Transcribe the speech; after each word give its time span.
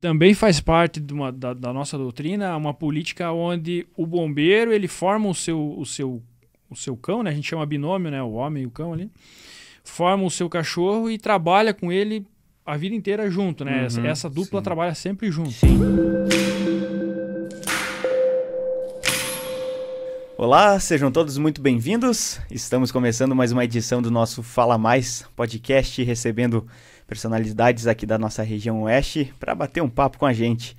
também 0.00 0.32
faz 0.32 0.60
parte 0.60 1.02
uma, 1.12 1.32
da, 1.32 1.52
da, 1.52 1.72
nossa 1.72 1.98
doutrina 1.98 2.56
uma 2.56 2.72
política 2.72 3.32
onde 3.32 3.86
o 3.96 4.06
bombeiro 4.06 4.72
ele 4.72 4.86
forma 4.86 5.28
o 5.28 5.34
seu, 5.34 5.74
o 5.76 5.84
seu, 5.84 6.22
o 6.70 6.76
seu 6.76 6.96
cão, 6.96 7.22
né? 7.22 7.30
a 7.30 7.34
gente 7.34 7.48
chama 7.48 7.66
binômio, 7.66 8.10
né? 8.10 8.22
o 8.22 8.32
homem 8.32 8.62
e 8.62 8.66
o 8.66 8.70
cão 8.70 8.92
ali, 8.92 9.10
forma 9.82 10.24
o 10.24 10.30
seu 10.30 10.48
cachorro 10.48 11.10
e 11.10 11.18
trabalha 11.18 11.74
com 11.74 11.90
ele 11.90 12.24
a 12.64 12.76
vida 12.76 12.94
inteira 12.94 13.28
junto. 13.30 13.64
Né? 13.64 13.78
Uhum, 13.80 13.86
essa, 13.86 14.06
essa, 14.06 14.30
dupla 14.30 14.60
sim. 14.60 14.64
trabalha 14.64 14.94
sempre 14.94 15.30
junto. 15.32 15.50
Sim. 15.50 15.78
Olá, 20.36 20.78
sejam 20.78 21.10
todos 21.10 21.36
muito 21.36 21.60
bem-vindos. 21.60 22.40
Estamos 22.48 22.92
começando 22.92 23.34
mais 23.34 23.50
uma 23.50 23.64
edição 23.64 24.00
do 24.00 24.08
nosso 24.08 24.40
Fala 24.40 24.78
Mais 24.78 25.24
podcast, 25.34 26.00
recebendo 26.04 26.64
personalidades 27.08 27.86
aqui 27.86 28.04
da 28.04 28.18
nossa 28.18 28.42
região 28.42 28.82
oeste 28.82 29.32
para 29.40 29.54
bater 29.54 29.82
um 29.82 29.88
papo 29.88 30.18
com 30.18 30.26
a 30.26 30.32
gente. 30.32 30.76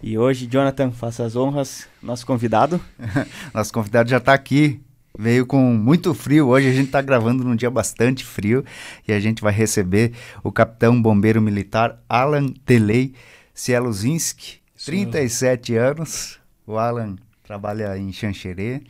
E 0.00 0.16
hoje, 0.16 0.46
Jonathan, 0.46 0.92
faça 0.92 1.24
as 1.24 1.34
honras, 1.34 1.88
nosso 2.00 2.24
convidado. 2.24 2.80
nosso 3.52 3.72
convidado 3.72 4.08
já 4.08 4.18
está 4.18 4.32
aqui, 4.32 4.80
veio 5.18 5.44
com 5.44 5.60
muito 5.74 6.14
frio. 6.14 6.48
Hoje 6.48 6.68
a 6.68 6.72
gente 6.72 6.86
está 6.86 7.02
gravando 7.02 7.42
num 7.42 7.56
dia 7.56 7.70
bastante 7.70 8.24
frio 8.24 8.64
e 9.06 9.12
a 9.12 9.18
gente 9.18 9.42
vai 9.42 9.52
receber 9.52 10.12
o 10.42 10.52
capitão 10.52 11.02
bombeiro 11.02 11.42
militar 11.42 12.00
Alan 12.08 12.46
Telei 12.64 13.14
Cieluzinski, 13.52 14.60
37 14.86 15.74
anos. 15.74 16.38
O 16.64 16.78
Alan 16.78 17.16
trabalha 17.42 17.98
em 17.98 18.12
Xanxerê 18.12 18.82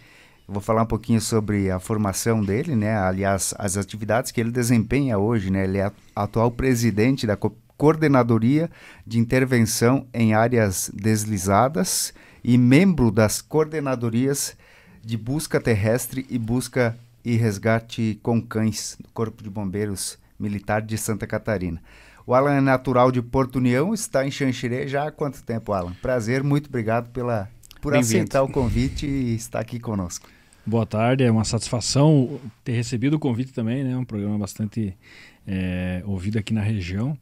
Vou 0.53 0.61
falar 0.61 0.83
um 0.83 0.87
pouquinho 0.87 1.19
sobre 1.19 1.71
a 1.71 1.79
formação 1.79 2.45
dele, 2.45 2.77
né? 2.77 2.95
Aliás, 2.95 3.55
as 3.57 3.79
atividades 3.79 4.31
que 4.31 4.39
ele 4.39 4.51
desempenha 4.51 5.17
hoje, 5.17 5.51
né? 5.51 5.65
Ele 5.65 5.79
é 5.79 5.91
atual 6.15 6.51
presidente 6.51 7.27
da 7.27 7.37
co 7.37 7.57
Coordenadoria 7.79 8.71
de 9.05 9.19
Intervenção 9.19 10.07
em 10.13 10.35
Áreas 10.35 10.91
Deslizadas 10.95 12.13
e 12.45 12.57
membro 12.57 13.11
das 13.11 13.41
coordenadorias 13.41 14.55
de 15.03 15.17
busca 15.17 15.59
terrestre 15.59 16.27
e 16.29 16.39
busca 16.39 16.97
e 17.25 17.35
resgate 17.35 18.21
com 18.23 18.41
cães 18.41 18.97
do 19.01 19.09
Corpo 19.09 19.43
de 19.43 19.51
Bombeiros 19.51 20.19
Militar 20.39 20.83
de 20.83 20.99
Santa 20.99 21.27
Catarina. 21.27 21.83
O 22.27 22.35
Alan 22.35 22.57
é 22.57 22.61
natural 22.61 23.11
de 23.11 23.23
Porto 23.23 23.57
União, 23.57 23.93
está 23.93 24.25
em 24.25 24.31
Xanxerê 24.31 24.87
já 24.87 25.09
há 25.09 25.11
quanto 25.11 25.43
tempo, 25.43 25.73
Alan? 25.73 25.95
Prazer, 26.01 26.45
muito 26.45 26.69
obrigado 26.69 27.11
pela, 27.11 27.49
por 27.81 27.97
aceitar 27.97 28.43
o 28.43 28.49
convite 28.49 29.07
e 29.07 29.35
estar 29.35 29.59
aqui 29.59 29.81
conosco. 29.81 30.29
Boa 30.65 30.87
tarde, 30.87 31.25
é 31.25 31.31
uma 31.31 31.45
satisfação 31.45 32.41
ter 32.63 32.73
recebido 32.73 33.15
o 33.15 33.19
convite 33.19 33.53
também, 33.53 33.83
né? 33.83 33.97
Um 33.97 34.05
programa 34.05 34.39
bastante 34.39 34.97
é, 35.45 36.03
ouvido 36.07 36.39
aqui 36.39 36.55
na 36.55 36.61
região. 36.61 37.19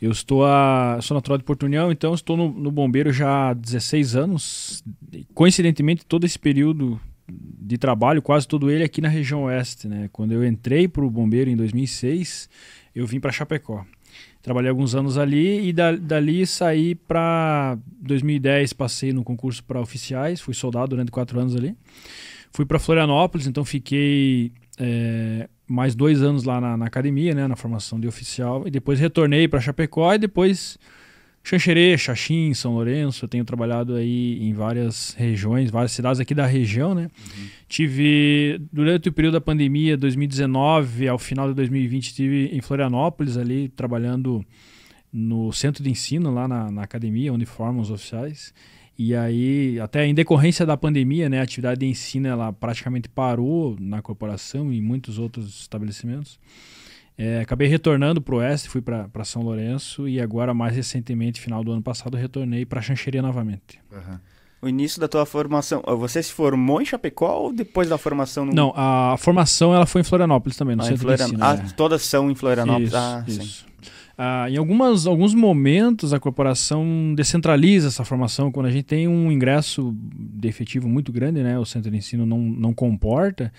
Eu 0.00 0.10
estou 0.10 0.44
a, 0.44 0.98
sou 1.00 1.14
natural 1.14 1.38
de 1.38 1.44
Porto 1.44 1.62
União, 1.62 1.90
então 1.90 2.12
estou 2.12 2.36
no, 2.36 2.50
no 2.50 2.70
Bombeiro 2.70 3.10
já 3.10 3.48
há 3.48 3.54
16 3.54 4.14
anos. 4.14 4.84
Coincidentemente, 5.32 6.04
todo 6.04 6.26
esse 6.26 6.38
período 6.38 7.00
de 7.26 7.78
trabalho, 7.78 8.20
quase 8.20 8.46
todo 8.46 8.70
ele 8.70 8.84
aqui 8.84 9.00
na 9.00 9.08
região 9.08 9.44
oeste, 9.44 9.88
né? 9.88 10.10
Quando 10.12 10.32
eu 10.32 10.46
entrei 10.46 10.86
para 10.86 11.02
o 11.02 11.10
Bombeiro 11.10 11.48
em 11.48 11.56
2006, 11.56 12.46
eu 12.94 13.06
vim 13.06 13.18
para 13.18 13.32
Chapecó. 13.32 13.86
Trabalhei 14.42 14.68
alguns 14.68 14.94
anos 14.94 15.16
ali 15.16 15.66
e 15.66 15.72
da, 15.72 15.92
dali 15.92 16.46
saí 16.46 16.94
para 16.94 17.78
2010, 18.02 18.74
passei 18.74 19.14
no 19.14 19.24
concurso 19.24 19.64
para 19.64 19.80
oficiais, 19.80 20.42
fui 20.42 20.52
soldado 20.52 20.90
durante 20.90 21.10
quatro 21.10 21.40
anos 21.40 21.56
ali. 21.56 21.74
Fui 22.56 22.64
para 22.64 22.78
Florianópolis, 22.78 23.46
então 23.46 23.66
fiquei 23.66 24.50
é, 24.78 25.46
mais 25.68 25.94
dois 25.94 26.22
anos 26.22 26.44
lá 26.44 26.58
na, 26.58 26.74
na, 26.74 26.86
academia, 26.86 27.34
né, 27.34 27.46
na 27.46 27.54
formação 27.54 28.00
de 28.00 28.08
oficial, 28.08 28.66
e 28.66 28.70
depois 28.70 28.98
retornei 28.98 29.46
para 29.46 29.60
Chapecó 29.60 30.14
e 30.14 30.18
depois 30.18 30.78
Xanxerê, 31.44 31.98
Xaxim, 31.98 32.54
São 32.54 32.72
Lourenço. 32.72 33.26
Eu 33.26 33.28
tenho 33.28 33.44
trabalhado 33.44 33.94
aí 33.94 34.42
em 34.42 34.54
várias 34.54 35.12
regiões, 35.18 35.70
várias 35.70 35.92
cidades 35.92 36.18
aqui 36.18 36.34
da 36.34 36.46
região, 36.46 36.94
né? 36.94 37.02
Uhum. 37.02 37.46
Tive, 37.68 38.58
durante 38.72 39.10
o 39.10 39.12
período 39.12 39.34
da 39.34 39.40
pandemia, 39.42 39.94
2019 39.94 41.08
ao 41.08 41.18
final 41.18 41.48
de 41.48 41.54
2020, 41.54 42.06
estive 42.06 42.56
em 42.56 42.62
Florianópolis 42.62 43.36
ali, 43.36 43.68
trabalhando 43.68 44.42
no 45.12 45.52
centro 45.52 45.84
de 45.84 45.90
ensino, 45.90 46.32
lá 46.32 46.48
na, 46.48 46.70
na 46.70 46.84
academia, 46.84 47.34
onde 47.34 47.44
formam 47.44 47.82
os 47.82 47.90
oficiais. 47.90 48.54
E 48.98 49.14
aí, 49.14 49.78
até 49.78 50.06
em 50.06 50.14
decorrência 50.14 50.64
da 50.64 50.76
pandemia, 50.76 51.28
né, 51.28 51.40
a 51.40 51.42
atividade 51.42 51.80
de 51.80 51.86
ensino 51.86 52.28
ela 52.28 52.52
praticamente 52.52 53.08
parou 53.08 53.76
na 53.78 54.00
corporação 54.00 54.72
e 54.72 54.78
em 54.78 54.80
muitos 54.80 55.18
outros 55.18 55.60
estabelecimentos. 55.60 56.38
É, 57.18 57.40
acabei 57.40 57.68
retornando 57.68 58.20
para 58.20 58.34
o 58.34 58.38
Oeste, 58.38 58.68
fui 58.68 58.82
para 58.82 59.24
São 59.24 59.42
Lourenço 59.42 60.08
e 60.08 60.20
agora, 60.20 60.52
mais 60.52 60.76
recentemente, 60.76 61.40
final 61.40 61.64
do 61.64 61.72
ano 61.72 61.82
passado, 61.82 62.16
retornei 62.16 62.64
para 62.66 62.82
Xanxeria 62.82 63.22
novamente. 63.22 63.80
Uhum. 63.90 64.18
O 64.60 64.68
início 64.68 65.00
da 65.00 65.06
tua 65.06 65.24
formação, 65.24 65.82
você 65.98 66.22
se 66.22 66.32
formou 66.32 66.80
em 66.80 66.84
Chapecó 66.84 67.40
ou 67.40 67.52
depois 67.52 67.88
da 67.88 67.98
formação? 67.98 68.44
No... 68.44 68.52
Não, 68.52 68.72
a 68.74 69.16
formação 69.18 69.74
ela 69.74 69.86
foi 69.86 70.00
em 70.00 70.04
Florianópolis 70.04 70.56
também, 70.56 70.74
no 70.74 70.82
ah, 70.82 70.86
centro 70.86 71.02
Florian... 71.02 71.16
de 71.16 71.22
ensino. 71.24 71.44
Ah, 71.44 71.54
é. 71.54 71.72
todas 71.74 72.02
são 72.02 72.30
em 72.30 72.34
Florianópolis? 72.34 72.88
Isso, 72.88 72.96
ah, 72.96 73.24
isso. 73.26 73.42
Sim. 73.42 73.66
Ah, 74.18 74.48
em 74.48 74.56
algumas, 74.56 75.06
alguns 75.06 75.34
momentos 75.34 76.14
a 76.14 76.18
corporação 76.18 77.12
descentraliza 77.14 77.88
essa 77.88 78.02
formação. 78.02 78.50
Quando 78.50 78.66
a 78.66 78.70
gente 78.70 78.84
tem 78.84 79.06
um 79.06 79.30
ingresso 79.30 79.94
de 79.94 80.48
efetivo 80.48 80.88
muito 80.88 81.12
grande, 81.12 81.42
né, 81.42 81.58
o 81.58 81.66
centro 81.66 81.90
de 81.90 81.98
ensino 81.98 82.24
não, 82.24 82.38
não 82.38 82.72
comporta, 82.72 83.52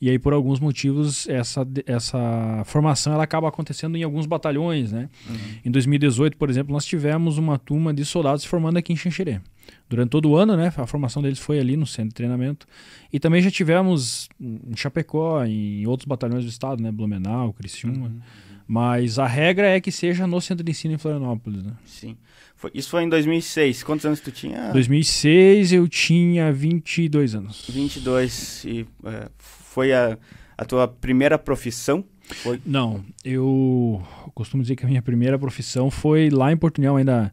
e 0.00 0.08
aí 0.08 0.16
por 0.16 0.32
alguns 0.32 0.60
motivos 0.60 1.28
essa, 1.28 1.66
essa 1.84 2.62
formação 2.64 3.12
ela 3.12 3.24
acaba 3.24 3.48
acontecendo 3.48 3.96
em 3.96 4.04
alguns 4.04 4.24
batalhões. 4.24 4.92
Né? 4.92 5.08
Uhum. 5.28 5.36
Em 5.64 5.70
2018, 5.70 6.36
por 6.36 6.48
exemplo, 6.48 6.72
nós 6.72 6.86
tivemos 6.86 7.36
uma 7.36 7.58
turma 7.58 7.92
de 7.92 8.04
soldados 8.04 8.44
formando 8.44 8.76
aqui 8.76 8.92
em 8.92 8.96
Xanxerê. 8.96 9.40
Durante 9.88 10.10
todo 10.10 10.30
o 10.30 10.36
ano, 10.36 10.56
né, 10.56 10.72
a 10.76 10.86
formação 10.86 11.22
deles 11.22 11.40
foi 11.40 11.58
ali 11.58 11.76
no 11.76 11.86
centro 11.86 12.10
de 12.10 12.14
treinamento. 12.14 12.66
E 13.12 13.18
também 13.18 13.42
já 13.42 13.50
tivemos 13.50 14.28
em 14.40 14.76
Chapecó, 14.76 15.44
em 15.44 15.86
outros 15.86 16.06
batalhões 16.06 16.44
do 16.44 16.50
estado, 16.50 16.82
né, 16.82 16.92
Blumenau, 16.92 17.52
Criciúma. 17.52 18.06
Uhum. 18.06 18.20
Mas 18.66 19.18
a 19.18 19.26
regra 19.26 19.68
é 19.68 19.80
que 19.80 19.92
seja 19.92 20.26
no 20.26 20.40
centro 20.40 20.64
de 20.64 20.70
ensino 20.70 20.94
em 20.94 20.98
Florianópolis, 20.98 21.62
né? 21.62 21.72
Sim. 21.84 22.16
Foi, 22.56 22.70
isso 22.72 22.88
foi 22.88 23.02
em 23.02 23.08
2006. 23.08 23.82
Quantos 23.82 24.06
anos 24.06 24.20
tu 24.20 24.30
tinha? 24.30 24.72
2006 24.72 25.72
eu 25.72 25.86
tinha 25.86 26.50
22 26.52 27.34
anos. 27.34 27.68
22. 27.68 28.64
E 28.64 28.86
é, 29.04 29.28
foi 29.38 29.92
a, 29.92 30.16
a 30.56 30.64
tua 30.64 30.88
primeira 30.88 31.38
profissão? 31.38 32.04
Foi? 32.42 32.60
Não, 32.64 33.04
eu 33.22 34.02
costumo 34.34 34.62
dizer 34.62 34.76
que 34.76 34.84
a 34.84 34.88
minha 34.88 35.02
primeira 35.02 35.38
profissão 35.38 35.90
foi 35.90 36.30
lá 36.30 36.50
em 36.50 36.56
Portunhol, 36.56 36.96
ainda 36.96 37.30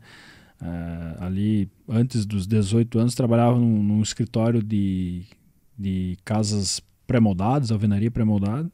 uh, 0.61 1.23
ali 1.23 1.69
antes 1.87 2.25
dos 2.25 2.45
18 2.45 2.99
anos, 2.99 3.15
trabalhava 3.15 3.57
num, 3.57 3.81
num 3.81 4.01
escritório 4.01 4.61
de, 4.61 5.23
de 5.77 6.17
casas 6.25 6.81
pré-moldadas, 7.07 7.71
alvenaria 7.71 8.11
pré-moldada. 8.11 8.69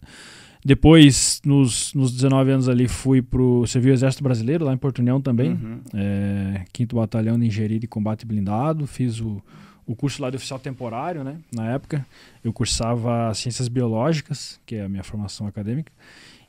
Depois, 0.64 1.42
nos, 1.46 1.94
nos 1.94 2.12
19 2.12 2.52
anos 2.52 2.70
ali, 2.70 2.88
fui 2.88 3.22
pro 3.22 3.66
serviço 3.68 3.94
Exército 3.94 4.24
Brasileiro, 4.24 4.66
lá 4.66 4.74
em 4.74 4.78
Porto 4.78 5.00
União 5.00 5.22
também. 5.22 5.52
Uhum. 5.52 5.80
É, 5.94 6.66
quinto 6.74 6.96
Batalhão 6.96 7.40
de 7.40 7.46
Engenharia 7.46 7.80
de 7.80 7.88
Combate 7.88 8.26
Blindado. 8.26 8.88
Fiz 8.88 9.20
o, 9.22 9.42
o 9.86 9.96
curso 9.96 10.22
lá 10.22 10.30
de 10.30 10.36
oficial 10.36 10.60
temporário, 10.60 11.24
né? 11.24 11.38
Na 11.54 11.72
época, 11.72 12.06
eu 12.44 12.52
cursava 12.52 13.34
Ciências 13.34 13.68
Biológicas, 13.68 14.60
que 14.66 14.76
é 14.76 14.84
a 14.84 14.90
minha 14.90 15.04
formação 15.04 15.48
acadêmica. 15.48 15.92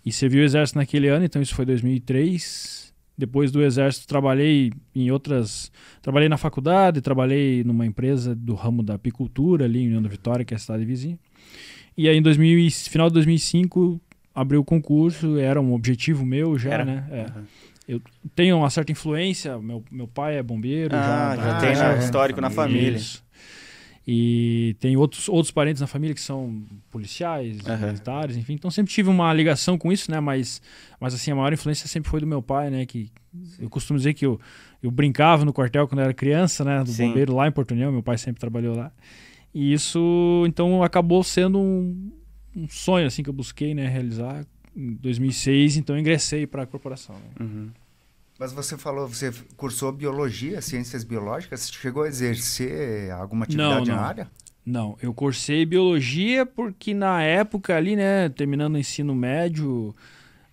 E 0.04 0.10
servi 0.10 0.40
o 0.40 0.42
Exército 0.42 0.78
naquele 0.78 1.08
ano, 1.08 1.24
então 1.24 1.40
isso 1.40 1.54
foi 1.54 1.66
2003. 1.66 2.92
Depois 3.16 3.50
do 3.50 3.62
Exército, 3.62 4.06
trabalhei 4.06 4.72
em 4.94 5.10
outras... 5.10 5.70
Trabalhei 6.00 6.28
na 6.28 6.36
faculdade, 6.36 7.00
trabalhei 7.00 7.62
numa 7.64 7.84
empresa 7.84 8.34
do 8.34 8.54
ramo 8.54 8.82
da 8.82 8.94
apicultura 8.94 9.64
ali 9.64 9.80
em 9.80 9.86
União 9.88 10.00
da 10.00 10.08
Vitória, 10.08 10.44
que 10.44 10.54
é 10.54 10.56
a 10.56 10.60
cidade 10.60 10.84
vizinha. 10.84 11.18
E 11.98 12.08
aí, 12.08 12.16
em 12.16 12.22
2000, 12.22 12.70
final 12.70 13.08
de 13.08 13.14
2005, 13.14 14.00
abriu 14.32 14.60
o 14.60 14.64
concurso, 14.64 15.36
era 15.36 15.60
um 15.60 15.74
objetivo 15.74 16.24
meu 16.24 16.56
já, 16.56 16.74
era. 16.74 16.84
né? 16.84 17.04
É. 17.10 17.22
Uhum. 17.22 17.44
Eu 17.88 18.02
tenho 18.36 18.56
uma 18.58 18.70
certa 18.70 18.92
influência, 18.92 19.58
meu, 19.58 19.82
meu 19.90 20.06
pai 20.06 20.36
é 20.36 20.42
bombeiro. 20.42 20.94
Ah, 20.94 21.34
já, 21.34 21.42
já 21.42 21.58
tem 21.58 21.74
já, 21.74 21.94
né, 21.94 21.98
histórico 21.98 22.40
na 22.40 22.50
família. 22.50 22.98
Isso. 22.98 23.24
E 24.06 24.76
tem 24.78 24.96
outros, 24.96 25.28
outros 25.28 25.50
parentes 25.50 25.80
na 25.80 25.88
família 25.88 26.14
que 26.14 26.20
são 26.20 26.62
policiais, 26.88 27.58
uhum. 27.66 27.86
militares, 27.88 28.36
enfim. 28.36 28.52
Então 28.52 28.70
sempre 28.70 28.92
tive 28.92 29.10
uma 29.10 29.34
ligação 29.34 29.76
com 29.76 29.90
isso, 29.90 30.08
né? 30.08 30.20
Mas, 30.20 30.62
mas 31.00 31.14
assim, 31.14 31.32
a 31.32 31.34
maior 31.34 31.52
influência 31.52 31.88
sempre 31.88 32.08
foi 32.08 32.20
do 32.20 32.26
meu 32.28 32.40
pai, 32.40 32.70
né? 32.70 32.86
Que 32.86 33.10
eu 33.58 33.68
costumo 33.68 33.98
dizer 33.98 34.14
que 34.14 34.24
eu, 34.24 34.40
eu 34.80 34.90
brincava 34.90 35.44
no 35.44 35.52
quartel 35.52 35.88
quando 35.88 35.98
eu 35.98 36.04
era 36.04 36.14
criança, 36.14 36.64
né? 36.64 36.84
Do 36.84 36.90
Sim. 36.90 37.08
bombeiro 37.08 37.34
lá 37.34 37.48
em 37.48 37.52
Porto 37.52 37.72
União, 37.72 37.90
meu 37.90 38.04
pai 38.04 38.16
sempre 38.16 38.38
trabalhou 38.38 38.76
lá. 38.76 38.92
E 39.54 39.72
isso, 39.72 40.44
então, 40.46 40.82
acabou 40.82 41.22
sendo 41.24 41.58
um, 41.58 42.12
um 42.56 42.68
sonho 42.68 43.06
assim 43.06 43.22
que 43.22 43.30
eu 43.30 43.34
busquei 43.34 43.74
né, 43.74 43.86
realizar 43.88 44.44
em 44.76 44.92
2006, 44.94 45.76
então 45.78 45.98
ingressei 45.98 46.46
para 46.46 46.62
a 46.62 46.66
corporação. 46.66 47.14
Né? 47.16 47.46
Uhum. 47.46 47.68
Mas 48.38 48.52
você 48.52 48.76
falou, 48.78 49.08
você 49.08 49.32
cursou 49.56 49.90
biologia, 49.90 50.60
ciências 50.62 51.02
biológicas, 51.02 51.60
você 51.60 51.72
chegou 51.72 52.04
a 52.04 52.08
exercer 52.08 53.10
alguma 53.10 53.44
atividade 53.44 53.88
não, 53.90 53.96
não. 53.96 54.02
na 54.02 54.08
área? 54.08 54.30
Não, 54.64 54.96
eu 55.02 55.12
cursei 55.14 55.64
biologia 55.66 56.44
porque 56.46 56.94
na 56.94 57.22
época 57.22 57.74
ali, 57.74 57.96
né, 57.96 58.28
terminando 58.28 58.74
o 58.74 58.78
ensino 58.78 59.12
médio, 59.14 59.92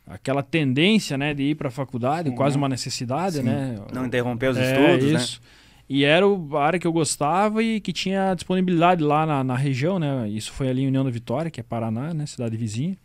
aquela 0.07 0.41
tendência, 0.41 1.18
né, 1.18 1.33
de 1.33 1.44
ir 1.44 1.56
para 1.56 1.68
a 1.68 1.71
faculdade, 1.71 2.30
Uhum. 2.30 2.36
quase 2.36 2.57
uma 2.57 2.69
necessidade, 2.69 3.38
Sim. 3.38 3.44
né? 3.44 3.75
Não 3.94 4.06
interromper 4.06 4.50
os 4.51 4.57
É, 4.57 4.71
estudos, 4.71 5.12
né? 5.12 5.39
E 5.87 6.03
era 6.03 6.25
a 6.25 6.63
área 6.63 6.79
que 6.79 6.87
eu 6.87 6.91
gostava 6.91 7.61
e 7.61 7.79
que 7.79 7.93
tinha 7.93 8.33
disponibilidade 8.33 9.03
lá 9.03 9.25
na, 9.25 9.43
na 9.43 9.55
região, 9.55 9.99
né? 9.99 10.27
Isso 10.29 10.51
foi 10.51 10.67
ali 10.67 10.81
em 10.81 10.87
União 10.87 11.03
da 11.03 11.11
Vitória, 11.11 11.51
que 11.51 11.59
é 11.59 11.63
Paraná, 11.63 12.13
né? 12.13 12.25
Cidade 12.25 12.57
vizinha. 12.57 12.97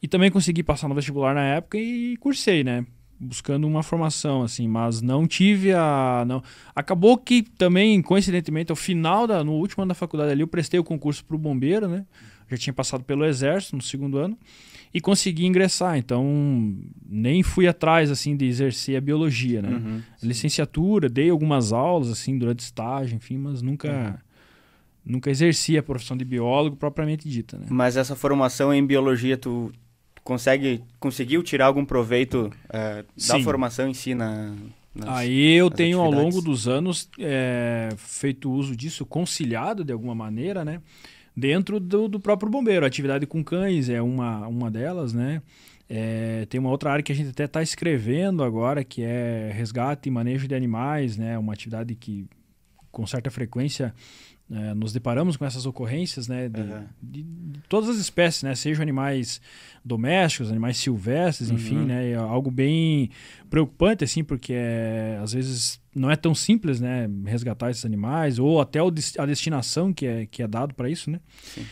E 0.00 0.06
também 0.06 0.30
consegui 0.30 0.62
passar 0.62 0.88
no 0.88 0.94
vestibular 0.94 1.34
na 1.34 1.42
época 1.42 1.76
e 1.76 2.16
cursei, 2.18 2.62
né? 2.62 2.86
Buscando 3.18 3.66
uma 3.66 3.82
formação, 3.82 4.42
assim, 4.42 4.68
mas 4.68 5.02
não 5.02 5.26
tive 5.26 5.72
a. 5.72 6.24
Não. 6.24 6.40
Acabou 6.72 7.18
que 7.18 7.42
também, 7.42 8.00
coincidentemente, 8.00 8.70
ao 8.70 8.76
final 8.76 9.26
da. 9.26 9.42
No 9.42 9.54
último 9.54 9.82
ano 9.82 9.88
da 9.88 9.94
faculdade 9.94 10.30
ali, 10.30 10.42
eu 10.42 10.46
prestei 10.46 10.78
o 10.78 10.84
concurso 10.84 11.24
para 11.24 11.34
o 11.34 11.38
bombeiro, 11.38 11.88
né? 11.88 12.06
Já 12.48 12.56
tinha 12.56 12.72
passado 12.72 13.02
pelo 13.02 13.24
exército 13.24 13.74
no 13.74 13.82
segundo 13.82 14.18
ano 14.18 14.38
e 14.92 15.00
consegui 15.00 15.46
ingressar. 15.46 15.96
Então, 15.98 16.24
nem 17.08 17.42
fui 17.42 17.66
atrás, 17.66 18.10
assim, 18.10 18.36
de 18.36 18.46
exercer 18.46 18.96
a 18.96 19.00
biologia, 19.00 19.60
né? 19.62 19.70
Uhum. 19.70 20.02
licenciatura, 20.22 21.08
dei 21.08 21.30
algumas 21.30 21.72
aulas 21.72 22.08
assim 22.10 22.38
durante 22.38 22.60
estágio, 22.60 23.16
enfim, 23.16 23.36
mas 23.38 23.60
nunca 23.62 24.22
nunca 25.04 25.30
exerci 25.30 25.78
a 25.78 25.82
profissão 25.82 26.16
de 26.16 26.24
biólogo 26.24 26.76
propriamente 26.76 27.28
dita, 27.28 27.56
né? 27.58 27.66
Mas 27.70 27.96
essa 27.96 28.14
formação 28.14 28.72
em 28.74 28.84
biologia, 28.86 29.36
tu 29.38 29.72
consegue, 30.22 30.82
conseguiu 31.00 31.42
tirar 31.42 31.66
algum 31.66 31.84
proveito 31.84 32.50
eh, 32.68 33.04
da 33.26 33.40
formação 33.40 33.88
em 33.88 33.94
si 33.94 34.14
na, 34.14 34.54
nas- 34.94 35.08
Aí 35.08 35.52
eu 35.52 35.70
tenho 35.70 35.98
ao 36.00 36.04
atividades. 36.06 36.34
longo 36.34 36.44
dos 36.44 36.68
anos 36.68 37.08
é, 37.18 37.88
feito 37.96 38.50
uso 38.50 38.76
disso 38.76 39.06
conciliado 39.06 39.82
de 39.82 39.92
alguma 39.92 40.14
maneira, 40.14 40.62
né? 40.64 40.82
Dentro 41.38 41.78
do, 41.78 42.08
do 42.08 42.18
próprio 42.18 42.50
bombeiro, 42.50 42.84
atividade 42.84 43.24
com 43.24 43.44
cães 43.44 43.88
é 43.88 44.02
uma, 44.02 44.48
uma 44.48 44.68
delas, 44.68 45.12
né? 45.12 45.40
É, 45.88 46.44
tem 46.46 46.58
uma 46.58 46.68
outra 46.68 46.90
área 46.90 47.02
que 47.02 47.12
a 47.12 47.14
gente 47.14 47.30
até 47.30 47.44
está 47.44 47.62
escrevendo 47.62 48.42
agora, 48.42 48.82
que 48.82 49.04
é 49.04 49.48
resgate 49.54 50.08
e 50.08 50.10
manejo 50.10 50.48
de 50.48 50.56
animais, 50.56 51.16
né? 51.16 51.38
Uma 51.38 51.52
atividade 51.52 51.94
que 51.94 52.26
com 52.90 53.06
certa 53.06 53.30
frequência 53.30 53.94
é, 54.50 54.72
nos 54.74 54.92
deparamos 54.92 55.36
com 55.36 55.44
essas 55.44 55.66
ocorrências, 55.66 56.26
né? 56.28 56.48
De, 56.48 56.60
Aham. 56.60 56.86
de- 57.02 57.22
de 57.22 57.60
todas 57.68 57.88
as 57.90 57.96
espécies, 57.98 58.42
né? 58.42 58.54
Sejam 58.54 58.82
animais 58.82 59.40
domésticos, 59.84 60.50
animais 60.50 60.76
silvestres, 60.78 61.50
enfim, 61.50 61.76
Uhum. 61.76 61.86
né? 61.86 62.10
É 62.10 62.14
algo 62.14 62.50
bem 62.50 63.10
preocupante, 63.50 64.04
assim, 64.04 64.24
porque 64.24 64.52
é, 64.54 65.18
às 65.22 65.32
vezes 65.32 65.80
não 65.94 66.10
é 66.10 66.16
tão 66.16 66.34
simples, 66.34 66.80
né? 66.80 67.08
Resgatar 67.26 67.70
esses 67.70 67.84
animais 67.84 68.38
ou 68.38 68.60
até 68.60 68.82
o 68.82 68.88
a 69.18 69.26
destinação 69.26 69.92
que 69.92 70.06
é, 70.06 70.26
que 70.26 70.42
é 70.42 70.46
dado 70.48 70.74
para 70.74 70.88
isso, 70.88 71.10
né? 71.10 71.20
Sim. 71.42 71.64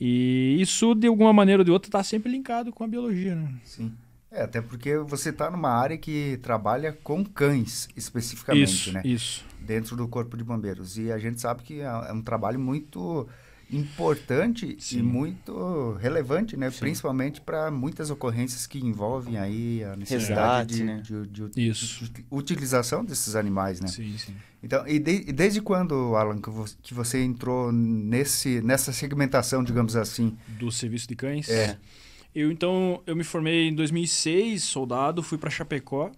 E 0.00 0.56
isso, 0.58 0.92
de 0.94 1.06
alguma 1.06 1.32
maneira 1.32 1.60
ou 1.60 1.64
de 1.64 1.70
outra, 1.70 1.88
está 1.88 2.02
sempre 2.02 2.30
linkado 2.32 2.72
com 2.72 2.82
a 2.82 2.88
biologia, 2.88 3.36
né? 3.36 3.48
Sim. 3.62 3.92
É, 4.34 4.42
até 4.42 4.60
porque 4.60 4.98
você 4.98 5.30
está 5.30 5.48
numa 5.50 5.70
área 5.70 5.96
que 5.96 6.38
trabalha 6.42 6.92
com 7.04 7.24
cães 7.24 7.88
especificamente, 7.96 8.64
isso, 8.64 8.92
né? 8.92 9.00
isso. 9.04 9.44
Dentro 9.60 9.94
do 9.96 10.08
Corpo 10.08 10.36
de 10.36 10.42
Bombeiros. 10.42 10.98
E 10.98 11.12
a 11.12 11.18
gente 11.18 11.40
sabe 11.40 11.62
que 11.62 11.80
é 11.80 11.84
é 11.84 12.12
um 12.12 12.20
trabalho 12.20 12.58
muito 12.58 13.26
importante 13.70 14.76
Sim. 14.78 14.98
e 14.98 15.02
muito 15.02 15.92
relevante, 16.00 16.56
né? 16.56 16.70
Principalmente 16.70 17.40
para 17.40 17.70
muitas 17.70 18.10
ocorrências 18.10 18.66
que 18.66 18.78
envolvem 18.78 19.38
aí 19.38 19.82
a 19.84 19.96
necessidade 19.96 20.74
Resgate, 20.74 20.74
de, 20.74 20.84
né? 20.84 21.26
de- 21.30 21.48
de- 21.50 21.68
Isso. 21.68 22.04
de 22.04 22.24
utilização 22.30 23.04
desses 23.04 23.34
animais, 23.36 23.80
né? 23.80 23.88
Sim, 23.88 24.16
sim. 24.18 24.34
Então, 24.62 24.86
e, 24.86 24.98
de- 24.98 25.24
e 25.28 25.32
desde 25.32 25.60
quando, 25.60 26.14
Alan, 26.16 26.40
que 26.40 26.50
vo- 26.50 26.64
que 26.82 26.94
você 26.94 27.22
entrou 27.22 27.70
nesse, 27.72 28.60
nessa 28.62 28.92
segmentação, 28.92 29.62
digamos 29.62 29.94
assim? 29.96 30.36
Do 30.58 30.70
serviço 30.72 31.06
de 31.08 31.14
cães. 31.16 31.48
É. 31.48 31.78
Eu 32.34 32.50
então 32.50 33.02
eu 33.06 33.14
me 33.14 33.24
formei 33.24 33.68
em 33.68 33.74
2006, 33.74 34.64
soldado, 34.64 35.22
fui 35.22 35.38
para 35.38 35.50
Chapecó. 35.50 36.10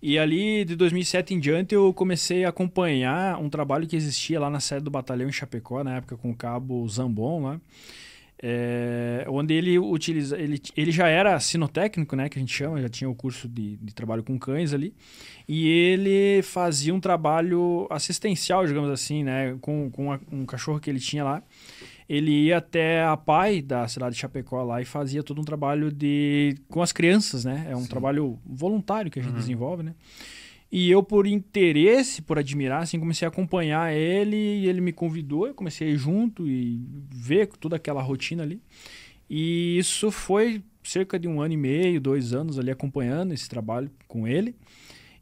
E 0.00 0.18
ali 0.18 0.64
de 0.64 0.76
2007 0.76 1.34
em 1.34 1.40
diante 1.40 1.74
eu 1.74 1.92
comecei 1.92 2.44
a 2.44 2.50
acompanhar 2.50 3.38
um 3.40 3.50
trabalho 3.50 3.86
que 3.86 3.96
existia 3.96 4.38
lá 4.38 4.48
na 4.50 4.60
sede 4.60 4.84
do 4.84 4.90
batalhão 4.90 5.28
em 5.28 5.32
Chapecó, 5.32 5.82
na 5.82 5.96
época 5.96 6.16
com 6.16 6.30
o 6.30 6.36
cabo 6.36 6.86
Zambon 6.88 7.42
lá. 7.44 7.60
É, 8.40 9.24
onde 9.28 9.52
ele 9.52 9.80
utiliza, 9.80 10.38
ele, 10.38 10.62
ele 10.76 10.92
já 10.92 11.08
era 11.08 11.40
sinotécnico, 11.40 12.14
né, 12.14 12.28
que 12.28 12.38
a 12.38 12.40
gente 12.40 12.54
chama, 12.54 12.80
já 12.80 12.88
tinha 12.88 13.10
o 13.10 13.14
curso 13.14 13.48
de, 13.48 13.76
de 13.78 13.92
trabalho 13.92 14.22
com 14.22 14.38
cães 14.38 14.72
ali, 14.72 14.94
e 15.48 15.66
ele 15.66 16.40
fazia 16.42 16.94
um 16.94 17.00
trabalho 17.00 17.88
assistencial, 17.90 18.64
digamos 18.64 18.90
assim, 18.90 19.24
né, 19.24 19.56
com, 19.60 19.90
com 19.90 20.12
a- 20.12 20.20
um 20.30 20.46
cachorro 20.46 20.78
que 20.78 20.88
ele 20.88 21.00
tinha 21.00 21.24
lá, 21.24 21.42
ele 22.08 22.30
ia 22.46 22.58
até 22.58 23.04
a 23.04 23.16
PAI 23.16 23.60
da 23.60 23.86
cidade 23.86 24.14
de 24.14 24.20
Chapecó 24.20 24.62
lá 24.62 24.80
e 24.80 24.84
fazia 24.84 25.22
todo 25.22 25.40
um 25.40 25.44
trabalho 25.44 25.92
de 25.92 26.56
com 26.68 26.80
as 26.80 26.90
crianças, 26.90 27.44
né? 27.44 27.66
É 27.68 27.76
um 27.76 27.86
trabalho 27.86 28.38
voluntário 28.46 29.10
que 29.10 29.18
a 29.18 29.22
gente 29.22 29.34
desenvolve, 29.34 29.82
né? 29.82 29.94
E 30.70 30.90
eu, 30.90 31.02
por 31.02 31.26
interesse, 31.26 32.20
por 32.20 32.38
admirar, 32.38 32.82
assim, 32.82 33.00
comecei 33.00 33.26
a 33.26 33.30
acompanhar 33.30 33.94
ele 33.94 34.36
e 34.36 34.68
ele 34.68 34.80
me 34.82 34.92
convidou, 34.92 35.46
eu 35.46 35.54
comecei 35.54 35.88
a 35.88 35.90
ir 35.90 35.96
junto 35.96 36.46
e 36.46 36.78
ver 37.10 37.48
toda 37.58 37.76
aquela 37.76 38.02
rotina 38.02 38.42
ali. 38.42 38.60
E 39.30 39.78
isso 39.78 40.10
foi 40.10 40.62
cerca 40.82 41.18
de 41.18 41.26
um 41.26 41.40
ano 41.40 41.54
e 41.54 41.56
meio, 41.56 42.00
dois 42.00 42.32
anos 42.34 42.58
ali 42.58 42.70
acompanhando 42.70 43.32
esse 43.32 43.48
trabalho 43.48 43.90
com 44.06 44.26
ele. 44.28 44.54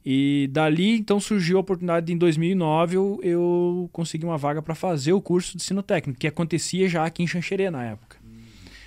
E 0.09 0.49
dali, 0.53 0.97
então, 0.97 1.19
surgiu 1.19 1.57
a 1.57 1.61
oportunidade 1.61 2.07
de, 2.07 2.13
em 2.13 2.17
2009 2.17 2.95
eu, 2.95 3.21
eu 3.25 3.91
consegui 3.93 4.25
uma 4.25 4.39
vaga 4.39 4.63
para 4.63 4.73
fazer 4.73 5.13
o 5.13 5.21
curso 5.21 5.57
de 5.57 5.65
sinotécnico, 5.65 6.21
que 6.21 6.29
acontecia 6.29 6.89
já 6.89 7.05
aqui 7.05 7.25
em 7.25 7.27
Xanxerê 7.27 7.69
na 7.71 7.85
época. 7.85 8.17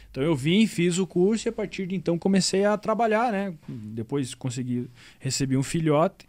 Então 0.10 0.24
eu 0.24 0.34
vim, 0.34 0.66
fiz 0.66 0.98
o 0.98 1.06
curso 1.06 1.48
e 1.48 1.50
a 1.50 1.52
partir 1.52 1.86
de 1.88 1.96
então 1.96 2.18
comecei 2.18 2.64
a 2.64 2.78
trabalhar, 2.78 3.34
né? 3.34 3.54
Depois 3.68 4.34
consegui 4.34 4.90
receber 5.20 5.58
um 5.58 5.64
filhote 5.64 6.28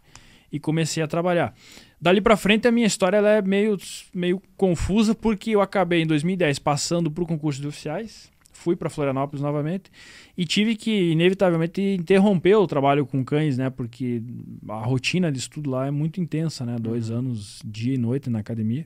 e 0.51 0.59
comecei 0.59 1.01
a 1.01 1.07
trabalhar. 1.07 1.55
Dali 1.99 2.21
para 2.21 2.37
frente 2.37 2.67
a 2.67 2.71
minha 2.71 2.85
história 2.85 3.17
ela 3.17 3.29
é 3.29 3.41
meio, 3.41 3.77
meio 4.13 4.41
confusa 4.57 5.15
porque 5.15 5.51
eu 5.51 5.61
acabei 5.61 6.01
em 6.01 6.05
2010 6.05 6.59
passando 6.59 7.09
para 7.09 7.23
o 7.23 7.27
concurso 7.27 7.61
de 7.61 7.67
oficiais, 7.67 8.30
fui 8.61 8.75
para 8.75 8.89
Florianópolis 8.89 9.41
novamente 9.41 9.91
e 10.37 10.45
tive 10.45 10.75
que 10.75 11.11
inevitavelmente 11.11 11.81
interromper 11.81 12.55
o 12.55 12.67
trabalho 12.67 13.05
com 13.05 13.23
cães, 13.25 13.57
né? 13.57 13.69
Porque 13.69 14.21
a 14.69 14.85
rotina 14.85 15.31
de 15.31 15.39
estudo 15.39 15.71
lá 15.71 15.87
é 15.87 15.91
muito 15.91 16.21
intensa, 16.21 16.63
né? 16.63 16.77
Dois 16.79 17.09
anos 17.09 17.59
dia 17.65 17.95
e 17.95 17.97
noite 17.97 18.29
na 18.29 18.39
academia. 18.39 18.85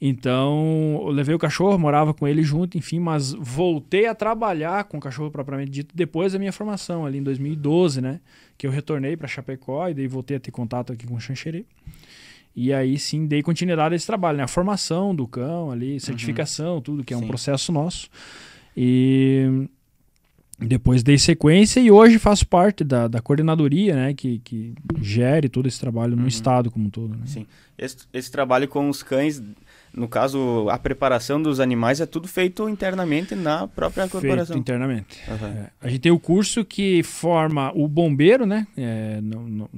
Então, 0.00 1.00
eu 1.02 1.08
levei 1.08 1.34
o 1.34 1.38
cachorro, 1.38 1.78
morava 1.78 2.12
com 2.12 2.28
ele 2.28 2.42
junto, 2.42 2.76
enfim, 2.76 3.00
mas 3.00 3.32
voltei 3.32 4.06
a 4.06 4.14
trabalhar 4.14 4.84
com 4.84 4.98
o 4.98 5.00
cachorro 5.00 5.30
propriamente 5.30 5.70
dito 5.70 5.96
depois 5.96 6.34
da 6.34 6.38
minha 6.38 6.52
formação, 6.52 7.06
ali 7.06 7.18
em 7.18 7.22
2012, 7.22 8.00
né? 8.00 8.20
Que 8.58 8.66
eu 8.66 8.70
retornei 8.70 9.16
para 9.16 9.26
Chapecó 9.26 9.88
e 9.88 9.94
daí 9.94 10.06
voltei 10.06 10.36
a 10.36 10.40
ter 10.40 10.50
contato 10.50 10.92
aqui 10.92 11.06
com 11.06 11.14
o 11.14 11.20
Xanxerê. 11.20 11.64
E 12.54 12.72
aí 12.72 12.98
sim 12.98 13.26
dei 13.26 13.42
continuidade 13.42 13.94
a 13.94 13.96
esse 13.96 14.06
trabalho, 14.06 14.38
né? 14.38 14.44
A 14.44 14.48
formação 14.48 15.14
do 15.14 15.26
cão 15.26 15.70
ali, 15.70 16.00
certificação, 16.00 16.80
tudo 16.80 17.04
que 17.04 17.12
é 17.12 17.16
um 17.16 17.20
Sim. 17.20 17.26
processo 17.26 17.70
nosso. 17.70 18.08
E 18.76 19.68
depois 20.58 21.02
dei 21.02 21.18
sequência 21.18 21.80
e 21.80 21.90
hoje 21.90 22.18
faço 22.18 22.46
parte 22.46 22.82
da, 22.82 23.08
da 23.08 23.20
coordenadoria, 23.20 23.94
né? 23.94 24.14
Que, 24.14 24.38
que 24.38 24.74
gere 25.00 25.48
todo 25.48 25.66
esse 25.68 25.78
trabalho 25.80 26.16
no 26.16 26.26
estado 26.26 26.70
como 26.70 26.86
um 26.86 26.90
todo, 26.90 27.10
né? 27.14 27.22
Sim. 27.26 27.46
Esse, 27.78 27.96
esse 28.12 28.30
trabalho 28.30 28.66
com 28.66 28.88
os 28.88 29.02
cães, 29.02 29.42
no 29.92 30.08
caso, 30.08 30.66
a 30.70 30.78
preparação 30.78 31.42
dos 31.42 31.60
animais 31.60 32.00
é 32.00 32.06
tudo 32.06 32.26
feito 32.26 32.66
internamente 32.70 33.34
na 33.34 33.68
própria 33.68 34.04
Feito 34.04 34.12
corporação. 34.12 34.56
internamente. 34.56 35.18
Aham. 35.28 35.46
É, 35.48 35.70
a 35.82 35.88
gente 35.88 36.00
tem 36.00 36.12
o 36.12 36.18
curso 36.18 36.64
que 36.64 37.02
forma 37.02 37.70
o 37.74 37.86
bombeiro, 37.86 38.46
né? 38.46 38.66
É, 38.78 39.20
não- 39.22 39.46
não- 39.46 39.68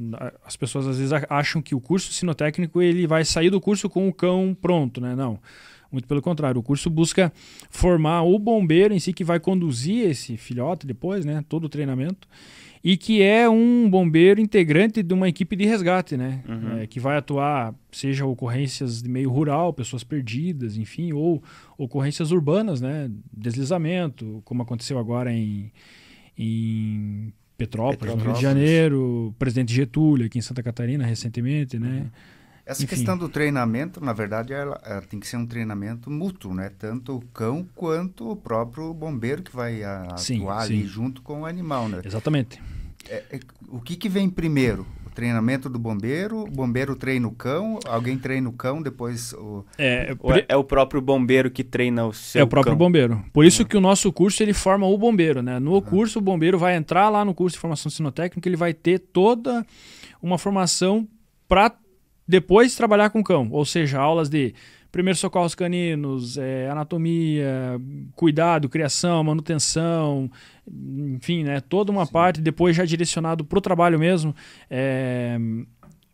as 0.46 0.54
pessoas 0.54 0.86
às 0.86 0.96
vezes 0.98 1.12
acham 1.28 1.60
que 1.60 1.74
o 1.74 1.80
curso 1.80 2.12
sinotécnico 2.12 2.80
ele 2.80 3.04
vai 3.04 3.24
sair 3.24 3.50
do 3.50 3.60
curso 3.60 3.88
com 3.90 4.08
o 4.08 4.12
cão 4.14 4.56
pronto, 4.62 5.00
né? 5.00 5.16
Não. 5.16 5.40
Muito 5.90 6.06
pelo 6.06 6.20
contrário, 6.20 6.60
o 6.60 6.62
curso 6.62 6.90
busca 6.90 7.32
formar 7.70 8.22
o 8.22 8.38
bombeiro 8.38 8.92
em 8.92 9.00
si 9.00 9.12
que 9.12 9.24
vai 9.24 9.40
conduzir 9.40 10.08
esse 10.08 10.36
filhote 10.36 10.86
depois, 10.86 11.24
né? 11.24 11.42
Todo 11.48 11.64
o 11.64 11.68
treinamento. 11.68 12.28
E 12.84 12.96
que 12.96 13.22
é 13.22 13.48
um 13.48 13.88
bombeiro 13.90 14.40
integrante 14.40 15.02
de 15.02 15.12
uma 15.12 15.28
equipe 15.28 15.56
de 15.56 15.64
resgate, 15.64 16.16
né? 16.16 16.44
Uhum. 16.48 16.78
É, 16.78 16.86
que 16.86 17.00
vai 17.00 17.16
atuar, 17.16 17.74
seja 17.90 18.24
ocorrências 18.24 19.02
de 19.02 19.08
meio 19.08 19.30
rural, 19.30 19.72
pessoas 19.72 20.04
perdidas, 20.04 20.76
enfim, 20.76 21.12
ou 21.12 21.42
ocorrências 21.76 22.30
urbanas, 22.30 22.80
né? 22.80 23.10
Deslizamento, 23.36 24.42
como 24.44 24.62
aconteceu 24.62 24.98
agora 24.98 25.32
em, 25.32 25.72
em 26.38 27.32
Petrópolis, 27.56 28.14
no 28.14 28.20
Rio 28.22 28.32
de 28.32 28.38
Petrópolis. 28.38 28.42
Janeiro, 28.42 29.34
Presidente 29.38 29.74
Getúlio, 29.74 30.26
aqui 30.26 30.38
em 30.38 30.42
Santa 30.42 30.62
Catarina, 30.62 31.04
recentemente, 31.04 31.78
né? 31.78 32.06
Essa 32.68 32.82
Enfim. 32.84 32.96
questão 32.96 33.16
do 33.16 33.30
treinamento, 33.30 33.98
na 34.04 34.12
verdade, 34.12 34.52
ela, 34.52 34.78
ela 34.84 35.00
tem 35.00 35.18
que 35.18 35.26
ser 35.26 35.38
um 35.38 35.46
treinamento 35.46 36.10
mútuo, 36.10 36.52
né? 36.52 36.70
Tanto 36.78 37.16
o 37.16 37.20
cão 37.32 37.66
quanto 37.74 38.30
o 38.30 38.36
próprio 38.36 38.92
bombeiro 38.92 39.42
que 39.42 39.56
vai 39.56 39.82
a- 39.82 40.14
Sim, 40.18 40.40
atuar 40.40 40.60
ali 40.64 40.82
sim. 40.82 40.86
junto 40.86 41.22
com 41.22 41.40
o 41.40 41.46
animal, 41.46 41.88
né? 41.88 42.02
Exatamente. 42.04 42.60
É- 43.08 43.24
é- 43.30 43.40
o 43.68 43.80
que, 43.80 43.96
que 43.96 44.06
vem 44.06 44.28
primeiro? 44.28 44.86
O 45.06 45.10
treinamento 45.10 45.70
do 45.70 45.78
bombeiro, 45.78 46.40
o 46.42 46.46
bombeiro 46.46 46.94
treina 46.94 47.26
o 47.26 47.30
cão, 47.32 47.78
alguém 47.86 48.18
treina 48.18 48.50
o 48.50 48.52
cão, 48.52 48.82
depois 48.82 49.32
o... 49.32 49.64
É, 49.78 50.12
é, 50.12 50.44
é 50.50 50.56
o 50.58 50.62
próprio 50.62 51.00
bombeiro 51.00 51.50
que 51.50 51.64
treina 51.64 52.04
o 52.04 52.12
seu 52.12 52.42
É 52.42 52.44
o 52.44 52.46
próprio 52.46 52.72
cão. 52.72 52.78
bombeiro. 52.78 53.24
Por 53.32 53.46
isso 53.46 53.64
que 53.64 53.78
o 53.78 53.80
nosso 53.80 54.12
curso 54.12 54.42
ele 54.42 54.52
forma 54.52 54.86
o 54.86 54.98
bombeiro, 54.98 55.40
né? 55.40 55.58
No 55.58 55.80
curso 55.80 56.18
o 56.18 56.22
bombeiro 56.22 56.58
vai 56.58 56.76
entrar 56.76 57.08
lá 57.08 57.24
no 57.24 57.32
curso 57.34 57.54
de 57.56 57.60
formação 57.60 57.90
sinotécnica, 57.90 58.46
ele 58.46 58.56
vai 58.58 58.74
ter 58.74 58.98
toda 58.98 59.64
uma 60.22 60.36
formação 60.36 61.08
para 61.48 61.72
depois 62.28 62.76
trabalhar 62.76 63.08
com 63.08 63.24
cão, 63.24 63.48
ou 63.50 63.64
seja, 63.64 63.98
aulas 63.98 64.28
de 64.28 64.54
primeiros 64.92 65.18
socorros 65.18 65.54
caninos, 65.54 66.36
é, 66.36 66.68
anatomia, 66.68 67.80
cuidado, 68.14 68.68
criação, 68.68 69.24
manutenção, 69.24 70.30
enfim, 70.66 71.42
né, 71.44 71.60
toda 71.60 71.90
uma 71.90 72.04
Sim. 72.06 72.12
parte 72.12 72.40
depois 72.40 72.76
já 72.76 72.84
direcionado 72.84 73.44
para 73.44 73.58
o 73.58 73.62
trabalho 73.62 73.98
mesmo, 73.98 74.34
é, 74.70 75.38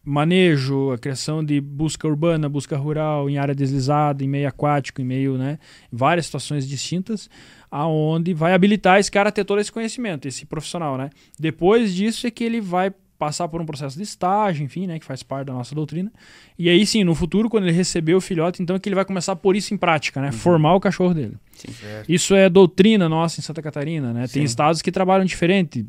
manejo, 0.04 0.92
a 0.92 0.98
criação 0.98 1.42
de 1.42 1.60
busca 1.60 2.06
urbana, 2.06 2.48
busca 2.48 2.76
rural, 2.76 3.30
em 3.30 3.38
área 3.38 3.54
deslizada, 3.54 4.22
em 4.22 4.28
meio 4.28 4.48
aquático, 4.48 5.00
em 5.00 5.04
meio, 5.04 5.38
né, 5.38 5.58
várias 5.90 6.26
situações 6.26 6.68
distintas, 6.68 7.28
aonde 7.70 8.34
vai 8.34 8.52
habilitar 8.54 9.00
esse 9.00 9.10
cara 9.10 9.30
a 9.30 9.32
ter 9.32 9.44
todo 9.44 9.60
esse 9.60 9.72
conhecimento, 9.72 10.28
esse 10.28 10.46
profissional, 10.46 10.96
né? 10.96 11.10
Depois 11.36 11.92
disso 11.92 12.24
é 12.24 12.30
que 12.30 12.44
ele 12.44 12.60
vai 12.60 12.92
passar 13.24 13.48
por 13.48 13.60
um 13.60 13.64
processo 13.64 13.96
de 13.96 14.02
estágio, 14.02 14.62
enfim, 14.64 14.86
né, 14.86 14.98
que 14.98 15.04
faz 15.04 15.22
parte 15.22 15.46
da 15.46 15.54
nossa 15.54 15.74
doutrina. 15.74 16.12
E 16.58 16.68
aí 16.68 16.84
sim, 16.84 17.04
no 17.04 17.14
futuro, 17.14 17.48
quando 17.48 17.64
ele 17.64 17.72
receber 17.72 18.14
o 18.14 18.20
filhote, 18.20 18.62
então 18.62 18.76
é 18.76 18.78
que 18.78 18.86
ele 18.86 18.94
vai 18.94 19.04
começar 19.04 19.32
a 19.32 19.36
pôr 19.36 19.56
isso 19.56 19.72
em 19.72 19.78
prática, 19.78 20.20
né, 20.20 20.26
uhum. 20.26 20.32
formar 20.32 20.74
o 20.74 20.80
cachorro 20.80 21.14
dele. 21.14 21.36
Sim, 21.52 21.68
isso 22.06 22.34
é 22.34 22.50
doutrina 22.50 23.08
nossa 23.08 23.40
em 23.40 23.42
Santa 23.42 23.62
Catarina, 23.62 24.12
né? 24.12 24.26
Sim. 24.26 24.34
Tem 24.34 24.44
estados 24.44 24.82
que 24.82 24.92
trabalham 24.92 25.24
diferente. 25.24 25.86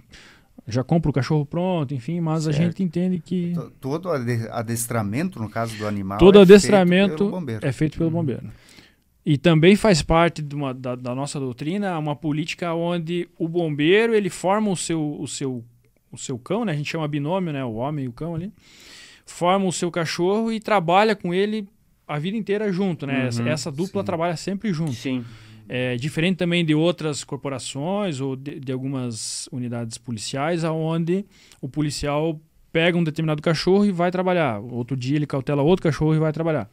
Já 0.68 0.84
compra 0.84 1.10
o 1.10 1.14
cachorro 1.14 1.46
pronto, 1.46 1.94
enfim, 1.94 2.22
mas 2.22 2.44
certo. 2.44 2.56
a 2.56 2.64
gente 2.64 2.82
entende 2.82 3.20
que. 3.20 3.54
Todo 3.82 4.10
adestramento, 4.10 5.40
no 5.40 5.50
caso 5.50 5.76
do 5.76 5.86
animal, 5.86 6.18
todo 6.18 6.40
é 6.40 6.44
adestramento 6.44 7.32
feito 7.46 7.66
é 7.66 7.72
feito 7.72 7.98
pelo 7.98 8.10
uhum. 8.10 8.16
bombeiro. 8.16 8.50
E 9.26 9.38
também 9.38 9.76
faz 9.76 10.04
parte 10.04 10.46
uma, 10.54 10.72
da, 10.72 10.96
da, 10.96 11.16
nossa 11.16 11.40
doutrina 11.40 11.98
uma 11.98 12.16
política 12.16 12.74
onde 12.76 13.28
o 13.40 13.48
bombeiro 13.48 14.14
ele 14.14 14.30
forma 14.30 14.70
o 14.70 14.78
seu, 14.78 15.20
o 15.20 15.28
seu 15.28 15.64
o 16.16 16.18
seu 16.18 16.38
cão, 16.38 16.66
né? 16.66 16.72
A 16.72 16.76
gente 16.76 16.90
chama 16.90 17.08
binômio, 17.08 17.54
né? 17.54 17.64
O 17.64 17.76
homem 17.76 18.06
e 18.06 18.08
o 18.08 18.12
cão 18.12 18.36
ali. 18.36 18.52
Forma 19.26 19.66
o 19.66 19.72
seu 19.72 19.92
cachorro 19.92 20.52
e 20.52 20.60
trabalha 20.60 21.16
com 21.16 21.34
ele 21.34 21.68
a 22.08 22.20
vida 22.20 22.38
inteira 22.38 22.72
junto, 22.72 23.06
né? 23.08 23.22
Uhum, 23.22 23.28
essa, 23.28 23.44
essa, 23.50 23.72
dupla 23.72 24.02
sim. 24.02 24.06
trabalha 24.06 24.36
sempre 24.36 24.72
junto. 24.72 24.94
Sim. 24.94 25.24
É, 25.68 25.96
diferente 25.96 26.38
também 26.38 26.64
de 26.64 26.76
outras 26.76 27.24
corporações 27.24 28.22
ou 28.22 28.36
de, 28.36 28.60
de 28.60 28.72
algumas 28.72 29.48
unidades 29.52 29.98
policiais, 29.98 30.64
aonde 30.64 31.26
o 31.60 31.68
policial 31.68 32.40
pega 32.72 32.98
um 32.98 33.04
determinado 33.04 33.42
cachorro 33.42 33.86
e 33.86 33.92
vai 33.92 34.12
trabalhar. 34.12 34.60
Outro 34.60 34.96
dia 34.96 35.16
ele 35.16 35.26
cautela 35.26 35.64
outro 35.64 35.82
cachorro 35.82 36.14
e 36.14 36.20
vai 36.20 36.32
trabalhar. 36.32 36.70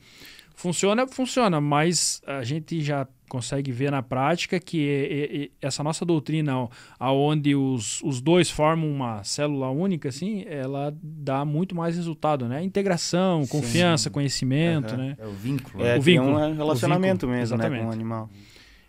Funciona, 0.54 1.06
funciona, 1.06 1.61
mas 1.61 2.23
a 2.26 2.42
gente 2.44 2.80
já 2.82 3.06
consegue 3.28 3.73
ver 3.73 3.90
na 3.90 4.02
prática 4.02 4.61
que 4.61 4.87
é, 4.87 5.44
é, 5.44 5.50
essa 5.66 5.82
nossa 5.82 6.04
doutrina, 6.04 6.68
aonde 6.99 7.54
os, 7.54 8.02
os 8.02 8.21
dois 8.21 8.50
formam 8.50 8.90
uma 8.90 9.25
célula 9.25 9.71
única, 9.71 10.11
assim, 10.11 10.44
ela 10.47 10.94
dá 11.02 11.42
muito 11.42 11.75
mais 11.75 11.97
resultado, 11.97 12.47
né? 12.47 12.62
Integração, 12.62 13.47
confiança, 13.47 14.04
Sim. 14.04 14.11
conhecimento, 14.11 14.92
uhum. 14.92 14.99
né? 14.99 15.16
É 15.18 15.26
o 15.26 15.32
vínculo. 15.32 15.85
É, 15.85 15.99
o 15.99 16.02
vínculo. 16.02 16.37
um 16.37 16.54
relacionamento 16.54 17.26
vínculo, 17.26 17.32
mesmo, 17.32 17.54
exatamente. 17.54 17.80
né, 17.80 17.85
com 17.85 17.90
o 17.90 17.92
animal. 17.92 18.30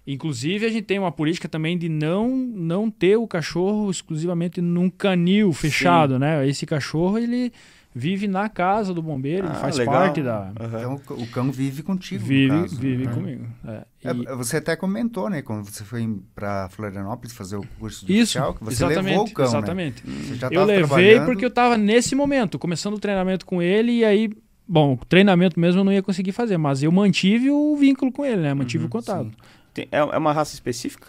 Inclusive, 0.06 0.66
a 0.66 0.70
gente 0.70 0.84
tem 0.84 1.00
uma 1.00 1.14
política 1.14 1.48
também 1.48 1.78
de 1.78 1.88
não, 1.88 2.36
não 2.36 2.92
ter 2.92 3.16
o 3.16 3.26
cachorro 3.26 3.90
exclusivamente 3.90 4.60
num 4.60 4.90
canil 4.90 5.54
fechado, 5.54 6.16
Sim. 6.16 6.20
né? 6.20 6.46
Esse 6.46 6.66
cachorro, 6.66 7.18
ele 7.18 7.54
vive 7.94 8.28
na 8.28 8.50
casa 8.50 8.94
do 8.94 9.02
bombeiro, 9.02 9.48
ah, 9.48 9.56
faz 9.56 9.78
legal. 9.78 9.94
parte 9.94 10.24
da. 10.24 10.52
Uhum. 10.60 10.98
Então 10.98 11.18
o 11.18 11.28
cão 11.28 11.52
vive 11.52 11.84
contigo. 11.84 12.24
Vive, 12.24 12.50
caso, 12.50 12.76
vive 12.76 13.06
né? 13.06 13.14
comigo. 13.14 13.48
É. 13.68 13.84
E... 14.04 14.08
É, 14.08 14.36
você 14.36 14.58
até 14.58 14.76
comentou, 14.76 15.30
né, 15.30 15.42
quando 15.42 15.66
você 15.66 15.84
foi 15.84 16.20
para 16.34 16.70
Florianópolis 16.70 17.34
fazer 17.34 17.58
o 17.58 17.66
curso 17.80 18.06
de 18.06 18.14
Isso, 18.14 18.40
oficial, 18.40 18.54
que 18.56 18.64
você 18.64 18.86
levou 18.86 19.26
o 19.26 19.32
cão. 19.32 19.46
Né? 19.46 19.52
Exatamente. 19.52 20.04
Né? 20.08 20.38
eu 20.52 20.66
levei 20.66 21.20
porque 21.22 21.46
eu 21.46 21.50
estava 21.50 21.78
nesse 21.78 22.16
momento, 22.16 22.58
começando 22.58 22.96
o 22.96 23.00
treinamento 23.00 23.46
com 23.46 23.62
ele, 23.62 23.92
e 23.92 24.06
aí, 24.06 24.30
bom, 24.68 24.98
treinamento 25.08 25.60
mesmo 25.60 25.82
eu 25.82 25.86
não 25.86 25.94
ia 25.94 26.02
conseguir 26.02 26.32
fazer, 26.32 26.58
mas 26.58 26.82
eu 26.82 26.92
mantive 26.92 27.52
o 27.52 27.76
vínculo 27.76 28.12
com 28.12 28.26
ele, 28.26 28.42
né? 28.42 28.54
Mantive 28.54 28.84
uhum, 28.84 28.88
o 28.88 28.92
contato. 28.92 29.30
Tem, 29.74 29.88
é, 29.92 29.98
é 30.00 30.18
uma 30.18 30.34
raça 30.34 30.54
específica? 30.54 31.08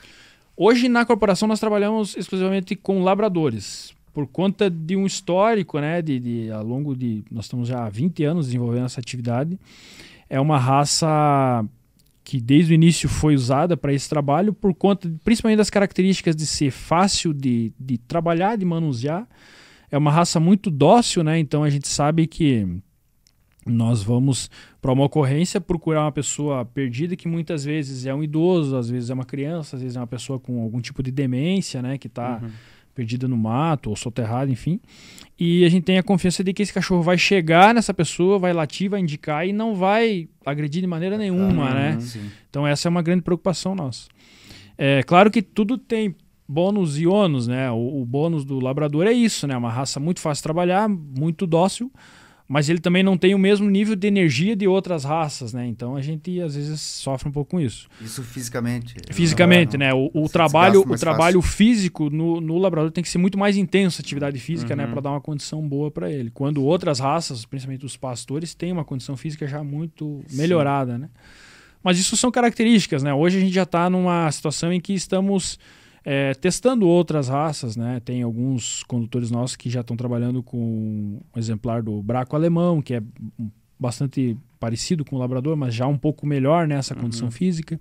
Hoje 0.57 0.89
na 0.89 1.05
corporação 1.05 1.49
nós 1.49 1.59
trabalhamos 1.59 2.15
exclusivamente 2.17 2.77
com 2.77 3.03
labradores 3.03 3.94
por 4.15 4.29
conta 4.29 4.71
de 4.71 4.97
um 4.97 5.05
histórico, 5.05 5.81
né, 5.81 6.01
de, 6.01 6.21
de, 6.21 6.51
ao 6.53 6.65
longo 6.65 6.95
de, 6.95 7.25
nós 7.31 7.47
estamos 7.47 7.67
já 7.67 7.85
há 7.85 7.91
20 7.91 8.23
anos 8.23 8.47
desenvolvendo 8.47 8.85
essa 8.85 9.01
atividade, 9.01 9.59
é 10.31 10.41
uma 10.41 10.57
raça 10.57 11.67
que 12.23 12.41
desde 12.41 12.73
o 12.73 12.75
início 12.75 13.09
foi 13.09 13.35
usada 13.35 13.77
para 13.77 13.93
esse 13.93 14.09
trabalho 14.09 14.55
por 14.55 14.73
conta, 14.73 15.13
principalmente 15.25 15.59
das 15.59 15.69
características 15.69 16.35
de 16.37 16.47
ser 16.47 16.71
fácil 16.71 17.35
de, 17.35 17.73
de 17.79 17.99
trabalhar, 17.99 18.57
de 18.57 18.65
manusear, 18.65 19.29
é 19.91 19.99
uma 19.99 20.13
raça 20.13 20.39
muito 20.39 20.71
dócil, 20.71 21.25
né, 21.25 21.39
então 21.41 21.65
a 21.65 21.69
gente 21.69 21.89
sabe 21.89 22.29
que 22.29 22.67
nós 23.67 24.03
vamos 24.03 24.49
para 24.81 24.93
uma 24.93 25.05
ocorrência 25.07 25.61
procurar 25.61 26.03
uma 26.03 26.13
pessoa 26.13 26.65
perdida 26.65 27.17
que 27.17 27.27
muitas 27.27 27.65
vezes 27.65 28.07
é 28.07 28.15
um 28.15 28.23
idoso, 28.23 28.77
às 28.77 28.89
vezes 28.89 29.11
é 29.11 29.15
uma 29.15 29.25
criança, 29.25 29.75
às 29.75 29.83
vezes 29.83 29.97
é 29.97 30.01
uma 30.01 30.07
pessoa 30.07 30.39
com 30.39 30.63
algum 30.63 30.81
tipo 30.81 31.03
de 31.03 31.11
demência, 31.11 31.83
né, 31.83 31.99
que 31.99 32.07
está 32.07 32.39
uhum 32.41 32.51
perdida 32.95 33.27
no 33.27 33.37
mato 33.37 33.91
ou 33.91 33.97
soterrada, 33.97 34.51
enfim. 34.51 34.81
E 35.39 35.65
a 35.65 35.69
gente 35.69 35.85
tem 35.85 35.99
a 35.99 36.03
confiança 36.03 36.45
de 36.45 36.53
que 36.53 36.63
esse 36.63 36.73
cachorro 36.73 37.03
vai 37.03 37.19
chegar 37.19 37.75
nessa 37.75 37.93
pessoa, 37.93 38.39
vai 38.39 38.53
latir, 38.53 38.89
vai 38.89 39.01
indicar 39.01 39.47
e 39.47 39.53
não 39.53 39.75
vai 39.75 40.29
agredir 40.47 40.81
de 40.81 40.87
maneira 40.87 41.19
nenhuma, 41.19 41.71
ah, 41.71 41.75
né? 41.75 42.01
Sim. 42.01 42.31
Então 42.49 42.67
essa 42.67 42.89
é 42.89 42.91
uma 42.91 43.03
grande 43.03 43.23
preocupação 43.23 43.75
nossa. 43.75 44.09
É 44.79 45.03
claro 45.03 45.31
que 45.31 45.43
tudo 45.43 45.77
tem 45.77 46.15
bônus 46.49 46.99
e 46.99 47.07
ônus, 47.07 47.49
né? 47.49 47.71
O, 47.71 48.03
o 48.03 48.07
bônus 48.07 48.45
do 48.45 48.61
labrador 48.61 49.07
é 49.07 49.13
isso, 49.13 49.47
né? 49.47 49.57
Uma 49.57 49.71
raça 49.71 49.99
muito 49.99 50.21
fácil 50.21 50.41
de 50.41 50.45
trabalhar, 50.45 50.89
muito 50.89 51.47
dócil, 51.47 51.91
mas 52.47 52.69
ele 52.69 52.79
também 52.79 53.03
não 53.03 53.17
tem 53.17 53.35
o 53.35 53.39
mesmo 53.39 53.69
nível 53.71 53.97
de 53.97 54.07
energia 54.07 54.55
de 54.55 54.69
outras 54.69 55.03
raças, 55.03 55.55
né? 55.55 55.67
Então 55.67 55.97
a 55.97 56.03
gente 56.03 56.41
às 56.41 56.55
vezes 56.55 56.81
sofre 56.81 57.29
um 57.29 57.33
pouco 57.33 57.53
com 57.53 57.61
isso. 57.61 57.89
Isso 58.01 58.23
fisicamente. 58.23 58.97
Fisicamente, 59.11 59.79
não, 59.79 59.87
né? 59.87 59.95
O, 59.95 60.11
o 60.13 60.29
trabalho, 60.29 60.81
o 60.81 60.99
trabalho 60.99 61.41
físico 61.41 62.11
no, 62.11 62.43
no 62.43 62.59
labrador 62.59 62.91
tem 62.91 63.03
que 63.03 63.09
ser 63.09 63.17
muito 63.17 63.39
mais 63.39 63.57
intenso, 63.57 64.03
atividade 64.03 64.39
física, 64.39 64.77
né? 64.77 64.83
uhum. 64.83 64.89
né, 64.89 64.93
para 64.93 65.03
dar 65.03 65.11
uma 65.13 65.21
condição 65.23 65.67
boa 65.67 65.91
para 65.91 66.11
ele. 66.11 66.31
Quando 66.31 66.63
outras 66.63 66.99
raças, 66.99 67.47
principalmente 67.47 67.87
os 67.87 67.97
pastores, 67.97 68.55
têm 68.55 68.73
uma 68.73 68.85
condição 68.85 69.17
física 69.17 69.47
já 69.47 69.65
muito 69.65 70.23
melhorada, 70.33 70.95
Sim. 70.95 71.01
né? 71.03 71.09
Mas 71.83 71.99
isso 71.99 72.17
são 72.17 72.31
características, 72.31 73.03
né? 73.03 73.13
Hoje 73.13 73.39
a 73.39 73.41
gente 73.41 73.55
já 73.55 73.65
está 73.65 73.89
numa 73.89 74.31
situação 74.31 74.73
em 74.73 74.81
que 74.81 74.95
estamos 74.95 75.59
é, 76.05 76.35
testando 76.35 76.87
outras 76.87 77.29
raças, 77.29 77.77
né? 77.77 78.01
Tem 78.05 78.23
alguns 78.23 78.83
condutores 78.83 79.31
nossos 79.31 79.57
que 79.57 79.71
já 79.71 79.81
estão 79.81 79.97
trabalhando 79.97 80.43
com 80.43 80.59
um 80.59 81.21
exemplar 81.35 81.83
do 81.83 82.03
braco 82.03 82.37
alemão, 82.37 82.83
que 82.83 82.95
é 82.95 83.03
bastante 83.81 84.37
parecido 84.61 85.05
com 85.05 85.17
o 85.17 85.19
labrador, 85.19 85.57
mas 85.57 85.75
já 85.75 85.87
um 85.87 85.97
pouco 85.97 86.27
melhor 86.27 86.67
nessa 86.67 86.95
uhum. 86.95 87.03
condição 87.03 87.31
física. 87.31 87.81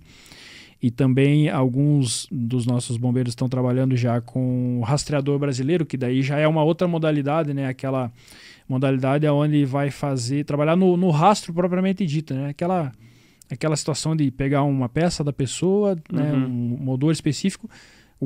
E 0.82 0.90
também 0.90 1.48
alguns 1.48 2.26
dos 2.30 2.66
nossos 2.66 2.96
bombeiros 2.96 3.32
estão 3.32 3.48
trabalhando 3.48 3.96
já 3.96 4.20
com 4.20 4.80
o 4.80 4.82
rastreador 4.82 5.38
brasileiro, 5.38 5.84
que 5.84 5.96
daí 5.96 6.22
já 6.22 6.38
é 6.38 6.48
uma 6.48 6.62
outra 6.62 6.88
modalidade, 6.88 7.52
né? 7.52 7.68
Aquela 7.68 8.10
modalidade 8.66 9.26
onde 9.28 9.66
vai 9.66 9.90
fazer 9.90 10.44
trabalhar 10.44 10.76
no, 10.76 10.96
no 10.96 11.10
rastro 11.10 11.52
propriamente 11.52 12.06
dito, 12.06 12.32
né? 12.32 12.48
Aquela 12.48 12.90
aquela 13.50 13.76
situação 13.76 14.16
de 14.16 14.30
pegar 14.30 14.62
uma 14.62 14.88
peça 14.88 15.22
da 15.22 15.32
pessoa, 15.32 15.94
né? 16.10 16.32
uhum. 16.32 16.40
né? 16.40 16.46
um 16.46 16.84
motor 16.84 17.12
específico 17.12 17.68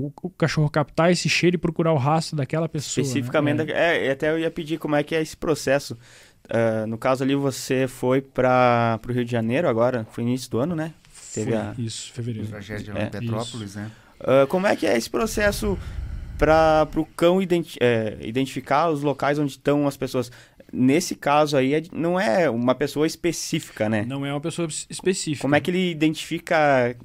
o, 0.07 0.13
o, 0.23 0.31
cachorro 0.31 0.69
captar 0.71 1.11
esse 1.11 1.29
cheiro 1.29 1.57
e 1.57 1.59
procurar 1.59 1.93
o 1.93 1.97
rastro 1.97 2.37
daquela 2.37 2.69
pessoa. 2.69 3.03
Né? 3.03 3.09
Especificamente, 3.09 3.65
né? 3.65 4.07
é. 4.07 4.11
até 4.11 4.31
eu 4.31 4.39
ia 4.39 4.51
pedir 4.51 4.79
como 4.79 4.97
é 4.97 5.03
que 5.03 5.15
é 5.15 5.21
esse 5.21 5.37
processo. 5.37 5.97
Uh, 6.49 6.87
no 6.87 6.97
caso 6.97 7.23
ali, 7.23 7.35
você 7.35 7.87
foi 7.87 8.23
para 8.23 8.99
o 9.07 9.13
Rio 9.13 9.25
de 9.25 9.31
Janeiro 9.31 9.69
agora, 9.69 10.07
foi 10.13 10.25
início 10.25 10.51
do 10.51 10.59
ano, 10.59 10.75
né? 10.75 10.95
Teve 11.35 11.51
foi, 11.51 11.61
a... 11.61 11.75
Isso, 11.77 12.13
fevereiro. 12.13 12.49
Tragédia 12.49 12.93
é, 12.97 13.05
em 13.05 13.11
Petrópolis, 13.11 13.71
isso. 13.71 13.79
né? 13.79 13.91
Uh, 14.21 14.47
como 14.47 14.67
é 14.67 14.75
que 14.75 14.87
é 14.87 14.97
esse 14.97 15.11
processo 15.11 15.79
para 16.39 16.89
o 16.97 17.05
cão 17.05 17.43
identi 17.43 17.77
é, 17.81 18.17
identificar 18.21 18.89
os 18.89 19.03
locais 19.03 19.39
onde 19.39 19.53
estão 19.53 19.87
as 19.87 19.97
pessoas? 19.97 20.31
Nesse 20.73 21.15
caso 21.15 21.57
aí, 21.57 21.75
é 21.75 21.83
não 21.93 22.19
é 22.19 22.49
uma 22.49 22.75
pessoa 22.75 23.07
específica, 23.07 23.89
né? 23.89 24.05
Não 24.07 24.25
é 24.25 24.33
uma 24.33 24.41
pessoa 24.41 24.69
específica. 24.89 25.43
Como 25.43 25.55
é 25.55 25.61
que 25.61 25.71
ele 25.71 25.91
identifica 25.91 26.97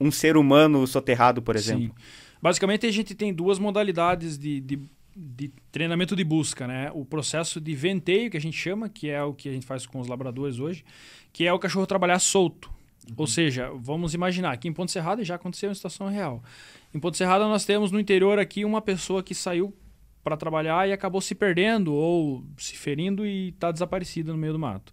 um 0.00 0.10
ser 0.10 0.36
humano 0.36 0.86
soterrado, 0.86 1.42
por 1.42 1.56
exemplo? 1.56 1.86
Sim. 1.86 2.25
Basicamente, 2.40 2.86
a 2.86 2.90
gente 2.90 3.14
tem 3.14 3.32
duas 3.32 3.58
modalidades 3.58 4.38
de, 4.38 4.60
de, 4.60 4.80
de, 5.14 5.52
treinamento 5.72 6.14
de 6.14 6.24
busca, 6.24 6.66
né? 6.66 6.90
O 6.94 7.04
processo 7.04 7.60
de 7.60 7.74
venteio, 7.74 8.30
que 8.30 8.36
a 8.36 8.40
gente 8.40 8.56
chama, 8.56 8.88
que 8.88 9.08
é 9.08 9.22
o 9.22 9.32
que 9.32 9.48
a 9.48 9.52
gente 9.52 9.66
faz 9.66 9.86
com 9.86 10.00
os 10.00 10.08
labradores 10.08 10.58
hoje, 10.58 10.84
que 11.32 11.46
é 11.46 11.52
o 11.52 11.58
cachorro 11.58 11.86
trabalhar 11.86 12.18
solto. 12.18 12.70
Uhum. 13.08 13.14
Ou 13.18 13.26
seja, 13.26 13.70
vamos 13.76 14.14
imaginar, 14.14 14.52
aqui 14.52 14.68
em 14.68 14.72
Ponte 14.72 14.92
Serrada 14.92 15.24
já 15.24 15.36
aconteceu 15.36 15.68
uma 15.68 15.74
situação 15.74 16.08
real. 16.08 16.42
Em 16.94 16.98
Ponte 16.98 17.16
Serrada 17.16 17.44
nós 17.46 17.64
temos 17.64 17.90
no 17.90 18.00
interior 18.00 18.38
aqui 18.38 18.64
uma 18.64 18.80
pessoa 18.82 19.22
que 19.22 19.34
saiu 19.34 19.74
para 20.22 20.36
trabalhar 20.36 20.88
e 20.88 20.92
acabou 20.92 21.20
se 21.20 21.36
perdendo 21.36 21.94
ou 21.94 22.44
se 22.58 22.76
ferindo 22.76 23.24
e 23.24 23.50
está 23.50 23.70
desaparecida 23.70 24.32
no 24.32 24.38
meio 24.38 24.52
do 24.52 24.58
mato. 24.58 24.92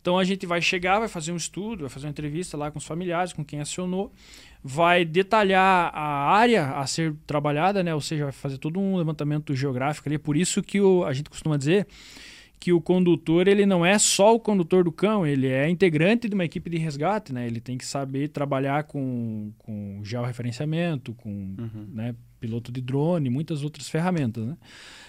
Então 0.00 0.18
a 0.18 0.24
gente 0.24 0.46
vai 0.46 0.62
chegar, 0.62 0.98
vai 0.98 1.08
fazer 1.08 1.32
um 1.32 1.36
estudo, 1.36 1.80
vai 1.80 1.90
fazer 1.90 2.06
uma 2.06 2.10
entrevista 2.10 2.56
lá 2.56 2.70
com 2.70 2.78
os 2.78 2.86
familiares, 2.86 3.34
com 3.34 3.44
quem 3.44 3.60
acionou, 3.60 4.10
vai 4.62 5.04
detalhar 5.04 5.90
a 5.94 6.30
área 6.30 6.72
a 6.72 6.86
ser 6.86 7.14
trabalhada, 7.26 7.82
né? 7.82 7.94
Ou 7.94 8.00
seja, 8.00 8.24
vai 8.24 8.32
fazer 8.32 8.58
todo 8.58 8.78
um 8.78 8.96
levantamento 8.96 9.54
geográfico 9.54 10.08
ali. 10.08 10.16
É 10.16 10.18
por 10.18 10.36
isso 10.36 10.62
que 10.62 10.80
o, 10.80 11.04
a 11.04 11.12
gente 11.12 11.30
costuma 11.30 11.56
dizer 11.56 11.86
que 12.60 12.74
o 12.74 12.80
condutor 12.80 13.48
ele 13.48 13.64
não 13.64 13.86
é 13.86 13.98
só 13.98 14.34
o 14.34 14.38
condutor 14.38 14.84
do 14.84 14.92
cão, 14.92 15.26
ele 15.26 15.46
é 15.46 15.68
integrante 15.68 16.28
de 16.28 16.34
uma 16.34 16.44
equipe 16.44 16.68
de 16.68 16.76
resgate, 16.76 17.32
né? 17.32 17.46
Ele 17.46 17.58
tem 17.58 17.78
que 17.78 17.86
saber 17.86 18.28
trabalhar 18.28 18.84
com, 18.84 19.50
com 19.56 20.00
georreferenciamento, 20.04 21.14
com 21.14 21.30
uhum. 21.30 21.88
né, 21.90 22.14
piloto 22.38 22.70
de 22.70 22.82
drone, 22.82 23.30
muitas 23.30 23.64
outras 23.64 23.88
ferramentas, 23.88 24.44
né? 24.44 24.58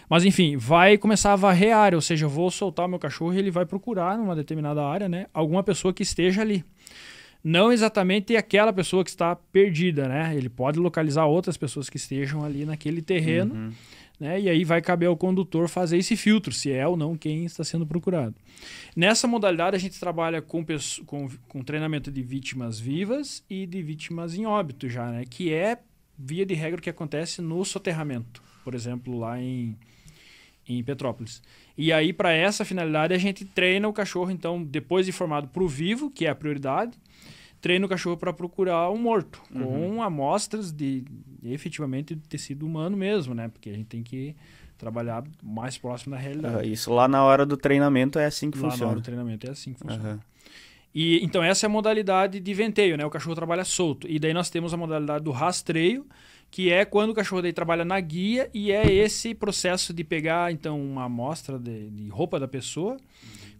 Mas 0.09 0.23
enfim, 0.23 0.55
vai 0.55 0.97
começar 0.97 1.33
a 1.33 1.35
varrer 1.35 1.75
a 1.75 1.79
área, 1.79 1.97
ou 1.97 2.01
seja, 2.01 2.25
eu 2.25 2.29
vou 2.29 2.49
soltar 2.49 2.85
o 2.85 2.89
meu 2.89 2.99
cachorro 2.99 3.33
e 3.33 3.37
ele 3.37 3.51
vai 3.51 3.65
procurar 3.65 4.17
numa 4.17 4.35
determinada 4.35 4.81
área, 4.85 5.09
né? 5.09 5.27
Alguma 5.33 5.61
pessoa 5.61 5.93
que 5.93 6.03
esteja 6.03 6.41
ali. 6.41 6.63
Não 7.43 7.71
exatamente 7.71 8.35
aquela 8.35 8.71
pessoa 8.71 9.03
que 9.03 9.09
está 9.09 9.35
perdida, 9.35 10.07
né? 10.07 10.35
Ele 10.35 10.49
pode 10.49 10.79
localizar 10.79 11.25
outras 11.25 11.57
pessoas 11.57 11.89
que 11.89 11.97
estejam 11.97 12.43
ali 12.43 12.65
naquele 12.65 13.01
terreno. 13.01 13.53
Uhum 13.53 13.71
né? 14.21 14.39
E 14.39 14.47
aí 14.47 14.63
vai 14.63 14.83
caber 14.83 15.09
ao 15.09 15.17
condutor 15.17 15.67
fazer 15.67 15.97
esse 15.97 16.15
filtro, 16.15 16.53
se 16.53 16.71
é 16.71 16.87
ou 16.87 16.95
não 16.95 17.17
quem 17.17 17.43
está 17.43 17.63
sendo 17.63 17.87
procurado. 17.87 18.35
Nessa 18.95 19.27
modalidade, 19.27 19.75
a 19.75 19.79
gente 19.79 19.99
trabalha 19.99 20.43
com, 20.43 20.63
com, 21.07 21.27
com 21.47 21.63
treinamento 21.63 22.11
de 22.11 22.21
vítimas 22.21 22.79
vivas 22.79 23.43
e 23.49 23.65
de 23.65 23.81
vítimas 23.81 24.35
em 24.35 24.45
óbito 24.45 24.87
já, 24.87 25.09
né? 25.09 25.25
que 25.27 25.51
é, 25.51 25.79
via 26.15 26.45
de 26.45 26.53
regra, 26.53 26.79
o 26.79 26.83
que 26.83 26.89
acontece 26.89 27.41
no 27.41 27.65
soterramento, 27.65 28.43
por 28.63 28.75
exemplo, 28.75 29.17
lá 29.17 29.41
em, 29.41 29.75
em 30.69 30.83
Petrópolis. 30.83 31.41
E 31.75 31.91
aí, 31.91 32.13
para 32.13 32.31
essa 32.31 32.63
finalidade, 32.63 33.15
a 33.15 33.17
gente 33.17 33.43
treina 33.43 33.87
o 33.87 33.93
cachorro, 33.93 34.29
então, 34.29 34.63
depois 34.63 35.07
de 35.07 35.11
formado 35.11 35.47
para 35.47 35.63
o 35.63 35.67
vivo, 35.67 36.11
que 36.11 36.27
é 36.27 36.29
a 36.29 36.35
prioridade, 36.35 36.95
treina 37.61 37.85
o 37.85 37.89
cachorro 37.89 38.17
para 38.17 38.33
procurar 38.33 38.89
um 38.89 38.97
morto, 38.97 39.41
uhum. 39.53 39.91
com 39.93 40.03
amostras 40.03 40.71
de, 40.71 41.05
efetivamente 41.43 42.15
de 42.15 42.27
tecido 42.27 42.65
humano 42.65 42.97
mesmo, 42.97 43.33
né? 43.33 43.47
Porque 43.47 43.69
a 43.69 43.73
gente 43.73 43.85
tem 43.85 44.01
que 44.03 44.35
trabalhar 44.77 45.23
mais 45.43 45.77
próximo 45.77 46.15
da 46.15 46.19
realidade. 46.19 46.71
Isso 46.71 46.91
lá 46.91 47.07
na 47.07 47.23
hora 47.23 47.45
do 47.45 47.55
treinamento 47.55 48.17
é 48.17 48.25
assim 48.25 48.49
que 48.49 48.57
lá 48.57 48.71
funciona. 48.71 48.85
Na 48.85 48.91
hora 48.91 48.99
do 48.99 49.03
treinamento 49.03 49.47
é 49.47 49.51
assim 49.51 49.73
que 49.73 49.79
funciona. 49.79 50.13
Uhum. 50.13 50.19
E 50.93 51.23
então 51.23 51.43
essa 51.43 51.65
é 51.65 51.67
a 51.67 51.69
modalidade 51.69 52.39
de 52.39 52.53
venteio, 52.53 52.97
né? 52.97 53.05
O 53.05 53.09
cachorro 53.09 53.35
trabalha 53.35 53.63
solto. 53.63 54.07
E 54.09 54.19
daí 54.19 54.33
nós 54.33 54.49
temos 54.49 54.73
a 54.73 54.77
modalidade 54.77 55.23
do 55.23 55.31
rastreio, 55.31 56.05
que 56.49 56.71
é 56.71 56.83
quando 56.83 57.11
o 57.11 57.13
cachorro 57.13 57.43
daí 57.43 57.53
trabalha 57.53 57.85
na 57.85 57.99
guia 57.99 58.49
e 58.53 58.71
é 58.71 58.91
esse 58.91 59.33
processo 59.35 59.93
de 59.93 60.03
pegar 60.03 60.51
então 60.51 60.81
uma 60.81 61.05
amostra 61.05 61.59
de, 61.59 61.89
de 61.91 62.09
roupa 62.09 62.39
da 62.39 62.47
pessoa. 62.47 62.97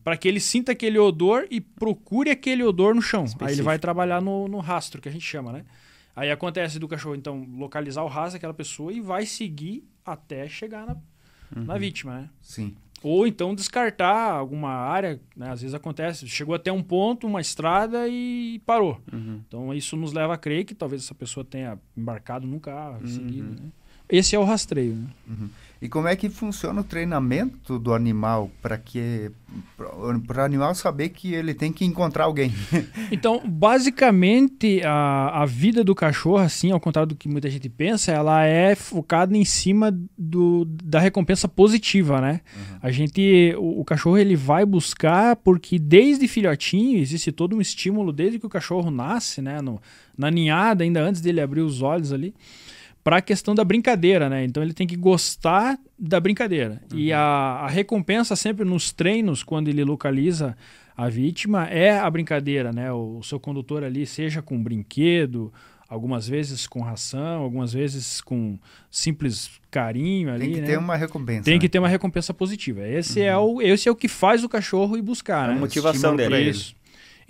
Para 0.04 0.18
que 0.18 0.28
ele 0.28 0.40
sinta 0.40 0.72
aquele 0.72 0.98
odor 0.98 1.48
e 1.50 1.62
procure 1.62 2.32
aquele 2.32 2.64
odor 2.64 2.96
no 2.96 3.02
chão. 3.02 3.24
Específico. 3.24 3.46
Aí 3.46 3.54
ele 3.56 3.62
vai 3.62 3.78
trabalhar 3.78 4.22
no, 4.22 4.48
no 4.48 4.60
rastro, 4.60 5.02
que 5.02 5.08
a 5.08 5.12
gente 5.12 5.26
chama, 5.26 5.52
né? 5.52 5.66
Aí 6.16 6.30
acontece 6.30 6.80
do 6.80 6.88
cachorro, 6.88 7.16
então, 7.16 7.48
localizar 7.58 8.04
o 8.04 8.08
rastro 8.08 8.34
daquela 8.34 8.54
pessoa 8.54 8.92
e 8.92 9.00
vai 9.00 9.26
seguir 9.26 9.84
até 10.06 10.48
chegar 10.50 10.86
na, 10.86 10.94
uhum. 11.56 11.66
na 11.66 11.78
vítima, 11.78 12.22
né? 12.22 12.30
Sim. 12.42 12.76
Ou 13.04 13.26
então 13.26 13.56
descartar 13.56 14.32
alguma 14.32 14.70
área, 14.70 15.20
né? 15.36 15.50
às 15.50 15.62
vezes 15.62 15.74
acontece, 15.74 16.28
chegou 16.28 16.54
até 16.54 16.72
um 16.72 16.84
ponto, 16.84 17.26
uma 17.26 17.42
estrada 17.42 18.08
e 18.08 18.62
parou. 18.64 19.02
Uhum. 19.12 19.42
Então 19.48 19.74
isso 19.74 19.98
nos 19.98 20.14
leva 20.14 20.36
a 20.36 20.38
crer 20.38 20.66
que 20.66 20.76
talvez 20.76 21.04
essa 21.04 21.16
pessoa 21.16 21.44
tenha 21.44 21.80
embarcado 21.98 22.46
num 22.46 22.60
carro, 22.60 23.00
uhum. 23.02 23.08
seguido. 23.08 23.50
Né? 23.60 23.72
Esse 24.08 24.36
é 24.36 24.40
o 24.40 24.44
rastreio. 24.44 24.96
Né? 24.96 25.08
Uhum. 25.28 25.50
E 25.82 25.90
como 25.90 26.08
é 26.08 26.16
que 26.16 26.30
funciona 26.30 26.82
o 26.82 26.84
treinamento 26.84 27.80
do 27.80 27.92
animal 27.92 28.52
para 28.62 28.78
que 28.78 29.32
para 29.76 30.42
o 30.42 30.46
animal 30.46 30.76
saber 30.76 31.10
que 31.10 31.34
ele 31.34 31.56
tem 31.56 31.74
que 31.74 31.84
encontrar 31.84 32.26
alguém? 32.26 32.54
então, 33.12 33.42
basicamente, 33.44 34.80
a, 34.84 35.42
a 35.42 35.46
vida 35.48 35.84
do 35.84 35.96
cachorro, 35.96 36.38
assim, 36.38 36.70
ao 36.70 36.80
contrário 36.80 37.10
do 37.10 37.16
que 37.16 37.28
muita 37.28 37.50
gente 37.50 37.68
pensa, 37.68 38.12
ela 38.12 38.46
é 38.46 38.76
focada 38.76 39.36
em 39.36 39.44
cima 39.44 39.92
do, 40.16 40.66
da 40.66 41.00
recompensa 41.00 41.48
positiva, 41.48 42.22
né? 42.22 42.42
Uhum. 42.56 42.78
A 42.80 42.92
gente, 42.92 43.56
o, 43.58 43.82
o, 43.82 43.84
cachorro 43.84 44.20
ele 44.20 44.36
vai 44.36 44.64
buscar 44.64 45.36
porque 45.38 45.80
desde 45.80 46.28
filhotinho 46.28 47.00
existe 47.00 47.32
todo 47.32 47.56
um 47.56 47.62
estímulo 47.62 48.14
desde 48.14 48.38
que 48.38 48.46
o 48.46 48.50
cachorro 48.50 48.92
nasce, 48.92 49.42
né? 49.42 49.60
No, 49.62 49.82
na 50.16 50.30
ninhada, 50.30 50.84
ainda 50.84 51.02
antes 51.02 51.22
dele 51.22 51.42
abrir 51.42 51.62
os 51.62 51.82
olhos 51.82 52.14
ali 52.14 52.36
para 53.04 53.18
a 53.18 53.22
questão 53.22 53.56
da 53.56 53.64
brincadeira, 53.64 54.30
né? 54.30 54.44
Então 54.44 54.62
ele 54.62 54.74
tem 54.74 54.86
que 54.86 54.96
gostar 54.96 55.78
da 55.98 56.20
brincadeira. 56.20 56.82
Uhum. 56.92 57.00
E 57.00 57.12
a, 57.14 57.20
a, 57.20 57.68
recompensa 57.68 58.36
sempre 58.36 58.66
nos 58.66 58.92
treinos, 58.92 59.44
quando 59.44 59.68
ele 59.68 59.84
localiza 59.84 60.56
a 60.96 61.10
vítima, 61.10 61.66
é 61.68 61.98
a 61.98 62.10
brincadeira, 62.10 62.72
né? 62.72 62.92
O, 62.92 63.18
o 63.20 63.24
seu 63.24 63.40
condutor 63.40 63.84
ali, 63.84 64.06
seja 64.06 64.42
com 64.42 64.62
brinquedo, 64.62 65.52
algumas 65.92 66.26
vezes 66.28 66.68
com 66.68 66.80
ração, 66.80 67.42
algumas 67.42 67.74
vezes 67.74 68.22
com 68.22 68.58
simples 68.90 69.52
carinho 69.70 70.32
ali. 70.32 70.46
Tem 70.46 70.54
que 70.54 70.62
né? 70.62 70.68
ter 70.68 70.78
uma 70.78 70.96
recompensa. 70.96 71.44
Tem 71.44 71.56
né? 71.56 71.60
que 71.60 71.68
ter 71.68 71.80
uma 71.80 71.90
recompensa 71.90 72.34
positiva. 72.34 72.88
Esse, 72.88 73.22
é 73.22 73.36
uhum. 73.36 73.62
é 73.62 73.68
o, 73.68 73.74
esse 73.74 73.90
é 73.90 73.92
o 73.92 73.96
que 73.96 74.08
faz 74.08 74.44
o 74.44 74.50
cachorro 74.50 74.96
ir 74.96 75.02
buscar. 75.02 75.46
É 75.46 75.52
né? 75.52 75.58
A 75.58 75.60
motivação 75.60 76.16
dele. 76.16 76.50
Isso. 76.50 76.76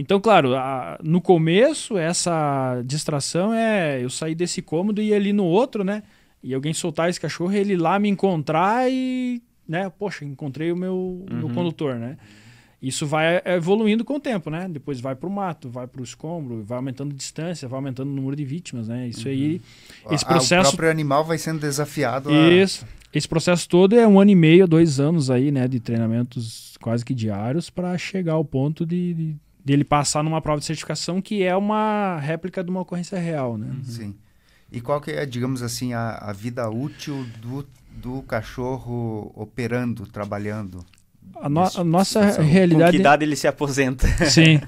Então, 0.01 0.19
claro, 0.19 0.55
a, 0.55 0.97
no 1.03 1.21
começo, 1.21 1.95
essa 1.95 2.81
distração 2.83 3.53
é 3.53 4.03
eu 4.03 4.09
sair 4.09 4.33
desse 4.33 4.59
cômodo 4.59 4.99
e 4.99 5.09
ir 5.09 5.13
ali 5.13 5.31
no 5.31 5.45
outro, 5.45 5.83
né? 5.83 6.01
E 6.41 6.55
alguém 6.55 6.73
soltar 6.73 7.07
esse 7.07 7.21
cachorro, 7.21 7.53
ele 7.53 7.77
lá 7.77 7.99
me 7.99 8.09
encontrar 8.09 8.91
e, 8.91 9.43
né? 9.69 9.91
Poxa, 9.91 10.25
encontrei 10.25 10.71
o 10.71 10.75
meu, 10.75 10.95
uhum. 10.95 11.37
meu 11.37 11.49
condutor, 11.49 11.99
né? 11.99 12.17
Isso 12.81 13.05
vai 13.05 13.43
evoluindo 13.45 14.03
com 14.03 14.15
o 14.15 14.19
tempo, 14.19 14.49
né? 14.49 14.67
Depois 14.67 14.99
vai 14.99 15.13
para 15.13 15.29
o 15.29 15.31
mato, 15.31 15.69
vai 15.69 15.85
para 15.85 16.01
o 16.01 16.03
escombro, 16.03 16.63
vai 16.63 16.79
aumentando 16.79 17.13
distância, 17.13 17.67
vai 17.67 17.77
aumentando 17.77 18.09
o 18.09 18.15
número 18.15 18.35
de 18.35 18.43
vítimas, 18.43 18.87
né? 18.87 19.07
Isso 19.07 19.27
uhum. 19.27 19.33
aí, 19.35 19.61
esse 20.09 20.25
processo... 20.25 20.69
o 20.69 20.71
próprio 20.71 20.89
animal 20.89 21.23
vai 21.23 21.37
sendo 21.37 21.59
desafiado. 21.59 22.31
Isso. 22.33 22.85
A... 22.85 23.01
Esse 23.15 23.27
processo 23.27 23.69
todo 23.69 23.95
é 23.95 24.07
um 24.07 24.19
ano 24.19 24.31
e 24.31 24.35
meio, 24.35 24.67
dois 24.67 24.99
anos 24.99 25.29
aí, 25.29 25.51
né? 25.51 25.67
De 25.67 25.79
treinamentos 25.79 26.75
quase 26.81 27.05
que 27.05 27.13
diários 27.13 27.69
para 27.69 27.95
chegar 27.99 28.33
ao 28.33 28.43
ponto 28.43 28.83
de, 28.83 29.13
de 29.13 29.35
dele 29.63 29.83
passar 29.83 30.23
numa 30.23 30.41
prova 30.41 30.59
de 30.59 30.65
certificação 30.65 31.21
que 31.21 31.43
é 31.43 31.55
uma 31.55 32.17
réplica 32.19 32.63
de 32.63 32.69
uma 32.69 32.81
ocorrência 32.81 33.19
real, 33.19 33.57
né? 33.57 33.67
Uhum. 33.67 33.83
Sim. 33.83 34.15
E 34.71 34.79
qual 34.79 35.01
que 35.01 35.11
é, 35.11 35.25
digamos 35.25 35.61
assim, 35.61 35.93
a, 35.93 36.11
a 36.11 36.31
vida 36.31 36.69
útil 36.69 37.25
do, 37.41 37.67
do 37.91 38.21
cachorro 38.21 39.31
operando, 39.35 40.07
trabalhando? 40.07 40.85
A, 41.35 41.49
no, 41.49 41.61
a 41.61 41.83
nossa 41.83 42.19
situação. 42.21 42.45
realidade... 42.45 42.91
Com 42.91 42.91
que 42.91 43.01
idade 43.01 43.25
ele 43.25 43.35
se 43.35 43.47
aposenta? 43.47 44.07
Sim. 44.29 44.61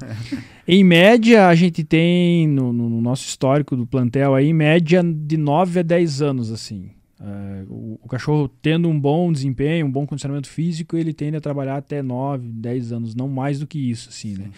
em 0.67 0.84
média, 0.84 1.47
a 1.47 1.56
gente 1.56 1.84
tem, 1.84 2.47
no, 2.47 2.73
no, 2.73 3.01
nosso 3.01 3.25
histórico 3.25 3.75
do 3.75 3.88
plantel, 3.88 4.36
aí, 4.36 4.47
em 4.47 4.53
média 4.53 5.01
de 5.03 5.38
9 5.38 5.79
a 5.79 5.84
10 5.84 6.21
anos, 6.21 6.51
assim. 6.51 6.91
Uh, 7.24 7.74
o, 7.74 8.00
o, 8.04 8.10
cachorro 8.10 8.50
tendo 8.62 8.90
um 8.90 9.00
bom 9.00 9.32
desempenho, 9.32 9.86
um 9.86 9.92
bom 9.92 10.06
condicionamento 10.06 10.50
físico, 10.50 10.98
ele 10.98 11.14
tende 11.14 11.38
a 11.38 11.42
trabalhar 11.42 11.78
até 11.78 12.02
9, 12.02 12.46
10 12.50 12.92
anos, 12.92 13.16
não 13.16 13.30
mais 13.30 13.60
do 13.60 13.66
que 13.66 13.80
isso, 13.80 14.10
assim, 14.10 14.36
né? 14.38 14.52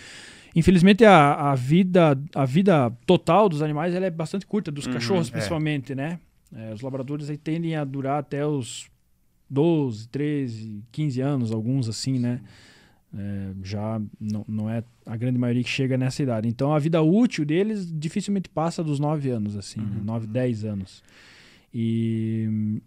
Infelizmente 0.55 1.05
a, 1.05 1.51
a, 1.51 1.55
vida 1.55 2.19
a 2.33 2.43
vida 2.43 2.89
total 3.05 3.47
dos 3.47 3.61
animais 3.61 3.93
ela 3.93 4.07
é 4.07 4.09
bastante 4.09 4.47
curta, 4.47 4.71
dos 4.71 4.87
uhum, 4.87 4.93
cachorros 4.93 5.27
é. 5.27 5.31
principalmente, 5.31 5.91
é. 5.91 5.95
né? 5.95 6.19
É, 6.55 6.73
os 6.73 6.81
labradores 6.81 7.29
aí 7.29 7.37
tendem 7.37 7.75
a 7.75 7.83
durar 7.83 8.17
até 8.17 8.43
os 8.47 8.87
12, 9.47 10.07
13, 10.07 10.83
15 10.91 11.21
anos, 11.21 11.51
alguns 11.51 11.87
assim, 11.87 12.17
né? 12.17 12.41
É, 13.15 13.51
já 13.63 14.01
não, 14.19 14.43
não 14.47 14.69
é 14.69 14.83
a 15.05 15.15
grande 15.15 15.37
maioria 15.37 15.63
que 15.63 15.69
chega 15.69 15.97
nessa 15.97 16.23
idade. 16.23 16.47
Então 16.47 16.73
a 16.73 16.79
vida 16.79 16.99
útil 16.99 17.45
deles 17.45 17.91
dificilmente 17.93 18.49
passa 18.49 18.83
dos 18.83 18.99
9 18.99 19.29
anos, 19.29 19.55
assim, 19.55 19.81
uhum. 19.81 19.85
né? 19.85 20.01
9, 20.03 20.25
10 20.25 20.65
anos. 20.65 21.03
E 21.77 22.81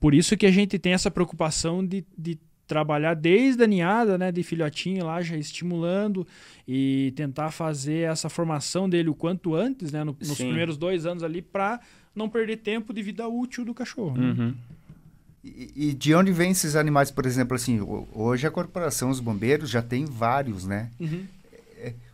por 0.00 0.14
isso 0.14 0.34
que 0.34 0.46
a 0.46 0.50
gente 0.50 0.78
tem 0.78 0.94
essa 0.94 1.10
preocupação 1.10 1.84
de, 1.84 2.02
de 2.16 2.38
trabalhar 2.66 3.12
desde 3.12 3.62
a 3.62 3.66
ninhada, 3.66 4.16
né, 4.16 4.32
de 4.32 4.42
filhotinho 4.42 5.04
lá, 5.04 5.20
já 5.20 5.36
estimulando 5.36 6.26
e 6.66 7.12
tentar 7.16 7.50
fazer 7.50 8.08
essa 8.10 8.30
formação 8.30 8.88
dele 8.88 9.10
o 9.10 9.14
quanto 9.14 9.54
antes, 9.54 9.92
né, 9.92 10.02
no, 10.02 10.16
nos 10.18 10.38
Sim. 10.38 10.46
primeiros 10.46 10.78
dois 10.78 11.04
anos 11.04 11.22
ali, 11.22 11.42
para 11.42 11.80
não 12.14 12.30
perder 12.30 12.56
tempo 12.58 12.94
de 12.94 13.02
vida 13.02 13.28
útil 13.28 13.62
do 13.62 13.74
cachorro. 13.74 14.16
Né? 14.16 14.30
Uhum. 14.30 14.54
E, 15.44 15.72
e, 15.88 15.94
de 15.94 16.14
onde 16.14 16.32
vêm 16.32 16.52
esses 16.52 16.76
animais, 16.76 17.10
por 17.10 17.26
exemplo, 17.26 17.54
assim, 17.54 17.80
hoje 18.12 18.46
a 18.46 18.50
corporação, 18.50 19.10
os 19.10 19.20
bombeiros 19.20 19.68
já 19.68 19.82
tem 19.82 20.04
vários, 20.04 20.66
né? 20.66 20.90
Uhum. 20.98 21.24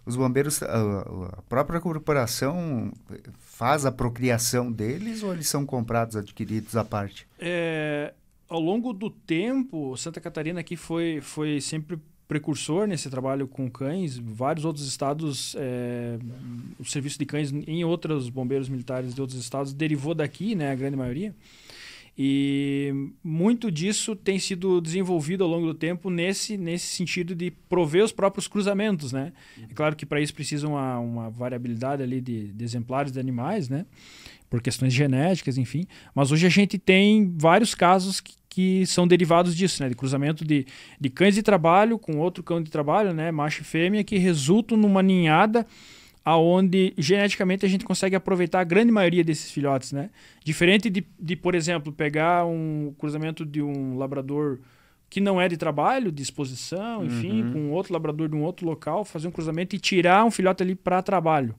Os 0.06 0.14
bombeiros, 0.14 0.62
a, 0.62 1.00
a, 1.36 1.42
própria 1.48 1.80
corporação 1.80 2.92
faz 3.40 3.84
a 3.84 3.90
procriação 3.90 4.70
deles 4.70 5.24
ou 5.24 5.32
eles 5.32 5.48
são 5.48 5.66
comprados, 5.66 6.14
adquiridos 6.14 6.76
à 6.76 6.84
parte? 6.84 7.26
É, 7.40 8.14
ao 8.48 8.60
longo 8.60 8.92
do 8.92 9.10
tempo, 9.10 9.96
Santa 9.96 10.20
Catarina 10.20 10.60
aqui 10.60 10.76
foi, 10.76 11.20
foi 11.20 11.60
sempre 11.60 11.98
precursor 12.28 12.86
nesse 12.86 13.10
trabalho 13.10 13.48
com 13.48 13.68
cães. 13.68 14.16
Vários 14.16 14.64
outros 14.64 14.86
estados, 14.86 15.56
é, 15.58 16.18
o 16.78 16.84
serviço 16.84 17.18
de 17.18 17.26
cães 17.26 17.52
em 17.52 17.84
outros 17.84 18.28
bombeiros 18.28 18.68
militares 18.68 19.14
de 19.14 19.20
outros 19.20 19.38
estados 19.38 19.72
derivou 19.72 20.14
daqui, 20.14 20.54
né, 20.54 20.70
a 20.70 20.74
grande 20.74 20.96
maioria. 20.96 21.34
E 22.18 23.10
muito 23.22 23.70
disso 23.70 24.16
tem 24.16 24.38
sido 24.38 24.80
desenvolvido 24.80 25.44
ao 25.44 25.50
longo 25.50 25.66
do 25.66 25.74
tempo 25.74 26.08
nesse, 26.08 26.56
nesse 26.56 26.86
sentido 26.86 27.34
de 27.34 27.50
prover 27.50 28.02
os 28.02 28.10
próprios 28.10 28.48
cruzamentos, 28.48 29.12
né? 29.12 29.34
É 29.62 29.74
claro 29.74 29.94
que 29.94 30.06
para 30.06 30.18
isso 30.18 30.32
precisa 30.32 30.66
uma, 30.66 30.98
uma 30.98 31.28
variabilidade 31.28 32.02
ali 32.02 32.22
de, 32.22 32.52
de 32.52 32.64
exemplares 32.64 33.12
de 33.12 33.20
animais, 33.20 33.68
né? 33.68 33.84
Por 34.48 34.62
questões 34.62 34.94
genéticas, 34.94 35.58
enfim. 35.58 35.84
Mas 36.14 36.32
hoje 36.32 36.46
a 36.46 36.50
gente 36.50 36.78
tem 36.78 37.34
vários 37.36 37.74
casos 37.74 38.18
que, 38.18 38.32
que 38.48 38.86
são 38.86 39.06
derivados 39.06 39.54
disso, 39.54 39.82
né? 39.82 39.90
De 39.90 39.94
cruzamento 39.94 40.42
de, 40.42 40.64
de 40.98 41.10
cães 41.10 41.34
de 41.34 41.42
trabalho 41.42 41.98
com 41.98 42.16
outro 42.16 42.42
cão 42.42 42.62
de 42.62 42.70
trabalho, 42.70 43.12
né? 43.12 43.30
Macho 43.30 43.60
e 43.60 43.64
fêmea, 43.64 44.02
que 44.02 44.16
resultam 44.16 44.78
numa 44.78 45.02
ninhada 45.02 45.66
aonde 46.26 46.92
geneticamente 46.98 47.64
a 47.64 47.68
gente 47.68 47.84
consegue 47.84 48.16
aproveitar 48.16 48.58
a 48.58 48.64
grande 48.64 48.90
maioria 48.90 49.22
desses 49.22 49.48
filhotes, 49.48 49.92
né? 49.92 50.10
Diferente 50.44 50.90
de, 50.90 51.06
de, 51.16 51.36
por 51.36 51.54
exemplo, 51.54 51.92
pegar 51.92 52.44
um 52.44 52.92
cruzamento 52.98 53.46
de 53.46 53.62
um 53.62 53.96
labrador 53.96 54.58
que 55.08 55.20
não 55.20 55.40
é 55.40 55.46
de 55.46 55.56
trabalho, 55.56 56.10
de 56.10 56.20
exposição, 56.24 57.04
enfim, 57.04 57.44
uhum. 57.44 57.52
com 57.52 57.70
outro 57.70 57.92
labrador 57.92 58.28
de 58.28 58.34
um 58.34 58.42
outro 58.42 58.66
local, 58.66 59.04
fazer 59.04 59.28
um 59.28 59.30
cruzamento 59.30 59.76
e 59.76 59.78
tirar 59.78 60.24
um 60.24 60.30
filhote 60.32 60.64
ali 60.64 60.74
para 60.74 61.00
trabalho. 61.00 61.54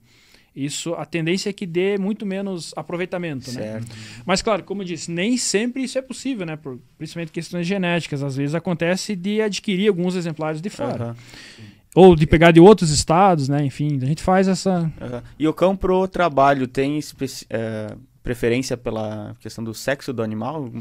Isso, 0.53 0.93
a 0.95 1.05
tendência 1.05 1.49
é 1.49 1.53
que 1.53 1.65
dê 1.65 1.97
muito 1.97 2.25
menos 2.25 2.73
aproveitamento, 2.75 3.49
né? 3.53 3.61
certo. 3.61 3.87
né? 3.87 4.23
Mas 4.25 4.41
claro, 4.41 4.63
como 4.63 4.81
eu 4.81 4.85
disse, 4.85 5.09
nem 5.09 5.37
sempre 5.37 5.83
isso 5.83 5.97
é 5.97 6.01
possível, 6.01 6.45
né? 6.45 6.57
Por, 6.57 6.77
principalmente 6.97 7.31
questões 7.31 7.65
genéticas. 7.65 8.21
Às 8.21 8.35
vezes 8.35 8.53
acontece 8.53 9.15
de 9.15 9.41
adquirir 9.41 9.87
alguns 9.87 10.13
exemplares 10.15 10.59
de 10.59 10.69
fora. 10.69 11.15
Uhum. 11.57 11.76
Ou 11.97 12.15
de 12.15 12.27
pegar 12.27 12.51
de 12.51 12.59
outros 12.59 12.91
estados, 12.91 13.49
né? 13.49 13.65
Enfim, 13.65 13.97
a 13.99 14.05
gente 14.05 14.21
faz 14.21 14.47
essa. 14.47 14.81
Uhum. 14.81 15.21
E 15.39 15.47
o 15.47 15.53
cão 15.53 15.75
pro 15.75 16.07
trabalho 16.07 16.67
tem 16.67 16.99
é, 17.49 17.95
preferência 18.21 18.77
pela 18.77 19.35
questão 19.39 19.63
do 19.63 19.73
sexo 19.73 20.13
do 20.13 20.21
animal? 20.21 20.71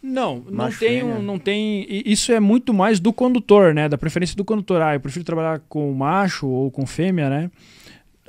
Não, 0.00 0.44
não 0.48 0.70
tem, 0.70 1.02
um, 1.02 1.20
não 1.20 1.40
tem. 1.40 1.84
Isso 2.06 2.30
é 2.30 2.38
muito 2.38 2.72
mais 2.72 3.00
do 3.00 3.12
condutor, 3.12 3.74
né? 3.74 3.88
Da 3.88 3.98
preferência 3.98 4.36
do 4.36 4.44
condutor. 4.44 4.80
Ah, 4.80 4.94
eu 4.94 5.00
prefiro 5.00 5.24
trabalhar 5.24 5.60
com 5.68 5.92
macho 5.92 6.46
ou 6.46 6.70
com 6.70 6.86
fêmea, 6.86 7.28
né? 7.28 7.50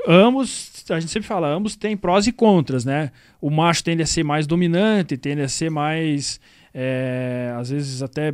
Ambos, 0.07 0.83
a 0.89 0.99
gente 0.99 1.11
sempre 1.11 1.27
fala, 1.27 1.47
ambos 1.47 1.75
têm 1.75 1.95
prós 1.95 2.25
e 2.25 2.31
contras, 2.31 2.83
né? 2.83 3.11
O 3.39 3.51
macho 3.51 3.83
tende 3.83 4.01
a 4.01 4.07
ser 4.07 4.23
mais 4.23 4.47
dominante, 4.47 5.15
tende 5.15 5.43
a 5.43 5.47
ser 5.47 5.69
mais. 5.69 6.39
É, 6.73 7.53
às 7.55 7.69
vezes 7.69 8.01
até 8.01 8.33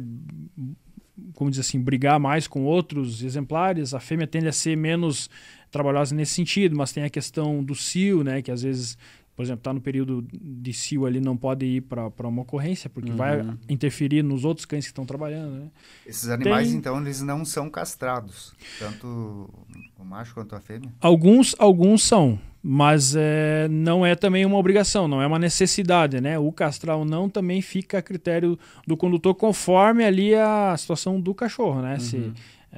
como 1.34 1.50
diz 1.50 1.60
assim, 1.60 1.80
brigar 1.80 2.20
mais 2.20 2.48
com 2.48 2.64
outros 2.64 3.24
exemplares. 3.24 3.94
A 3.94 4.00
fêmea 4.00 4.28
tende 4.28 4.48
a 4.48 4.52
ser 4.52 4.76
menos 4.76 5.30
trabalhosa 5.72 6.16
nesse 6.16 6.34
sentido, 6.34 6.76
mas 6.76 6.92
tem 6.92 7.04
a 7.04 7.10
questão 7.10 7.64
do 7.64 7.76
cio, 7.76 8.24
né, 8.24 8.42
que 8.42 8.52
às 8.52 8.62
vezes, 8.62 8.98
por 9.38 9.44
exemplo, 9.44 9.60
está 9.60 9.72
no 9.72 9.80
período 9.80 10.28
de 10.34 10.74
cio 10.74 11.06
ali, 11.06 11.22
não 11.22 11.38
pode 11.38 11.64
ir 11.64 11.82
para 11.82 12.28
uma 12.28 12.42
ocorrência, 12.42 12.90
porque 12.90 13.12
uhum. 13.12 13.18
vai 13.18 13.46
interferir 13.70 14.24
nos 14.24 14.44
outros 14.44 14.66
cães 14.66 14.86
que 14.86 14.90
estão 14.90 15.06
trabalhando. 15.06 15.52
Né? 15.52 15.68
Esses 16.08 16.28
animais, 16.28 16.70
tem... 16.70 16.78
então, 16.78 17.00
eles 17.00 17.22
não 17.22 17.46
são 17.46 17.70
castrados, 17.70 18.56
tanto 18.80 19.48
o 19.96 20.04
macho 20.04 20.34
quanto 20.34 20.56
a 20.56 20.60
fêmea? 20.60 20.92
Alguns, 21.00 21.56
alguns 21.60 22.02
são 22.02 22.40
mas 22.70 23.16
é, 23.16 23.68
não 23.70 24.06
é 24.06 24.14
também 24.14 24.46
uma 24.46 24.58
obrigação, 24.58 25.08
não 25.08 25.22
é 25.22 25.28
uma 25.28 25.40
necessidade, 25.40 26.20
né? 26.20 26.38
O 26.38 26.52
castrar 26.52 26.98
ou 26.98 27.06
não 27.06 27.30
também 27.30 27.62
fica 27.62 28.00
a 28.00 28.02
critério 28.02 28.60
do 28.86 28.98
condutor 28.98 29.36
conforme 29.36 30.04
ali 30.04 30.36
a 30.36 30.76
situação 30.76 31.22
do 31.22 31.34
cachorro, 31.34 31.82
né? 31.82 31.94
Uhum. 31.94 32.00
Se 32.00 32.34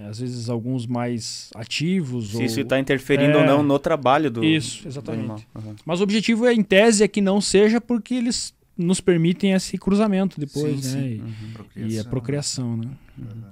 às 0.07 0.19
vezes 0.19 0.49
alguns 0.49 0.85
mais 0.85 1.49
ativos 1.55 2.31
se 2.31 2.37
ou, 2.37 2.43
isso 2.43 2.59
está 2.59 2.79
interferindo 2.79 3.37
é, 3.37 3.41
ou 3.41 3.45
não 3.45 3.63
no 3.63 3.79
trabalho 3.79 4.29
do 4.29 4.43
isso 4.43 4.87
exatamente. 4.87 5.45
Do 5.53 5.61
uhum. 5.61 5.75
Mas 5.85 5.99
o 5.99 6.03
objetivo 6.03 6.45
é 6.45 6.53
em 6.53 6.63
tese 6.63 7.03
é 7.03 7.07
que 7.07 7.21
não 7.21 7.41
seja 7.41 7.81
porque 7.81 8.13
eles 8.13 8.53
nos 8.77 9.01
permitem 9.01 9.53
esse 9.53 9.77
cruzamento 9.77 10.39
depois, 10.39 10.85
sim, 10.85 10.95
né? 10.95 11.01
Sim. 11.01 11.23
E, 11.75 11.81
uhum. 11.81 11.89
e, 11.89 11.99
a 11.99 12.03
procriação, 12.03 12.77
né? 12.77 12.89
Uhum. 13.17 13.43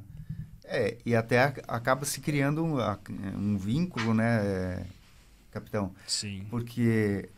É, 0.65 0.97
e 1.05 1.15
até 1.15 1.41
acaba 1.67 2.05
se 2.05 2.19
criando 2.19 2.63
um, 2.63 2.77
um 3.37 3.57
vínculo, 3.57 4.13
né? 4.13 4.85
capitão. 5.57 5.91
Sim. 6.05 6.45
Porque 6.49 7.29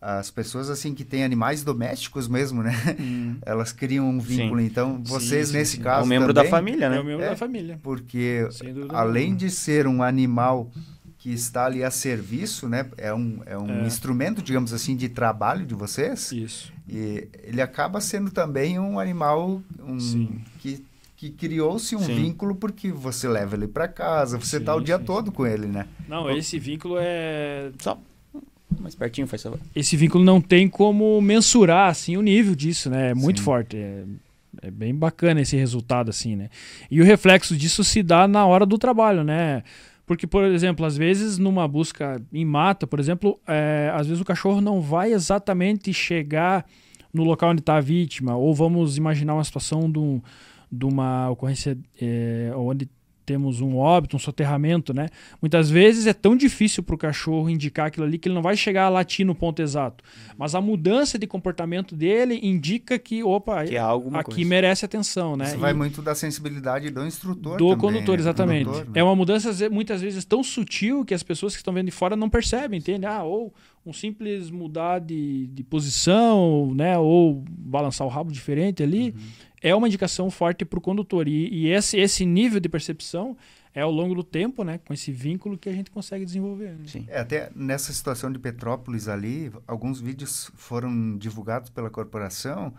as 0.00 0.30
pessoas 0.30 0.70
assim 0.70 0.94
que 0.94 1.04
têm 1.04 1.22
animais 1.22 1.62
domésticos 1.62 2.26
mesmo, 2.26 2.62
né? 2.62 2.72
Hum. 2.98 3.36
Elas 3.44 3.70
criam 3.70 4.08
um 4.08 4.18
vínculo. 4.18 4.60
Sim. 4.60 4.66
Então, 4.66 5.02
vocês 5.04 5.48
sim, 5.48 5.52
sim, 5.52 5.58
nesse 5.58 5.78
caso. 5.78 6.02
É 6.02 6.04
um 6.04 6.08
membro 6.08 6.32
também, 6.32 6.50
da 6.50 6.56
família, 6.56 6.88
né? 6.88 6.96
É 6.96 7.00
um 7.00 7.04
membro 7.04 7.24
é, 7.24 7.28
da 7.30 7.36
família. 7.36 7.78
Porque 7.82 8.48
além 8.88 9.34
de 9.34 9.50
ser 9.50 9.86
um 9.86 10.02
animal 10.02 10.70
que 11.18 11.30
está 11.30 11.66
ali 11.66 11.84
a 11.84 11.90
serviço, 11.90 12.66
né? 12.66 12.88
É 12.96 13.12
um, 13.12 13.42
é 13.44 13.58
um 13.58 13.82
é. 13.82 13.86
instrumento, 13.86 14.40
digamos 14.40 14.72
assim, 14.72 14.96
de 14.96 15.10
trabalho 15.10 15.66
de 15.66 15.74
vocês. 15.74 16.32
Isso. 16.32 16.72
E 16.88 17.28
ele 17.42 17.60
acaba 17.60 18.00
sendo 18.00 18.30
também 18.30 18.78
um 18.78 18.98
animal 18.98 19.62
um, 19.80 20.40
que 20.60 20.82
que 21.20 21.28
criou-se 21.28 21.94
um 21.94 21.98
Sim. 21.98 22.14
vínculo 22.14 22.54
porque 22.54 22.90
você 22.90 23.28
leva 23.28 23.54
ele 23.54 23.68
para 23.68 23.86
casa, 23.86 24.38
você 24.38 24.56
está 24.56 24.74
o 24.74 24.80
dia 24.80 24.96
sim, 24.96 25.04
todo 25.04 25.26
sim. 25.26 25.32
com 25.32 25.46
ele, 25.46 25.66
né? 25.66 25.86
Não, 26.08 26.30
esse 26.30 26.58
vínculo 26.58 26.96
é 26.98 27.70
só 27.78 28.00
mais 28.78 28.94
pertinho, 28.94 29.26
faz 29.26 29.42
favor. 29.42 29.58
Esse 29.74 29.96
vínculo 29.96 30.24
não 30.24 30.40
tem 30.40 30.68
como 30.68 31.20
mensurar 31.20 31.90
assim 31.90 32.16
o 32.16 32.22
nível 32.22 32.54
disso, 32.54 32.90
né? 32.90 33.10
É 33.10 33.14
muito 33.14 33.42
forte, 33.42 33.76
é, 33.76 34.04
é 34.62 34.70
bem 34.70 34.94
bacana 34.94 35.40
esse 35.40 35.56
resultado 35.56 36.10
assim, 36.10 36.36
né? 36.36 36.48
E 36.90 37.00
o 37.00 37.04
reflexo 37.04 37.56
disso 37.56 37.82
se 37.82 38.02
dá 38.02 38.28
na 38.28 38.46
hora 38.46 38.64
do 38.64 38.78
trabalho, 38.78 39.24
né? 39.24 39.62
Porque, 40.06 40.26
por 40.26 40.44
exemplo, 40.44 40.84
às 40.84 40.96
vezes 40.96 41.38
numa 41.38 41.68
busca 41.68 42.20
em 42.32 42.44
mata, 42.44 42.86
por 42.86 42.98
exemplo, 42.98 43.38
é, 43.46 43.92
às 43.94 44.06
vezes 44.06 44.20
o 44.20 44.24
cachorro 44.24 44.60
não 44.60 44.80
vai 44.80 45.12
exatamente 45.12 45.92
chegar 45.92 46.66
no 47.12 47.22
local 47.24 47.50
onde 47.50 47.60
está 47.60 47.76
a 47.76 47.80
vítima, 47.80 48.36
ou 48.36 48.54
vamos 48.54 48.96
imaginar 48.96 49.34
uma 49.34 49.44
situação 49.44 49.90
de 49.90 49.98
um 49.98 50.20
de 50.70 50.84
uma 50.84 51.28
ocorrência 51.30 51.76
é, 52.00 52.52
onde 52.54 52.88
temos 53.30 53.60
um 53.60 53.76
óbito, 53.76 54.16
um 54.16 54.18
soterramento, 54.18 54.92
né? 54.92 55.08
Muitas 55.40 55.70
vezes 55.70 56.08
é 56.08 56.12
tão 56.12 56.34
difícil 56.34 56.82
para 56.82 56.96
o 56.96 56.98
cachorro 56.98 57.48
indicar 57.48 57.86
aquilo 57.86 58.04
ali 58.04 58.18
que 58.18 58.26
ele 58.26 58.34
não 58.34 58.42
vai 58.42 58.56
chegar 58.56 58.86
a 58.86 58.88
latir 58.88 59.24
no 59.24 59.36
ponto 59.36 59.62
exato. 59.62 60.02
Mas 60.36 60.52
a 60.56 60.60
mudança 60.60 61.16
de 61.16 61.28
comportamento 61.28 61.94
dele 61.94 62.40
indica 62.42 62.98
que, 62.98 63.22
opa, 63.22 63.64
que 63.64 63.78
aqui 63.78 64.22
coisa. 64.22 64.44
merece 64.48 64.84
atenção, 64.84 65.36
né? 65.36 65.44
Isso 65.44 65.54
e 65.54 65.58
vai 65.58 65.72
muito 65.72 66.02
da 66.02 66.12
sensibilidade 66.12 66.90
do 66.90 67.06
instrutor 67.06 67.56
Do 67.56 67.68
também, 67.68 67.78
condutor, 67.78 68.16
né? 68.16 68.20
exatamente. 68.20 68.64
Condutor, 68.64 68.86
né? 68.86 69.00
É 69.00 69.04
uma 69.04 69.14
mudança 69.14 69.70
muitas 69.70 70.02
vezes 70.02 70.24
tão 70.24 70.42
sutil 70.42 71.04
que 71.04 71.14
as 71.14 71.22
pessoas 71.22 71.52
que 71.52 71.60
estão 71.60 71.72
vendo 71.72 71.86
de 71.86 71.92
fora 71.92 72.16
não 72.16 72.28
percebem, 72.28 72.80
entende? 72.80 73.06
Ah, 73.06 73.22
ou 73.22 73.54
um 73.86 73.92
simples 73.92 74.50
mudar 74.50 74.98
de, 74.98 75.46
de 75.46 75.62
posição, 75.62 76.74
né? 76.74 76.98
Ou 76.98 77.44
balançar 77.48 78.04
o 78.04 78.10
rabo 78.10 78.32
diferente 78.32 78.82
ali. 78.82 79.14
Uhum 79.16 79.49
é 79.60 79.74
uma 79.74 79.86
indicação 79.86 80.30
forte 80.30 80.64
para 80.64 80.78
o 80.78 80.82
condutor. 80.82 81.28
E, 81.28 81.48
e, 81.48 81.68
esse, 81.68 81.98
esse 81.98 82.24
nível 82.24 82.60
de 82.60 82.68
percepção 82.68 83.36
é 83.74 83.82
ao 83.82 83.90
longo 83.90 84.14
do 84.14 84.24
tempo, 84.24 84.64
né, 84.64 84.78
com 84.78 84.92
esse 84.92 85.12
vínculo 85.12 85.56
que 85.56 85.68
a 85.68 85.72
gente 85.72 85.90
consegue 85.90 86.24
desenvolver. 86.24 86.70
Né? 86.70 86.86
Sim. 86.86 87.06
É, 87.08 87.20
até 87.20 87.50
nessa 87.54 87.92
situação 87.92 88.32
de 88.32 88.38
Petrópolis 88.38 89.06
ali, 89.06 89.52
alguns 89.66 90.00
vídeos 90.00 90.50
foram 90.54 91.16
divulgados 91.16 91.70
pela 91.70 91.90
corporação 91.90 92.74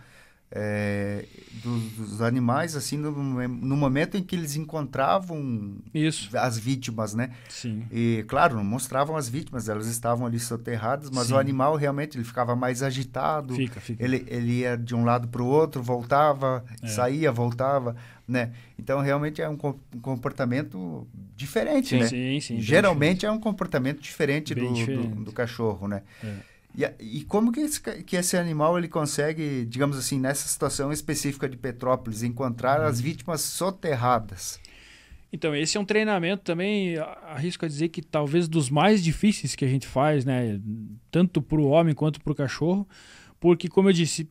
é, 0.54 1.26
dos, 1.64 1.84
dos, 1.94 2.22
animais, 2.22 2.76
assim, 2.76 2.98
no, 2.98 3.12
no, 3.12 3.78
momento 3.78 4.18
em 4.18 4.24
que 4.24 4.36
eles 4.36 4.58
encontravam 4.58 5.78
Isso. 5.94 6.30
as 6.38 6.58
vítimas, 6.58 7.14
né? 7.14 7.32
Sim. 7.48 7.86
E, 7.90 8.26
claro, 8.28 8.56
não 8.56 8.64
mostravam 8.64 9.16
as 9.16 9.30
vítimas, 9.30 9.70
elas 9.70 9.88
estavam 9.88 10.26
ali 10.26 10.40
soterradas, 10.40 11.10
mas 11.10 11.28
Sim. 11.28 11.34
o 11.36 11.38
animal 11.38 11.76
realmente 11.78 12.18
ele 12.18 12.26
ficava 12.26 12.54
mais 12.54 12.84
agitado. 12.84 13.56
Fica, 13.56 13.80
fica. 13.80 14.04
Ele, 14.04 14.26
ele 14.28 14.60
ia 14.60 14.78
de 14.78 14.94
um 14.94 15.06
lado 15.06 15.30
para 15.30 15.42
o 15.42 15.46
outro, 15.46 15.82
voltava, 15.82 16.66
é. 16.82 16.88
saía, 16.88 17.32
voltava, 17.32 17.96
né? 18.28 18.52
Então, 18.78 19.00
realmente 19.00 19.42
é 19.42 19.48
um, 19.48 19.56
comportamento 20.02 21.08
diferente, 21.36 21.90
sim, 21.90 22.00
né? 22.00 22.08
Sim, 22.08 22.40
sim. 22.42 22.62
Geralmente 22.62 23.26
é 23.26 23.32
um 23.32 23.40
comportamento 23.40 24.02
diferente, 24.02 24.54
do, 24.54 24.74
diferente. 24.74 25.08
Do, 25.08 25.24
do, 25.26 25.32
cachorro, 25.32 25.88
né? 25.88 26.02
É. 26.22 26.51
E, 26.76 26.90
e 27.00 27.24
como 27.26 27.52
que 27.52 27.60
esse, 27.60 27.82
que 27.82 28.16
esse 28.16 28.38
animal 28.38 28.78
ele 28.78 28.88
consegue, 28.88 29.66
digamos 29.66 29.98
assim, 29.98 30.20
nessa 30.20 30.48
situação 30.48 30.92
específica 30.92 31.48
de 31.48 31.58
Petrópolis, 31.58 32.24
encontrar 32.24 32.82
as 32.82 32.98
uhum. 32.98 33.04
vítimas 33.04 33.42
soterradas? 33.42 34.60
Então, 35.34 35.56
esse 35.56 35.78
é 35.78 35.80
um 35.80 35.86
treinamento 35.86 36.44
também, 36.44 36.98
arrisco 36.98 37.64
a 37.64 37.68
dizer 37.68 37.90
que 37.90 38.02
talvez 38.02 38.50
dos 38.50 38.70
mais 38.70 39.02
difíceis 39.02 39.56
que 39.56 39.64
a 39.64 39.68
gente 39.68 39.88
faz, 39.88 40.26
né? 40.26 40.60
Tanto 41.10 41.42
para 41.42 41.60
o 41.60 41.68
homem 41.68 41.96
quanto 41.96 42.20
para 42.20 42.34
o 42.34 42.36
cachorro, 42.36 42.88
porque, 43.40 43.70
como 43.70 43.90
eu 43.90 43.94
disse, 43.94 44.30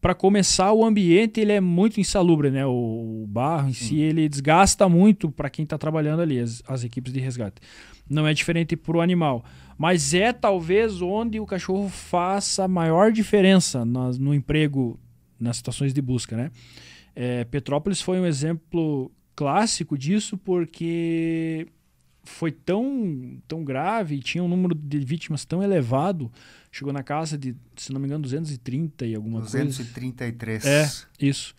para 0.00 0.14
começar, 0.14 0.72
o 0.72 0.84
ambiente 0.84 1.40
ele 1.40 1.52
é 1.52 1.60
muito 1.60 2.00
insalubre, 2.00 2.50
né? 2.50 2.64
O, 2.64 3.26
barro 3.28 3.68
em 3.68 3.72
si 3.72 4.00
ele 4.00 4.28
desgasta 4.28 4.88
muito 4.88 5.30
para 5.30 5.50
quem 5.50 5.62
está 5.62 5.78
trabalhando 5.78 6.20
ali, 6.20 6.40
as, 6.40 6.62
as, 6.66 6.82
equipes 6.82 7.12
de 7.12 7.20
resgate. 7.20 7.60
Não 8.08 8.26
é 8.26 8.34
diferente 8.34 8.76
para 8.76 8.96
o 8.96 9.00
animal, 9.00 9.44
mas 9.78 10.14
é 10.14 10.32
talvez 10.32 11.00
onde 11.00 11.38
o 11.38 11.46
cachorro 11.46 11.88
faça 11.88 12.64
a 12.64 12.68
maior 12.68 13.12
diferença 13.12 13.84
no, 13.84 14.10
no 14.12 14.34
emprego 14.34 14.98
nas 15.38 15.58
situações 15.58 15.92
de 15.94 16.02
busca, 16.02 16.36
né? 16.36 16.50
É, 17.14 17.44
Petrópolis 17.44 18.00
foi 18.00 18.18
um 18.18 18.26
exemplo 18.26 19.12
clássico 19.36 19.96
disso 19.96 20.36
porque 20.36 21.66
foi 22.22 22.52
tão, 22.52 23.38
tão 23.46 23.64
grave 23.64 24.16
e 24.16 24.20
tinha 24.20 24.42
um 24.42 24.48
número 24.48 24.74
de 24.74 24.98
vítimas 24.98 25.44
tão 25.44 25.62
elevado, 25.62 26.30
chegou 26.70 26.92
na 26.92 27.02
casa 27.02 27.36
de, 27.36 27.54
se 27.76 27.92
não 27.92 28.00
me 28.00 28.06
engano, 28.06 28.22
230 28.22 29.06
e 29.06 29.14
alguma 29.14 29.40
233. 29.40 30.64
coisa. 30.64 30.82
233. 30.84 31.14
É, 31.20 31.26
isso. 31.26 31.54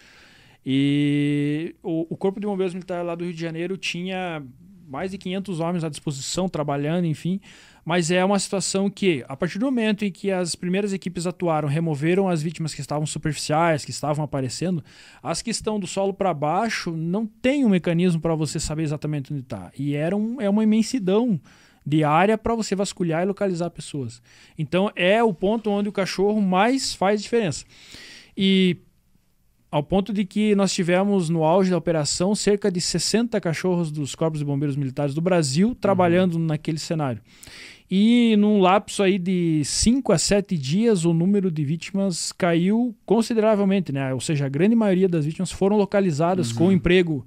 E 0.65 1.75
o, 1.81 2.07
o 2.09 2.17
Corpo 2.17 2.39
de 2.39 2.45
Bombeiros 2.45 2.73
Militar 2.73 3.03
lá 3.03 3.15
do 3.15 3.23
Rio 3.23 3.33
de 3.33 3.41
Janeiro 3.41 3.77
tinha 3.77 4.43
mais 4.87 5.11
de 5.11 5.17
500 5.17 5.59
homens 5.59 5.83
à 5.83 5.89
disposição, 5.89 6.49
trabalhando, 6.49 7.05
enfim. 7.05 7.39
Mas 7.83 8.11
é 8.11 8.23
uma 8.23 8.37
situação 8.37 8.89
que, 8.89 9.25
a 9.27 9.35
partir 9.35 9.57
do 9.57 9.65
momento 9.65 10.05
em 10.05 10.11
que 10.11 10.29
as 10.29 10.53
primeiras 10.53 10.93
equipes 10.93 11.25
atuaram, 11.25 11.67
removeram 11.67 12.27
as 12.27 12.41
vítimas 12.41 12.75
que 12.75 12.81
estavam 12.81 13.05
superficiais, 13.07 13.83
que 13.83 13.89
estavam 13.89 14.23
aparecendo, 14.23 14.83
as 15.23 15.41
que 15.41 15.49
estão 15.49 15.79
do 15.79 15.87
solo 15.87 16.13
para 16.13 16.33
baixo 16.33 16.91
não 16.91 17.25
tem 17.25 17.65
um 17.65 17.69
mecanismo 17.69 18.21
para 18.21 18.35
você 18.35 18.59
saber 18.59 18.83
exatamente 18.83 19.33
onde 19.33 19.41
está. 19.41 19.71
E 19.79 19.95
era 19.95 20.15
um, 20.15 20.39
é 20.39 20.49
uma 20.49 20.63
imensidão 20.63 21.39
de 21.85 22.03
área 22.03 22.37
para 22.37 22.55
você 22.55 22.75
vasculhar 22.75 23.23
e 23.23 23.25
localizar 23.25 23.69
pessoas. 23.69 24.21
Então 24.57 24.91
é 24.95 25.23
o 25.23 25.33
ponto 25.33 25.69
onde 25.69 25.89
o 25.89 25.91
cachorro 25.91 26.41
mais 26.41 26.93
faz 26.93 27.21
diferença. 27.21 27.65
E 28.37 28.77
ao 29.71 29.81
ponto 29.81 30.11
de 30.11 30.25
que 30.25 30.53
nós 30.53 30.73
tivemos 30.73 31.29
no 31.29 31.43
auge 31.43 31.71
da 31.71 31.77
operação 31.77 32.35
cerca 32.35 32.69
de 32.69 32.81
60 32.81 33.39
cachorros 33.39 33.89
dos 33.89 34.13
Corpos 34.13 34.39
de 34.39 34.45
Bombeiros 34.45 34.75
Militares 34.75 35.13
do 35.13 35.21
Brasil 35.21 35.73
trabalhando 35.73 36.35
uhum. 36.35 36.45
naquele 36.45 36.77
cenário. 36.77 37.21
E 37.89 38.35
num 38.37 38.61
lapso 38.61 39.03
aí 39.03 39.17
de 39.17 39.63
5 39.65 40.13
a 40.13 40.17
7 40.17 40.57
dias, 40.57 41.03
o 41.03 41.13
número 41.13 41.51
de 41.51 41.65
vítimas 41.65 42.31
caiu 42.31 42.95
consideravelmente, 43.05 43.91
né? 43.91 44.13
Ou 44.13 44.21
seja, 44.21 44.45
a 44.45 44.49
grande 44.49 44.75
maioria 44.75 45.09
das 45.09 45.25
vítimas 45.25 45.51
foram 45.51 45.75
localizadas 45.75 46.51
uhum. 46.51 46.57
com 46.57 46.67
o 46.67 46.71
emprego 46.71 47.25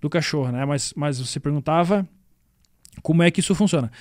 do 0.00 0.08
cachorro, 0.08 0.52
né? 0.52 0.64
Mas, 0.64 0.92
mas 0.96 1.18
você 1.18 1.40
perguntava 1.40 2.08
como 3.04 3.22
é 3.22 3.30
que 3.30 3.40
isso 3.40 3.54
funciona. 3.54 3.92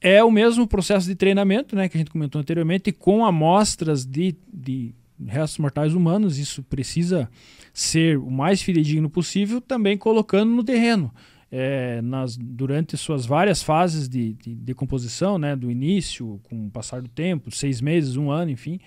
É 0.00 0.22
o 0.22 0.30
mesmo 0.32 0.66
processo 0.66 1.06
de 1.06 1.14
treinamento, 1.14 1.76
né, 1.76 1.88
que 1.88 1.96
a 1.96 2.00
gente 2.00 2.10
comentou 2.10 2.40
anteriormente, 2.40 2.90
com 2.90 3.24
amostras 3.24 4.04
de, 4.04 4.36
de 4.52 4.92
restos 5.26 5.58
mortais 5.58 5.94
humanos, 5.94 6.38
isso 6.38 6.62
precisa 6.64 7.30
ser 7.72 8.18
o 8.18 8.30
mais 8.30 8.60
fidedigno 8.60 9.08
possível, 9.08 9.60
também 9.60 9.96
colocando 9.96 10.50
no 10.50 10.64
terreno. 10.64 11.14
É, 11.50 12.02
nas, 12.02 12.36
durante 12.36 12.94
suas 12.94 13.24
várias 13.24 13.62
fases 13.62 14.06
de, 14.06 14.34
de 14.34 14.54
decomposição, 14.54 15.38
né, 15.38 15.56
do 15.56 15.70
início, 15.70 16.38
com 16.42 16.66
o 16.66 16.70
passar 16.70 17.00
do 17.00 17.08
tempo, 17.08 17.50
seis 17.50 17.80
meses, 17.80 18.16
um 18.16 18.30
ano, 18.30 18.50
enfim, 18.50 18.78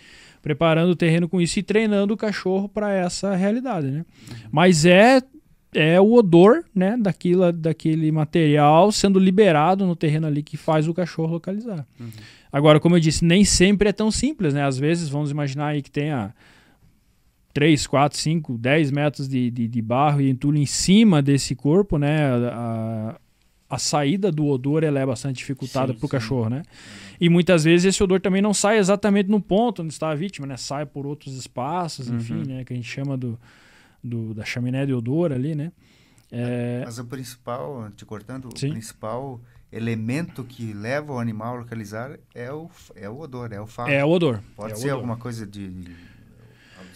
preparando 0.43 0.91
o 0.91 0.95
terreno 0.95 1.27
com 1.27 1.41
isso 1.41 1.57
e 1.57 1.63
treinando 1.63 2.13
o 2.13 2.17
cachorro 2.17 2.69
para 2.69 2.93
essa 2.93 3.35
realidade. 3.35 3.89
Né? 3.89 4.05
Mas 4.51 4.85
é 4.85 5.23
é 5.73 5.99
o 5.99 6.13
odor 6.13 6.63
né, 6.75 6.97
daquilo, 6.97 7.51
daquele 7.51 8.11
material 8.11 8.91
sendo 8.91 9.19
liberado 9.19 9.85
no 9.85 9.95
terreno 9.95 10.27
ali 10.27 10.43
que 10.43 10.57
faz 10.57 10.87
o 10.87 10.93
cachorro 10.93 11.33
localizar. 11.33 11.85
Uhum. 11.99 12.09
Agora, 12.51 12.79
como 12.79 12.95
eu 12.95 12.99
disse, 12.99 13.23
nem 13.23 13.45
sempre 13.45 13.89
é 13.89 13.93
tão 13.93 14.11
simples, 14.11 14.53
né? 14.53 14.65
Às 14.65 14.77
vezes, 14.77 15.07
vamos 15.07 15.31
imaginar 15.31 15.67
aí 15.67 15.81
que 15.81 15.89
tenha 15.89 16.33
3, 17.53 17.87
4, 17.87 18.17
5, 18.17 18.57
10 18.57 18.91
metros 18.91 19.27
de, 19.29 19.49
de, 19.49 19.67
de 19.67 19.81
barro 19.81 20.19
e 20.19 20.29
entulho 20.29 20.57
em 20.57 20.65
cima 20.65 21.21
desse 21.21 21.55
corpo, 21.55 21.97
né? 21.97 22.25
A, 22.51 23.19
a 23.69 23.77
saída 23.77 24.29
do 24.29 24.45
odor 24.47 24.83
ela 24.83 24.99
é 24.99 25.05
bastante 25.05 25.37
dificultada 25.37 25.93
para 25.93 26.05
o 26.05 26.09
cachorro, 26.09 26.49
né? 26.49 26.63
E 27.21 27.29
muitas 27.29 27.63
vezes 27.63 27.85
esse 27.85 28.03
odor 28.03 28.19
também 28.19 28.41
não 28.41 28.53
sai 28.53 28.77
exatamente 28.77 29.29
no 29.29 29.39
ponto 29.39 29.81
onde 29.81 29.93
está 29.93 30.09
a 30.09 30.15
vítima, 30.15 30.45
né? 30.45 30.57
Sai 30.57 30.85
por 30.85 31.05
outros 31.05 31.37
espaços, 31.37 32.09
enfim, 32.09 32.33
uhum. 32.33 32.43
né? 32.45 32.65
Que 32.65 32.73
a 32.73 32.75
gente 32.75 32.89
chama 32.89 33.15
do 33.15 33.39
do, 34.03 34.33
da 34.33 34.45
chaminé 34.45 34.85
de 34.85 34.93
odor 34.93 35.31
ali, 35.31 35.55
né? 35.55 35.71
É... 36.31 36.81
Mas 36.85 36.97
o 36.97 37.05
principal, 37.05 37.89
te 37.95 38.05
cortando, 38.05 38.49
Sim. 38.55 38.69
o 38.69 38.71
principal 38.71 39.41
elemento 39.71 40.43
que 40.43 40.73
leva 40.73 41.13
o 41.13 41.19
animal 41.19 41.55
a 41.55 41.59
localizar 41.59 42.17
é 42.33 42.51
o, 42.51 42.69
é 42.95 43.09
o 43.09 43.19
odor, 43.19 43.51
é 43.53 43.59
o 43.59 43.67
fato. 43.67 43.89
É 43.89 44.03
o 44.03 44.09
odor. 44.09 44.41
Pode 44.55 44.73
é 44.73 44.75
ser 44.75 44.87
odor. 44.87 44.95
alguma 44.95 45.17
coisa 45.17 45.45
de 45.45 45.71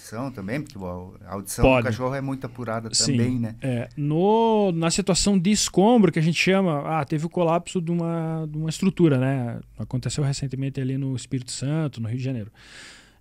audição 0.05 0.31
também, 0.31 0.61
porque 0.61 0.77
a 1.25 1.33
audição 1.33 1.63
Pode. 1.63 1.83
do 1.83 1.85
cachorro 1.85 2.13
é 2.13 2.21
muito 2.21 2.45
apurada 2.45 2.89
Sim. 2.93 3.13
também, 3.13 3.39
né? 3.39 3.55
É, 3.61 3.89
no, 3.97 4.71
na 4.73 4.91
situação 4.91 5.37
de 5.39 5.51
escombro, 5.51 6.11
que 6.11 6.19
a 6.19 6.21
gente 6.21 6.37
chama, 6.37 6.81
ah, 6.85 7.05
teve 7.05 7.25
o 7.25 7.29
colapso 7.29 7.81
de 7.81 7.91
uma, 7.91 8.45
de 8.49 8.57
uma 8.57 8.69
estrutura, 8.69 9.17
né? 9.17 9.59
Aconteceu 9.77 10.23
recentemente 10.23 10.79
ali 10.79 10.97
no 10.97 11.15
Espírito 11.15 11.51
Santo, 11.51 12.01
no 12.01 12.07
Rio 12.07 12.17
de 12.17 12.23
Janeiro. 12.23 12.51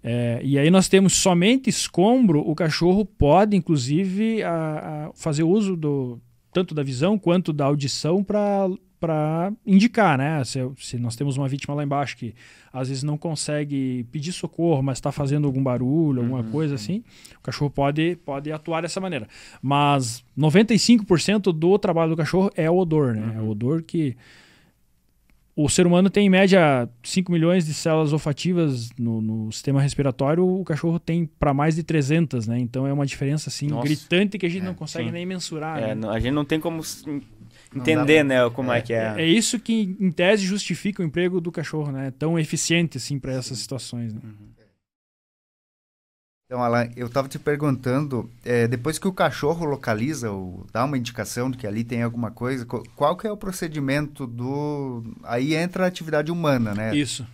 É, 0.07 0.39
e 0.45 0.59
aí 0.59 0.71
nós 0.71 0.87
temos 0.87 1.15
somente 1.15 1.71
escombro, 1.71 2.39
o 2.41 2.55
cachorro 2.55 3.07
pode, 3.07 3.57
inclusive, 3.57 4.43
a, 4.43 5.09
a 5.09 5.13
fazer 5.15 5.45
uso 5.45 5.75
do, 5.75 6.21
tanto 6.53 6.75
da 6.75 6.83
visão 6.83 7.19
quanto 7.19 7.55
da 7.55 7.65
audição 7.65 8.23
para 8.23 9.51
indicar, 9.67 10.19
né? 10.19 10.45
Se, 10.45 10.61
se, 10.77 10.99
nós 10.99 11.17
temos 11.17 11.39
uma 11.39 11.49
vítima 11.49 11.75
lá 11.75 11.83
embaixo 11.83 12.19
que 12.19 12.35
às 12.71 12.89
vezes 12.89 13.03
não 13.03 13.17
consegue 13.17 14.07
pedir 14.13 14.33
socorro, 14.33 14.83
mas 14.83 14.99
está 14.99 15.11
fazendo 15.11 15.47
algum 15.47 15.63
barulho, 15.63 16.21
alguma 16.21 16.41
uhum, 16.41 16.51
coisa 16.51 16.75
assim, 16.75 17.03
o 17.39 17.41
cachorro 17.41 17.71
pode, 17.71 18.17
pode 18.27 18.53
atuar 18.53 18.83
dessa 18.83 19.01
maneira. 19.01 19.27
Mas 19.63 20.23
95% 20.39 21.51
do 21.51 21.79
trabalho 21.79 22.11
do 22.11 22.17
cachorro 22.17 22.51
é 22.55 22.71
o 22.71 22.77
odor, 22.77 23.15
né? 23.15 23.23
Uhum. 23.23 23.39
É 23.39 23.41
o 23.41 23.49
odor 23.49 23.83
que 23.83 24.15
o 25.57 25.69
ser 25.69 25.87
humano 25.87 26.11
tem 26.11 26.27
em 26.27 26.31
média 26.31 26.89
5 27.03 27.31
milhões 27.31 27.65
de 27.65 27.73
células 27.73 28.13
olfativas 28.13 28.91
no, 28.99 29.21
no 29.21 29.53
sistema 29.53 29.81
respiratório, 29.81 30.45
o 30.45 30.65
cachorro 30.65 30.99
tem 30.99 31.27
para 31.27 31.55
mais 31.55 31.77
de 31.77 31.85
300, 31.85 32.49
né? 32.49 32.59
Então 32.59 32.87
é 32.87 32.93
uma 32.93 33.07
diferença 33.07 33.49
assim 33.49 33.69
Nossa. 33.69 33.87
gritante 33.87 34.37
que 34.37 34.47
a 34.47 34.49
gente 34.49 34.63
é, 34.63 34.67
não 34.67 34.75
consegue 34.75 35.07
sim. 35.07 35.13
nem 35.13 35.25
mensurar. 35.25 35.81
É, 35.81 35.95
né? 35.95 36.09
A 36.09 36.19
gente 36.19 36.33
não 36.33 36.45
tem 36.45 36.59
como 36.59 36.83
entender, 37.75 38.25
né, 38.25 38.49
como 38.51 38.73
é, 38.73 38.79
é, 38.79 38.81
que 38.81 38.93
é. 38.93 39.15
É 39.19 39.27
isso 39.27 39.59
que 39.61 39.97
em 40.01 40.11
tese 40.11 40.45
justifica 40.45 41.03
o 41.03 41.07
emprego 41.07 41.41
do 41.41 41.53
cachorro, 41.53 41.93
né? 41.93 42.13
Tão 42.19 42.37
eficiente 42.37 42.97
assim 42.97 43.19
para 43.19 43.33
essas 43.33 43.59
situações, 43.59 44.13
né? 44.13 44.21
Uhum. 44.25 44.54
Então, 46.47 46.63
Alan, 46.63 46.91
eu 46.95 47.07
estava 47.07 47.27
te 47.27 47.39
perguntando, 47.39 48.31
é, 48.45 48.69
depois 48.69 48.99
que 48.99 49.09
o 49.09 49.13
cachorro 49.13 49.65
localiza, 49.65 50.31
ou 50.31 50.67
dá 50.71 50.85
uma 50.85 50.99
indicação 50.99 51.51
de 51.51 51.57
que 51.57 51.67
ali 51.67 51.83
tem 51.83 52.03
alguma 52.03 52.31
coisa, 52.31 52.67
qual 52.67 53.17
que 53.17 53.27
é 53.27 53.33
o 53.33 53.37
procedimento 53.37 54.27
do... 54.27 55.03
Aí 55.23 55.55
entra 55.55 55.85
a 55.85 55.87
atividade 55.87 56.31
humana, 56.31 56.75
né? 56.75 56.95
Isso. 56.95 57.27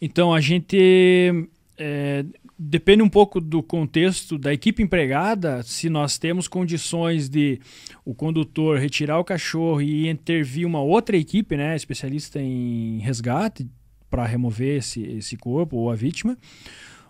Então, 0.00 0.32
a 0.32 0.40
gente... 0.40 1.46
É, 1.76 2.24
depende 2.58 3.02
um 3.02 3.08
pouco 3.08 3.38
do 3.38 3.62
contexto 3.62 4.38
da 4.38 4.52
equipe 4.52 4.82
empregada, 4.82 5.62
se 5.62 5.90
nós 5.90 6.16
temos 6.16 6.48
condições 6.48 7.28
de 7.28 7.60
o 8.04 8.14
condutor 8.14 8.78
retirar 8.78 9.18
o 9.18 9.24
cachorro 9.24 9.82
e 9.82 10.08
intervir 10.08 10.66
uma 10.66 10.80
outra 10.80 11.16
equipe, 11.16 11.56
né, 11.56 11.76
especialista 11.76 12.40
em 12.40 12.98
resgate, 13.00 13.68
para 14.08 14.26
remover 14.26 14.78
esse, 14.78 15.02
esse 15.02 15.36
corpo 15.36 15.76
ou 15.76 15.90
a 15.90 15.94
vítima 15.94 16.38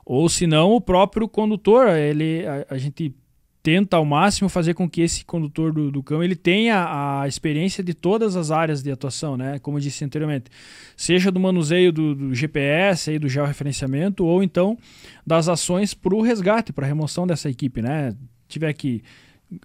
ou 0.04 0.28
se 0.28 0.46
não, 0.46 0.72
o 0.72 0.80
próprio 0.80 1.28
condutor, 1.28 1.88
ele, 1.88 2.44
a, 2.46 2.74
a, 2.74 2.78
gente 2.78 3.14
tenta 3.62 3.96
ao 3.96 4.04
máximo 4.04 4.48
fazer 4.48 4.74
com 4.74 4.90
que 4.90 5.00
esse 5.00 5.24
condutor 5.24 5.72
do, 5.72 5.90
do 5.90 6.22
ele 6.22 6.34
tenha 6.34 7.20
a 7.22 7.28
experiência 7.28 7.82
de 7.82 7.94
todas 7.94 8.34
as 8.34 8.50
áreas 8.50 8.82
de 8.82 8.90
atuação, 8.90 9.36
né? 9.36 9.60
Como 9.60 9.78
eu 9.78 9.80
disse 9.80 10.04
anteriormente, 10.04 10.50
seja 10.96 11.30
do 11.30 11.38
manuseio 11.38 11.92
do, 11.92 12.14
do 12.14 12.34
GPS, 12.34 13.10
aí, 13.10 13.18
do 13.18 13.28
georreferenciamento, 13.28 14.24
ou 14.24 14.42
então 14.42 14.76
das 15.24 15.48
ações 15.48 15.94
para 15.94 16.14
o 16.14 16.22
resgate, 16.22 16.72
para 16.72 16.84
a 16.84 16.88
remoção 16.88 17.26
dessa 17.26 17.48
equipe, 17.48 17.80
né? 17.80 18.16
Tiver 18.48 18.72
que 18.72 19.02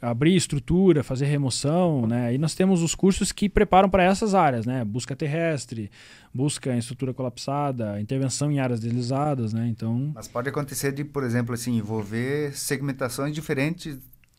abrir 0.01 0.35
estrutura, 0.35 1.03
fazer 1.03 1.25
remoção, 1.25 2.05
né? 2.07 2.33
E 2.33 2.37
nós 2.37 2.55
temos 2.55 2.81
os 2.81 2.95
cursos 2.95 3.31
que 3.31 3.47
preparam 3.47 3.89
para 3.89 4.03
essas 4.03 4.33
áreas, 4.33 4.65
né? 4.65 4.83
Busca 4.83 5.15
terrestre, 5.15 5.89
busca 6.33 6.73
em 6.73 6.77
estrutura 6.77 7.13
colapsada, 7.13 7.99
intervenção 7.99 8.51
em 8.51 8.59
áreas 8.59 8.79
deslizadas, 8.79 9.53
né? 9.53 9.67
Então. 9.67 10.11
Mas 10.13 10.27
pode 10.27 10.49
acontecer 10.49 10.91
de, 10.91 11.03
por 11.03 11.23
exemplo, 11.23 11.53
assim, 11.53 11.77
envolver 11.77 12.55
segmentações 12.57 13.33
diferentes 13.33 13.97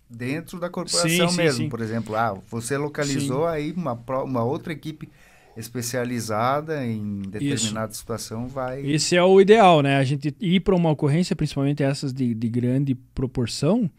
dentro 0.09 0.59
da 0.59 0.71
corporação 0.71 1.29
sim, 1.29 1.37
mesmo. 1.37 1.57
Sim, 1.57 1.63
sim. 1.65 1.69
Por 1.69 1.81
exemplo, 1.81 2.17
ah, 2.17 2.37
você 2.51 2.77
localizou 2.77 3.47
aí 3.47 3.73
uma, 3.73 3.93
uma 4.23 4.43
outra 4.43 4.73
equipe 4.73 5.09
especializada 5.57 6.87
em 6.87 7.23
determinada 7.23 7.91
Isso. 7.91 8.01
situação 8.01 8.47
vai. 8.47 8.81
Esse 8.87 9.17
é 9.17 9.23
o 9.23 9.41
ideal, 9.41 9.83
né? 9.83 9.97
A 9.97 10.05
gente 10.05 10.35
ir 10.41 10.61
para 10.61 10.75
uma 10.75 10.91
ocorrência, 10.91 11.35
principalmente 11.35 11.83
essas 11.83 12.13
de, 12.13 12.33
de 12.33 12.49
grande 12.49 12.95
proporção 12.95 13.91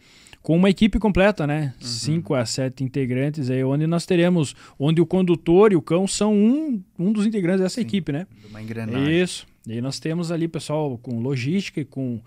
com 0.41 0.55
uma 0.55 0.69
equipe 0.69 0.99
completa, 0.99 1.45
né? 1.45 1.73
Uhum. 1.81 1.87
Cinco 1.87 2.33
a 2.33 2.45
sete 2.45 2.83
integrantes 2.83 3.49
aí, 3.49 3.63
onde 3.63 3.85
nós 3.85 4.05
teremos, 4.05 4.55
onde 4.77 5.01
o 5.01 5.05
condutor 5.05 5.71
e 5.71 5.75
o 5.75 5.81
cão 5.81 6.07
são 6.07 6.33
um, 6.33 6.81
um 6.97 7.11
dos 7.11 7.25
integrantes 7.25 7.61
dessa 7.61 7.75
Sim, 7.75 7.81
equipe, 7.81 8.11
né? 8.11 8.25
Uma 8.49 8.61
engrenagem. 8.61 9.21
Isso. 9.21 9.45
E 9.67 9.73
aí 9.73 9.81
nós 9.81 9.99
temos 9.99 10.31
ali 10.31 10.47
pessoal 10.47 10.97
com 10.97 11.19
logística 11.19 11.81
e 11.81 11.85
com 11.85 12.21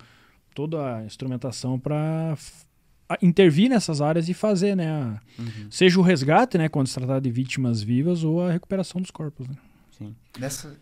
toda 0.53 0.97
a 0.97 1.05
instrumentação 1.05 1.79
para 1.79 2.37
intervir 3.21 3.69
nessas 3.69 4.01
áreas 4.01 4.29
e 4.29 4.33
fazer, 4.33 4.75
né? 4.75 5.19
Uhum. 5.37 5.67
Seja 5.69 5.99
o 5.99 6.03
resgate, 6.03 6.57
né? 6.57 6.69
Quando 6.69 6.87
se 6.87 6.93
tratar 6.93 7.19
de 7.19 7.31
vítimas 7.31 7.81
vivas 7.81 8.23
ou 8.23 8.45
a 8.45 8.51
recuperação 8.51 9.01
dos 9.01 9.11
corpos, 9.11 9.47
né? 9.47 9.55
Sim. 9.97 10.15
Nessa, 10.39 10.75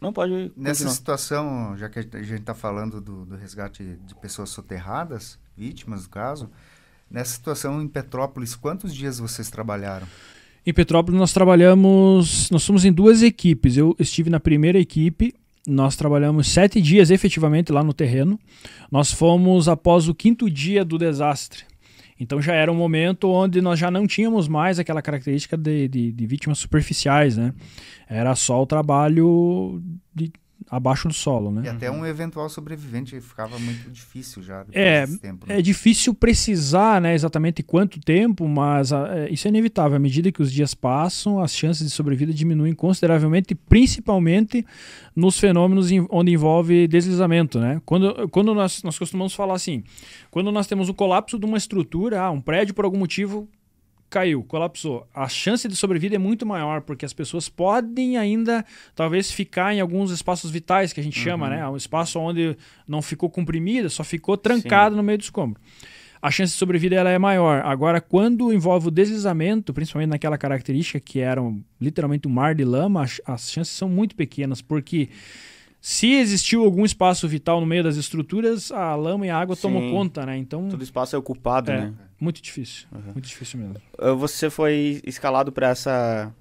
não 0.00 0.12
pode. 0.12 0.52
Nessa 0.56 0.88
situação, 0.88 1.76
já 1.76 1.88
que 1.88 1.98
a 1.98 2.02
gente 2.02 2.40
está 2.40 2.54
falando 2.54 3.00
do, 3.00 3.24
do, 3.24 3.36
resgate 3.36 3.84
de 4.04 4.14
pessoas 4.16 4.50
soterradas, 4.50 5.38
vítimas 5.56 6.04
do 6.04 6.08
caso, 6.08 6.50
nessa 7.10 7.34
situação 7.34 7.82
em 7.82 7.88
Petrópolis, 7.88 8.54
quantos 8.54 8.94
dias 8.94 9.18
vocês 9.18 9.50
trabalharam? 9.50 10.06
Em 10.64 10.72
Petrópolis 10.72 11.18
nós 11.18 11.32
trabalhamos, 11.32 12.48
nós 12.50 12.62
somos 12.62 12.84
em 12.84 12.92
duas 12.92 13.22
equipes. 13.22 13.76
Eu 13.76 13.96
estive 13.98 14.30
na 14.30 14.38
primeira 14.38 14.78
equipe, 14.78 15.34
nós 15.66 15.96
trabalhamos 15.96 16.48
sete 16.48 16.80
dias 16.80 17.10
efetivamente 17.10 17.72
lá 17.72 17.82
no 17.82 17.92
terreno. 17.92 18.38
Nós 18.90 19.12
fomos 19.12 19.68
após 19.68 20.08
o 20.08 20.14
quinto 20.14 20.48
dia 20.48 20.84
do 20.84 20.98
desastre. 20.98 21.64
Então 22.18 22.40
já 22.40 22.54
era 22.54 22.70
um 22.70 22.76
momento 22.76 23.28
onde 23.28 23.60
nós 23.60 23.78
já 23.78 23.90
não 23.90 24.06
tínhamos 24.06 24.46
mais 24.46 24.78
aquela 24.78 25.02
característica 25.02 25.56
de, 25.56 25.88
de, 25.88 26.12
de 26.12 26.26
vítimas 26.26 26.58
superficiais, 26.58 27.36
né? 27.36 27.52
Era 28.08 28.36
só 28.36 28.62
o 28.62 28.66
trabalho 28.66 29.82
de 30.14 30.32
abaixo 30.70 31.08
do 31.08 31.14
solo, 31.14 31.50
né? 31.50 31.62
E 31.64 31.68
até 31.68 31.90
um 31.90 32.04
eventual 32.04 32.48
sobrevivente 32.48 33.20
ficava 33.20 33.58
muito 33.58 33.90
difícil 33.90 34.42
já 34.42 34.64
é, 34.72 35.06
tempo, 35.06 35.46
né? 35.46 35.58
É 35.58 35.62
difícil 35.62 36.14
precisar 36.14 37.00
né, 37.00 37.14
exatamente 37.14 37.62
quanto 37.62 38.00
tempo, 38.00 38.46
mas 38.46 38.92
a, 38.92 39.18
é, 39.18 39.32
isso 39.32 39.46
é 39.46 39.50
inevitável. 39.50 39.96
À 39.96 39.98
medida 39.98 40.32
que 40.32 40.42
os 40.42 40.52
dias 40.52 40.74
passam, 40.74 41.40
as 41.40 41.54
chances 41.54 41.86
de 41.86 41.92
sobrevida 41.92 42.32
diminuem 42.32 42.74
consideravelmente, 42.74 43.54
principalmente 43.54 44.64
nos 45.14 45.38
fenômenos 45.38 45.90
em, 45.90 46.06
onde 46.10 46.32
envolve 46.32 46.86
deslizamento, 46.88 47.58
né? 47.58 47.80
Quando, 47.84 48.28
quando 48.28 48.54
nós, 48.54 48.82
nós 48.82 48.98
costumamos 48.98 49.34
falar 49.34 49.54
assim, 49.54 49.84
quando 50.30 50.50
nós 50.50 50.66
temos 50.66 50.88
o 50.88 50.94
colapso 50.94 51.38
de 51.38 51.46
uma 51.46 51.58
estrutura, 51.58 52.20
ah, 52.20 52.30
um 52.30 52.40
prédio 52.40 52.74
por 52.74 52.84
algum 52.84 52.98
motivo 52.98 53.48
caiu, 54.12 54.44
colapsou. 54.44 55.08
A 55.14 55.26
chance 55.26 55.66
de 55.66 55.74
sobrevida 55.74 56.16
é 56.16 56.18
muito 56.18 56.44
maior, 56.44 56.82
porque 56.82 57.06
as 57.06 57.14
pessoas 57.14 57.48
podem 57.48 58.18
ainda, 58.18 58.64
talvez, 58.94 59.30
ficar 59.30 59.74
em 59.74 59.80
alguns 59.80 60.10
espaços 60.10 60.50
vitais, 60.50 60.92
que 60.92 61.00
a 61.00 61.02
gente 61.02 61.18
uhum. 61.18 61.24
chama, 61.24 61.48
né? 61.48 61.66
Um 61.66 61.76
espaço 61.76 62.20
onde 62.20 62.54
não 62.86 63.00
ficou 63.00 63.30
comprimida, 63.30 63.88
só 63.88 64.04
ficou 64.04 64.36
trancado 64.36 64.94
Sim. 64.94 64.96
no 64.98 65.02
meio 65.02 65.16
do 65.16 65.22
escombro. 65.22 65.58
A 66.20 66.30
chance 66.30 66.52
de 66.52 66.58
sobrevida 66.58 66.94
ela 66.94 67.10
é 67.10 67.18
maior. 67.18 67.62
Agora, 67.64 68.00
quando 68.00 68.52
envolve 68.52 68.88
o 68.88 68.90
deslizamento, 68.90 69.72
principalmente 69.72 70.10
naquela 70.10 70.38
característica 70.38 71.00
que 71.00 71.18
era 71.18 71.42
um, 71.42 71.64
literalmente 71.80 72.28
um 72.28 72.30
mar 72.30 72.54
de 72.54 72.64
lama, 72.64 73.02
as, 73.02 73.20
as 73.26 73.50
chances 73.50 73.74
são 73.74 73.88
muito 73.88 74.14
pequenas, 74.14 74.60
porque 74.60 75.08
se 75.84 76.12
existiu 76.12 76.62
algum 76.62 76.84
espaço 76.84 77.26
vital 77.26 77.60
no 77.60 77.66
meio 77.66 77.82
das 77.82 77.96
estruturas, 77.96 78.70
a 78.70 78.94
lama 78.94 79.26
e 79.26 79.30
a 79.30 79.36
água 79.36 79.56
Sim. 79.56 79.62
tomam 79.62 79.90
conta, 79.90 80.24
né? 80.24 80.36
Então 80.36 80.68
todo 80.68 80.80
espaço 80.80 81.16
é 81.16 81.18
ocupado, 81.18 81.72
é, 81.72 81.80
né? 81.80 81.94
Muito 82.20 82.40
difícil, 82.40 82.86
uhum. 82.92 83.14
muito 83.14 83.26
difícil 83.26 83.58
mesmo. 83.58 83.74
Uh, 83.98 84.16
você 84.16 84.48
foi 84.48 85.02
escalado 85.04 85.50
para 85.50 85.70
essa 85.70 86.32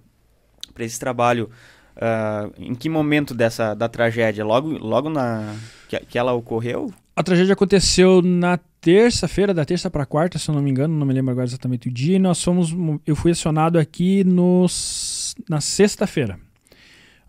para 0.76 0.86
esse 0.86 1.00
trabalho. 1.00 1.50
Uh, 1.96 2.54
em 2.56 2.76
que 2.76 2.88
momento 2.88 3.34
dessa 3.34 3.74
da 3.74 3.90
tragédia? 3.90 4.46
Logo, 4.46 4.78
logo 4.78 5.10
na 5.10 5.56
que, 5.90 6.00
que 6.02 6.20
ela 6.20 6.34
ocorreu? 6.34 6.94
A 7.16 7.24
tragédia 7.24 7.54
aconteceu 7.54 8.22
na 8.22 8.60
terça-feira, 8.80 9.56
da 9.56 9.66
terça 9.66 9.90
para 9.90 10.06
quarta, 10.06 10.38
se 10.38 10.50
eu 10.50 10.56
não 10.56 10.62
me 10.62 10.70
engano, 10.70 10.96
não 10.96 11.06
me 11.06 11.14
lembro 11.14 11.32
agora 11.32 11.48
exatamente 11.48 11.90
o 11.90 11.92
dia. 11.92 12.18
E 12.18 12.20
nós 12.20 12.44
fomos, 12.44 12.76
eu 13.08 13.16
fui 13.16 13.32
acionado 13.32 13.80
aqui 13.80 14.24
nos, 14.24 15.34
na 15.50 15.60
sexta-feira. 15.60 16.40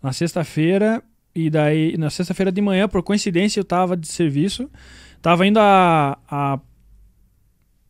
Na 0.01 0.13
sexta-feira 0.13 1.03
e 1.35 1.49
daí, 1.49 1.97
na 1.97 2.09
sexta-feira 2.09 2.51
de 2.51 2.61
manhã, 2.61 2.87
por 2.87 3.01
coincidência, 3.01 3.59
eu 3.59 3.63
tava 3.63 3.97
de 3.97 4.07
serviço. 4.07 4.69
Tava 5.21 5.47
indo 5.47 5.59
a, 5.59 6.17
a 6.29 6.59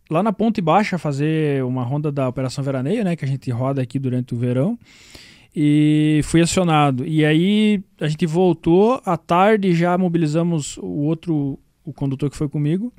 lá 0.10 0.24
na 0.24 0.32
Ponte 0.32 0.62
Baixa 0.62 0.98
fazer 0.98 1.64
uma 1.64 1.84
ronda 1.84 2.12
da 2.12 2.30
Operação 2.30 2.64
Veraneio, 2.64 3.04
né? 3.04 3.16
Que 3.16 3.26
a 3.26 3.28
gente 3.28 3.50
roda 3.52 3.82
aqui 3.82 4.00
durante 4.00 4.34
o 4.34 4.38
verão. 4.38 4.78
E 5.56 6.22
fui 6.24 6.42
acionado. 6.42 7.06
E 7.06 7.26
aí 7.26 7.84
a 8.00 8.08
gente 8.08 8.26
voltou 8.26 9.02
à 9.06 9.18
tarde, 9.18 9.74
já 9.74 9.98
mobilizamos 9.98 10.78
o 10.78 11.02
outro, 11.02 11.60
o 11.84 11.92
condutor 11.92 12.30
que 12.30 12.38
foi 12.38 12.48
comigo. 12.48 12.94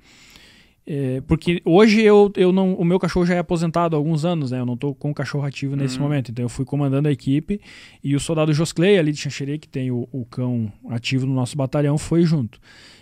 É, 0.87 1.23
porque 1.23 1.62
hoje 1.64 2.03
eu, 2.03 2.31
eu 2.37 2.53
não, 2.53 2.75
o 2.75 2.85
meu 2.85 2.99
cachorro 2.99 3.25
já 3.25 3.35
é 3.35 3.38
aposentado 3.38 3.97
há 3.97 3.99
alguns 3.99 4.25
anos, 4.25 4.51
né? 4.51 4.61
Eu 4.61 4.66
não 4.66 4.75
estou 4.75 4.94
com 4.94 5.11
o 5.11 5.14
cachorro 5.14 5.44
ativo 5.44 5.75
nesse 5.75 5.97
uhum. 5.97 6.03
momento. 6.03 6.31
Então 6.31 6.44
eu 6.44 6.49
fui 6.49 6.64
comandando 6.64 7.09
a 7.09 7.12
equipe 7.12 7.61
e 8.03 8.14
o 8.14 8.20
soldado 8.20 8.53
Josclay, 8.53 8.99
ali 8.99 9.11
de 9.11 9.18
Xanxerê, 9.18 9.59
que 9.59 9.68
tem 9.68 9.90
o, 9.90 10.07
o, 10.12 10.27
cão 10.27 10.70
ativo 10.90 11.27
no 11.27 11.35
nosso 11.35 11.57
batalhão, 11.57 11.97
foi 11.97 12.23
junto. 12.23 12.59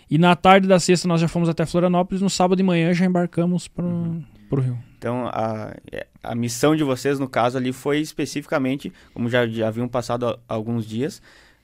E 0.09 0.17
na 0.17 0.35
tarde 0.35 0.67
da 0.67 0.79
sexta 0.79 1.07
nós 1.07 1.19
já 1.19 1.27
fomos 1.27 1.49
até 1.49 1.65
Florianópolis, 1.65 2.21
no 2.21 2.29
sábado 2.29 2.57
de 2.57 2.63
manhã 2.63 2.93
já 2.93 3.05
embarcamos 3.05 3.67
para 3.67 3.85
uhum. 3.85 4.23
o 4.49 4.55
Rio. 4.55 4.77
Então 4.97 5.27
a, 5.27 5.75
a 6.23 6.35
missão 6.35 6.77
de 6.77 6.83
vocês, 6.85 7.19
no 7.19 7.27
caso 7.27 7.57
ali, 7.57 7.73
foi 7.73 7.99
especificamente, 7.99 8.93
como 9.13 9.27
já, 9.27 9.45
já 9.45 9.67
haviam 9.67 9.89
passado 9.89 10.39
alguns 10.47 10.85
dias, 10.87 11.21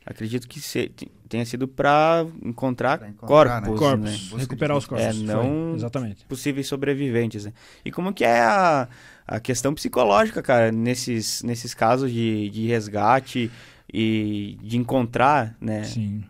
acredito 0.10 0.48
que 0.48 0.60
se, 0.60 0.91
tenha 1.30 1.45
sido 1.45 1.67
para 1.67 2.26
encontrar, 2.43 3.08
encontrar, 3.08 3.62
corpos, 3.62 3.69
né? 3.69 3.78
corpos 3.78 4.32
né? 4.32 4.39
recuperar 4.39 4.76
os 4.76 4.88
corpos. 4.88 5.06
É, 5.06 5.13
não 5.13 5.76
Exatamente. 5.76 6.26
possíveis 6.26 6.65
sobreviventes. 6.67 7.45
Né? 7.45 7.54
E 7.86 7.91
como 7.91 8.12
que 8.12 8.26
é 8.26 8.41
a, 8.41 8.88
a 9.28 9.39
questão 9.39 9.74
psicológica, 9.76 10.41
cara, 10.41 10.72
nesses, 10.72 11.43
nesses 11.43 11.76
casos 11.76 12.12
de, 12.12 12.50
de 12.50 12.65
resgate 12.65 13.52
e 13.93 14.58
de 14.63 14.78
encontrar, 14.78 15.56
né? 15.62 15.84
Sim. 15.84 16.24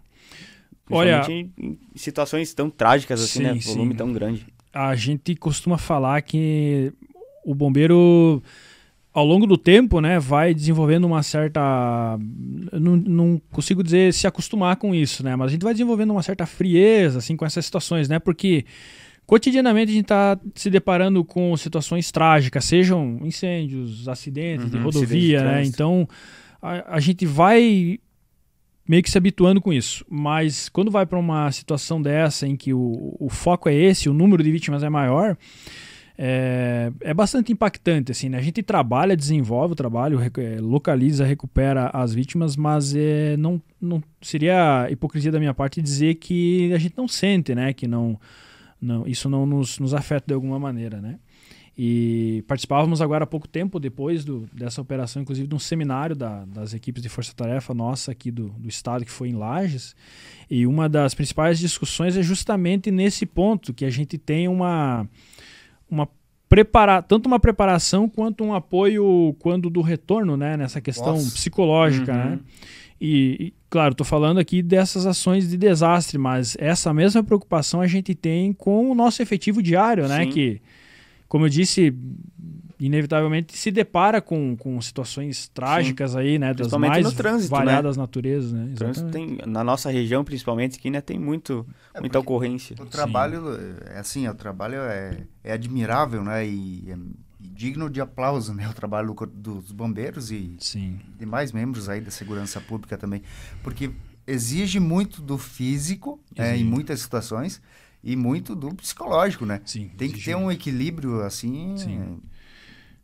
Olha, 0.91 1.23
em, 1.29 1.51
em 1.57 1.77
situações 1.95 2.53
tão 2.53 2.69
trágicas 2.69 3.21
assim, 3.21 3.39
sim, 3.39 3.43
né? 3.43 3.59
Volume 3.59 3.91
sim. 3.91 3.97
tão 3.97 4.11
grande. 4.11 4.45
A 4.73 4.93
gente 4.95 5.35
costuma 5.35 5.77
falar 5.77 6.21
que 6.21 6.91
o 7.45 7.55
bombeiro 7.55 8.43
ao 9.13 9.25
longo 9.25 9.47
do 9.47 9.57
tempo, 9.57 9.99
né, 9.99 10.19
vai 10.19 10.53
desenvolvendo 10.53 11.05
uma 11.05 11.23
certa. 11.23 12.17
Não, 12.71 12.95
não, 12.95 13.41
consigo 13.51 13.83
dizer 13.83 14.13
se 14.13 14.27
acostumar 14.27 14.75
com 14.75 14.93
isso, 14.93 15.23
né? 15.23 15.35
Mas 15.35 15.47
a 15.47 15.51
gente 15.51 15.63
vai 15.63 15.73
desenvolvendo 15.73 16.11
uma 16.11 16.21
certa 16.21 16.45
frieza, 16.45 17.19
assim, 17.19 17.35
com 17.35 17.45
essas 17.45 17.65
situações, 17.65 18.07
né? 18.07 18.19
Porque 18.19 18.65
cotidianamente 19.25 19.91
a 19.91 19.95
gente 19.95 20.05
está 20.05 20.39
se 20.55 20.69
deparando 20.69 21.23
com 21.23 21.55
situações 21.57 22.11
trágicas, 22.11 22.65
sejam 22.65 23.19
incêndios, 23.23 24.07
acidentes 24.07 24.65
uhum, 24.65 24.71
de 24.71 24.77
rodovia, 24.77 25.43
né? 25.43 25.65
Então 25.65 26.07
a, 26.61 26.95
a 26.95 26.99
gente 26.99 27.25
vai 27.25 27.99
meio 28.87 29.03
que 29.03 29.09
se 29.09 29.17
habituando 29.17 29.61
com 29.61 29.71
isso. 29.71 30.05
Mas 30.09 30.69
quando 30.69 30.89
vai 30.89 31.05
para 31.05 31.19
uma 31.19 31.51
situação 31.51 32.01
dessa 32.01 32.47
em 32.47 32.55
que 32.55 32.73
o, 32.73 33.15
o 33.19 33.29
foco 33.29 33.69
é 33.69 33.73
esse, 33.73 34.09
o 34.09 34.13
número 34.13 34.43
de 34.43 34.51
vítimas 34.51 34.81
é 34.83 34.89
maior 34.89 35.37
é, 36.21 36.91
é 36.99 37.13
bastante 37.13 37.53
impactante. 37.53 38.11
Assim, 38.11 38.27
né? 38.27 38.37
A 38.37 38.41
gente 38.41 38.61
trabalha, 38.61 39.15
desenvolve 39.15 39.71
o 39.71 39.75
trabalho, 39.75 40.19
é, 40.21 40.59
localiza, 40.59 41.25
recupera 41.25 41.89
as 41.93 42.13
vítimas, 42.13 42.57
mas 42.57 42.93
é, 42.93 43.37
não, 43.37 43.61
não 43.79 44.03
seria 44.21 44.85
hipocrisia 44.91 45.31
da 45.31 45.39
minha 45.39 45.53
parte 45.53 45.81
dizer 45.81 46.15
que 46.15 46.73
a 46.73 46.77
gente 46.77 46.97
não 46.97 47.07
sente, 47.07 47.55
né? 47.55 47.71
que 47.71 47.87
não, 47.87 48.19
não, 48.81 49.07
isso 49.07 49.29
não 49.29 49.45
nos, 49.45 49.79
nos 49.79 49.93
afeta 49.93 50.25
de 50.27 50.33
alguma 50.33 50.59
maneira. 50.59 51.01
Né? 51.01 51.19
E 51.77 52.43
participávamos 52.49 53.01
agora 53.01 53.23
há 53.23 53.27
pouco 53.27 53.47
tempo, 53.47 53.79
depois 53.79 54.25
do, 54.25 54.45
dessa 54.51 54.81
operação, 54.81 55.21
inclusive, 55.21 55.47
de 55.47 55.55
um 55.55 55.59
seminário 55.59 56.17
da, 56.17 56.43
das 56.43 56.73
equipes 56.73 57.01
de 57.01 57.07
força-tarefa 57.07 57.73
nossa 57.73 58.11
aqui 58.11 58.29
do, 58.29 58.49
do 58.49 58.67
estado, 58.67 59.05
que 59.05 59.11
foi 59.11 59.29
em 59.29 59.37
Lages. 59.37 59.95
E 60.51 60.67
uma 60.67 60.89
das 60.89 61.13
principais 61.13 61.59
discussões 61.59 62.17
é 62.17 62.21
justamente 62.21 62.91
nesse 62.91 63.25
ponto, 63.25 63.73
que 63.73 63.85
a 63.85 63.89
gente 63.89 64.17
tem 64.17 64.49
uma 64.49 65.07
uma 65.89 66.07
preparar 66.47 67.03
tanto 67.03 67.27
uma 67.27 67.39
preparação 67.39 68.09
quanto 68.09 68.43
um 68.43 68.55
apoio 68.55 69.35
quando 69.37 69.69
do 69.69 69.81
retorno, 69.81 70.35
né, 70.35 70.57
nessa 70.57 70.81
questão 70.81 71.13
Nossa. 71.13 71.31
psicológica, 71.31 72.11
né? 72.11 72.23
uhum. 72.23 72.29
né? 72.31 72.39
E, 72.99 73.37
e 73.39 73.53
claro, 73.69 73.91
estou 73.91 74.05
falando 74.05 74.39
aqui 74.39 74.61
dessas 74.61 75.05
ações 75.05 75.47
de 75.47 75.55
desastre, 75.55 76.17
mas 76.17 76.57
essa 76.59 76.93
mesma 76.93 77.23
preocupação 77.23 77.79
a 77.79 77.87
gente 77.87 78.13
tem 78.13 78.51
com 78.51 78.91
o 78.91 78.95
nosso 78.95 79.21
efetivo 79.21 79.61
diário, 79.61 80.07
né? 80.07 80.25
Que, 80.25 80.59
como 81.27 81.45
eu 81.45 81.49
disse, 81.49 81.95
inevitavelmente 82.79 83.57
se 83.57 83.71
depara 83.71 84.21
com, 84.21 84.55
com 84.55 84.79
situações 84.79 85.49
trágicas 85.49 86.11
Sim. 86.11 86.17
aí, 86.17 86.39
né? 86.39 86.53
Das 86.53 86.71
mais 86.71 87.03
no 87.03 87.11
trânsito, 87.11 87.53
né? 87.53 87.59
variadas 87.59 87.97
né? 87.97 88.01
naturezas, 88.01 88.53
né? 88.53 88.73
Tem, 89.11 89.37
na 89.45 89.63
nossa 89.63 89.91
região, 89.91 90.23
principalmente, 90.23 90.77
aqui 90.77 90.89
né, 90.89 91.01
tem 91.01 91.19
muito, 91.19 91.67
é 91.93 91.99
muita 91.99 92.19
ocorrência. 92.19 92.75
O 92.79 92.85
trabalho, 92.85 93.43
é 93.85 93.99
assim, 93.99 94.27
o 94.27 94.33
trabalho 94.33 94.77
é, 94.77 95.23
é 95.43 95.51
admirável, 95.51 96.23
né? 96.23 96.47
E 96.47 96.89
é 96.89 96.97
digno 97.39 97.89
de 97.89 97.99
aplauso, 97.99 98.53
né? 98.53 98.69
O 98.69 98.73
trabalho 98.73 99.13
dos 99.33 99.71
bombeiros 99.73 100.31
e 100.31 100.55
Sim. 100.59 100.99
demais 101.17 101.51
membros 101.51 101.89
aí 101.89 101.99
da 101.99 102.11
segurança 102.11 102.61
pública 102.61 102.97
também. 102.97 103.21
Porque 103.61 103.91
exige 104.25 104.79
muito 104.79 105.21
do 105.21 105.37
físico, 105.37 106.19
né, 106.37 106.55
em 106.55 106.63
muitas 106.63 107.01
situações, 107.01 107.61
e 108.01 108.15
muito 108.15 108.55
do 108.55 108.73
psicológico, 108.73 109.45
né? 109.45 109.59
Sim, 109.65 109.89
tem 109.97 110.09
que 110.09 110.23
ter 110.23 110.35
um 110.35 110.49
equilíbrio, 110.49 111.21
assim... 111.21 111.75
Sim 111.75 112.19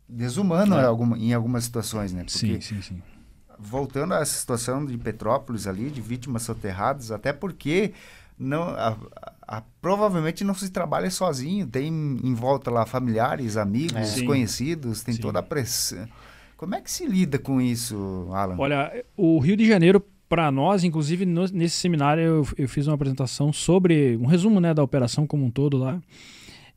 desumano 0.08 0.76
é. 0.76 0.84
alguma, 0.84 1.18
em 1.18 1.32
algumas 1.32 1.64
situações, 1.64 2.12
né? 2.12 2.24
Porque, 2.24 2.38
sim, 2.38 2.60
sim, 2.60 2.82
sim. 2.82 3.02
Voltando 3.58 4.14
a 4.14 4.20
essa 4.20 4.38
situação 4.38 4.84
de 4.84 4.96
Petrópolis 4.98 5.66
ali, 5.66 5.90
de 5.90 6.00
vítimas 6.00 6.42
soterradas, 6.42 7.10
até 7.10 7.32
porque 7.32 7.92
não, 8.38 8.64
a, 8.64 8.96
a, 9.48 9.62
provavelmente 9.80 10.44
não 10.44 10.54
se 10.54 10.70
trabalha 10.70 11.10
sozinho, 11.10 11.66
tem 11.66 11.88
em 11.88 12.34
volta 12.34 12.70
lá 12.70 12.84
familiares, 12.84 13.56
amigos, 13.56 13.96
é. 13.96 14.00
desconhecidos, 14.00 15.02
tem 15.02 15.14
sim. 15.14 15.20
toda 15.20 15.38
a 15.38 15.42
pressão. 15.42 16.06
Como 16.56 16.74
é 16.74 16.80
que 16.80 16.90
se 16.90 17.06
lida 17.06 17.38
com 17.38 17.60
isso, 17.60 18.28
Alan? 18.32 18.56
Olha, 18.58 19.04
o 19.16 19.38
Rio 19.38 19.56
de 19.56 19.66
Janeiro, 19.66 20.02
para 20.28 20.50
nós, 20.50 20.84
inclusive 20.84 21.26
no, 21.26 21.46
nesse 21.48 21.76
seminário, 21.76 22.22
eu, 22.22 22.48
eu, 22.56 22.68
fiz 22.68 22.86
uma 22.86 22.94
apresentação 22.94 23.52
sobre 23.52 24.16
um 24.16 24.26
resumo 24.26 24.58
né, 24.60 24.72
da 24.72 24.82
operação 24.82 25.26
como 25.26 25.44
um 25.44 25.50
todo 25.50 25.76
lá. 25.76 26.00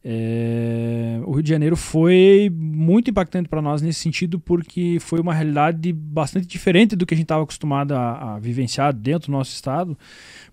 É, 0.04 1.20
o 1.26 1.34
Rio 1.34 1.44
de 1.44 1.50
Janeiro 1.50 1.76
foi 1.76 2.50
muito 2.54 3.10
impactante 3.10 3.50
para 3.50 3.62
nós 3.62 3.82
nesse 3.82 4.00
sentido, 4.00 4.40
porque 4.40 4.98
foi 5.02 5.20
uma 5.20 5.34
realidade 5.34 5.92
bastante 5.92 6.48
diferente 6.48 6.96
do 6.96 7.06
que 7.06 7.14
a 7.14 7.18
gente 7.18 7.26
estava 7.26 7.44
acostumado 7.44 7.94
a, 7.94 8.36
a, 8.36 8.40
vivenciar 8.40 8.94
dentro 8.94 9.28
do 9.28 9.34
nosso 9.34 9.54
estado, 9.54 9.98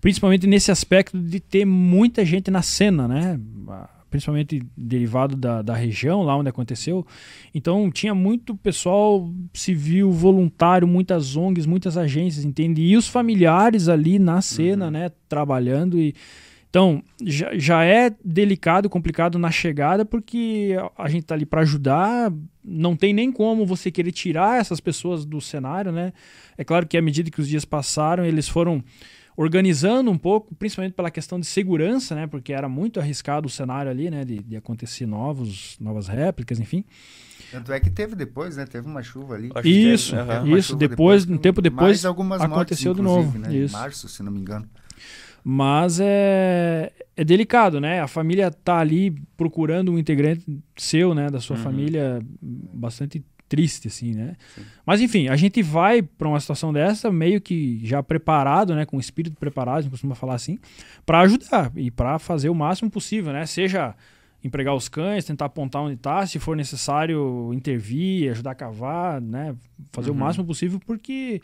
principalmente 0.01 0.45
nesse 0.45 0.69
aspecto 0.69 1.17
de 1.17 1.39
ter 1.39 1.63
muita 1.63 2.25
gente 2.25 2.51
na 2.51 2.61
cena, 2.61 3.07
né? 3.07 3.39
Principalmente 4.09 4.65
derivado 4.75 5.35
da, 5.35 5.61
da 5.61 5.75
região, 5.75 6.23
lá 6.23 6.35
onde 6.35 6.49
aconteceu. 6.49 7.05
Então, 7.53 7.89
tinha 7.91 8.15
muito 8.15 8.55
pessoal 8.55 9.29
civil, 9.53 10.11
voluntário, 10.11 10.87
muitas 10.87 11.35
ONGs, 11.35 11.65
muitas 11.65 11.97
agências, 11.97 12.43
entende? 12.43 12.81
E 12.81 12.97
os 12.97 13.07
familiares 13.07 13.87
ali 13.87 14.17
na 14.19 14.41
cena, 14.41 14.85
uhum. 14.85 14.91
né? 14.91 15.11
Trabalhando 15.27 15.99
e 15.99 16.15
então, 16.69 17.01
já, 17.23 17.57
já 17.57 17.83
é 17.83 18.13
delicado, 18.23 18.89
complicado 18.89 19.39
na 19.39 19.49
chegada, 19.49 20.03
porque 20.03 20.75
a 20.97 21.07
gente 21.07 21.23
está 21.23 21.33
ali 21.33 21.45
para 21.45 21.61
ajudar, 21.61 22.31
não 22.63 22.95
tem 22.95 23.13
nem 23.13 23.31
como 23.31 23.65
você 23.65 23.89
querer 23.89 24.11
tirar 24.11 24.59
essas 24.59 24.79
pessoas 24.79 25.25
do 25.25 25.39
cenário, 25.39 25.91
né? 25.91 26.11
É 26.57 26.63
claro 26.63 26.85
que 26.85 26.97
à 26.97 27.01
medida 27.01 27.31
que 27.31 27.39
os 27.39 27.47
dias 27.47 27.63
passaram, 27.63 28.25
eles 28.25 28.49
foram 28.49 28.83
organizando 29.37 30.11
um 30.11 30.17
pouco, 30.17 30.53
principalmente 30.55 30.93
pela 30.93 31.09
questão 31.11 31.39
de 31.39 31.45
segurança, 31.45 32.15
né? 32.15 32.27
Porque 32.27 32.51
era 32.51 32.67
muito 32.67 32.99
arriscado 32.99 33.47
o 33.47 33.49
cenário 33.49 33.89
ali, 33.89 34.09
né? 34.09 34.25
De, 34.25 34.39
de 34.39 34.57
acontecer 34.57 35.05
novos, 35.05 35.77
novas 35.79 36.07
réplicas, 36.07 36.59
enfim. 36.59 36.83
Tanto 37.51 37.71
é 37.71 37.79
que 37.79 37.89
teve 37.89 38.13
depois, 38.13 38.57
né? 38.57 38.65
Teve 38.65 38.87
uma 38.87 39.01
chuva 39.01 39.35
ali. 39.35 39.51
Isso, 39.63 40.15
teve, 40.15 40.57
isso. 40.57 40.75
Depois, 40.75 41.23
depois, 41.23 41.29
um 41.29 41.37
tempo 41.37 41.61
depois, 41.61 42.03
aconteceu 42.03 42.93
de 42.93 43.01
novo. 43.01 43.39
Né? 43.39 43.55
Isso. 43.55 43.75
Em 43.75 43.79
março, 43.79 44.09
se 44.09 44.21
não 44.21 44.31
me 44.31 44.39
engano. 44.39 44.67
Mas 45.49 46.01
é, 46.01 46.91
é 47.15 47.23
delicado, 47.23 47.79
né? 47.79 48.01
A 48.01 48.07
família 48.07 48.51
tá 48.51 48.79
ali 48.79 49.11
procurando 49.37 49.93
um 49.93 49.97
integrante 49.97 50.43
seu, 50.75 51.15
né? 51.15 51.29
Da 51.29 51.39
sua 51.39 51.55
uhum. 51.55 51.63
família, 51.63 52.19
bastante 52.41 53.23
triste, 53.47 53.87
assim, 53.87 54.13
né? 54.13 54.35
Sim. 54.53 54.61
Mas 54.85 54.99
enfim, 54.99 55.29
a 55.29 55.37
gente 55.37 55.63
vai 55.63 56.01
para 56.01 56.27
uma 56.27 56.37
situação 56.41 56.73
dessa 56.73 57.09
meio 57.09 57.39
que 57.39 57.79
já 57.81 58.03
preparado, 58.03 58.75
né? 58.75 58.85
Com 58.85 58.97
o 58.97 58.99
espírito 58.99 59.37
preparado, 59.37 59.77
a 59.77 59.81
gente 59.83 59.91
costuma 59.91 60.15
falar 60.15 60.35
assim, 60.35 60.59
para 61.05 61.21
ajudar 61.21 61.71
e 61.77 61.89
para 61.89 62.19
fazer 62.19 62.49
o 62.49 62.53
máximo 62.53 62.91
possível, 62.91 63.31
né? 63.31 63.45
Seja 63.45 63.95
empregar 64.43 64.75
os 64.75 64.89
cães, 64.89 65.23
tentar 65.23 65.45
apontar 65.45 65.81
onde 65.81 65.93
está, 65.93 66.27
se 66.27 66.39
for 66.39 66.57
necessário 66.57 67.53
intervir, 67.53 68.31
ajudar 68.31 68.51
a 68.51 68.55
cavar, 68.55 69.21
né? 69.21 69.55
Fazer 69.93 70.09
uhum. 70.09 70.17
o 70.17 70.19
máximo 70.19 70.43
possível, 70.43 70.77
porque 70.85 71.39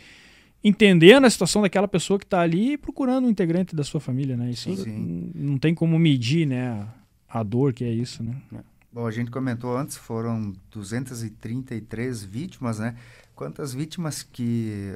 entendendo 0.63 1.25
a 1.25 1.29
situação 1.29 1.61
daquela 1.61 1.87
pessoa 1.87 2.17
que 2.17 2.25
está 2.25 2.41
ali 2.41 2.73
e 2.73 2.77
procurando 2.77 3.25
um 3.25 3.29
integrante 3.29 3.75
da 3.75 3.83
sua 3.83 3.99
família, 3.99 4.37
né? 4.37 4.49
Isso 4.49 4.75
Sim. 4.75 5.31
não 5.35 5.57
tem 5.57 5.75
como 5.75 5.99
medir, 5.99 6.47
né? 6.47 6.87
A 7.27 7.43
dor 7.43 7.73
que 7.73 7.83
é 7.83 7.91
isso, 7.91 8.23
né? 8.23 8.35
É. 8.55 8.59
Bom, 8.91 9.07
a 9.07 9.11
gente 9.11 9.31
comentou 9.31 9.75
antes, 9.75 9.97
foram 9.97 10.53
233 10.71 12.23
vítimas, 12.23 12.77
né? 12.77 12.95
Quantas 13.35 13.73
vítimas 13.73 14.21
que 14.21 14.95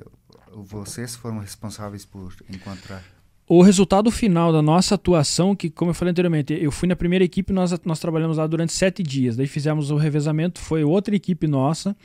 vocês 0.54 1.16
foram 1.16 1.40
responsáveis 1.40 2.06
por 2.06 2.32
encontrar? 2.48 3.04
O 3.50 3.62
resultado 3.62 4.12
final 4.12 4.52
da 4.52 4.62
nossa 4.62 4.96
atuação, 4.96 5.56
que 5.56 5.70
como 5.70 5.92
eu 5.92 5.96
falei 5.96 6.12
anteriormente, 6.12 6.54
eu 6.54 6.72
fui 6.72 6.88
na 6.88 6.96
primeira 6.96 7.26
equipe, 7.26 7.54
nós, 7.54 7.74
nós 7.86 7.98
trabalhamos 7.98 8.38
lá 8.38 8.46
durante 8.46 8.74
sete 8.74 9.02
dias. 9.02 9.36
Daí 9.38 9.48
fizemos 9.48 9.90
o 9.90 9.96
revezamento, 9.96 10.60
foi 10.60 10.84
outra 10.84 11.16
equipe 11.16 11.48
nossa 11.48 11.96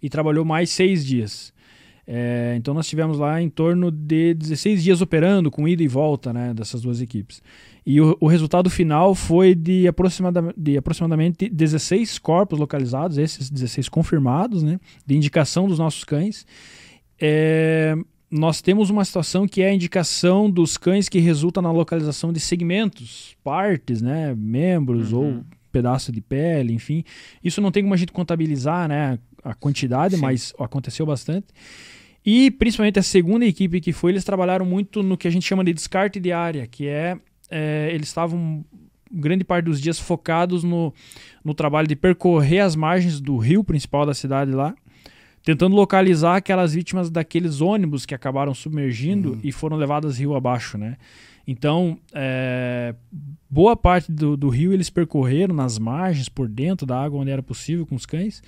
e 0.00 0.08
trabalhou 0.08 0.44
mais 0.44 0.70
seis 0.70 1.04
dias. 1.04 1.52
É, 2.06 2.54
então 2.56 2.74
nós 2.74 2.88
tivemos 2.88 3.18
lá 3.18 3.40
em 3.40 3.48
torno 3.48 3.90
de 3.90 4.34
16 4.34 4.82
dias 4.82 5.00
operando 5.00 5.50
com 5.50 5.68
ida 5.68 5.82
e 5.82 5.88
volta 5.88 6.32
né, 6.32 6.52
dessas 6.52 6.82
duas 6.82 7.00
equipes. 7.00 7.40
E 7.86 8.00
o, 8.00 8.16
o 8.20 8.26
resultado 8.26 8.68
final 8.68 9.14
foi 9.14 9.54
de, 9.54 9.86
aproximada, 9.86 10.52
de 10.56 10.76
aproximadamente 10.76 11.48
16 11.48 12.18
corpos 12.18 12.58
localizados, 12.58 13.18
esses 13.18 13.50
16 13.50 13.88
confirmados, 13.88 14.62
né, 14.62 14.78
de 15.06 15.16
indicação 15.16 15.68
dos 15.68 15.78
nossos 15.78 16.04
cães. 16.04 16.46
É, 17.20 17.94
nós 18.30 18.60
temos 18.60 18.88
uma 18.90 19.04
situação 19.04 19.46
que 19.46 19.62
é 19.62 19.68
a 19.68 19.74
indicação 19.74 20.50
dos 20.50 20.76
cães 20.76 21.08
que 21.08 21.18
resulta 21.18 21.60
na 21.60 21.70
localização 21.70 22.32
de 22.32 22.40
segmentos, 22.40 23.36
partes, 23.44 24.00
né, 24.00 24.34
membros 24.36 25.12
uhum. 25.12 25.36
ou 25.36 25.44
pedaço 25.70 26.10
de 26.10 26.20
pele, 26.20 26.72
enfim. 26.72 27.04
Isso 27.42 27.60
não 27.60 27.70
tem 27.70 27.82
como 27.82 27.94
a 27.94 27.96
gente 27.96 28.12
contabilizar, 28.12 28.88
né, 28.88 29.18
a 29.42 29.54
quantidade, 29.54 30.16
Sim. 30.16 30.20
mas 30.20 30.52
aconteceu 30.58 31.04
bastante. 31.04 31.46
E 32.24 32.50
principalmente 32.50 32.98
a 32.98 33.02
segunda 33.02 33.44
equipe 33.44 33.80
que 33.80 33.92
foi, 33.92 34.12
eles 34.12 34.24
trabalharam 34.24 34.64
muito 34.64 35.02
no 35.02 35.16
que 35.16 35.26
a 35.26 35.30
gente 35.30 35.46
chama 35.46 35.64
de 35.64 35.72
descarte 35.72 36.20
de 36.20 36.32
área, 36.32 36.66
que 36.66 36.86
é, 36.86 37.16
é 37.50 37.90
eles 37.92 38.08
estavam 38.08 38.64
grande 39.12 39.44
parte 39.44 39.66
dos 39.66 39.80
dias 39.80 39.98
focados 39.98 40.64
no, 40.64 40.94
no 41.44 41.52
trabalho 41.52 41.86
de 41.86 41.96
percorrer 41.96 42.60
as 42.60 42.74
margens 42.74 43.20
do 43.20 43.36
rio 43.36 43.62
principal 43.62 44.06
da 44.06 44.14
cidade 44.14 44.52
lá, 44.52 44.74
tentando 45.44 45.76
localizar 45.76 46.36
aquelas 46.36 46.72
vítimas 46.72 47.10
daqueles 47.10 47.60
ônibus 47.60 48.06
que 48.06 48.14
acabaram 48.14 48.54
submergindo 48.54 49.32
uhum. 49.32 49.40
e 49.42 49.52
foram 49.52 49.76
levadas 49.76 50.18
rio 50.18 50.34
abaixo, 50.34 50.78
né? 50.78 50.96
Então, 51.46 51.98
é, 52.14 52.94
boa 53.50 53.76
parte 53.76 54.12
do, 54.12 54.36
do 54.36 54.48
rio 54.48 54.72
eles 54.72 54.88
percorreram 54.88 55.54
nas 55.54 55.78
margens, 55.78 56.28
por 56.28 56.48
dentro 56.48 56.86
da 56.86 57.02
água, 57.02 57.20
onde 57.20 57.32
era 57.32 57.42
possível, 57.42 57.84
com 57.84 57.96
os 57.96 58.06
cães, 58.06 58.42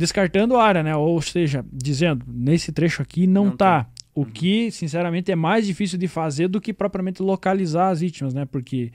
descartando 0.00 0.56
a 0.56 0.64
área, 0.64 0.82
né? 0.82 0.96
Ou 0.96 1.20
seja, 1.20 1.62
dizendo, 1.70 2.24
nesse 2.26 2.72
trecho 2.72 3.02
aqui 3.02 3.26
não, 3.26 3.46
não 3.46 3.56
tá. 3.56 3.84
Tem. 3.84 3.92
O 4.12 4.20
uhum. 4.22 4.30
que, 4.30 4.70
sinceramente, 4.70 5.30
é 5.30 5.36
mais 5.36 5.66
difícil 5.66 5.98
de 5.98 6.08
fazer 6.08 6.48
do 6.48 6.60
que 6.60 6.72
propriamente 6.72 7.22
localizar 7.22 7.90
as 7.90 8.00
vítimas, 8.00 8.32
né? 8.34 8.46
Porque 8.46 8.90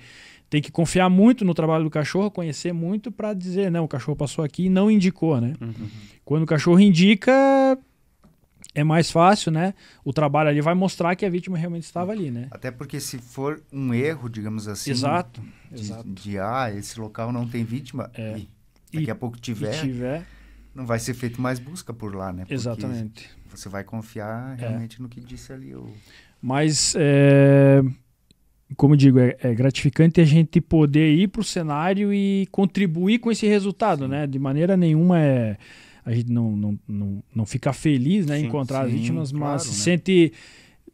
tem 0.49 0.61
que 0.61 0.71
confiar 0.71 1.09
muito 1.09 1.45
no 1.45 1.53
trabalho 1.53 1.83
do 1.83 1.89
cachorro, 1.91 2.31
conhecer 2.31 2.73
muito 2.73 3.11
para 3.11 3.33
dizer, 3.33 3.71
não, 3.71 3.85
o 3.85 3.87
cachorro 3.87 4.15
passou 4.15 4.43
aqui 4.43 4.65
e 4.65 4.69
não 4.69 4.89
indicou, 4.89 5.39
né? 5.39 5.53
Uhum. 5.61 5.87
Quando 6.25 6.43
o 6.43 6.45
cachorro 6.47 6.79
indica, 6.79 7.77
é 8.73 8.83
mais 8.83 9.09
fácil, 9.11 9.51
né? 9.51 9.75
O 10.03 10.11
trabalho 10.11 10.49
ali 10.49 10.59
vai 10.59 10.73
mostrar 10.73 11.15
que 11.15 11.25
a 11.25 11.29
vítima 11.29 11.55
realmente 11.57 11.83
estava 11.83 12.11
ali, 12.11 12.31
né? 12.31 12.47
Até 12.49 12.71
porque 12.71 12.99
se 12.99 13.19
for 13.19 13.61
um 13.71 13.93
erro, 13.93 14.27
digamos 14.27 14.67
assim, 14.67 14.91
exato, 14.91 15.41
de, 15.71 15.81
exato. 15.81 16.09
de 16.09 16.39
ah, 16.39 16.71
esse 16.75 16.99
local 16.99 17.31
não 17.31 17.47
tem 17.47 17.63
vítima, 17.63 18.11
é. 18.15 18.39
e 18.39 18.49
daqui 18.91 19.07
e, 19.07 19.11
a 19.11 19.15
pouco 19.15 19.39
tiver, 19.39 19.79
tiver 19.79 20.25
não 20.75 20.85
vai 20.85 20.99
ser 20.99 21.13
feito 21.13 21.41
mais 21.41 21.57
busca 21.57 21.93
por 21.93 22.13
lá, 22.13 22.33
né? 22.33 22.41
Porque 22.41 22.53
Exatamente. 22.53 23.29
Você 23.49 23.69
vai 23.69 23.83
confiar 23.83 24.57
é. 24.57 24.61
realmente 24.61 24.99
é. 24.99 25.01
no 25.01 25.07
que 25.07 25.21
disse 25.21 25.53
ali 25.53 25.73
o. 25.73 25.87
Mas, 26.41 26.93
é, 26.97 27.81
como 28.75 28.95
digo, 28.95 29.17
é, 29.17 29.35
é, 29.39 29.55
gratificante 29.55 30.19
a 30.19 30.25
gente 30.25 30.59
poder 30.59 31.15
ir 31.15 31.29
para 31.29 31.41
o 31.41 31.43
cenário 31.43 32.13
e 32.13 32.47
contribuir 32.51 33.19
com 33.19 33.31
esse 33.31 33.47
resultado, 33.47 34.03
sim. 34.03 34.11
né? 34.11 34.27
De 34.27 34.37
maneira 34.37 34.75
nenhuma 34.75 35.19
é 35.19 35.57
a 36.05 36.13
gente 36.13 36.31
não, 36.31 36.55
não, 36.55 36.79
não, 36.87 37.23
não 37.33 37.45
fica 37.47 37.73
feliz 37.73 38.27
né, 38.27 38.39
encontrar 38.39 38.81
sim, 38.81 38.85
as 38.85 38.91
vítimas, 38.91 39.31
claro, 39.31 39.53
mas 39.53 39.63
se 39.63 39.69
né? 39.69 39.75
sente 39.75 40.33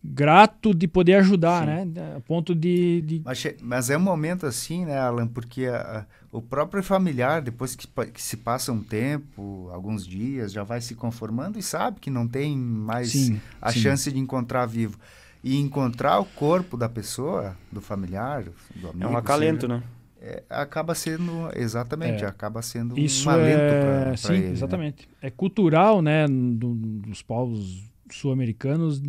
grato 0.04 0.74
de 0.74 0.88
poder 0.88 1.16
ajudar, 1.16 1.62
Sim. 1.62 1.92
né? 1.94 2.16
A 2.16 2.20
ponto 2.22 2.56
de. 2.56 3.02
de... 3.02 3.22
Mas, 3.24 3.46
mas, 3.62 3.90
é 3.90 3.98
um 3.98 4.02
momento 4.02 4.46
assim, 4.46 4.86
né, 4.86 4.98
Alan? 4.98 5.28
Porque 5.28 5.66
a, 5.66 5.76
a, 5.78 6.06
o 6.32 6.42
próprio 6.42 6.82
familiar, 6.82 7.42
depois 7.42 7.76
que, 7.76 7.86
que, 7.88 8.22
se 8.22 8.38
passa 8.38 8.72
um 8.72 8.82
tempo, 8.82 9.70
alguns 9.74 10.08
dias, 10.08 10.54
já 10.54 10.64
vai 10.64 10.80
se 10.80 10.96
conformando 10.96 11.60
e 11.60 11.62
sabe 11.62 12.00
que 12.00 12.10
não 12.10 12.26
tem 12.26 12.58
mais 12.58 13.12
sim, 13.12 13.42
a 13.62 13.72
sim. 13.72 13.80
chance 13.80 14.12
de 14.12 14.18
encontrar 14.18 14.66
vivo. 14.66 14.98
E 15.44 15.58
encontrar 15.58 16.20
o 16.20 16.26
corpo 16.26 16.78
da 16.78 16.88
pessoa, 16.88 17.58
do 17.72 17.82
familiar, 17.82 18.44
do 18.76 18.90
amigo. 18.90 19.04
É 19.04 19.08
um 19.08 19.18
acalento, 19.18 19.62
seja, 19.62 19.74
né? 19.74 19.84
É, 20.22 20.44
acaba 20.50 20.94
sendo, 20.94 21.50
exatamente, 21.56 22.24
é. 22.24 22.28
acaba 22.28 22.62
sendo 22.62 22.98
Isso 22.98 23.28
um 23.28 23.32
alento 23.32 23.60
é... 23.60 24.04
para 24.04 24.18
Sim, 24.18 24.34
ele, 24.34 24.46
né? 24.46 24.52
exatamente. 24.52 25.10
Né? 25.10 25.16
É 25.24 25.30
cultural, 25.32 26.00
né, 26.02 26.28
do, 26.28 26.76
dos 26.76 27.24
povos 27.24 27.90
sul-americanos 28.12 29.02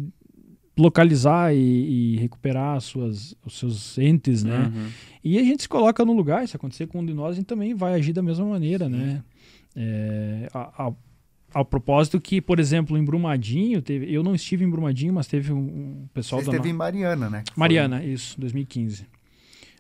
localizar 0.77 1.55
e, 1.55 1.59
e, 2.15 2.17
recuperar 2.17 2.81
suas, 2.81 3.37
os 3.45 3.59
seus 3.59 3.99
entes, 3.99 4.43
né? 4.43 4.73
Uhum. 4.75 4.89
E 5.25 5.39
a 5.39 5.43
gente 5.43 5.63
se 5.63 5.69
coloca 5.69 6.05
no 6.05 6.13
lugar, 6.13 6.47
se 6.49 6.57
acontecer 6.57 6.87
com 6.87 7.01
um 7.01 7.07
de 7.07 7.15
nós, 7.15 7.33
a 7.33 7.35
gente 7.35 7.47
também 7.47 7.75
vai 7.75 7.95
agir 7.95 8.13
da 8.13 8.23
mesma 8.23 8.45
maneira, 8.45 8.87
Sim. 8.87 8.93
né? 8.93 9.23
É, 9.77 10.49
a, 10.53 10.87
a, 10.87 10.93
ao 11.55 11.65
propósito 11.65 12.21
que, 12.21 12.41
por 12.41 12.59
exemplo, 12.59 12.97
em 12.99 13.05
Brumadinho, 13.05 13.81
teve, 13.81 14.13
eu 14.13 14.23
não 14.23 14.35
estive 14.35 14.65
em 14.65 14.71
Brumadinho, 14.71 15.13
mas 15.13 15.27
teve 15.27 15.53
um, 15.53 15.59
um 15.59 16.09
pessoal 16.13 16.41
Você 16.41 16.47
da... 16.47 16.53
esteve 16.53 16.69
no... 16.69 16.75
em 16.75 16.79
Mariana, 16.79 17.31
né? 17.31 17.45
Mariana, 17.57 17.99
Foi... 17.99 18.09
isso, 18.09 18.41
2015. 18.41 19.07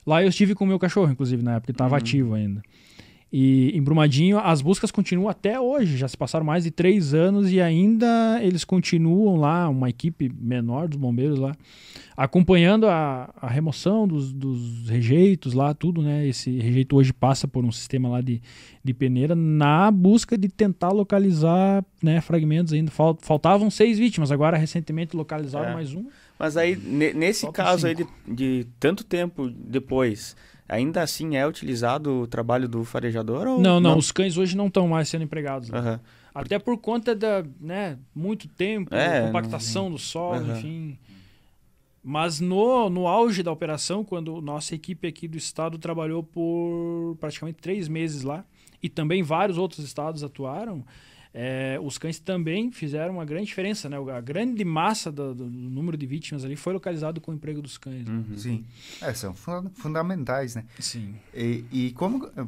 Lá 0.07 0.23
eu 0.23 0.29
estive 0.29 0.55
com 0.55 0.65
o 0.65 0.69
meu 0.69 0.79
cachorro, 0.79 1.11
inclusive, 1.11 1.43
na 1.43 1.57
época, 1.57 1.73
estava 1.73 1.95
uhum. 1.95 1.99
ativo 1.99 2.35
ainda. 2.35 2.63
E 3.33 3.71
em 3.75 3.83
Brumadinho, 3.83 4.39
as 4.39 4.61
buscas 4.61 4.91
continuam 4.91 5.31
até 5.31 5.59
hoje. 5.59 5.97
Já 5.97 6.07
se 6.07 6.17
passaram 6.17 6.45
mais 6.45 6.65
de 6.65 6.71
três 6.71 7.15
anos 7.15 7.51
e 7.51 7.63
ainda 7.63 8.39
eles 8.43 8.63
continuam 8.63 9.37
lá, 9.37 9.71
uma 9.71 9.89
equipe 9.89 10.31
menor 10.39 10.87
dos 10.87 10.99
bombeiros 10.99 11.39
lá, 11.39 11.57
acompanhando 12.15 12.87
a, 12.87 13.33
a 13.41 13.49
remoção 13.49 14.07
dos, 14.07 14.35
dos, 14.35 14.87
rejeitos 14.87 15.55
lá, 15.55 15.73
tudo, 15.73 16.03
né? 16.03 16.29
Esse 16.29 16.59
rejeito 16.59 16.95
hoje 16.95 17.11
passa 17.11 17.49
por 17.49 17.65
um 17.65 17.73
sistema 17.73 18.07
lá 18.07 18.21
de, 18.21 18.43
de 18.85 18.93
peneira 18.93 19.35
na 19.35 19.91
busca 19.91 20.37
de 20.37 20.51
tentar 20.51 20.91
localizar 20.91 21.83
né, 22.03 22.21
fragmentos 22.21 22.75
ainda. 22.75 22.91
Faltavam 22.91 23.71
seis 23.71 23.99
vítimas, 23.99 24.31
agora 24.31 24.59
recentemente 24.59 25.17
localizaram 25.17 25.71
é. 25.71 25.75
mais 25.75 25.95
um. 25.95 26.05
Mas 26.39 26.59
aí, 26.59 26.77
nesse 26.77 27.51
caso 27.51 27.87
aí 27.87 27.95
de, 27.95 28.07
de 28.29 28.67
tanto 28.79 29.05
tempo 29.05 29.49
depois 29.49 30.37
ainda 30.73 31.03
assim 31.03 31.37
é 31.37 31.47
utilizado 31.47 32.23
o 32.23 32.27
trabalho 32.27 32.69
do 32.69 32.85
farejador? 32.85 33.47
Ou 33.47 33.61
não, 33.61 33.79
não, 33.79 33.99
os 33.99 34.11
cães 34.11 34.37
hoje 34.37 34.57
não 34.57 34.67
estão 34.69 34.89
mais 34.89 35.09
sendo 35.09 35.25
empregados. 35.25 35.73
Aham. 35.73 36.01
Até 36.35 36.59
por 36.59 36.79
conta 36.79 37.15
da, 37.15 37.45
né, 37.61 37.99
muito 38.15 38.49
tempo, 38.49 38.95
É, 38.95 39.27
compactação 39.27 39.91
do 39.91 39.99
solo, 39.99 40.37
Aham. 40.37 40.53
enfim. 40.53 40.99
Mas 42.03 42.41
no, 42.41 42.89
no 42.91 43.07
auge 43.07 43.43
da 43.43 43.53
operação, 43.53 44.03
quando 44.03 44.41
nossa 44.41 44.75
equipe 44.75 45.07
aqui 45.07 45.29
do 45.29 45.37
estado 45.37 45.79
trabalhou 45.79 46.23
por 46.23 47.17
praticamente 47.21 47.59
três 47.61 47.87
meses 47.87 48.23
lá, 48.23 48.45
e 48.83 48.89
também 48.89 49.23
vários 49.23 49.59
outros 49.59 49.85
estados 49.85 50.25
atuaram, 50.25 50.85
é, 51.35 51.79
os 51.83 51.97
cães 51.99 52.19
também 52.19 52.71
fizeram 52.71 53.15
uma 53.15 53.25
grande 53.25 53.47
diferença, 53.47 53.89
né? 53.89 53.97
A 54.15 54.21
grande 54.21 54.65
massa 54.65 55.11
do, 55.11 55.35
do 55.35 55.45
número 55.49 55.97
de 55.97 56.05
vítimas 56.07 56.45
ali 56.45 56.57
foi 56.57 56.73
localizado 56.73 57.21
com 57.21 57.31
o 57.33 57.35
emprego 57.35 57.63
dos 57.63 57.79
cães. 57.79 58.07
né? 58.07 58.25
Uhum. 58.31 58.37
Sim. 58.37 58.65
É, 59.01 59.15
são 59.15 59.33
fun- 59.35 59.71
fundamentais, 59.75 60.55
né? 60.55 60.65
Sim. 60.79 61.15
E, 61.35 61.65
e 61.73 61.93
como 61.93 62.27
eh, 62.37 62.45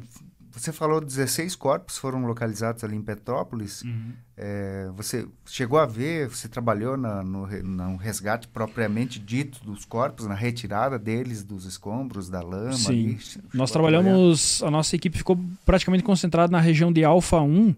você 0.51 0.71
falou, 0.71 1.01
16 1.01 1.53
corpos 1.55 1.97
foram 1.97 2.25
localizados 2.25 2.83
ali 2.83 2.95
em 2.95 3.01
Petrópolis. 3.01 3.81
Uhum. 3.81 4.13
É, 4.37 4.89
você 4.95 5.27
chegou 5.45 5.79
a 5.79 5.85
ver, 5.85 6.29
você 6.29 6.47
trabalhou 6.47 6.95
na, 6.95 7.23
no, 7.23 7.45
no 7.47 7.95
resgate 7.97 8.47
propriamente 8.47 9.19
dito 9.19 9.65
dos 9.65 9.83
corpos, 9.83 10.27
na 10.27 10.33
retirada 10.35 10.97
deles 10.99 11.43
dos 11.43 11.65
escombros, 11.65 12.29
da 12.29 12.41
lama 12.41 12.73
Sim. 12.73 12.91
ali? 12.91 13.19
Nós 13.53 13.69
a 13.71 13.73
trabalhamos, 13.73 14.61
a 14.63 14.69
nossa 14.71 14.95
equipe 14.95 15.17
ficou 15.17 15.37
praticamente 15.65 16.03
concentrada 16.03 16.51
na 16.51 16.59
região 16.59 16.91
de 16.93 17.03
Alfa 17.03 17.41
1, 17.41 17.75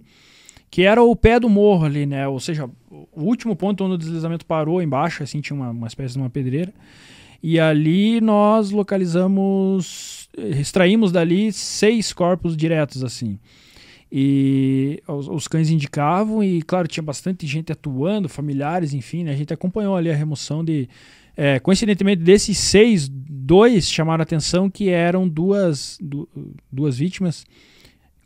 que 0.69 0.83
era 0.83 1.01
o 1.01 1.15
pé 1.15 1.39
do 1.39 1.49
morro 1.49 1.85
ali, 1.85 2.05
né? 2.05 2.27
Ou 2.27 2.39
seja, 2.39 2.69
o 2.89 3.23
último 3.23 3.55
ponto 3.55 3.83
onde 3.83 3.95
o 3.95 3.97
deslizamento 3.97 4.45
parou 4.45 4.81
embaixo, 4.81 5.23
assim, 5.23 5.39
tinha 5.41 5.55
uma, 5.55 5.69
uma 5.69 5.87
espécie 5.87 6.13
de 6.13 6.19
uma 6.19 6.29
pedreira. 6.29 6.73
E 7.41 7.59
ali 7.59 8.19
nós 8.19 8.71
localizamos, 8.71 10.27
extraímos 10.37 11.11
dali 11.11 11.51
seis 11.53 12.11
corpos 12.11 12.57
diretos, 12.57 13.03
assim. 13.03 13.39
E 14.11 15.01
os, 15.07 15.27
os 15.27 15.47
cães 15.47 15.69
indicavam, 15.69 16.43
e 16.43 16.61
claro, 16.61 16.87
tinha 16.87 17.03
bastante 17.03 17.45
gente 17.45 17.71
atuando, 17.71 18.29
familiares, 18.29 18.93
enfim, 18.93 19.23
né? 19.23 19.31
A 19.31 19.35
gente 19.35 19.53
acompanhou 19.53 19.95
ali 19.95 20.09
a 20.09 20.15
remoção 20.15 20.63
de. 20.63 20.87
é, 21.35 21.59
coincidentemente, 21.59 22.23
desses 22.23 22.57
seis, 22.57 23.07
dois 23.09 23.89
chamaram 23.89 24.21
a 24.21 24.23
atenção 24.23 24.69
que 24.69 24.89
eram 24.89 25.27
duas, 25.27 25.97
du- 26.01 26.27
duas 26.71 26.97
vítimas, 26.97 27.45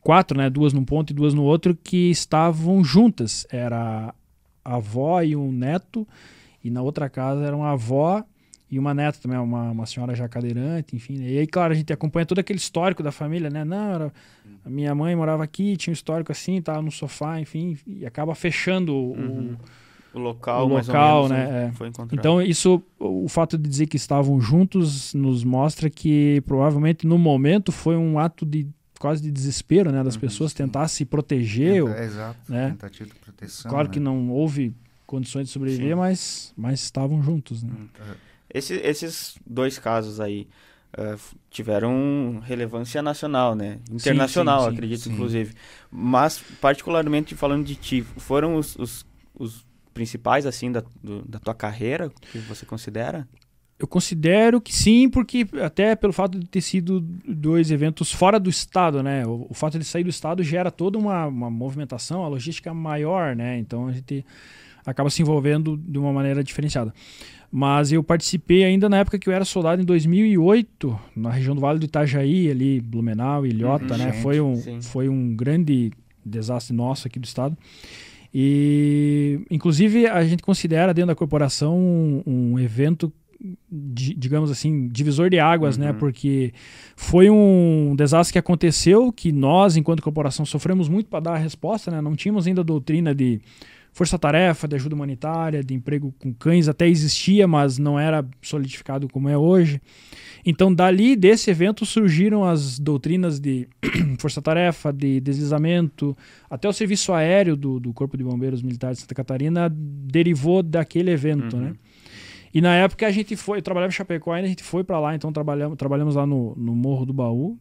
quatro, 0.02 0.38
né? 0.38 0.50
Duas 0.50 0.74
num 0.74 0.84
ponto 0.84 1.12
e 1.12 1.14
duas 1.14 1.34
no 1.34 1.44
outro, 1.44 1.76
que 1.76 2.10
estavam 2.12 2.84
juntas. 2.84 3.46
Era 3.52 4.14
a 4.64 4.76
avó 4.76 5.22
e 5.22 5.36
um 5.36 5.52
neto, 5.52 6.08
e 6.64 6.70
na 6.70 6.82
outra 6.82 7.10
casa 7.10 7.44
era 7.46 7.56
uma 7.56 7.72
avó 7.72 8.24
e 8.70 8.80
uma 8.80 8.94
neta 8.94 9.20
também, 9.22 9.38
uma, 9.38 9.72
uma 9.72 9.86
senhora 9.86 10.16
já 10.16 10.30
cadeirante, 10.30 10.96
enfim. 10.96 11.18
né? 11.18 11.30
E 11.30 11.38
aí, 11.40 11.48
claro, 11.48 11.74
a 11.74 11.76
gente 11.76 11.92
acompanha 11.92 12.26
todo 12.26 12.40
aquele 12.40 12.58
histórico 12.60 13.04
da 13.04 13.12
família, 13.12 13.50
né? 13.50 13.66
Não, 13.66 13.94
era, 13.94 14.14
a 14.66 14.70
minha 14.70 14.96
mãe 14.96 15.14
morava 15.16 15.44
aqui, 15.44 15.76
tinha 15.76 15.92
um 15.92 15.94
histórico 15.94 16.32
assim, 16.32 16.62
tava 16.62 16.82
no 16.82 16.92
sofá, 16.92 17.40
enfim, 17.40 17.78
e 17.86 18.06
acaba 18.06 18.34
fechando 18.36 18.94
o- 18.96 19.14
Uhum. 19.18 19.56
O 20.14 20.20
local, 20.20 20.66
O 20.66 20.68
local, 20.68 21.30
menos, 21.30 21.30
né, 21.32 21.46
onde 21.46 21.56
é. 21.56 21.72
Então, 22.20 22.42
isso, 22.42 22.84
o 23.00 23.30
fato 23.30 23.58
de 23.58 23.70
dizer 23.70 23.88
que 23.88 23.96
estavam 23.96 24.42
juntos 24.42 25.14
nos 25.14 25.42
mostra 25.42 25.90
que 25.90 26.42
provavelmente 26.46 27.08
no 27.08 27.18
momento 27.18 27.72
foi 27.72 27.96
um 27.96 28.20
ato 28.20 28.46
de 28.46 28.68
quase 29.02 29.22
de 29.22 29.32
desespero, 29.32 29.92
né, 29.92 30.04
das 30.04 30.16
Uhum, 30.16 30.22
pessoas 30.22 30.52
sim. 30.52 30.58
tentar 30.58 30.88
se 30.88 31.04
proteger. 31.06 31.84
Tenta- 31.84 31.98
é, 32.00 32.06
exato, 32.06 32.40
né? 32.52 32.70
tentativa 32.70 33.10
de 33.10 33.16
proteção. 33.16 33.70
claro 33.70 33.88
né? 33.88 33.94
que 33.96 34.00
não 34.00 34.30
houve 34.30 34.74
condições 35.08 35.48
de 35.48 35.52
sobreviver, 35.52 35.90
Sim. 35.90 35.96
mas, 35.96 36.54
mas 36.56 36.82
estavam 36.84 37.22
juntos, 37.22 37.64
né? 37.64 37.74
Hum. 37.78 37.88
Esse- 38.54 38.76
esses 38.76 39.36
dois 39.46 39.78
casos 39.80 40.20
aí 40.20 40.48
f- 40.96 41.36
tiveram 41.50 42.40
relevância 42.46 43.02
nacional, 43.02 43.56
né? 43.56 43.80
Internacional, 43.90 44.62
sim, 44.62 44.68
sim, 44.68 44.74
acredito, 44.74 45.02
sim. 45.02 45.14
inclusive. 45.14 45.54
Mas, 45.90 46.40
particularmente 46.62 47.36
falando 47.36 47.66
de 47.66 47.76
ti, 47.76 48.02
foram 48.18 48.56
os, 48.56 48.76
os, 48.78 49.06
os 49.38 49.66
principais, 49.94 50.46
assim, 50.46 50.72
da, 50.72 50.84
do- 51.04 51.24
da 51.28 51.40
tua 51.40 51.54
carreira, 51.56 52.10
que 52.32 52.38
você 52.40 52.66
considera? 52.66 53.28
Eu 53.82 53.88
considero 53.88 54.62
que 54.62 54.72
sim, 54.76 55.10
porque 55.10 55.44
até 55.60 55.96
pelo 55.96 56.14
fato 56.14 56.38
de 56.38 56.46
ter 56.46 56.62
sido 56.62 57.02
dois 57.28 57.72
eventos 57.72 58.12
fora 58.12 58.40
do 58.40 58.48
estado, 58.48 59.02
né? 59.02 59.26
O, 59.26 59.48
o 59.50 59.54
fato 59.56 59.80
de 59.80 59.86
sair 59.86 60.04
do 60.04 60.10
estado 60.12 60.44
gera 60.44 60.70
toda 60.70 61.00
uma, 61.00 61.26
uma 61.26 61.50
movimentação, 61.50 62.24
a 62.24 62.28
logística 62.28 62.72
maior, 62.76 63.36
né? 63.36 63.58
Então 63.58 63.88
a 63.88 63.92
gente 63.92 64.24
acaba 64.86 65.10
se 65.10 65.24
envolvendo 65.24 65.76
de 65.78 65.98
uma 65.98 66.14
maneira 66.14 66.44
diferenciada. 66.44 66.94
Mas 67.52 67.92
eu 67.92 68.04
participei 68.04 68.64
ainda 68.64 68.88
na 68.88 69.00
época 69.00 69.18
que 69.18 69.28
eu 69.28 69.34
era 69.34 69.44
soldado 69.44 69.82
em 69.82 69.86
2008, 69.86 71.00
na 71.16 71.32
região 71.32 71.56
do 71.56 71.62
Vale 71.62 71.80
do 71.80 71.86
Itajaí, 71.86 72.52
ali 72.52 72.80
Blumenau, 72.80 73.48
Ilhota, 73.48 73.94
Uhum, 73.96 73.98
né? 73.98 74.12
gente, 74.12 74.22
Foi 74.22 74.40
um, 74.40 74.56
sim. 74.58 74.80
foi 74.82 75.10
um 75.10 75.36
grande 75.36 75.92
desastre 76.24 76.76
nosso 76.76 77.08
aqui 77.08 77.18
do 77.20 77.26
estado. 77.26 77.58
E, 78.34 79.42
inclusive, 79.52 80.08
a 80.08 80.24
gente 80.24 80.42
considera 80.44 80.94
dentro 80.94 81.08
da 81.08 81.16
corporação 81.16 81.78
um, 81.78 82.24
um 82.26 82.60
evento, 82.60 83.12
digamos 83.70 84.52
assim, 84.52 84.88
divisor 84.88 85.30
de 85.30 85.40
águas, 85.40 85.78
né? 85.78 85.92
Uhum. 85.92 85.98
Porque 85.98 86.54
foi 86.96 87.30
um 87.30 87.96
desastre 87.96 88.34
que 88.34 88.40
aconteceu, 88.40 89.12
que 89.12 89.32
nós, 89.32 89.76
enquanto 89.76 90.02
corporação, 90.02 90.46
sofremos 90.46 90.88
muito 90.88 91.10
para 91.10 91.20
dar 91.22 91.34
a 91.34 91.38
resposta, 91.38 91.90
né? 91.90 92.02
Não 92.02 92.16
tínhamos 92.16 92.48
ainda 92.48 92.62
a 92.62 92.64
doutrina 92.64 93.16
de 93.16 93.42
força-tarefa, 93.94 94.68
de 94.68 94.76
ajuda 94.76 94.96
humanitária, 94.96 95.64
de 95.64 95.74
emprego 95.74 96.14
com 96.18 96.34
cães, 96.34 96.70
até 96.70 96.88
existia, 96.88 97.46
mas 97.48 97.78
não 97.78 98.00
era 98.00 98.26
solidificado 98.42 99.08
como 99.10 99.28
é 99.28 99.38
hoje. 99.38 99.82
Então, 100.46 100.74
dali, 100.74 101.16
desse 101.16 101.52
evento, 101.52 101.86
surgiram 101.86 102.44
as 102.44 102.80
doutrinas 102.80 103.40
de 103.40 103.68
força-tarefa, 104.18 104.92
de 104.94 105.20
deslizamento, 105.20 106.18
até 106.50 106.68
o 106.70 106.74
serviço 106.74 107.12
aéreo 107.14 107.56
do, 107.56 107.80
do 107.80 107.94
Corpo 107.94 108.18
de 108.18 108.24
Bombeiros 108.24 108.62
Militares 108.64 108.98
de 108.98 109.02
Santa 109.02 109.14
Catarina 109.14 109.70
derivou 109.74 110.64
daquele 110.64 111.12
evento, 111.12 111.56
Uhum. 111.58 111.62
né? 111.64 111.74
E 112.54 112.62
na 112.62 112.76
época 112.76 113.08
a 113.08 113.12
gente 113.12 113.36
foi, 113.36 113.60
eu 113.60 113.62
trabalhava 113.62 113.92
em 113.92 113.96
Chapecó 113.96 114.34
ainda, 114.34 114.48
a 114.48 114.50
gente 114.50 114.64
foi 114.64 114.84
para 114.84 115.00
lá, 115.00 115.16
então 115.16 115.32
trabalhamos, 115.32 115.78
trabalhamos 115.78 116.16
lá 116.16 116.26
no, 116.26 116.56
no 116.56 116.76
Morro 116.76 117.06
do 117.06 117.14
Baú. 117.14 117.58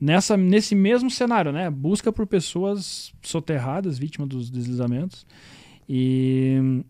Nessa, 0.00 0.36
nesse 0.36 0.74
mesmo 0.74 1.10
cenário, 1.10 1.52
né? 1.52 1.70
Busca 1.70 2.12
por 2.12 2.26
pessoas 2.26 3.12
soterradas, 3.22 3.98
vítimas 3.98 4.28
dos 4.28 4.50
deslizamentos. 4.50 5.26
E, 5.88 6.82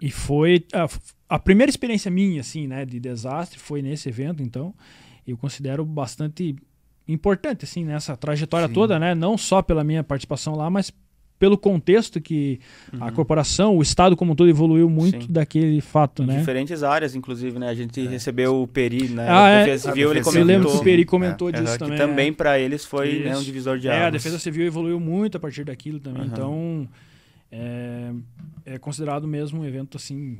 e 0.00 0.10
foi 0.10 0.64
a, 0.72 0.88
a 1.28 1.38
primeira 1.38 1.70
experiência 1.70 2.10
minha, 2.10 2.40
assim, 2.40 2.66
né, 2.66 2.84
de 2.84 3.00
desastre 3.00 3.58
foi 3.58 3.82
nesse 3.82 4.08
evento, 4.08 4.42
então 4.42 4.74
eu 5.26 5.36
considero 5.36 5.84
bastante 5.84 6.54
importante, 7.08 7.64
assim, 7.64 7.84
nessa 7.84 8.16
trajetória 8.16 8.68
Sim. 8.68 8.74
toda, 8.74 8.98
né? 8.98 9.14
Não 9.14 9.36
só 9.36 9.62
pela 9.62 9.82
minha 9.82 10.04
participação 10.04 10.54
lá, 10.54 10.70
mas 10.70 10.92
pelo 11.38 11.58
contexto 11.58 12.20
que 12.20 12.58
a 12.98 13.06
Uhum. 13.06 13.12
corporação, 13.12 13.76
o 13.76 13.82
Estado 13.82 14.16
como 14.16 14.32
um 14.32 14.34
todo 14.34 14.48
evoluiu 14.48 14.88
muito 14.88 15.24
Sim. 15.26 15.32
daquele 15.32 15.80
fato, 15.82 16.22
Em 16.22 16.26
né? 16.26 16.38
diferentes 16.38 16.82
áreas, 16.82 17.14
inclusive, 17.14 17.58
né? 17.58 17.68
A 17.68 17.74
gente 17.74 18.06
recebeu 18.06 18.62
o 18.62 18.66
Peri, 18.66 19.08
né? 19.08 19.28
Ah, 19.28 19.32
da 19.42 19.48
é. 19.50 19.64
Defesa 19.64 19.88
Civil, 19.90 20.08
A 20.08 20.10
ele 20.12 20.20
Defesa 20.20 20.38
Eu 20.38 20.44
lembro 20.44 20.62
comentou. 20.64 20.80
o 20.80 20.84
Peri 20.84 21.04
comentou 21.04 21.48
Aham, 21.48 21.62
disso 21.64 21.78
também. 21.78 21.98
também 21.98 22.28
é. 22.28 22.32
para 22.32 22.58
eles 22.58 22.84
foi 22.84 23.18
né, 23.20 23.36
um 23.36 23.42
divisor 23.42 23.78
de 23.78 23.86
É, 23.88 23.92
águas. 23.92 24.06
a 24.06 24.10
Defesa 24.10 24.38
Civil 24.38 24.66
evoluiu 24.66 24.98
muito 24.98 25.36
a 25.36 25.40
partir 25.40 25.64
daquilo 25.64 26.00
também. 26.00 26.22
Aham. 26.22 26.30
Então, 26.32 26.88
é, 27.52 28.12
é 28.64 28.78
considerado 28.78 29.28
mesmo 29.28 29.60
um 29.60 29.64
evento 29.66 29.96
assim 29.98 30.38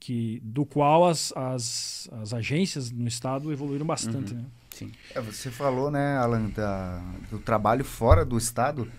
que 0.00 0.40
do 0.44 0.66
qual 0.66 1.06
as, 1.06 1.32
as, 1.36 2.08
as 2.20 2.34
agências 2.34 2.90
no 2.90 3.08
estado 3.08 3.50
evoluíram 3.52 3.86
bastante, 3.86 4.32
Uhum. 4.34 4.40
né? 4.40 4.44
Sim. 4.70 4.90
É, 5.14 5.20
você 5.20 5.50
falou, 5.50 5.90
né, 5.90 6.16
Alan, 6.16 6.50
da- 6.50 7.00
do 7.30 7.38
trabalho 7.38 7.84
fora 7.84 8.24
do 8.24 8.36
estado. 8.36 8.90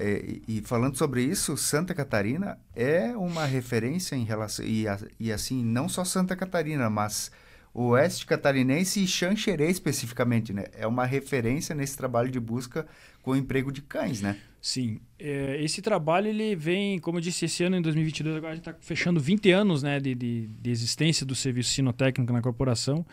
É, 0.00 0.40
e, 0.48 0.62
falando 0.62 0.96
sobre 0.96 1.22
isso, 1.22 1.56
Santa 1.56 1.94
Catarina 1.94 2.58
é 2.74 3.16
uma 3.16 3.44
referência 3.44 4.16
em 4.16 4.24
relação. 4.24 4.64
E, 4.64 4.88
a- 4.88 4.98
e 5.18 5.30
assim, 5.30 5.62
não 5.64 5.88
só 5.88 6.04
Santa 6.04 6.34
Catarina, 6.34 6.88
mas 6.88 7.30
o 7.72 7.88
oeste 7.90 8.26
catarinense 8.26 9.02
e 9.02 9.06
Xanxerê 9.06 9.70
especificamente, 9.70 10.52
né? 10.52 10.64
É 10.76 10.86
uma 10.86 11.04
referência 11.06 11.74
nesse 11.74 11.96
trabalho 11.96 12.28
de 12.30 12.40
busca 12.40 12.84
com 13.22 13.30
o 13.32 13.36
emprego 13.36 13.70
de 13.70 13.80
cães, 13.82 14.20
né? 14.20 14.36
Sim, 14.62 15.00
é, 15.18 15.56
esse 15.62 15.80
trabalho 15.80 16.26
ele 16.28 16.54
vem, 16.56 16.98
como 16.98 17.16
eu 17.18 17.22
disse, 17.22 17.44
esse 17.46 17.62
ano 17.64 17.76
em 17.76 17.80
2022 17.82 18.36
agora 18.36 18.52
a 18.52 18.56
gente 18.56 18.68
está 18.68 18.78
fechando 18.80 19.18
20 19.20 19.50
anos 19.52 19.82
né, 19.82 19.98
de, 19.98 20.14
de, 20.14 20.48
de 20.48 20.70
existência 20.70 21.24
do 21.24 21.34
serviço 21.34 21.70
sinotécnico 21.70 22.30
na 22.32 22.42
corporação 22.42 23.06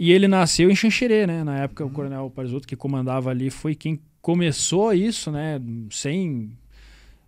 e 0.00 0.10
ele 0.10 0.26
nasceu 0.26 0.70
em 0.70 0.74
Xanxerê, 0.74 1.24
né? 1.26 1.44
Na 1.44 1.58
época 1.58 1.84
o 1.84 1.90
coronel 1.90 2.28
Parisotto 2.34 2.66
que 2.66 2.74
comandava 2.74 3.30
ali 3.30 3.48
foi 3.50 3.74
quem 3.76 4.00
começou 4.20 4.92
isso, 4.92 5.30
né? 5.30 5.60
Sem 5.90 6.50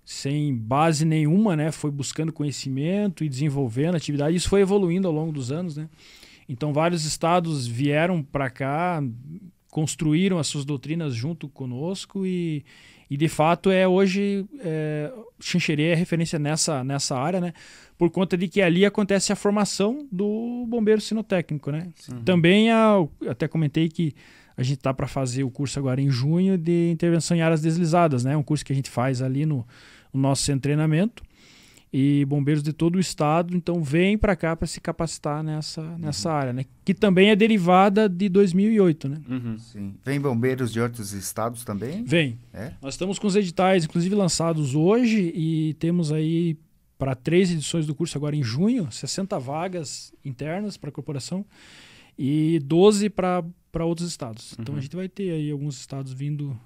sem 0.05 0.55
base 0.57 1.05
nenhuma, 1.05 1.55
né? 1.55 1.71
Foi 1.71 1.91
buscando 1.91 2.33
conhecimento 2.33 3.23
e 3.23 3.29
desenvolvendo 3.29 3.95
atividade. 3.95 4.37
Isso 4.37 4.49
foi 4.49 4.61
evoluindo 4.61 5.07
ao 5.07 5.15
longo 5.15 5.31
dos 5.33 5.53
anos, 5.53 5.77
né? 5.77 5.89
Então 6.49 6.73
vários 6.73 7.05
estados 7.05 7.65
vieram 7.67 8.23
para 8.23 8.51
cá, 8.51 9.01
construíram 9.71 10.39
as 10.39 10.49
suas 10.49 10.65
doutrinas 10.65 11.15
junto 11.15 11.49
conosco 11.49 12.27
e 12.27 12.65
E 13.11 13.17
de 13.17 13.29
fato 13.29 13.71
é 13.73 13.89
hoje 13.89 14.47
é, 14.61 15.13
Xanxerê 15.41 15.87
é 15.89 15.95
referência 15.97 16.39
nessa, 16.39 16.85
nessa 16.85 17.17
área, 17.19 17.41
né? 17.41 17.53
Por 17.99 18.09
conta 18.09 18.37
de 18.37 18.47
que 18.47 18.63
ali 18.63 18.87
acontece 18.87 19.33
a 19.33 19.37
formação 19.37 20.07
do 20.13 20.65
bombeiro 20.69 21.01
sinotécnico, 21.01 21.73
né? 21.73 21.89
Também 22.25 22.71
a, 22.71 23.05
até 23.29 23.49
comentei 23.49 23.89
que 23.89 24.15
a 24.61 24.63
gente 24.63 24.79
tá 24.79 24.93
para 24.93 25.07
fazer 25.07 25.43
o 25.43 25.51
curso 25.51 25.79
agora 25.79 26.03
em 26.03 26.11
junho 26.11 26.59
de 26.59 26.91
intervenção 26.91 27.35
em 27.35 27.41
áreas 27.41 27.63
deslizadas, 27.63 28.25
né? 28.25 28.37
Um 28.37 28.43
curso 28.43 28.63
que 28.63 28.71
a 28.71 28.77
gente 28.77 28.91
faz 28.91 29.23
ali 29.23 29.47
no, 29.47 29.67
no 30.13 30.21
nosso 30.21 30.43
centro 30.43 30.59
de 30.59 30.63
treinamento 30.65 31.23
e 31.91 32.27
bombeiros 32.27 32.63
de 32.63 32.71
todo 32.71 32.97
o 32.97 33.01
estado 33.01 33.57
então 33.57 33.83
vêm 33.83 34.19
para 34.19 34.37
cá 34.37 34.55
para 34.55 34.67
se 34.67 34.79
capacitar 34.79 35.43
nessa, 35.43 35.83
nessa 35.97 36.29
uhum. 36.29 36.35
área, 36.37 36.53
né? 36.53 36.67
Que 36.85 36.93
também 36.93 37.31
é 37.31 37.37
derivada 37.37 38.07
de 38.07 38.29
2008, 38.29 39.09
né? 39.09 39.23
Uhum. 39.27 39.59
Sim. 39.59 39.95
Vem 40.05 40.21
bombeiros 40.21 40.71
de 40.71 40.79
outros 40.79 41.15
estados 41.15 41.65
também? 41.65 42.05
Vem. 42.05 42.39
É? 42.53 42.73
Nós 42.83 42.93
estamos 42.93 43.19
com 43.19 43.27
os 43.27 43.37
editais, 43.37 43.87
inclusive 43.87 44.15
lançados 44.15 44.75
hoje 44.75 45.33
e 45.35 45.73
temos 45.79 46.13
aí 46.13 46.59
para 46.99 47.15
três 47.15 47.51
edições 47.51 47.87
do 47.87 47.95
curso 47.95 48.19
agora 48.19 48.37
em 48.37 48.43
junho, 48.43 48.93
60 48.93 49.39
vagas 49.39 50.13
internas 50.23 50.77
para 50.77 50.91
a 50.91 50.93
corporação 50.93 51.47
e 52.23 52.59
12 52.61 53.09
para 53.09 53.43
outros 53.81 54.09
estados. 54.09 54.55
Então 54.59 54.75
a 54.75 54.77
uhum. 54.77 54.83
gente 54.83 54.95
vai 54.95 55.09
ter 55.09 55.31
aí 55.31 55.51
alguns 55.51 55.79
estados 55.79 56.13
vindo 56.13 56.59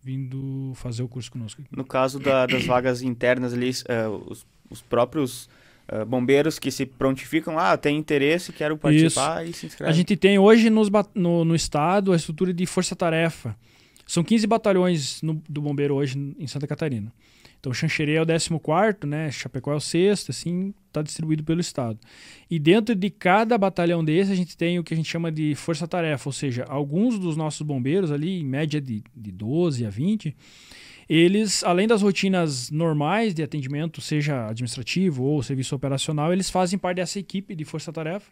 vindo 0.00 0.72
fazer 0.74 1.02
o 1.02 1.08
curso 1.08 1.32
conosco. 1.32 1.62
No 1.74 1.82
caso 1.82 2.20
da, 2.20 2.44
das 2.44 2.66
vagas 2.66 3.00
internas 3.00 3.54
ali, 3.54 3.70
uh, 3.70 4.30
os 4.30 4.46
os 4.70 4.80
próprios 4.80 5.48
uh, 5.92 6.04
bombeiros 6.04 6.58
que 6.58 6.70
se 6.70 6.86
prontificam, 6.86 7.58
ah, 7.58 7.76
tem 7.76 7.96
interesse, 7.96 8.52
quero 8.52 8.76
participar 8.76 9.44
Isso. 9.44 9.50
e 9.50 9.54
se 9.54 9.66
inscreve. 9.66 9.90
A 9.90 9.94
gente 9.94 10.16
tem 10.16 10.38
hoje 10.38 10.70
nos, 10.70 10.88
no, 11.14 11.44
no 11.44 11.54
estado 11.54 12.12
a 12.12 12.16
estrutura 12.16 12.52
de 12.52 12.66
força-tarefa. 12.66 13.56
São 14.06 14.22
15 14.22 14.46
batalhões 14.46 15.22
no, 15.22 15.42
do 15.48 15.62
bombeiro 15.62 15.94
hoje 15.94 16.18
em 16.38 16.46
Santa 16.46 16.66
Catarina. 16.66 17.12
Então, 17.64 17.72
Xanxerê 17.72 18.16
é 18.16 18.20
o 18.20 18.26
14, 18.26 19.06
né? 19.06 19.30
Chapecó 19.30 19.72
é 19.72 19.76
o 19.76 19.80
sexto, 19.80 20.30
assim, 20.30 20.74
está 20.86 21.00
distribuído 21.00 21.42
pelo 21.42 21.62
estado. 21.62 21.98
E 22.50 22.58
dentro 22.58 22.94
de 22.94 23.08
cada 23.08 23.56
batalhão 23.56 24.04
desse, 24.04 24.30
a 24.30 24.34
gente 24.34 24.54
tem 24.54 24.78
o 24.78 24.84
que 24.84 24.92
a 24.92 24.96
gente 24.98 25.10
chama 25.10 25.32
de 25.32 25.54
força-tarefa, 25.54 26.28
ou 26.28 26.32
seja, 26.34 26.66
alguns 26.68 27.18
dos 27.18 27.38
nossos 27.38 27.62
bombeiros 27.62 28.12
ali, 28.12 28.38
em 28.38 28.44
média 28.44 28.82
de, 28.82 29.02
de 29.16 29.32
12 29.32 29.86
a 29.86 29.88
20, 29.88 30.36
eles, 31.08 31.64
além 31.64 31.88
das 31.88 32.02
rotinas 32.02 32.70
normais 32.70 33.32
de 33.32 33.42
atendimento, 33.42 33.98
seja 34.02 34.46
administrativo 34.48 35.24
ou 35.24 35.42
serviço 35.42 35.74
operacional, 35.74 36.34
eles 36.34 36.50
fazem 36.50 36.78
parte 36.78 36.96
dessa 36.96 37.18
equipe 37.18 37.56
de 37.56 37.64
força-tarefa, 37.64 38.30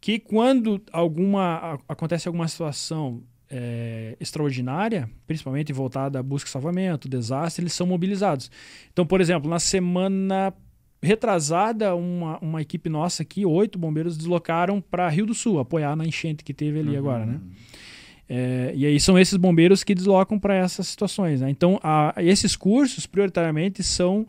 que 0.00 0.20
quando 0.20 0.80
alguma 0.92 1.80
acontece 1.88 2.28
alguma 2.28 2.46
situação 2.46 3.24
é, 3.52 4.16
extraordinária, 4.18 5.10
principalmente 5.26 5.72
voltada 5.72 6.18
à 6.18 6.22
busca 6.22 6.48
e 6.48 6.50
salvamento, 6.50 7.06
desastre, 7.06 7.62
eles 7.62 7.74
são 7.74 7.86
mobilizados. 7.86 8.50
Então, 8.90 9.04
por 9.04 9.20
exemplo, 9.20 9.50
na 9.50 9.58
semana 9.58 10.54
retrasada, 11.02 11.94
uma, 11.94 12.38
uma 12.38 12.62
equipe 12.62 12.88
nossa 12.88 13.22
aqui, 13.22 13.44
oito 13.44 13.78
bombeiros, 13.78 14.16
deslocaram 14.16 14.80
para 14.80 15.08
Rio 15.08 15.26
do 15.26 15.34
Sul, 15.34 15.58
apoiar 15.58 15.94
na 15.94 16.06
enchente 16.06 16.42
que 16.42 16.54
teve 16.54 16.78
ali 16.78 16.92
uhum. 16.92 16.98
agora, 16.98 17.26
né? 17.26 17.40
É, 18.28 18.72
e 18.74 18.86
aí 18.86 18.98
são 18.98 19.18
esses 19.18 19.36
bombeiros 19.36 19.84
que 19.84 19.94
deslocam 19.94 20.38
para 20.38 20.54
essas 20.54 20.86
situações. 20.86 21.42
Né? 21.42 21.50
Então, 21.50 21.78
a, 21.82 22.14
esses 22.18 22.56
cursos, 22.56 23.04
prioritariamente, 23.04 23.82
são 23.82 24.26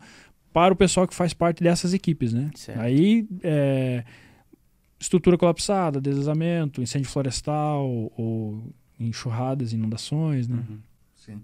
para 0.51 0.73
o 0.73 0.75
pessoal 0.75 1.07
que 1.07 1.15
faz 1.15 1.33
parte 1.33 1.63
dessas 1.63 1.93
equipes. 1.93 2.33
Né? 2.33 2.51
Aí, 2.75 3.25
é, 3.41 4.03
estrutura 4.99 5.37
colapsada, 5.37 6.01
deslizamento, 6.01 6.81
incêndio 6.81 7.09
florestal, 7.09 7.87
ou 8.17 8.73
enxurradas, 8.99 9.73
inundações. 9.73 10.47
Né? 10.47 10.63
Uhum. 10.69 10.77
Sim. 11.15 11.41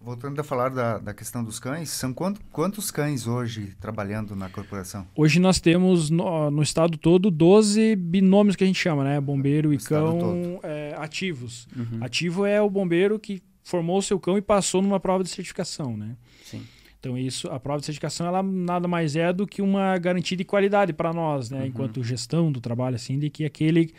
Voltando 0.00 0.40
a 0.40 0.44
falar 0.44 0.68
da, 0.68 0.98
da 0.98 1.12
questão 1.12 1.42
dos 1.42 1.58
cães, 1.58 1.90
são 1.90 2.14
quantos, 2.14 2.40
quantos 2.52 2.90
cães 2.90 3.26
hoje 3.26 3.74
trabalhando 3.80 4.36
na 4.36 4.48
corporação? 4.48 5.04
Hoje 5.16 5.40
nós 5.40 5.60
temos 5.60 6.08
no, 6.08 6.50
no 6.52 6.62
estado 6.62 6.96
todo 6.96 7.32
12 7.32 7.96
binômios 7.96 8.54
que 8.54 8.62
a 8.62 8.66
gente 8.66 8.78
chama, 8.78 9.02
né? 9.02 9.20
Bombeiro 9.20 9.70
no 9.70 9.74
e 9.74 9.78
cão 9.78 10.60
é, 10.62 10.94
ativos. 10.96 11.66
Uhum. 11.76 11.98
Ativo 12.00 12.46
é 12.46 12.62
o 12.62 12.70
bombeiro 12.70 13.18
que 13.18 13.42
formou 13.64 13.98
o 13.98 14.02
seu 14.02 14.20
cão 14.20 14.38
e 14.38 14.42
passou 14.42 14.80
numa 14.80 15.00
prova 15.00 15.24
de 15.24 15.30
certificação, 15.30 15.96
né? 15.96 16.16
Sim. 16.44 16.62
Então 17.00 17.16
isso, 17.16 17.48
a 17.48 17.60
prova 17.60 17.80
de 17.80 17.86
certificação, 17.86 18.26
ela 18.26 18.42
nada 18.42 18.88
mais 18.88 19.14
é 19.14 19.32
do 19.32 19.46
que 19.46 19.62
uma 19.62 19.96
garantia 19.98 20.36
de 20.36 20.44
qualidade 20.44 20.92
para 20.92 21.12
nós, 21.12 21.50
né? 21.50 21.60
Uhum. 21.60 21.66
Enquanto 21.66 22.02
gestão 22.02 22.52
do 22.52 22.60
trabalho, 22.60 22.96
assim, 22.96 23.18
de 23.18 23.30
que 23.30 23.44
aquele 23.44 23.92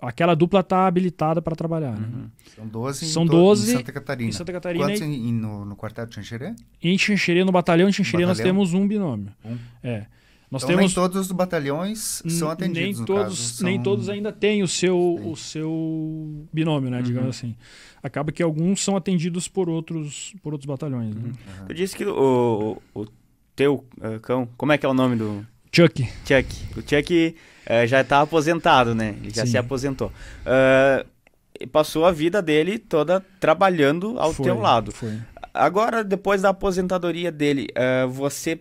aquela 0.00 0.34
dupla 0.34 0.60
está 0.60 0.86
habilitada 0.86 1.42
para 1.42 1.56
trabalhar. 1.56 1.92
Né? 1.92 2.06
Uhum. 2.06 2.22
Né? 2.22 2.28
São 2.54 2.66
12, 2.66 3.06
São 3.06 3.26
12 3.26 3.70
em 3.70 3.76
Santa 3.76 3.92
Catarina. 3.92 4.28
Em 4.28 4.32
Santa 4.32 4.52
Catarina. 4.52 4.84
Quantos 4.84 5.00
em, 5.02 5.32
no, 5.32 5.64
no 5.64 5.76
quartel 5.76 6.06
de 6.06 6.14
Xanxerê? 6.14 6.54
Em 6.82 6.96
Xanxerê, 6.96 7.44
no 7.44 7.52
batalhão 7.52 7.88
de 7.88 7.96
Xanxerê, 7.96 8.26
nós 8.26 8.38
temos 8.38 8.74
um 8.74 8.86
binômio. 8.86 9.32
Um? 9.44 9.56
É. 9.82 10.06
Nós 10.50 10.62
então, 10.62 10.76
temos... 10.76 10.94
nem 10.94 10.94
todos 10.94 11.16
os 11.18 11.32
batalhões 11.32 12.22
são 12.26 12.50
atendidos, 12.50 12.98
nem 12.98 13.06
todos, 13.06 13.22
caso, 13.22 13.36
são... 13.36 13.68
Nem 13.68 13.82
todos 13.82 14.08
ainda 14.08 14.32
têm 14.32 14.62
o 14.62 14.68
seu, 14.68 14.96
o 14.96 15.36
seu 15.36 16.46
binômio, 16.50 16.90
né, 16.90 16.98
uhum. 16.98 17.02
digamos 17.02 17.28
assim. 17.28 17.54
Acaba 18.02 18.32
que 18.32 18.42
alguns 18.42 18.82
são 18.82 18.96
atendidos 18.96 19.46
por 19.46 19.68
outros, 19.68 20.34
por 20.42 20.54
outros 20.54 20.66
batalhões. 20.66 21.14
Né? 21.14 21.22
Uhum. 21.22 21.66
Tu 21.66 21.74
disse 21.74 21.94
que 21.94 22.06
o, 22.06 22.80
o, 22.94 23.02
o 23.02 23.06
teu 23.54 23.84
uh, 23.98 24.18
cão, 24.20 24.48
como 24.56 24.72
é 24.72 24.78
que 24.78 24.86
é 24.86 24.88
o 24.88 24.94
nome 24.94 25.16
do... 25.16 25.46
Chuck. 25.72 26.08
Chuck. 26.26 26.56
O 26.76 26.80
Chuck 26.80 27.36
uh, 27.66 27.86
já 27.86 28.00
está 28.00 28.20
aposentado, 28.20 28.94
né? 28.94 29.14
Ele 29.22 29.30
já 29.30 29.44
Sim. 29.44 29.52
se 29.52 29.58
aposentou. 29.58 30.12
Uh, 30.44 31.66
passou 31.68 32.04
a 32.04 32.12
vida 32.12 32.40
dele 32.40 32.78
toda 32.78 33.24
trabalhando 33.40 34.18
ao 34.18 34.32
foi, 34.32 34.44
teu 34.44 34.58
lado. 34.58 34.92
Foi. 34.92 35.18
Agora, 35.52 36.04
depois 36.04 36.42
da 36.42 36.50
aposentadoria 36.50 37.32
dele, 37.32 37.68
uh, 37.76 38.08
você 38.08 38.60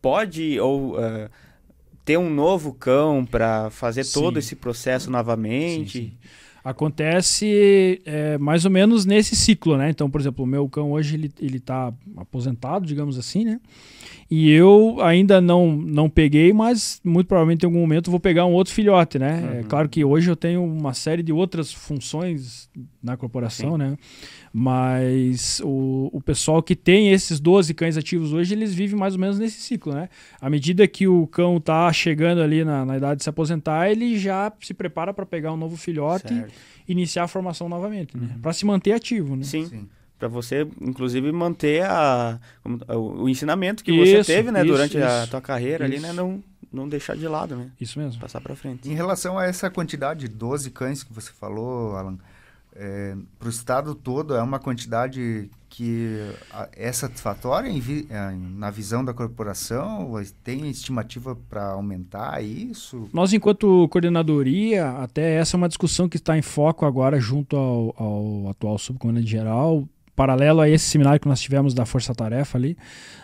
pode 0.00 0.60
ou 0.60 0.96
ter 2.04 2.18
um 2.18 2.28
novo 2.28 2.74
cão 2.74 3.24
para 3.24 3.70
fazer 3.70 4.04
sim. 4.04 4.20
todo 4.20 4.38
esse 4.38 4.54
processo 4.54 5.10
novamente? 5.10 5.98
Sim, 5.98 6.04
sim. 6.10 6.12
Acontece 6.64 8.00
é, 8.06 8.38
mais 8.38 8.64
ou 8.64 8.70
menos 8.70 9.04
nesse 9.04 9.36
ciclo, 9.36 9.76
né? 9.76 9.90
Então, 9.90 10.08
por 10.08 10.18
exemplo, 10.18 10.44
o 10.44 10.46
meu 10.46 10.66
cão 10.66 10.92
hoje 10.92 11.14
ele, 11.14 11.30
ele 11.38 11.60
tá 11.60 11.92
aposentado, 12.16 12.86
digamos 12.86 13.18
assim, 13.18 13.44
né? 13.44 13.60
E 14.30 14.50
eu 14.50 14.98
ainda 15.02 15.40
não, 15.40 15.76
não 15.76 16.08
peguei, 16.08 16.52
mas 16.52 17.00
muito 17.04 17.26
provavelmente 17.26 17.62
em 17.62 17.66
algum 17.66 17.80
momento 17.80 18.10
vou 18.10 18.20
pegar 18.20 18.46
um 18.46 18.52
outro 18.52 18.72
filhote, 18.72 19.18
né? 19.18 19.40
É 19.40 19.46
uhum. 19.46 19.60
É 19.60 19.62
claro 19.64 19.88
que 19.88 20.04
hoje 20.04 20.30
eu 20.30 20.36
tenho 20.36 20.64
uma 20.64 20.94
série 20.94 21.22
de 21.22 21.32
outras 21.32 21.72
funções 21.72 22.68
na 23.02 23.16
corporação, 23.16 23.72
Sim. 23.72 23.78
né? 23.78 23.96
Mas 24.52 25.60
o, 25.64 26.10
o 26.12 26.20
pessoal 26.20 26.62
que 26.62 26.76
tem 26.76 27.10
esses 27.12 27.40
12 27.40 27.74
cães 27.74 27.96
ativos 27.96 28.32
hoje, 28.32 28.54
eles 28.54 28.72
vivem 28.72 28.98
mais 28.98 29.14
ou 29.14 29.20
menos 29.20 29.38
nesse 29.38 29.60
ciclo, 29.60 29.92
né? 29.92 30.08
À 30.40 30.48
medida 30.48 30.86
que 30.86 31.06
o 31.06 31.26
cão 31.26 31.60
tá 31.60 31.92
chegando 31.92 32.40
ali 32.40 32.64
na, 32.64 32.84
na 32.84 32.96
idade 32.96 33.18
de 33.18 33.24
se 33.24 33.30
aposentar, 33.30 33.90
ele 33.90 34.16
já 34.16 34.52
se 34.60 34.72
prepara 34.72 35.12
para 35.12 35.26
pegar 35.26 35.52
um 35.52 35.56
novo 35.56 35.76
filhote 35.76 36.28
certo. 36.28 36.52
e 36.88 36.92
iniciar 36.92 37.24
a 37.24 37.28
formação 37.28 37.68
novamente, 37.68 38.16
né? 38.16 38.30
Uhum. 38.34 38.40
Para 38.40 38.52
se 38.52 38.64
manter 38.64 38.92
ativo, 38.92 39.36
né? 39.36 39.42
Sim. 39.42 39.66
Sim 39.66 39.88
para 40.18 40.28
você, 40.28 40.66
inclusive, 40.80 41.30
manter 41.32 41.84
a, 41.84 42.38
o 42.88 43.28
ensinamento 43.28 43.82
que 43.82 43.92
isso, 43.92 44.24
você 44.24 44.34
teve, 44.34 44.50
né, 44.50 44.60
isso, 44.60 44.68
durante 44.68 44.96
isso, 44.96 45.06
a 45.06 45.26
tua 45.26 45.40
carreira 45.40 45.84
ali, 45.84 45.98
né, 45.98 46.12
não, 46.12 46.42
não 46.72 46.88
deixar 46.88 47.16
de 47.16 47.26
lado, 47.26 47.56
né? 47.56 47.70
Isso 47.80 47.98
mesmo. 47.98 48.20
Passar 48.20 48.40
para 48.40 48.54
frente. 48.56 48.88
Em 48.88 48.94
relação 48.94 49.38
a 49.38 49.44
essa 49.44 49.70
quantidade, 49.70 50.28
12 50.28 50.70
cães 50.70 51.02
que 51.02 51.12
você 51.12 51.30
falou, 51.32 51.96
Alan, 51.96 52.18
é, 52.76 53.14
para 53.38 53.46
o 53.46 53.50
estado 53.50 53.94
todo 53.94 54.34
é 54.34 54.42
uma 54.42 54.58
quantidade 54.58 55.48
que 55.68 56.20
é 56.72 56.92
satisfatória 56.92 57.68
em 57.68 57.80
vi, 57.80 58.06
é, 58.08 58.30
na 58.32 58.70
visão 58.70 59.04
da 59.04 59.12
corporação? 59.12 60.12
Tem 60.42 60.68
estimativa 60.70 61.36
para 61.48 61.70
aumentar 61.70 62.42
isso? 62.42 63.08
Nós, 63.12 63.32
enquanto 63.32 63.88
coordenadoria, 63.88 64.88
até 64.90 65.34
essa 65.34 65.56
é 65.56 65.58
uma 65.58 65.68
discussão 65.68 66.08
que 66.08 66.16
está 66.16 66.38
em 66.38 66.42
foco 66.42 66.84
agora 66.86 67.18
junto 67.18 67.56
ao, 67.56 67.94
ao 67.96 68.50
atual 68.50 68.78
subcomandante 68.78 69.28
geral, 69.28 69.88
paralelo 70.14 70.60
a 70.60 70.68
esse 70.68 70.84
seminário 70.84 71.20
que 71.20 71.28
nós 71.28 71.40
tivemos 71.40 71.74
da 71.74 71.84
Força 71.84 72.14
Tarefa 72.14 72.56
ali, 72.56 72.76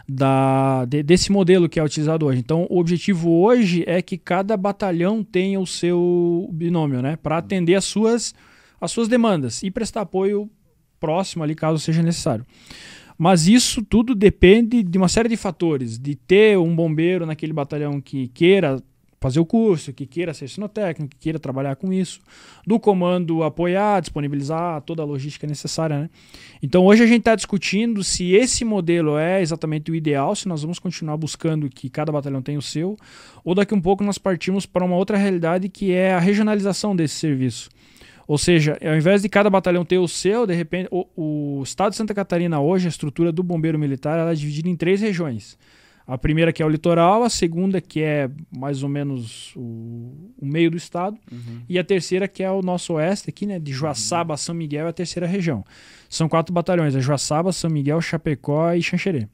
da, 0.09 0.85
de, 0.85 1.03
desse 1.03 1.31
modelo 1.31 1.69
que 1.69 1.79
é 1.79 1.85
utilizado 1.85 2.27
hoje. 2.27 2.41
Então, 2.41 2.67
o 2.69 2.79
objetivo 2.79 3.31
hoje 3.31 3.85
é 3.87 4.03
que 4.03 4.19
cada 4.19 4.57
batalhão 4.57 5.23
tenha 5.23 5.61
o 5.61 5.67
seu 5.67 6.49
binômio, 6.53 7.01
né, 7.01 7.17
para 7.17 7.39
atender 7.39 7.75
as 7.75 7.85
suas, 7.85 8.35
as 8.81 8.91
suas 8.91 9.09
demandas 9.09 9.63
e 9.63 9.71
prestar 9.71 10.03
apoio 10.03 10.51
próximo 10.99 11.43
ali, 11.43 11.55
caso 11.55 11.79
seja 11.79 12.03
necessário. 12.03 12.45
Mas 13.17 13.47
isso 13.47 13.83
tudo 13.83 14.15
depende 14.15 14.83
de 14.83 14.97
uma 14.97 15.09
série 15.09 15.29
de 15.29 15.37
fatores, 15.37 15.99
de 15.99 16.15
ter 16.15 16.59
um 16.59 16.75
bombeiro 16.75 17.27
naquele 17.27 17.53
batalhão 17.53 18.01
que 18.01 18.29
queira 18.29 18.83
fazer 19.21 19.39
o 19.39 19.45
curso, 19.45 19.93
que 19.93 20.07
queira 20.07 20.33
ser 20.33 20.49
sinotécnico, 20.49 21.15
que 21.15 21.21
queira 21.21 21.39
trabalhar 21.39 21.77
com 21.77 21.93
isso, 21.93 22.21
do 22.67 22.81
comando 22.81 23.43
apoiar, 23.43 24.01
disponibilizar 24.01 24.81
toda 24.81 25.03
a 25.03 25.05
logística 25.05 25.47
necessária. 25.47 25.99
Né? 25.99 26.11
Então 26.63 26.87
hoje 26.87 27.03
a 27.03 27.07
gente 27.07 27.21
está 27.21 27.35
discutindo 27.35 28.03
se 28.03 28.33
esse 28.33 28.65
modelo 28.65 29.19
é 29.19 29.43
exatamente 29.43 29.91
o 29.91 29.95
ideal, 29.95 30.35
se 30.35 30.49
nós 30.49 30.63
vamos 30.63 30.79
continuar 30.79 31.19
buscando 31.19 31.69
que 31.69 31.91
cada 31.91 32.11
batalhão 32.11 32.41
tenha 32.41 32.59
o 32.59 32.63
seu, 32.63 32.97
ou 33.45 33.55
daqui 33.55 33.75
um 33.75 33.81
pouco 33.81 34.03
nós 34.03 34.17
partimos 34.17 34.65
para 34.65 34.85
uma 34.85 34.97
outra 34.97 35.19
realidade 35.19 35.69
que 35.69 35.93
é 35.93 36.15
a 36.15 36.19
regionalização 36.19 36.97
desse 36.97 37.17
serviço. 37.17 37.69
Ou 38.27 38.39
seja, 38.39 38.79
ao 38.81 38.97
invés 38.97 39.23
de 39.23 39.29
cada 39.29 39.51
batalhão 39.51 39.85
ter 39.85 39.99
o 39.99 40.07
seu, 40.07 40.47
de 40.47 40.55
repente, 40.55 40.89
o, 40.91 41.05
o 41.17 41.63
estado 41.65 41.91
de 41.91 41.97
Santa 41.97 42.15
Catarina 42.15 42.61
hoje, 42.61 42.87
a 42.87 42.89
estrutura 42.89 43.33
do 43.33 43.43
bombeiro 43.43 43.77
militar, 43.79 44.19
ela 44.19 44.31
é 44.31 44.35
dividida 44.35 44.69
em 44.69 44.77
três 44.77 45.01
regiões. 45.01 45.59
A 46.11 46.19
primeira 46.19 46.53
que 46.53 46.63
é 46.63 46.67
o 46.67 46.69
litoral, 46.69 47.23
a 47.23 47.31
segunda 47.31 47.81
que 47.81 48.03
é 48.03 48.29
mais 48.51 48.83
ou 48.83 48.89
menos 48.89 49.55
o, 49.55 50.33
o 50.37 50.45
meio 50.45 50.71
do 50.71 50.77
estado, 50.77 51.17
uhum. 51.31 51.61
e 51.69 51.79
a 51.79 51.85
terceira 51.85 52.27
que 52.27 52.43
é 52.43 52.51
o 52.51 52.63
nosso 52.63 52.95
oeste 52.95 53.31
aqui, 53.31 53.47
né, 53.47 53.61
de 53.61 53.73
Joaçaba 53.73 54.35
a 54.35 54.37
São 54.37 54.55
Miguel, 54.55 54.87
é 54.87 54.91
a 54.91 54.93
terceira 54.93 55.27
região. 55.27 55.65
São 56.09 56.29
quatro 56.29 56.53
batalhões, 56.53 56.97
é 56.97 57.01
Joaçaba, 57.01 57.53
São 57.53 57.71
Miguel, 57.71 58.01
Chapecó 58.01 58.73
e 58.73 58.83
Xanxerê. 58.83 59.29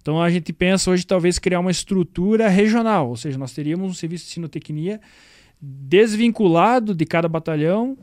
Então 0.00 0.20
a 0.22 0.30
gente 0.30 0.52
pensa 0.52 0.90
hoje 0.90 1.06
talvez 1.06 1.38
criar 1.38 1.60
uma 1.60 1.70
estrutura 1.70 2.48
regional, 2.48 3.10
ou 3.10 3.16
seja, 3.16 3.36
nós 3.36 3.52
teríamos 3.52 3.90
um 3.90 3.94
serviço 3.94 4.24
de 4.24 4.32
sinotecnia 4.32 5.00
desvinculado 5.60 6.94
de 6.94 7.04
cada 7.04 7.28
batalhão, 7.28 7.96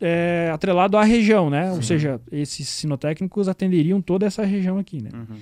é, 0.00 0.50
atrelado 0.52 0.96
à 0.96 1.04
região, 1.04 1.48
né? 1.48 1.70
Sim. 1.70 1.76
Ou 1.76 1.82
seja, 1.82 2.20
esses 2.30 2.68
sinotécnicos 2.68 3.48
atenderiam 3.48 4.00
toda 4.02 4.26
essa 4.26 4.44
região 4.44 4.78
aqui, 4.78 5.02
né? 5.02 5.10
Uhum. 5.12 5.36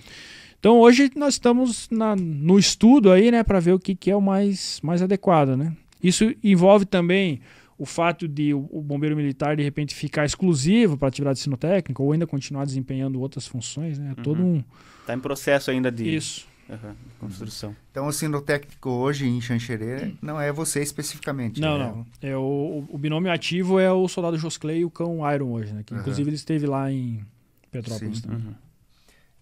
Então 0.62 0.78
hoje 0.78 1.10
nós 1.16 1.34
estamos 1.34 1.88
na, 1.90 2.14
no 2.14 2.56
estudo 2.56 3.10
aí, 3.10 3.32
né, 3.32 3.42
para 3.42 3.58
ver 3.58 3.72
o 3.72 3.80
que, 3.80 3.96
que 3.96 4.12
é 4.12 4.14
o 4.14 4.20
mais, 4.20 4.80
mais 4.80 5.02
adequado, 5.02 5.56
né? 5.56 5.76
Isso 6.00 6.32
envolve 6.40 6.84
também 6.84 7.40
o 7.76 7.84
fato 7.84 8.28
de 8.28 8.54
o, 8.54 8.68
o 8.70 8.80
bombeiro 8.80 9.16
militar 9.16 9.56
de 9.56 9.62
repente 9.64 9.92
ficar 9.92 10.24
exclusivo 10.24 10.96
para 10.96 11.08
atividade 11.08 11.40
sinotécnica 11.40 12.00
ou 12.00 12.12
ainda 12.12 12.28
continuar 12.28 12.64
desempenhando 12.64 13.20
outras 13.20 13.44
funções, 13.44 13.98
né? 13.98 14.14
Uhum. 14.16 14.22
Todo 14.22 14.40
um 14.40 14.62
Está 15.00 15.14
em 15.14 15.18
processo 15.18 15.68
ainda 15.72 15.90
de, 15.90 16.14
Isso. 16.14 16.46
Uhum, 16.68 16.94
construção. 17.18 17.74
Então, 17.90 18.06
o 18.06 18.12
sinotécnico 18.12 18.88
hoje 18.88 19.26
em 19.26 19.40
Xanxerê 19.40 20.14
não 20.22 20.40
é 20.40 20.52
você 20.52 20.80
especificamente. 20.80 21.60
Não, 21.60 21.76
né? 21.76 21.86
não. 21.86 22.06
É 22.22 22.36
o, 22.36 22.84
o 22.88 22.96
binômio 22.96 23.32
ativo 23.32 23.80
é 23.80 23.90
o 23.90 24.06
soldado 24.06 24.38
Josclay 24.38 24.78
e 24.78 24.84
o 24.84 24.90
cão 24.90 25.28
Iron 25.34 25.50
hoje, 25.50 25.72
né? 25.72 25.82
Que, 25.84 25.92
uhum. 25.92 25.98
Inclusive 25.98 26.30
ele 26.30 26.36
esteve 26.36 26.66
lá 26.66 26.88
em 26.88 27.26
Petrópolis 27.72 28.18
Sim. 28.18 28.22
também. 28.22 28.46
Uhum. 28.46 28.54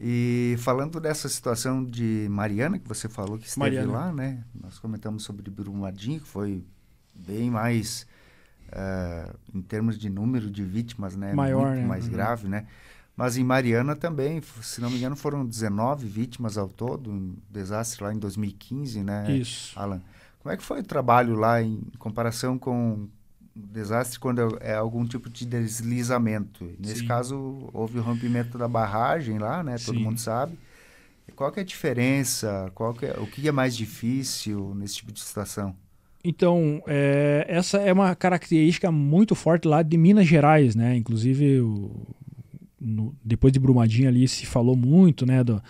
E 0.02 0.56
falando 0.58 0.98
dessa 0.98 1.28
situação 1.28 1.84
de 1.84 2.26
Mariana, 2.30 2.78
que 2.78 2.88
você 2.88 3.06
falou 3.06 3.36
que 3.36 3.46
esteve 3.46 3.60
Mariana. 3.60 3.92
lá, 3.92 4.12
né? 4.12 4.42
Nós 4.58 4.78
comentamos 4.78 5.22
sobre 5.22 5.50
Brumadinho, 5.50 6.20
que 6.20 6.26
foi 6.26 6.64
bem 7.14 7.50
mais, 7.50 8.06
uh, 8.68 9.38
em 9.54 9.60
termos 9.60 9.98
de 9.98 10.08
número 10.08 10.50
de 10.50 10.64
vítimas, 10.64 11.14
né? 11.16 11.34
Maior, 11.34 11.66
Muito 11.66 11.82
né? 11.82 11.86
mais 11.86 12.06
uhum. 12.06 12.12
grave, 12.12 12.48
né? 12.48 12.66
Mas 13.14 13.36
em 13.36 13.44
Mariana 13.44 13.94
também, 13.94 14.40
se 14.62 14.80
não 14.80 14.88
me 14.88 14.96
engano, 14.96 15.14
foram 15.14 15.44
19 15.44 16.06
vítimas 16.06 16.56
ao 16.56 16.70
todo, 16.70 17.10
um 17.10 17.36
desastre 17.50 18.02
lá 18.02 18.14
em 18.14 18.18
2015, 18.18 19.02
né, 19.02 19.30
Isso. 19.30 19.78
Alan? 19.78 20.00
Como 20.38 20.50
é 20.50 20.56
que 20.56 20.62
foi 20.62 20.80
o 20.80 20.82
trabalho 20.82 21.34
lá 21.34 21.60
em 21.60 21.82
comparação 21.98 22.58
com 22.58 23.06
desastre 23.54 24.18
quando 24.18 24.58
é 24.60 24.74
algum 24.74 25.04
tipo 25.04 25.28
de 25.28 25.44
deslizamento? 25.44 26.70
Nesse 26.78 27.00
Sim. 27.00 27.06
caso, 27.06 27.68
houve 27.72 27.98
o 27.98 28.02
rompimento 28.02 28.56
da 28.56 28.68
barragem 28.68 29.38
lá, 29.38 29.62
né? 29.62 29.76
Todo 29.84 29.96
Sim. 29.96 30.04
mundo 30.04 30.18
sabe. 30.18 30.58
Qual 31.34 31.50
que 31.50 31.60
é 31.60 31.62
a 31.62 31.66
diferença? 31.66 32.70
Qual 32.74 32.92
que 32.92 33.06
é, 33.06 33.14
o 33.18 33.26
que 33.26 33.46
é 33.46 33.52
mais 33.52 33.76
difícil 33.76 34.74
nesse 34.74 34.96
tipo 34.96 35.12
de 35.12 35.20
situação? 35.20 35.74
Então, 36.22 36.82
é, 36.86 37.46
essa 37.48 37.78
é 37.78 37.92
uma 37.92 38.14
característica 38.14 38.92
muito 38.92 39.34
forte 39.34 39.66
lá 39.66 39.82
de 39.82 39.96
Minas 39.96 40.26
Gerais, 40.26 40.74
né? 40.74 40.94
Inclusive, 40.96 41.60
o, 41.60 42.06
no, 42.80 43.14
depois 43.24 43.52
de 43.52 43.58
Brumadinho 43.58 44.08
ali 44.08 44.26
se 44.26 44.46
falou 44.46 44.76
muito, 44.76 45.26
né, 45.26 45.44
do, 45.44 45.62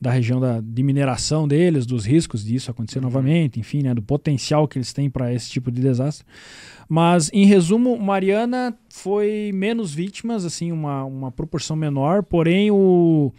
da 0.00 0.10
região 0.10 0.38
da, 0.38 0.60
de 0.60 0.82
mineração 0.82 1.48
deles, 1.48 1.86
dos 1.86 2.04
riscos 2.04 2.44
disso 2.44 2.70
acontecer 2.70 2.98
uhum. 2.98 3.04
novamente, 3.04 3.58
enfim, 3.58 3.82
né, 3.82 3.94
do 3.94 4.02
potencial 4.02 4.68
que 4.68 4.78
eles 4.78 4.92
têm 4.92 5.08
para 5.08 5.32
esse 5.32 5.50
tipo 5.50 5.70
de 5.70 5.80
desastre. 5.80 6.26
Mas, 6.88 7.30
em 7.32 7.46
resumo, 7.46 7.98
Mariana 7.98 8.76
foi 8.88 9.50
menos 9.52 9.92
vítimas, 9.92 10.44
assim, 10.44 10.70
uma, 10.70 11.04
uma 11.04 11.32
proporção 11.32 11.74
menor, 11.74 12.22
porém 12.22 12.70
o, 12.70 13.32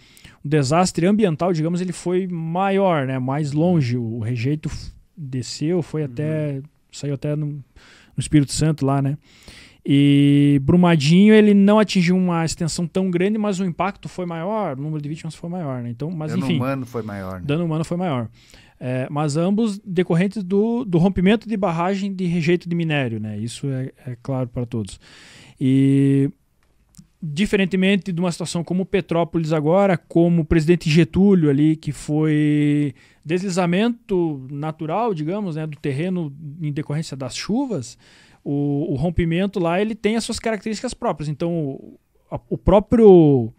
o 0.44 0.48
desastre 0.48 1.06
ambiental, 1.06 1.54
digamos, 1.54 1.80
ele 1.80 1.94
foi 1.94 2.28
maior, 2.28 3.06
né, 3.06 3.20
mais 3.20 3.52
longe. 3.52 3.96
O, 3.96 4.18
o 4.18 4.20
rejeito 4.20 4.70
desceu, 5.16 5.82
foi 5.82 6.02
uhum. 6.02 6.10
até, 6.12 6.62
saiu 6.92 7.14
até 7.14 7.36
no, 7.36 7.48
no 7.48 7.64
Espírito 8.20 8.52
Santo 8.52 8.86
lá, 8.86 9.02
né. 9.02 9.18
E 9.90 10.60
Brumadinho 10.64 11.34
ele 11.34 11.54
não 11.54 11.80
atingiu 11.80 12.18
uma 12.18 12.44
extensão 12.44 12.86
tão 12.86 13.10
grande, 13.10 13.38
mas 13.38 13.58
o 13.62 13.64
impacto 13.64 14.10
foi 14.10 14.26
maior, 14.26 14.78
o 14.78 14.82
número 14.82 15.02
de 15.02 15.08
vítimas 15.08 15.34
foi 15.34 15.50
maior, 15.50 15.82
né? 15.82 15.90
Então, 15.90 16.12
mas 16.12 16.32
dano 16.32 16.44
enfim, 16.44 16.58
humano 16.58 16.86
foi 16.86 17.02
maior. 17.02 17.40
Né? 17.40 17.46
Dano 17.46 17.64
humano 17.64 17.86
foi 17.86 17.96
maior. 17.96 18.28
É, 18.78 19.08
mas 19.10 19.38
ambos 19.38 19.80
decorrentes 19.80 20.44
do, 20.44 20.84
do 20.84 20.98
rompimento 20.98 21.48
de 21.48 21.56
barragem 21.56 22.14
de 22.14 22.26
rejeito 22.26 22.68
de 22.68 22.76
minério, 22.76 23.18
né? 23.18 23.38
Isso 23.38 23.66
é, 23.68 23.94
é 24.06 24.18
claro 24.22 24.50
para 24.50 24.66
todos. 24.66 25.00
E 25.58 26.30
diferentemente 27.24 28.12
de 28.12 28.20
uma 28.20 28.32
situação 28.32 28.66
como 28.66 28.86
Petrópolis 28.86 29.54
agora, 29.54 29.98
como 29.98 30.42
o 30.42 30.46
presidente 30.46 30.90
Getúlio 30.90 31.50
ali, 31.50 31.78
que 31.78 31.94
foi 31.94 32.94
deslizamento 33.24 34.46
natural, 34.52 35.14
digamos, 35.14 35.56
né, 35.56 35.66
do 35.66 35.78
terreno 35.78 36.32
em 36.62 36.74
decorrência 36.74 37.16
das 37.16 37.36
chuvas, 37.36 37.98
o, 38.50 38.94
o, 38.94 38.96
rompimento 38.96 39.60
lá 39.60 39.82
ele 39.82 39.94
tem 39.94 40.16
as 40.16 40.24
suas 40.24 40.40
características 40.40 40.94
próprias. 40.94 41.28
Então, 41.28 41.52
o, 41.52 42.00
a, 42.32 42.40
o, 42.50 42.58
próprio 42.58 43.54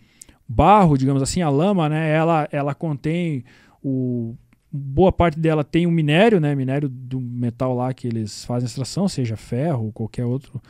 barro, 0.48 0.96
digamos 0.96 1.22
assim, 1.22 1.42
a 1.42 1.50
lama, 1.50 1.90
né, 1.90 2.10
ela, 2.10 2.48
ela 2.50 2.74
contém 2.74 3.44
o 3.84 4.34
boa 4.72 5.12
parte 5.12 5.38
dela 5.38 5.62
tem 5.62 5.84
o 5.84 5.90
um 5.90 5.92
minério, 5.92 6.40
né, 6.40 6.54
minério 6.54 6.88
do 6.88 7.20
metal 7.20 7.74
lá 7.74 7.92
que 7.92 8.06
eles 8.06 8.46
fazem 8.46 8.66
extração, 8.66 9.06
seja 9.08 9.36
ferro 9.36 9.86
ou 9.86 9.92
qualquer 9.92 10.24
outro 10.24 10.60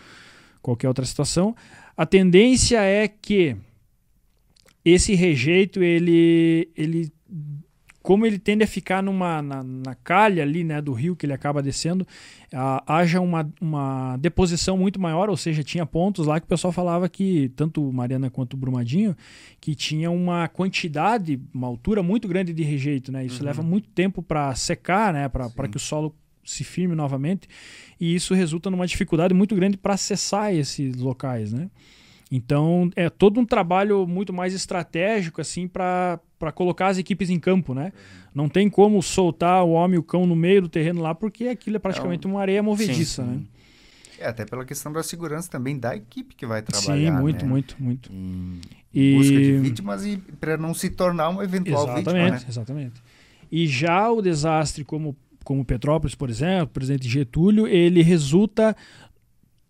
qualquer 0.61 0.89
outra 0.89 1.05
situação. 1.05 1.55
A 1.97 2.05
tendência 2.05 2.81
é 2.81 3.07
que 3.07 3.57
esse 4.85 5.14
rejeito 5.14 5.81
ele 5.81 6.69
ele 6.77 7.12
como 8.09 8.25
ele 8.25 8.39
tende 8.39 8.65
a 8.65 8.67
ficar 8.67 9.03
numa, 9.03 9.43
na, 9.43 9.63
na 9.63 9.95
calha 9.95 10.43
ali 10.43 10.65
né, 10.65 10.81
do 10.81 10.95
rio 10.95 11.15
que 11.15 11.27
ele 11.27 11.35
acaba 11.35 11.63
descendo, 11.63 12.07
haja 12.87 13.21
uma, 13.21 13.53
uma 13.61 14.17
deposição 14.17 14.79
muito 14.79 14.99
maior, 14.99 15.29
ou 15.29 15.37
seja, 15.37 15.63
tinha 15.63 15.85
pontos 15.85 16.27
lá 16.27 16.41
que 16.41 16.47
o 16.47 16.49
pessoal 16.49 16.73
falava 16.73 17.07
que, 17.07 17.53
tanto 17.55 17.93
Mariana 17.93 18.31
quanto 18.31 18.57
Brumadinho, 18.57 19.15
que 19.61 19.75
tinha 19.75 20.11
uma 20.11 20.49
quantidade, 20.49 21.39
uma 21.53 21.67
altura 21.67 22.03
muito 22.03 22.27
grande 22.27 22.55
de 22.55 22.63
rejeito. 22.63 23.13
Né? 23.13 23.27
Isso 23.27 23.41
uhum. 23.41 23.47
leva 23.47 23.63
muito 23.63 23.91
tempo 23.91 24.23
para 24.23 24.55
secar, 24.55 25.13
né, 25.13 25.29
para 25.29 25.69
que 25.69 25.77
o 25.77 25.81
solo 25.81 26.17
se 26.43 26.65
firme 26.65 26.95
novamente, 26.95 27.47
e 28.01 28.15
isso 28.15 28.33
resulta 28.33 28.71
numa 28.71 28.87
dificuldade 28.87 29.35
muito 29.35 29.55
grande 29.55 29.77
para 29.77 29.93
acessar 29.93 30.55
esses 30.55 30.97
locais. 30.97 31.53
Né? 31.53 31.69
Então 32.31 32.91
é 32.95 33.09
todo 33.09 33.41
um 33.41 33.45
trabalho 33.45 34.07
muito 34.07 34.33
mais 34.33 34.53
estratégico 34.53 35.41
assim 35.41 35.66
para 35.66 36.20
colocar 36.55 36.89
as 36.89 36.99
equipes 36.99 37.31
em 37.31 37.41
campo, 37.41 37.74
né? 37.74 37.93
Não 38.35 38.49
tem 38.49 38.68
como 38.68 39.03
soltar 39.03 39.64
o 39.64 39.70
homem 39.70 39.97
e 39.97 39.99
o 39.99 40.03
cão 40.03 40.26
no 40.26 40.37
meio 40.37 40.62
do 40.62 40.68
terreno 40.68 41.01
lá 41.01 41.14
porque 41.14 41.49
aquilo 41.49 41.76
é 41.76 41.79
praticamente 41.79 42.26
uma 42.26 42.41
areia 42.41 42.62
movediça, 42.62 43.22
sim, 43.22 43.29
sim. 43.29 43.37
né? 43.37 43.43
É, 44.18 44.26
até 44.26 44.45
pela 44.45 44.64
questão 44.64 44.93
da 44.93 45.03
segurança 45.03 45.49
também 45.49 45.79
da 45.79 45.95
equipe 45.95 46.35
que 46.35 46.45
vai 46.45 46.61
trabalhar. 46.61 47.12
Sim, 47.12 47.22
muito, 47.22 47.45
né? 47.45 47.51
muito, 47.51 47.76
muito. 47.79 48.12
Em 48.12 48.61
e... 48.93 49.16
busca 49.16 49.37
de 49.37 49.59
vítimas 49.59 50.05
e 50.05 50.16
para 50.41 50.57
não 50.57 50.74
se 50.74 50.91
tornar 50.91 51.29
uma 51.29 51.45
eventual 51.45 51.85
exatamente, 51.85 52.14
vítima. 52.14 52.31
Né? 52.31 52.45
Exatamente. 52.49 53.03
E 53.51 53.66
já 53.66 54.11
o 54.11 54.20
desastre 54.20 54.85
como, 54.85 55.16
como 55.45 55.64
Petrópolis, 55.64 56.16
por 56.16 56.29
exemplo, 56.29 56.64
o 56.64 56.68
presidente 56.68 57.09
Getúlio, 57.09 57.66
ele 57.66 58.03
resulta 58.03 58.76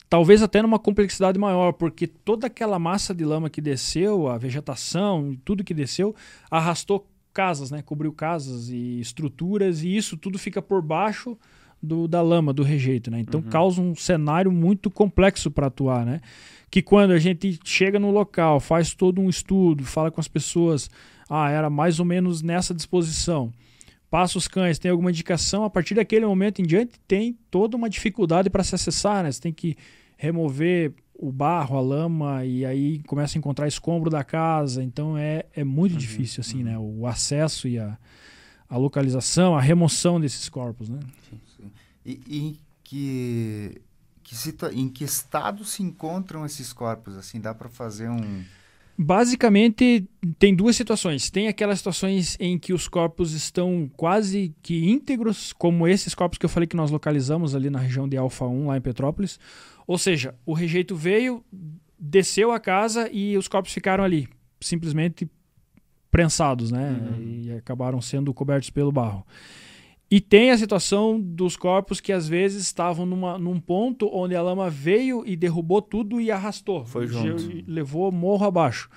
Talvez 0.08 0.42
até 0.42 0.62
numa 0.62 0.78
complexidade 0.78 1.38
maior, 1.38 1.72
porque 1.72 2.06
toda 2.06 2.46
aquela 2.46 2.78
massa 2.78 3.14
de 3.14 3.24
lama 3.24 3.50
que 3.50 3.60
desceu, 3.60 4.28
a 4.28 4.38
vegetação, 4.38 5.36
tudo 5.44 5.62
que 5.62 5.74
desceu, 5.74 6.14
arrastou 6.50 7.06
casas, 7.32 7.70
né? 7.70 7.82
Cobriu 7.82 8.12
casas 8.12 8.70
e 8.70 8.98
estruturas, 9.00 9.82
e 9.82 9.94
isso 9.94 10.16
tudo 10.16 10.38
fica 10.38 10.62
por 10.62 10.80
baixo 10.80 11.36
do, 11.82 12.08
da 12.08 12.22
lama, 12.22 12.52
do 12.52 12.62
rejeito, 12.62 13.10
né? 13.10 13.20
Então 13.20 13.40
uhum. 13.40 13.50
causa 13.50 13.80
um 13.80 13.94
cenário 13.94 14.50
muito 14.50 14.90
complexo 14.90 15.50
para 15.50 15.66
atuar, 15.66 16.06
né? 16.06 16.20
Que 16.70 16.80
quando 16.80 17.12
a 17.12 17.18
gente 17.18 17.58
chega 17.64 17.98
no 17.98 18.10
local, 18.10 18.60
faz 18.60 18.94
todo 18.94 19.20
um 19.20 19.28
estudo, 19.28 19.84
fala 19.84 20.10
com 20.10 20.20
as 20.20 20.28
pessoas, 20.28 20.90
ah, 21.28 21.50
era 21.50 21.68
mais 21.68 22.00
ou 22.00 22.06
menos 22.06 22.42
nessa 22.42 22.74
disposição 22.74 23.52
passa 24.10 24.38
os 24.38 24.48
cães, 24.48 24.78
tem 24.78 24.90
alguma 24.90 25.10
indicação, 25.10 25.64
a 25.64 25.70
partir 25.70 25.94
daquele 25.94 26.26
momento 26.26 26.60
em 26.60 26.66
diante 26.66 26.98
tem 27.06 27.38
toda 27.50 27.76
uma 27.76 27.88
dificuldade 27.90 28.48
para 28.48 28.64
se 28.64 28.74
acessar, 28.74 29.22
né? 29.22 29.30
Você 29.30 29.40
tem 29.40 29.52
que 29.52 29.76
remover 30.16 30.92
o 31.14 31.32
barro, 31.32 31.76
a 31.76 31.80
lama, 31.80 32.44
e 32.44 32.64
aí 32.64 33.02
começa 33.04 33.36
a 33.36 33.38
encontrar 33.38 33.66
escombro 33.66 34.08
da 34.08 34.22
casa. 34.22 34.82
Então 34.82 35.16
é, 35.16 35.44
é 35.54 35.64
muito 35.64 35.92
uhum, 35.92 35.98
difícil, 35.98 36.40
assim, 36.40 36.62
né? 36.62 36.78
uhum. 36.78 36.96
né? 36.96 37.00
O 37.02 37.06
acesso 37.06 37.68
e 37.68 37.78
a, 37.78 37.98
a 38.68 38.76
localização, 38.76 39.56
a 39.56 39.60
remoção 39.60 40.20
desses 40.20 40.48
corpos, 40.48 40.88
né? 40.88 41.00
Sim, 41.28 41.40
sim. 41.56 41.72
E, 42.04 42.20
e 42.26 42.60
que, 42.84 43.82
que 44.22 44.34
situa 44.34 44.72
em 44.72 44.88
que 44.88 45.04
estado 45.04 45.64
se 45.64 45.82
encontram 45.82 46.46
esses 46.46 46.72
corpos? 46.72 47.16
Assim, 47.16 47.40
dá 47.40 47.54
para 47.54 47.68
fazer 47.68 48.08
um 48.08 48.44
Basicamente, 49.00 50.08
tem 50.40 50.52
duas 50.52 50.74
situações. 50.74 51.30
Tem 51.30 51.46
aquelas 51.46 51.78
situações 51.78 52.36
em 52.40 52.58
que 52.58 52.72
os 52.72 52.88
corpos 52.88 53.32
estão 53.32 53.88
quase 53.96 54.52
que 54.60 54.90
íntegros, 54.90 55.52
como 55.52 55.86
esses 55.86 56.16
corpos 56.16 56.36
que 56.36 56.44
eu 56.44 56.50
falei 56.50 56.66
que 56.66 56.74
nós 56.74 56.90
localizamos 56.90 57.54
ali 57.54 57.70
na 57.70 57.78
região 57.78 58.08
de 58.08 58.16
Alfa 58.16 58.44
1, 58.44 58.66
lá 58.66 58.76
em 58.76 58.80
Petrópolis. 58.80 59.38
Ou 59.86 59.96
seja, 59.96 60.34
o 60.44 60.52
rejeito 60.52 60.96
veio, 60.96 61.44
desceu 61.96 62.50
a 62.50 62.58
casa 62.58 63.08
e 63.12 63.38
os 63.38 63.46
corpos 63.46 63.72
ficaram 63.72 64.02
ali, 64.02 64.28
simplesmente 64.60 65.30
prensados, 66.10 66.72
né? 66.72 66.90
Uhum. 66.90 67.22
E 67.22 67.52
acabaram 67.52 68.00
sendo 68.00 68.34
cobertos 68.34 68.70
pelo 68.70 68.90
barro. 68.90 69.24
E 70.10 70.20
tem 70.20 70.50
a 70.50 70.56
situação 70.56 71.20
dos 71.20 71.54
corpos 71.54 72.00
que 72.00 72.12
às 72.12 72.26
vezes 72.26 72.62
estavam 72.62 73.04
numa, 73.04 73.38
num 73.38 73.60
ponto 73.60 74.08
onde 74.10 74.34
a 74.34 74.40
lama 74.40 74.70
veio 74.70 75.22
e 75.26 75.36
derrubou 75.36 75.82
tudo 75.82 76.18
e 76.18 76.30
arrastou. 76.30 76.84
Foi 76.86 77.06
junto. 77.06 77.62
Levou 77.66 78.10
morro 78.10 78.46
abaixo. 78.46 78.88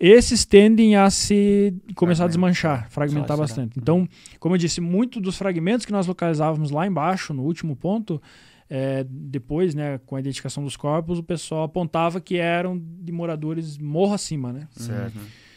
Esses 0.00 0.44
tendem 0.44 0.96
a 0.96 1.10
se 1.10 1.74
começar 1.94 2.24
a 2.24 2.28
desmanchar, 2.28 2.90
fragmentar 2.90 3.36
Só 3.36 3.42
bastante. 3.42 3.74
Será? 3.74 3.82
Então, 3.82 4.08
como 4.40 4.54
eu 4.54 4.58
disse, 4.58 4.80
muito 4.80 5.20
dos 5.20 5.36
fragmentos 5.36 5.86
que 5.86 5.92
nós 5.92 6.06
localizávamos 6.06 6.70
lá 6.70 6.86
embaixo, 6.86 7.32
no 7.32 7.42
último 7.42 7.74
ponto, 7.76 8.20
é, 8.68 9.04
depois, 9.08 9.74
né, 9.74 9.98
com 10.06 10.14
a 10.16 10.20
identificação 10.20 10.62
dos 10.62 10.76
corpos, 10.76 11.18
o 11.18 11.22
pessoal 11.22 11.64
apontava 11.64 12.20
que 12.20 12.36
eram 12.36 12.80
de 13.00 13.10
moradores 13.12 13.78
morro 13.78 14.14
acima, 14.14 14.52
né? 14.52 14.68
Certo. 14.72 15.16
Uhum 15.16 15.47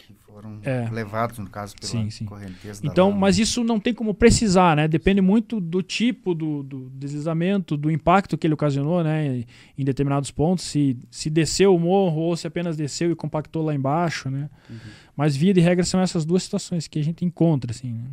foram 0.42 0.60
é. 0.64 0.90
levados, 0.92 1.38
no 1.38 1.48
caso, 1.48 1.76
pela 1.76 1.92
sim, 1.92 2.10
sim. 2.10 2.26
correnteza. 2.26 2.82
Então, 2.84 3.12
mas 3.12 3.38
isso 3.38 3.64
não 3.64 3.80
tem 3.80 3.94
como 3.94 4.14
precisar, 4.14 4.76
né? 4.76 4.88
Depende 4.88 5.22
muito 5.22 5.62
do 5.62 5.84
tipo 5.84 6.34
do, 6.34 6.64
do, 6.64 6.90
deslizamento, 6.96 7.78
do 7.78 7.92
impacto 7.92 8.38
que 8.38 8.48
ele 8.48 8.56
ocasionou, 8.56 9.04
né? 9.04 9.44
Em 9.78 9.86
determinados 9.86 10.32
pontos, 10.32 10.66
se, 10.66 10.98
se 11.12 11.30
desceu 11.30 11.76
o 11.76 11.80
morro 11.80 12.22
ou 12.22 12.36
se 12.36 12.48
apenas 12.48 12.76
desceu 12.76 13.12
e 13.12 13.16
compactou 13.16 13.64
lá 13.64 13.74
embaixo, 13.76 14.30
né? 14.30 14.50
Uhum. 14.70 14.78
Mas 15.16 15.36
via 15.36 15.54
de 15.54 15.62
regra 15.62 15.86
são 15.86 16.02
essas 16.02 16.26
duas 16.26 16.44
situações 16.44 16.88
que 16.88 16.98
a 16.98 17.04
gente 17.04 17.24
encontra, 17.24 17.72
assim. 17.72 17.94
Né? 17.94 18.06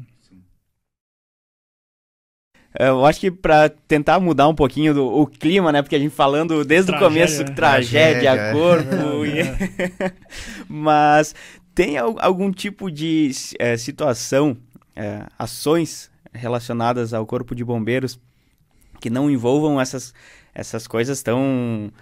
É, 2.79 2.89
eu 2.89 3.05
acho 3.05 3.19
que 3.19 3.31
para 3.31 3.69
tentar 3.69 4.21
mudar 4.21 4.47
um 4.47 4.55
pouquinho 4.55 4.93
do, 4.93 5.07
o 5.07 5.27
clima, 5.27 5.73
né? 5.73 5.81
Porque 5.81 5.97
a 5.97 5.99
gente 5.99 6.15
falando 6.15 6.65
desde 6.65 6.93
tragédia, 6.93 7.07
o 7.07 7.11
começo, 7.11 7.45
né? 7.45 7.51
tragédia, 7.55 8.35
tragédia 8.35 8.53
corpo. 8.53 9.25
É, 9.25 10.13
Mas 10.69 11.35
tem 11.79 11.97
algum 11.97 12.51
tipo 12.51 12.91
de 12.91 13.31
é, 13.57 13.77
situação, 13.77 14.57
é, 14.97 15.25
ações 15.39 16.11
relacionadas 16.33 17.15
ao 17.15 17.25
corpo 17.25 17.55
de 17.55 17.65
bombeiros 17.65 18.19
que 19.01 19.09
não 19.09 19.31
envolvam 19.31 19.81
essas, 19.81 20.13
essas 20.53 20.89
coisas 20.89 21.23
tão 21.23 21.93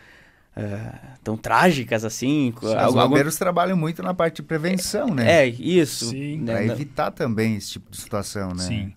Uh, 0.59 1.19
tão 1.23 1.37
trágicas 1.37 2.03
assim. 2.03 2.51
Sim, 2.59 2.67
os 2.89 2.95
bombeiros 2.95 3.37
trabalham 3.37 3.77
muito 3.77 4.03
na 4.03 4.15
parte 4.15 4.37
de 4.37 4.43
prevenção, 4.45 5.09
é, 5.09 5.13
né? 5.13 5.33
É, 5.43 5.47
isso. 5.49 6.17
Né, 6.17 6.45
Para 6.47 6.65
evitar 6.65 7.11
também 7.11 7.57
esse 7.57 7.73
tipo 7.73 7.91
de 7.91 7.99
situação, 7.99 8.55
né? 8.55 8.63
Sim. 8.63 8.95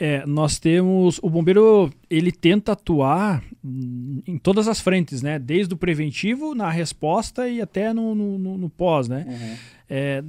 É, 0.00 0.24
nós 0.24 0.58
temos. 0.58 1.20
O 1.22 1.28
bombeiro 1.28 1.92
ele 2.08 2.32
tenta 2.32 2.72
atuar 2.72 3.44
em 3.62 4.38
todas 4.38 4.66
as 4.66 4.80
frentes, 4.80 5.20
né? 5.20 5.38
Desde 5.38 5.74
o 5.74 5.76
preventivo, 5.76 6.54
na 6.54 6.70
resposta 6.70 7.46
e 7.46 7.60
até 7.60 7.92
no, 7.92 8.14
no, 8.14 8.56
no 8.56 8.70
pós, 8.70 9.08
né? 9.08 9.26
Uhum. 9.28 9.56
É, 9.90 10.24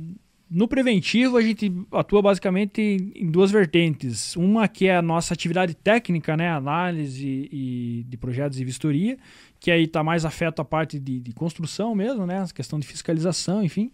no 0.49 0.67
preventivo, 0.67 1.37
a 1.37 1.41
gente 1.41 1.71
atua 1.89 2.21
basicamente 2.21 2.81
em 3.15 3.31
duas 3.31 3.49
vertentes. 3.49 4.35
Uma 4.35 4.67
que 4.67 4.87
é 4.87 4.97
a 4.97 5.01
nossa 5.01 5.33
atividade 5.33 5.73
técnica, 5.73 6.35
né? 6.35 6.49
Análise 6.49 7.47
e, 7.49 8.05
de 8.09 8.17
projetos 8.17 8.59
e 8.59 8.65
vistoria, 8.65 9.17
que 9.57 9.71
aí 9.71 9.85
está 9.85 10.03
mais 10.03 10.25
afeto 10.25 10.61
a 10.61 10.65
parte 10.65 10.99
de, 10.99 11.21
de 11.21 11.31
construção 11.31 11.95
mesmo, 11.95 12.25
né? 12.25 12.43
A 12.43 12.47
questão 12.53 12.77
de 12.77 12.85
fiscalização, 12.85 13.63
enfim. 13.63 13.89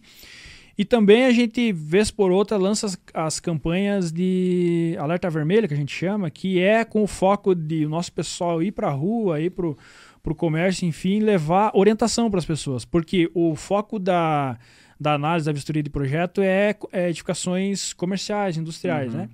E 0.78 0.84
também 0.84 1.24
a 1.24 1.32
gente, 1.32 1.72
vez 1.72 2.08
por 2.08 2.30
outra, 2.30 2.56
lança 2.56 2.86
as, 2.86 2.98
as, 3.12 3.40
campanhas 3.40 4.12
de 4.12 4.96
alerta 5.00 5.28
vermelho, 5.28 5.66
que 5.66 5.74
a 5.74 5.76
gente 5.76 5.92
chama, 5.92 6.30
que 6.30 6.60
é 6.60 6.84
com 6.84 7.02
o 7.02 7.06
foco 7.08 7.52
de 7.52 7.84
o 7.84 7.88
nosso 7.88 8.12
pessoal 8.12 8.62
ir 8.62 8.70
para 8.70 8.86
a 8.86 8.92
rua, 8.92 9.40
ir 9.40 9.50
para 9.50 9.66
o 9.66 10.34
comércio, 10.36 10.86
enfim, 10.86 11.18
levar 11.18 11.72
orientação 11.74 12.30
para 12.30 12.38
as 12.38 12.44
pessoas. 12.44 12.84
Porque 12.84 13.28
o 13.34 13.56
foco 13.56 13.98
da, 13.98 14.56
da 15.00 15.14
análise 15.14 15.46
da 15.46 15.52
vistoria 15.52 15.82
de 15.82 15.90
projeto 15.90 16.40
é, 16.40 16.76
é 16.92 17.08
edificações 17.08 17.92
comerciais, 17.92 18.56
industriais, 18.56 19.12
uhum. 19.12 19.22
né? 19.22 19.30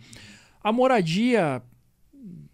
A 0.62 0.72
moradia 0.72 1.60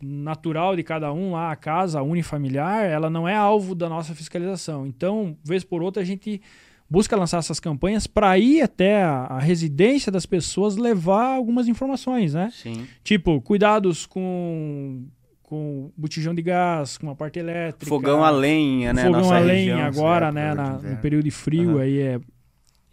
natural 0.02 0.74
de 0.74 0.82
cada 0.82 1.12
um 1.12 1.30
lá, 1.30 1.52
a 1.52 1.56
casa 1.56 2.02
unifamiliar, 2.02 2.84
ela 2.86 3.08
não 3.08 3.28
é 3.28 3.36
alvo 3.36 3.72
da 3.72 3.88
nossa 3.88 4.16
fiscalização. 4.16 4.84
Então, 4.84 5.36
vez 5.44 5.62
por 5.62 5.80
outra, 5.80 6.02
a 6.02 6.04
gente 6.04 6.42
busca 6.90 7.16
lançar 7.16 7.38
essas 7.38 7.60
campanhas 7.60 8.08
para 8.08 8.36
ir 8.36 8.60
até 8.60 9.02
a, 9.02 9.26
a, 9.26 9.38
residência 9.38 10.10
das 10.10 10.26
pessoas 10.26 10.76
levar 10.76 11.36
algumas 11.36 11.68
informações, 11.68 12.34
né? 12.34 12.50
Sim. 12.52 12.86
Tipo, 13.04 13.40
cuidados 13.40 14.04
com 14.04 15.06
com 15.42 15.90
botijão 15.96 16.32
de 16.32 16.42
gás, 16.42 16.96
com 16.96 17.10
a 17.10 17.14
parte 17.16 17.40
elétrica. 17.40 17.86
Fogão 17.86 18.22
a 18.22 18.30
lenha, 18.30 18.92
né? 18.92 19.04
Fogão 19.04 19.32
a 19.32 19.38
lenha 19.40 19.74
região, 19.76 19.80
agora, 19.80 20.30
né? 20.30 20.54
Na, 20.54 20.78
no 20.78 20.96
período 20.98 21.24
de 21.24 21.32
frio, 21.32 21.72
uhum. 21.72 21.78
aí 21.78 21.98
é... 21.98 22.20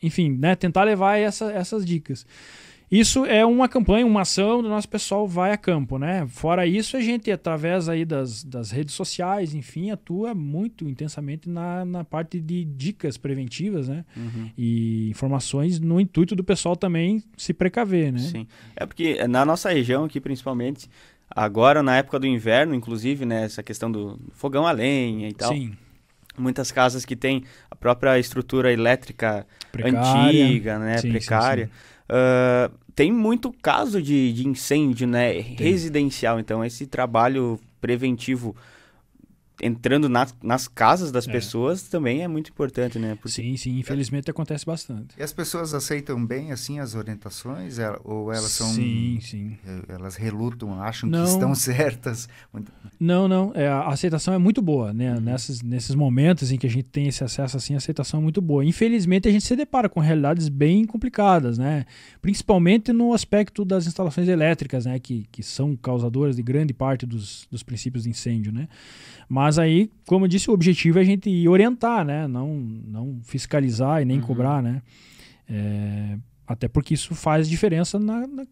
Enfim, 0.02 0.36
né? 0.40 0.56
Tentar 0.56 0.84
levar 0.84 1.18
essa, 1.18 1.52
essas 1.52 1.86
dicas. 1.86 2.26
Isso 2.90 3.26
é 3.26 3.46
uma 3.46 3.68
campanha, 3.68 4.06
uma 4.06 4.22
ação 4.22 4.64
do 4.64 4.70
nosso 4.70 4.88
pessoal 4.88 5.28
vai 5.28 5.52
a 5.52 5.58
campo, 5.58 5.98
né? 5.98 6.26
Fora 6.30 6.66
isso, 6.66 6.96
a 6.96 7.02
gente, 7.02 7.30
através 7.30 7.90
aí 7.90 8.06
das, 8.06 8.44
das 8.46 8.72
redes 8.72 8.96
sociais, 8.96 9.54
enfim, 9.54 9.92
atua 9.92 10.34
muito 10.34 10.88
intensamente 10.88 11.50
na, 11.50 11.84
na 11.84 12.06
parte 12.06 12.40
de 12.40 12.64
dicas 12.64 13.18
preventivas, 13.18 13.90
né? 13.90 14.06
Uhum. 14.16 14.50
E 14.58 15.10
informações 15.10 15.82
no 15.82 16.00
intuito 16.00 16.34
do 16.34 16.46
pessoal 16.46 16.78
também 16.78 17.22
se 17.36 17.54
precaver, 17.54 18.14
né? 18.14 18.20
Sim. 18.20 18.48
É 18.74 18.86
porque 18.86 19.28
na 19.28 19.44
nossa 19.44 19.70
região 19.70 20.06
aqui, 20.06 20.22
principalmente, 20.22 20.90
agora 21.30 21.84
na 21.84 21.98
época 21.98 22.18
do 22.18 22.26
inverno, 22.26 22.74
inclusive, 22.74 23.26
né? 23.26 23.44
Essa 23.44 23.62
questão 23.62 23.92
do 23.92 24.18
fogão 24.32 24.66
a 24.66 24.72
lenha 24.72 25.28
e 25.28 25.34
tal. 25.34 25.52
Sim 25.54 25.76
muitas 26.38 26.72
casas 26.72 27.04
que 27.04 27.16
têm 27.16 27.44
a 27.70 27.76
própria 27.76 28.20
estrutura 28.20 28.72
elétrica 28.72 29.46
precária. 29.72 30.46
antiga, 30.46 30.78
né, 30.78 30.98
sim, 31.00 31.10
precária. 31.10 31.66
Sim, 31.66 31.72
sim. 31.72 31.97
Uh, 32.10 32.74
tem 32.96 33.12
muito 33.12 33.52
caso 33.62 34.02
de, 34.02 34.34
de 34.34 34.48
incêndio 34.48 35.08
né, 35.08 35.40
residencial, 35.40 36.40
então 36.40 36.66
esse 36.66 36.88
trabalho 36.88 37.60
preventivo 37.80 38.56
entrando 39.62 40.08
nas, 40.08 40.36
nas 40.42 40.68
casas 40.68 41.12
das 41.12 41.28
é. 41.28 41.32
pessoas 41.32 41.84
também 41.84 42.24
é 42.24 42.28
muito 42.28 42.50
importante, 42.50 43.00
né? 43.00 43.16
Porque... 43.16 43.30
Sim, 43.30 43.58
sim, 43.58 43.80
infelizmente 43.80 44.30
acontece 44.30 44.66
bastante. 44.66 45.16
E 45.18 45.24
as 45.24 45.34
pessoas 45.34 45.74
aceitam 45.74 46.24
bem, 46.24 46.52
assim, 46.52 46.80
as 46.80 46.96
orientações? 46.96 47.80
É, 47.80 47.98
ou 48.04 48.32
elas 48.32 48.52
são... 48.52 48.68
Sim, 48.68 49.20
sim. 49.22 49.58
É, 49.66 49.94
elas 49.94 50.16
relutam, 50.16 50.82
acham 50.82 51.10
não, 51.10 51.24
que 51.24 51.32
estão 51.32 51.54
certas? 51.56 52.30
Não, 53.00 53.28
não, 53.28 53.52
é, 53.56 53.68
a 53.68 53.88
aceitação 53.88 54.34
é 54.34 54.38
muito 54.38 54.62
boa, 54.62 54.94
né? 54.94 55.16
Uhum. 55.16 55.22
Nesses, 55.22 55.62
nesses 55.62 55.96
momentos 55.96 56.52
em 56.52 56.58
que 56.58 56.68
a 56.68 56.70
gente 56.70 56.86
tem 56.86 57.08
esse 57.08 57.24
acesso, 57.24 57.58
assim, 57.58 57.74
a 57.74 57.78
aceitação 57.78 58.20
é 58.20 58.24
muito 58.24 58.42
boa. 58.42 58.64
Infelizmente, 58.64 59.28
a 59.28 59.32
gente 59.32 59.46
se 59.46 59.56
depara 59.56 59.90
com 59.90 60.00
realidades 60.00 60.50
bem 60.50 60.86
complicadas, 60.86 61.58
né? 61.58 61.86
Principalmente 62.22 62.94
no 62.94 63.14
aspecto 63.14 63.66
das 63.66 63.88
instalações 63.88 64.28
elétricas, 64.28 64.86
né? 64.86 65.00
Que, 65.00 65.26
que 65.32 65.42
são 65.42 65.76
causadoras 65.76 66.36
de 66.36 66.44
grande 66.44 66.74
parte 66.74 67.06
dos, 67.06 67.48
dos 67.50 67.64
princípios 67.64 68.04
de 68.04 68.10
incêndio, 68.10 68.52
né? 68.52 68.68
Mas 69.30 69.60
aí, 69.60 69.92
como 70.06 70.26
eu 70.26 70.30
disse, 70.30 70.50
o 70.50 70.54
objetivo 70.54 71.00
é 71.00 71.02
a 71.02 71.06
gente 71.06 71.30
ir 71.30 71.50
orientar, 71.50 72.06
né? 72.06 72.28
Não, 72.28 72.56
não 72.56 73.20
fiscalizar 73.24 74.02
e 74.02 74.06
nem 74.06 74.20
uhum. 74.20 74.26
cobrar, 74.26 74.64
né? 74.64 74.82
É, 75.50 76.18
até 76.46 76.68
porque 76.68 76.94
isso 76.94 77.14
faz 77.14 77.50
diferença 77.50 78.00
na, 78.00 78.26
na, 78.26 78.46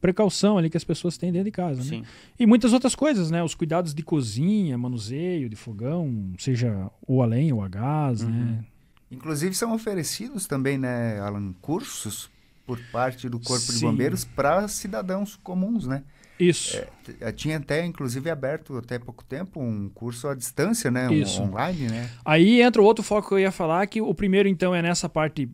precaução 0.00 0.56
ali 0.56 0.70
que 0.70 0.76
as 0.76 0.84
pessoas 0.84 1.16
têm 1.16 1.32
dentro 1.32 1.46
de 1.46 1.50
casa, 1.50 1.82
né? 1.82 2.02
E 2.38 2.46
muitas 2.46 2.72
outras 2.72 2.94
coisas, 2.94 3.30
né? 3.30 3.42
Os 3.42 3.54
cuidados 3.54 3.94
de 3.94 4.02
cozinha, 4.02 4.76
manuseio 4.78 5.48
de 5.48 5.56
fogão, 5.56 6.32
seja 6.38 6.90
ou 7.06 7.22
a 7.22 7.26
lenha 7.26 7.54
ou 7.54 7.62
a 7.62 7.68
gás, 7.68 8.22
né? 8.22 8.30
uhum. 8.30 8.44
né? 8.44 8.64
Inclusive 9.10 9.54
são 9.54 9.72
oferecidos 9.72 10.46
também, 10.46 10.76
né, 10.76 11.18
Alan, 11.20 11.54
cursos 11.62 12.30
por 12.66 12.78
parte 12.92 13.26
do 13.26 13.40
Corpo 13.40 13.64
Sim. 13.64 13.78
de 13.78 13.80
Bombeiros 13.80 14.24
para 14.24 14.68
cidadãos 14.68 15.36
comuns, 15.36 15.86
né? 15.86 16.04
Isso. 16.38 16.78
É, 17.20 17.32
tinha 17.32 17.56
até, 17.56 17.84
inclusive, 17.84 18.30
aberto 18.30 18.76
até 18.76 18.98
pouco 18.98 19.24
tempo 19.24 19.60
um 19.60 19.88
curso 19.88 20.28
à 20.28 20.34
distância, 20.34 20.90
né? 20.90 21.12
Isso. 21.12 21.42
Um, 21.42 21.46
online, 21.46 21.88
né? 21.88 22.10
Aí 22.24 22.62
entra 22.62 22.80
o 22.80 22.84
outro 22.84 23.02
foco 23.02 23.28
que 23.28 23.34
eu 23.34 23.38
ia 23.38 23.50
falar, 23.50 23.86
que 23.86 24.00
o 24.00 24.14
primeiro, 24.14 24.48
então, 24.48 24.74
é 24.74 24.80
nessa 24.80 25.08
parte 25.08 25.48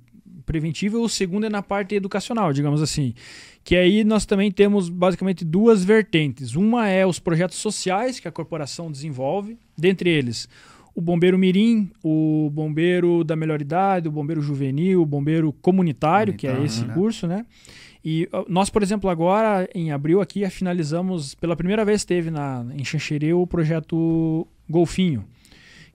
preventiva, 0.44 0.98
o 0.98 1.08
segundo 1.08 1.46
é 1.46 1.48
na 1.48 1.62
parte 1.62 1.94
educacional, 1.94 2.52
digamos 2.52 2.82
assim. 2.82 3.14
Que 3.62 3.76
aí 3.76 4.04
nós 4.04 4.26
também 4.26 4.52
temos 4.52 4.90
basicamente 4.90 5.44
duas 5.44 5.82
vertentes. 5.82 6.54
Uma 6.54 6.88
é 6.88 7.06
os 7.06 7.18
projetos 7.18 7.56
sociais 7.56 8.20
que 8.20 8.28
a 8.28 8.32
corporação 8.32 8.90
desenvolve, 8.90 9.58
dentre 9.76 10.10
eles 10.10 10.48
o 10.94 11.00
bombeiro 11.00 11.36
mirim, 11.36 11.90
o 12.02 12.48
bombeiro 12.52 13.24
da 13.24 13.34
melhor 13.34 13.60
idade, 13.60 14.06
o 14.06 14.12
bombeiro 14.12 14.40
juvenil, 14.40 15.02
o 15.02 15.06
bombeiro 15.06 15.52
comunitário, 15.52 16.34
que 16.34 16.46
é 16.46 16.62
esse 16.62 16.84
né? 16.84 16.94
curso, 16.94 17.26
né? 17.26 17.44
E 18.04 18.28
nós, 18.48 18.68
por 18.68 18.82
exemplo, 18.82 19.08
agora, 19.08 19.66
em 19.74 19.90
abril 19.90 20.20
aqui, 20.20 20.48
finalizamos, 20.50 21.34
pela 21.34 21.56
primeira 21.56 21.84
vez 21.86 22.04
teve 22.04 22.30
na, 22.30 22.66
em 22.74 22.84
Xanxerê 22.84 23.32
o 23.32 23.46
projeto 23.46 24.46
Golfinho, 24.68 25.24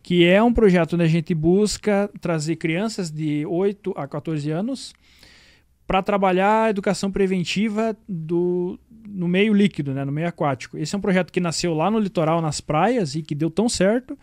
que 0.02 0.26
é 0.26 0.42
um 0.42 0.52
projeto 0.52 0.94
onde 0.94 1.04
a 1.04 1.08
gente 1.08 1.36
busca 1.36 2.10
trazer 2.20 2.56
crianças 2.56 3.12
de 3.12 3.46
8 3.46 3.94
a 3.96 4.08
14 4.08 4.50
anos 4.50 4.94
para 5.86 6.02
trabalhar 6.02 6.64
a 6.64 6.70
educação 6.72 7.12
preventiva 7.12 7.96
do, 8.08 8.80
no 9.08 9.28
meio 9.28 9.54
líquido, 9.54 9.94
né, 9.94 10.04
no 10.04 10.12
meio 10.12 10.28
aquático. 10.28 10.80
Esse 10.80 10.96
é 10.96 10.98
um 10.98 11.02
projeto 11.02 11.32
que 11.32 11.40
nasceu 11.40 11.76
lá 11.76 11.92
no 11.92 12.00
litoral, 12.00 12.42
nas 12.42 12.60
praias, 12.60 13.14
e 13.14 13.22
que 13.22 13.36
deu 13.36 13.52
tão 13.52 13.70
certo 13.70 14.18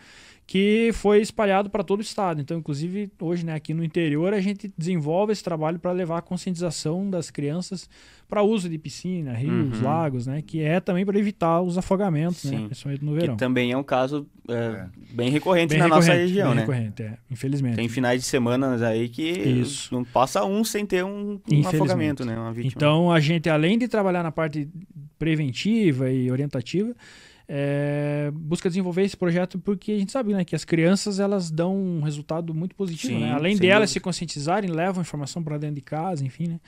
que 0.46 0.90
foi 0.92 1.20
espalhado 1.20 1.68
para 1.68 1.82
todo 1.82 1.98
o 1.98 2.02
estado. 2.02 2.40
Então, 2.40 2.58
inclusive, 2.58 3.10
hoje, 3.20 3.44
né, 3.44 3.54
aqui 3.54 3.74
no 3.74 3.82
interior, 3.82 4.32
a 4.32 4.40
gente 4.40 4.72
desenvolve 4.78 5.32
esse 5.32 5.42
trabalho 5.42 5.78
para 5.78 5.90
levar 5.90 6.18
a 6.18 6.22
conscientização 6.22 7.10
das 7.10 7.30
crianças 7.30 7.90
para 8.28 8.42
uso 8.42 8.68
de 8.68 8.78
piscina, 8.78 9.32
rios, 9.32 9.78
uhum. 9.78 9.84
lagos, 9.84 10.26
né, 10.26 10.42
que 10.42 10.60
é 10.60 10.78
também 10.78 11.04
para 11.04 11.18
evitar 11.18 11.60
os 11.62 11.76
afogamentos, 11.76 12.44
né, 12.44 12.50
Sim. 12.50 12.58
né, 12.58 12.66
principalmente 12.66 13.04
no 13.04 13.14
verão. 13.14 13.34
Que 13.34 13.38
também 13.40 13.72
é 13.72 13.76
um 13.76 13.82
caso 13.82 14.24
é, 14.48 14.54
é. 14.54 14.86
bem 15.12 15.30
recorrente 15.30 15.70
bem 15.70 15.78
na 15.78 15.84
recorrente, 15.86 16.08
nossa 16.08 16.18
região, 16.18 16.48
bem 16.48 16.54
né? 16.54 16.60
recorrente, 16.60 17.02
é, 17.02 17.18
infelizmente. 17.28 17.76
Tem 17.76 17.88
finais 17.88 18.20
de 18.20 18.26
semana 18.26 18.86
aí 18.86 19.08
que 19.08 19.22
Isso. 19.22 19.92
não 19.92 20.04
passa 20.04 20.44
um 20.44 20.62
sem 20.62 20.86
ter 20.86 21.04
um, 21.04 21.40
um 21.50 21.68
afogamento, 21.68 22.24
né, 22.24 22.36
uma 22.38 22.52
vítima. 22.52 22.72
Então, 22.76 23.10
a 23.10 23.18
gente, 23.18 23.48
além 23.48 23.78
de 23.78 23.88
trabalhar 23.88 24.22
na 24.22 24.30
parte 24.30 24.68
preventiva 25.18 26.10
e 26.10 26.30
orientativa, 26.30 26.94
é, 27.48 28.30
busca 28.34 28.68
desenvolver 28.68 29.02
esse 29.02 29.16
projeto 29.16 29.58
porque 29.58 29.92
a 29.92 29.98
gente 29.98 30.10
sabe 30.10 30.32
né, 30.32 30.44
que 30.44 30.56
as 30.56 30.64
crianças 30.64 31.20
elas 31.20 31.50
dão 31.50 31.76
um 31.76 32.00
resultado 32.00 32.52
muito 32.52 32.74
positivo. 32.74 33.14
Sim, 33.14 33.20
né? 33.20 33.32
Além 33.32 33.56
delas 33.56 33.90
se 33.90 34.00
conscientizarem, 34.00 34.70
levam 34.70 35.00
informação 35.00 35.42
para 35.42 35.56
dentro 35.56 35.76
de 35.76 35.80
casa, 35.80 36.24
enfim. 36.24 36.48
Né? 36.48 36.60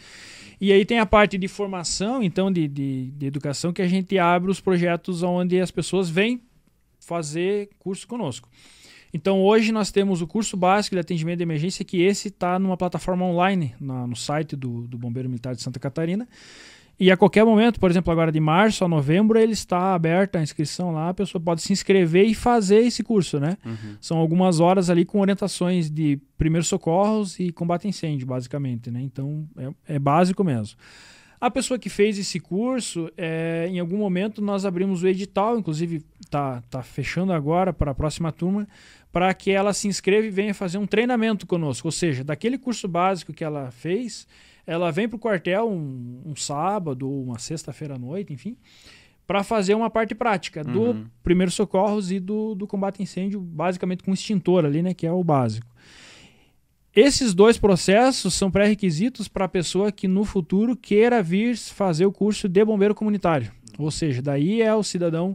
E 0.61 0.73
aí 0.73 0.85
tem 0.85 0.99
a 1.01 1.07
parte 1.07 1.37
de 1.37 1.49
formação, 1.49 2.23
então, 2.23 2.51
de, 2.51 2.69
de, 2.69 3.11
de 3.11 3.27
educação, 3.27 3.73
que 3.73 3.83
a 3.83 3.89
gente 3.89 4.19
abre 4.19 4.51
os 4.51 4.61
projetos 4.61 5.23
onde 5.23 5.61
as 5.61 5.71
pessoas 5.71 6.09
vêm 6.09 6.43
fazer 7.01 7.71
curso 7.79 8.07
conosco. 8.07 8.49
Então 9.13 9.43
hoje 9.43 9.73
nós 9.73 9.91
temos 9.91 10.21
o 10.21 10.27
curso 10.27 10.57
básico 10.57 10.95
de 10.95 11.01
atendimento 11.01 11.39
de 11.39 11.43
emergência, 11.43 11.85
que 11.85 12.03
esse 12.03 12.29
está 12.29 12.59
numa 12.59 12.77
plataforma 12.77 13.25
online 13.25 13.75
na, 13.81 14.07
no 14.07 14.15
site 14.15 14.55
do, 14.55 14.87
do 14.87 14.99
Bombeiro 14.99 15.29
Militar 15.29 15.55
de 15.55 15.63
Santa 15.63 15.81
Catarina. 15.81 16.29
E 17.01 17.13
a 17.13 17.17
qualquer 17.17 17.45
momento, 17.45 17.79
por 17.79 17.89
exemplo, 17.91 18.13
agora 18.13 18.33
de 18.33 18.41
março 18.41 18.85
a 18.85 18.89
novembro, 18.89 19.39
ele 19.39 19.53
está 19.53 19.95
aberta 19.95 20.39
a 20.39 20.43
inscrição 20.43 20.91
lá, 20.91 21.11
a 21.11 21.15
pessoa 21.15 21.41
pode 21.41 21.63
se 21.63 21.73
inscrever 21.73 22.27
e 22.27 22.35
fazer 22.35 22.81
esse 22.81 23.05
curso, 23.05 23.39
né? 23.39 23.57
Uhum. 23.65 23.97
São 24.01 24.19
algumas 24.19 24.59
horas 24.59 24.91
ali 24.91 25.05
com 25.05 25.21
orientações 25.21 25.89
de 25.89 26.19
primeiros 26.37 26.67
socorros 26.67 27.39
e 27.39 27.53
combate 27.53 27.87
a 27.87 27.91
incêndio, 27.91 28.27
basicamente, 28.27 28.91
né? 28.91 29.01
Então, 29.01 29.47
é, 29.57 29.95
é 29.95 29.99
básico 29.99 30.43
mesmo. 30.43 30.77
A 31.41 31.49
pessoa 31.49 31.79
que 31.79 31.89
fez 31.89 32.19
esse 32.19 32.41
curso, 32.41 33.09
é, 33.17 33.69
em 33.71 33.79
algum 33.79 33.97
momento 33.97 34.43
nós 34.43 34.65
abrimos 34.65 35.05
o 35.05 35.07
edital, 35.07 35.57
inclusive 35.57 36.03
tá, 36.29 36.61
tá 36.69 36.83
fechando 36.83 37.33
agora 37.33 37.73
para 37.73 37.93
a 37.93 37.95
próxima 37.95 38.33
turma, 38.33 38.67
para 39.13 39.33
que 39.33 39.53
ela 39.53 39.73
se 39.73 39.87
inscreva 39.87 40.27
e 40.27 40.31
venha 40.31 40.53
fazer 40.53 40.79
um 40.79 40.87
treinamento 40.87 41.47
conosco. 41.47 41.87
Ou 41.87 41.93
seja, 41.93 42.25
daquele 42.25 42.59
curso 42.59 42.89
básico 42.89 43.33
que 43.33 43.45
ela 43.45 43.71
fez, 43.71 44.27
ela 44.69 44.91
vem 44.93 45.09
para 45.09 45.17
o 45.17 45.19
quartel 45.19 45.67
um, 45.67 46.21
um, 46.27 46.37
sábado 46.37 47.09
ou 47.09 47.25
uma 47.25 47.39
sexta-feira 47.39 47.95
à 47.95 47.99
noite, 47.99 48.35
enfim, 48.35 48.55
para 49.27 49.43
fazer 49.43 49.75
uma 49.75 49.89
parte 49.89 50.15
prática 50.15 50.63
do 50.63 50.83
uhum. 50.83 51.07
primeiro 51.23 51.51
socorros 51.51 52.13
e 52.13 52.21
do, 52.21 52.55
do 52.55 52.67
combate 52.67 53.01
a 53.01 53.03
incêndio, 53.03 53.41
basicamente 53.41 54.03
com 54.03 54.13
extintor 54.13 54.67
ali, 54.67 54.83
né, 54.83 54.93
que 54.93 55.07
é 55.07 55.11
o 55.13 55.25
básico. 55.25 55.67
Esses 56.95 57.33
dois 57.33 57.57
processos 57.57 58.35
são 58.35 58.51
pré-requisitos 58.51 59.27
para 59.27 59.47
a 59.47 59.49
pessoa 59.49 59.91
que 59.91 60.07
no 60.07 60.27
futuro 60.27 60.77
queira 60.77 61.23
vir 61.23 61.57
fazer 61.57 62.05
o 62.05 62.13
curso 62.13 62.47
de 62.47 62.63
bombeiro 62.63 62.95
comunitário. 62.95 63.51
Ou 63.79 63.91
seja, 63.91 64.21
daí 64.21 64.61
é 64.61 64.75
o 64.75 64.83
cidadão 64.83 65.35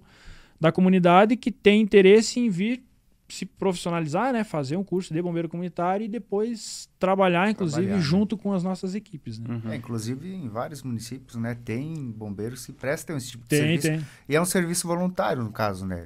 da 0.60 0.72
comunidade 0.72 1.36
que 1.36 1.52
tem 1.52 1.82
interesse 1.82 2.40
em 2.40 2.50
vir 2.50 2.84
se 3.28 3.46
profissionalizar, 3.46 4.32
né, 4.34 4.44
fazer 4.44 4.78
um 4.78 4.84
curso 4.84 5.14
de 5.14 5.22
bombeiro 5.22 5.50
comunitário 5.50 6.04
e 6.04 6.08
depois 6.08 6.90
trabalhar, 7.00 7.50
inclusive, 7.50 7.82
trabalhar, 7.82 7.98
né? 7.98 8.04
junto 8.04 8.38
com 8.38 8.54
as 8.54 8.64
nossas 8.64 8.96
equipes. 8.96 9.40
Né? 9.40 9.48
Uhum. 9.50 9.72
É, 9.72 9.76
inclusive, 9.76 10.34
em 10.34 10.48
vários 10.50 10.84
municípios, 10.84 11.36
né, 11.36 11.56
tem 11.66 12.12
bombeiros 12.12 12.66
que 12.66 12.72
prestam 12.72 13.18
esse 13.18 13.32
tipo 13.32 13.44
de 13.44 13.50
tem, 13.50 13.60
serviço. 13.60 13.88
Tem. 13.88 14.02
E 14.30 14.36
é 14.36 14.42
um 14.42 14.46
serviço 14.46 14.88
voluntário, 14.88 15.44
no 15.44 15.52
caso, 15.52 15.86
né? 15.86 16.06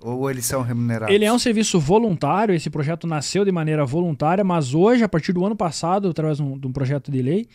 Ou 0.00 0.30
eles 0.30 0.44
são 0.44 0.62
remunerados? 0.62 1.14
Ele 1.14 1.24
é 1.24 1.32
um 1.32 1.38
serviço 1.38 1.80
voluntário, 1.80 2.54
esse 2.54 2.70
projeto 2.70 3.06
nasceu 3.06 3.44
de 3.44 3.50
maneira 3.50 3.84
voluntária, 3.84 4.44
mas 4.44 4.74
hoje, 4.74 5.02
a 5.02 5.08
partir 5.08 5.32
do 5.32 5.44
ano 5.44 5.56
passado, 5.56 6.08
através 6.08 6.36
de 6.36 6.42
um, 6.42 6.58
de 6.58 6.66
um 6.66 6.72
projeto 6.72 7.10
de 7.10 7.20
lei, 7.20 7.48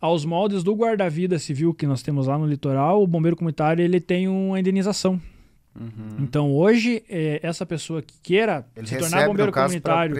aos 0.00 0.24
moldes 0.24 0.64
do 0.64 0.74
guarda-vida 0.74 1.38
civil 1.38 1.74
que 1.74 1.86
nós 1.86 2.02
temos 2.02 2.26
lá 2.26 2.38
no 2.38 2.46
litoral, 2.46 3.02
o 3.02 3.06
bombeiro 3.06 3.36
comunitário 3.36 3.84
ele 3.84 4.00
tem 4.00 4.28
uma 4.28 4.58
indenização 4.58 5.20
Uhum. 5.78 6.16
Então 6.18 6.52
hoje, 6.52 7.02
é, 7.08 7.38
essa 7.42 7.64
pessoa 7.64 8.02
que 8.02 8.14
queira 8.22 8.66
ele 8.76 8.86
se 8.86 8.98
tornar 8.98 9.26
bombeiro 9.26 9.52
comunitário 9.52 10.16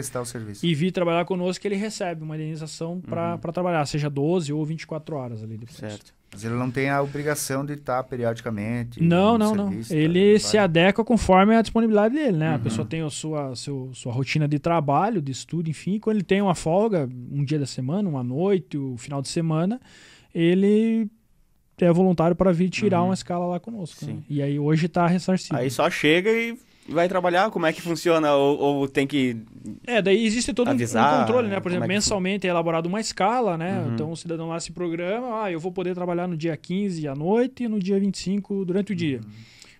e 0.62 0.74
vir 0.74 0.92
trabalhar 0.92 1.24
conosco, 1.24 1.66
ele 1.66 1.74
recebe 1.74 2.22
uma 2.22 2.36
indenização 2.36 3.00
para 3.00 3.32
uhum. 3.32 3.52
trabalhar, 3.52 3.84
seja 3.86 4.08
12 4.08 4.52
ou 4.52 4.64
24 4.64 5.16
horas 5.16 5.42
ali 5.42 5.56
depois. 5.56 5.76
Certo. 5.76 6.14
Mas 6.32 6.44
ele 6.44 6.54
não 6.54 6.70
tem 6.70 6.88
a 6.88 7.02
obrigação 7.02 7.66
de 7.66 7.72
estar 7.72 8.04
periodicamente. 8.04 9.02
Não, 9.02 9.36
não, 9.36 9.56
serviço, 9.56 9.92
não. 9.92 10.00
Ele 10.00 10.38
se 10.38 10.56
adequa 10.56 11.04
conforme 11.04 11.56
a 11.56 11.62
disponibilidade 11.62 12.14
dele, 12.14 12.36
né? 12.36 12.50
Uhum. 12.50 12.54
A 12.54 12.58
pessoa 12.60 12.86
tem 12.86 13.02
a 13.02 13.10
sua, 13.10 13.56
seu, 13.56 13.90
sua 13.92 14.12
rotina 14.12 14.46
de 14.46 14.60
trabalho, 14.60 15.20
de 15.20 15.32
estudo, 15.32 15.68
enfim. 15.68 15.98
Quando 15.98 16.16
ele 16.16 16.24
tem 16.24 16.40
uma 16.40 16.54
folga, 16.54 17.08
um 17.32 17.44
dia 17.44 17.58
da 17.58 17.66
semana, 17.66 18.08
uma 18.08 18.22
noite, 18.22 18.78
o 18.78 18.96
final 18.96 19.20
de 19.20 19.28
semana, 19.28 19.80
ele 20.32 21.10
é 21.84 21.92
voluntário 21.92 22.36
para 22.36 22.52
vir 22.52 22.68
tirar 22.68 23.00
uhum. 23.00 23.08
uma 23.08 23.14
escala 23.14 23.46
lá 23.46 23.60
conosco. 23.60 24.04
Né? 24.04 24.16
E 24.28 24.42
aí 24.42 24.58
hoje 24.58 24.86
está 24.86 25.06
ressarcido. 25.06 25.56
Aí 25.56 25.70
só 25.70 25.90
chega 25.90 26.30
e 26.30 26.56
vai 26.88 27.08
trabalhar? 27.08 27.50
Como 27.50 27.66
é 27.66 27.72
que 27.72 27.80
funciona? 27.80 28.34
Ou, 28.34 28.58
ou 28.58 28.88
tem 28.88 29.06
que. 29.06 29.36
É, 29.86 30.02
daí 30.02 30.24
existe 30.24 30.52
todo 30.52 30.68
avisar, 30.68 31.14
um 31.14 31.20
controle, 31.20 31.48
né? 31.48 31.60
Por 31.60 31.70
exemplo, 31.70 31.84
é 31.84 31.88
mensalmente 31.88 32.46
é 32.46 32.50
elaborada 32.50 32.88
uma 32.88 33.00
escala, 33.00 33.56
né? 33.56 33.80
Uhum. 33.80 33.94
Então 33.94 34.10
o 34.12 34.16
cidadão 34.16 34.48
lá 34.48 34.58
se 34.58 34.72
programa, 34.72 35.44
ah, 35.44 35.52
eu 35.52 35.60
vou 35.60 35.72
poder 35.72 35.94
trabalhar 35.94 36.26
no 36.26 36.36
dia 36.36 36.56
15 36.56 37.06
à 37.06 37.14
noite 37.14 37.64
e 37.64 37.68
no 37.68 37.78
dia 37.78 37.98
25 37.98 38.64
durante 38.64 38.92
o 38.92 38.96
dia. 38.96 39.18
Uhum. 39.18 39.30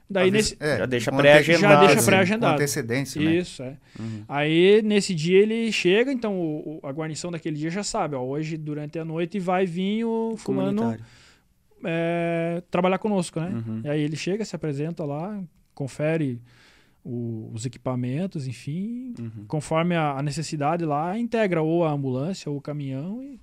Daí 0.09 0.29
nesse. 0.29 0.57
É, 0.59 0.79
já 0.79 0.87
deixa 0.87 1.13
pré-agendado. 1.13 1.87
Já 1.87 1.87
deixa 1.87 2.03
pré-agendado. 2.03 2.55
antecedência, 2.55 3.23
né? 3.23 3.37
Isso, 3.37 3.63
é. 3.63 3.77
Uhum. 3.99 4.25
Aí 4.29 4.83
nesse 4.83 5.15
dia 5.15 5.41
ele 5.41 5.71
chega, 5.71 6.13
então 6.13 6.37
o, 6.37 6.81
a 6.83 6.91
guarnição 6.91 7.31
daquele 7.31 7.57
dia 7.57 7.71
já 7.71 7.85
sabe, 7.85 8.17
ó, 8.17 8.23
hoje 8.23 8.57
durante 8.57 8.99
a 8.99 9.05
noite 9.05 9.39
vai 9.39 9.67
vir 9.67 10.05
o 10.05 10.35
fulano 10.37 10.97
é, 11.85 12.62
trabalhar 12.70 12.99
conosco, 12.99 13.41
né? 13.41 13.49
Uhum. 13.49 13.83
E 13.85 13.89
aí 13.89 14.01
ele 14.01 14.16
chega, 14.16 14.45
se 14.45 14.55
apresenta 14.55 15.05
lá, 15.05 15.43
confere 15.74 16.41
o, 17.05 17.51
os 17.53 17.64
equipamentos, 17.64 18.47
enfim, 18.47 19.14
uhum. 19.18 19.45
conforme 19.47 19.95
a, 19.95 20.12
a, 20.12 20.22
necessidade 20.22 20.85
lá, 20.85 21.18
integra 21.18 21.62
ou 21.62 21.85
a 21.85 21.91
ambulância 21.91 22.51
ou 22.51 22.59
o 22.59 22.61
caminhão 22.61 23.22
e 23.22 23.41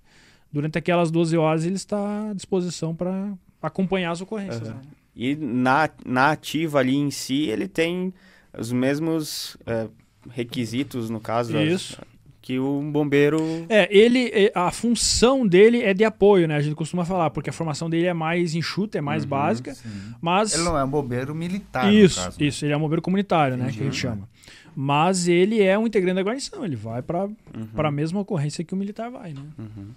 durante 0.52 0.78
aquelas 0.78 1.12
12 1.12 1.38
horas 1.38 1.66
ele 1.66 1.76
está 1.76 2.30
à 2.30 2.34
disposição 2.34 2.96
para 2.96 3.34
acompanhar 3.62 4.12
as 4.12 4.22
ocorrências. 4.22 4.68
Uhum. 4.68 4.76
Né? 4.76 4.82
E 5.16 5.36
na, 5.36 5.90
na 6.06 6.32
ativa 6.32 6.80
ali 6.80 6.96
em 6.96 7.10
si, 7.10 7.46
ele 7.46 7.68
tem 7.68 8.14
os 8.58 8.72
mesmos 8.72 9.58
é, 9.66 9.88
requisitos, 10.30 11.10
no 11.10 11.20
caso, 11.20 11.58
Isso. 11.58 12.00
As, 12.00 12.17
que 12.48 12.58
o 12.58 12.82
bombeiro. 12.82 13.66
É, 13.68 13.90
ele. 13.92 14.32
É, 14.34 14.54
a 14.56 14.72
função 14.72 15.46
dele 15.46 15.82
é 15.82 15.94
de 15.94 16.06
apoio, 16.06 16.48
né? 16.48 16.56
A 16.56 16.62
gente 16.62 16.76
costuma 16.76 17.04
falar, 17.04 17.30
porque 17.30 17.50
a 17.50 17.54
formação 17.54 17.90
dele 17.90 18.06
é 18.06 18.14
mais 18.14 18.56
enxuta, 18.56 18.98
é 18.98 19.02
mais 19.02 19.24
uhum, 19.24 19.30
básica. 19.30 19.76
Sim. 19.76 20.14
Mas. 20.22 20.54
Ele 20.54 20.64
não 20.64 20.78
é 20.78 20.84
um 20.86 20.90
bombeiro 20.90 21.36
militar. 21.36 21.94
Isso, 21.94 22.24
caso, 22.24 22.40
né? 22.40 22.48
isso, 22.48 22.64
ele 22.64 22.72
é 22.72 22.78
um 22.78 22.80
bombeiro 22.80 23.02
comunitário, 23.02 23.56
Entendi, 23.56 23.68
né? 23.70 23.78
Que 23.78 23.82
a 23.82 23.84
gente 23.84 23.98
chama. 23.98 24.30
Mas 24.74 25.28
ele 25.28 25.62
é 25.62 25.78
um 25.78 25.86
integrante 25.86 26.16
da 26.16 26.22
guarnição, 26.22 26.64
ele 26.64 26.78
vai 26.78 27.02
para 27.02 27.26
uhum. 27.26 27.36
a 27.76 27.92
mesma 27.92 28.22
ocorrência 28.22 28.64
que 28.64 28.74
o 28.74 28.78
militar 28.78 29.12
vai, 29.12 29.34
né? 29.34 29.42
Uhum. 29.60 29.90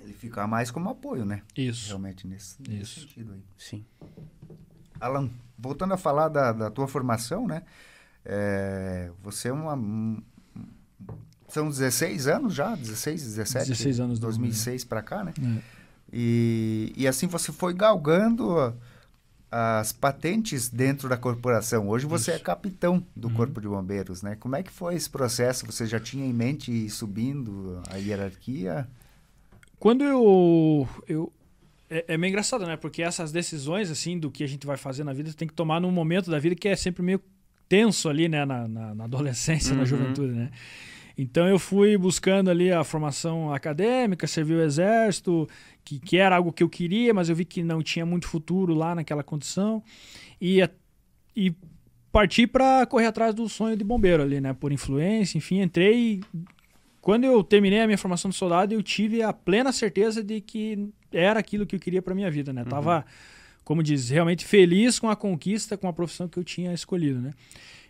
Ele 0.00 0.12
fica 0.12 0.46
mais 0.46 0.70
como 0.70 0.90
apoio, 0.90 1.24
né? 1.24 1.42
Isso. 1.56 1.88
Realmente 1.88 2.24
nesse, 2.24 2.56
nesse 2.62 3.00
sentido 3.00 3.32
aí. 3.32 3.42
Sim. 3.58 3.84
Alan, 5.00 5.28
voltando 5.58 5.92
a 5.92 5.96
falar 5.96 6.28
da, 6.28 6.52
da 6.52 6.70
tua 6.70 6.86
formação, 6.86 7.48
né? 7.48 7.64
É, 8.24 9.10
você 9.20 9.48
é 9.48 9.52
uma, 9.52 9.74
são 11.52 11.68
16 11.68 12.28
anos 12.28 12.54
já, 12.54 12.74
16, 12.74 13.22
17? 13.24 13.68
16 13.68 14.00
anos. 14.00 14.18
2006 14.18 14.84
para 14.84 15.02
cá, 15.02 15.22
né? 15.22 15.34
É. 15.38 15.60
E, 16.10 16.92
e 16.96 17.06
assim 17.06 17.26
você 17.26 17.52
foi 17.52 17.74
galgando 17.74 18.74
as 19.50 19.92
patentes 19.92 20.70
dentro 20.70 21.10
da 21.10 21.16
corporação. 21.16 21.90
Hoje 21.90 22.06
você 22.06 22.30
é 22.30 22.34
Isso. 22.34 22.42
é 22.42 22.44
capitão 22.44 23.04
do 23.14 23.28
uhum. 23.28 23.34
Corpo 23.34 23.60
de 23.60 23.68
Bombeiros, 23.68 24.22
né? 24.22 24.34
Como 24.40 24.56
é 24.56 24.62
que 24.62 24.70
foi 24.70 24.94
esse 24.94 25.10
processo? 25.10 25.66
Você 25.66 25.84
já 25.84 26.00
tinha 26.00 26.24
em 26.24 26.32
mente 26.32 26.88
subindo 26.88 27.82
a 27.90 27.96
hierarquia? 27.96 28.88
Quando 29.78 30.04
eu... 30.04 30.88
eu 31.06 31.30
é, 31.90 32.14
é 32.14 32.16
meio 32.16 32.30
engraçado, 32.30 32.64
né? 32.64 32.78
Porque 32.78 33.02
essas 33.02 33.30
decisões, 33.30 33.90
assim, 33.90 34.18
do 34.18 34.30
que 34.30 34.42
a 34.42 34.48
gente 34.48 34.66
vai 34.66 34.78
fazer 34.78 35.04
na 35.04 35.12
vida, 35.12 35.30
você 35.30 35.36
tem 35.36 35.48
que 35.48 35.52
tomar 35.52 35.80
num 35.80 35.90
momento 35.90 36.30
da 36.30 36.38
vida 36.38 36.54
que 36.54 36.66
é 36.66 36.76
sempre 36.76 37.02
meio 37.02 37.20
tenso 37.68 38.08
ali, 38.08 38.30
né? 38.30 38.46
Na, 38.46 38.66
na, 38.66 38.94
na 38.94 39.04
adolescência, 39.04 39.72
uhum. 39.72 39.80
na 39.80 39.84
juventude, 39.84 40.32
né? 40.32 40.50
Então 41.16 41.46
eu 41.46 41.58
fui 41.58 41.96
buscando 41.96 42.50
ali 42.50 42.72
a 42.72 42.82
formação 42.84 43.52
acadêmica, 43.52 44.26
servi 44.26 44.54
o 44.54 44.62
exército, 44.62 45.48
que, 45.84 45.98
que 45.98 46.16
era 46.16 46.36
algo 46.36 46.52
que 46.52 46.62
eu 46.62 46.68
queria, 46.68 47.12
mas 47.12 47.28
eu 47.28 47.36
vi 47.36 47.44
que 47.44 47.62
não 47.62 47.82
tinha 47.82 48.06
muito 48.06 48.26
futuro 48.26 48.74
lá 48.74 48.94
naquela 48.94 49.22
condição. 49.22 49.82
E, 50.40 50.60
e 51.36 51.54
parti 52.10 52.46
para 52.46 52.86
correr 52.86 53.06
atrás 53.06 53.34
do 53.34 53.48
sonho 53.48 53.76
de 53.76 53.82
bombeiro 53.82 54.22
ali, 54.22 54.40
né? 54.40 54.52
Por 54.52 54.72
influência, 54.72 55.38
enfim, 55.38 55.60
entrei. 55.60 56.20
Quando 57.00 57.24
eu 57.24 57.42
terminei 57.42 57.80
a 57.80 57.86
minha 57.86 57.98
formação 57.98 58.30
de 58.30 58.36
soldado, 58.36 58.72
eu 58.74 58.82
tive 58.82 59.22
a 59.22 59.32
plena 59.32 59.72
certeza 59.72 60.22
de 60.22 60.40
que 60.40 60.88
era 61.10 61.40
aquilo 61.40 61.66
que 61.66 61.74
eu 61.74 61.80
queria 61.80 62.00
para 62.00 62.14
minha 62.14 62.30
vida, 62.30 62.52
né? 62.52 62.62
Uhum. 62.62 62.68
Tava, 62.68 63.04
como 63.64 63.82
diz, 63.82 64.08
realmente 64.10 64.44
feliz 64.44 64.98
com 64.98 65.10
a 65.10 65.16
conquista, 65.16 65.76
com 65.76 65.88
a 65.88 65.92
profissão 65.92 66.28
que 66.28 66.38
eu 66.38 66.44
tinha 66.44 66.72
escolhido, 66.72 67.20
né? 67.20 67.32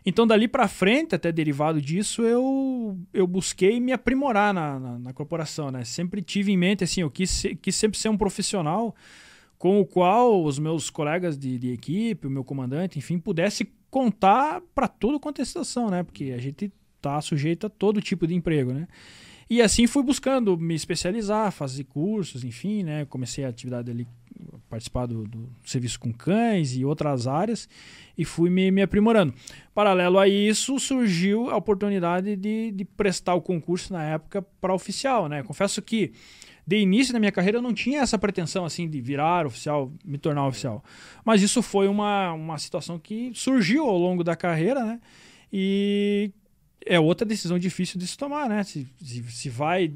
Então, 0.04 0.26
dali 0.26 0.48
para 0.48 0.66
frente, 0.66 1.14
até 1.14 1.30
derivado 1.30 1.80
disso, 1.80 2.22
eu, 2.22 2.98
eu 3.14 3.26
busquei 3.26 3.78
me 3.78 3.92
aprimorar 3.92 4.52
na, 4.52 4.78
na, 4.78 4.98
na, 4.98 5.12
corporação, 5.12 5.70
né? 5.70 5.84
Sempre 5.84 6.20
tive 6.20 6.50
em 6.50 6.56
mente, 6.56 6.82
assim, 6.82 7.02
eu 7.02 7.10
quis, 7.10 7.44
quis 7.60 7.76
sempre 7.76 7.98
ser 7.98 8.08
um 8.08 8.16
profissional 8.16 8.94
com 9.56 9.80
o 9.80 9.86
qual 9.86 10.42
os 10.44 10.58
meus 10.58 10.90
colegas 10.90 11.38
de, 11.38 11.56
de 11.56 11.70
equipe, 11.70 12.26
o 12.26 12.30
meu 12.30 12.42
comandante, 12.42 12.98
enfim, 12.98 13.16
pudesse 13.16 13.70
contar 13.88 14.60
para 14.74 14.88
toda 14.88 15.20
quanto 15.20 15.40
é 15.40 15.44
né? 15.88 16.02
Porque 16.02 16.32
a 16.36 16.38
gente 16.38 16.72
tá 17.00 17.20
sujeito 17.20 17.66
a 17.66 17.70
todo 17.70 18.00
tipo 18.00 18.26
de 18.26 18.34
emprego, 18.34 18.72
né? 18.72 18.88
E 19.48 19.60
assim 19.60 19.86
fui 19.86 20.02
buscando 20.02 20.56
me 20.56 20.74
especializar, 20.74 21.52
fazer 21.52 21.84
cursos, 21.84 22.42
enfim, 22.42 22.82
né? 22.82 23.04
Comecei 23.04 23.44
a 23.44 23.48
atividade 23.48 23.90
ali, 23.90 24.06
participar 24.68 25.06
do, 25.06 25.24
do 25.24 25.48
serviço 25.64 25.98
com 25.98 26.12
cães 26.12 26.74
e 26.76 26.84
outras 26.84 27.26
áreas 27.26 27.68
e 28.16 28.24
fui 28.24 28.50
me, 28.50 28.70
me 28.70 28.82
aprimorando. 28.82 29.34
Paralelo 29.74 30.18
a 30.18 30.28
isso, 30.28 30.78
surgiu 30.78 31.50
a 31.50 31.56
oportunidade 31.56 32.36
de, 32.36 32.70
de 32.72 32.84
prestar 32.84 33.34
o 33.34 33.40
concurso 33.40 33.92
na 33.92 34.02
época 34.02 34.42
para 34.60 34.74
oficial, 34.74 35.28
né? 35.28 35.42
Confesso 35.42 35.80
que 35.80 36.12
de 36.66 36.78
início 36.78 37.12
da 37.12 37.18
minha 37.18 37.32
carreira 37.32 37.58
eu 37.58 37.62
não 37.62 37.74
tinha 37.74 38.00
essa 38.00 38.18
pretensão 38.18 38.64
assim 38.64 38.88
de 38.88 39.00
virar 39.00 39.46
oficial, 39.46 39.92
me 40.04 40.18
tornar 40.18 40.46
oficial. 40.46 40.84
Mas 41.24 41.42
isso 41.42 41.60
foi 41.62 41.88
uma, 41.88 42.32
uma 42.32 42.58
situação 42.58 42.98
que 42.98 43.32
surgiu 43.34 43.84
ao 43.84 43.98
longo 43.98 44.22
da 44.22 44.36
carreira, 44.36 44.84
né? 44.84 45.00
E 45.52 46.30
é 46.86 46.98
outra 46.98 47.26
decisão 47.26 47.58
difícil 47.58 47.98
de 47.98 48.06
se 48.06 48.16
tomar, 48.16 48.48
né? 48.48 48.62
Se, 48.62 48.86
se, 49.00 49.22
se 49.24 49.48
vai 49.48 49.92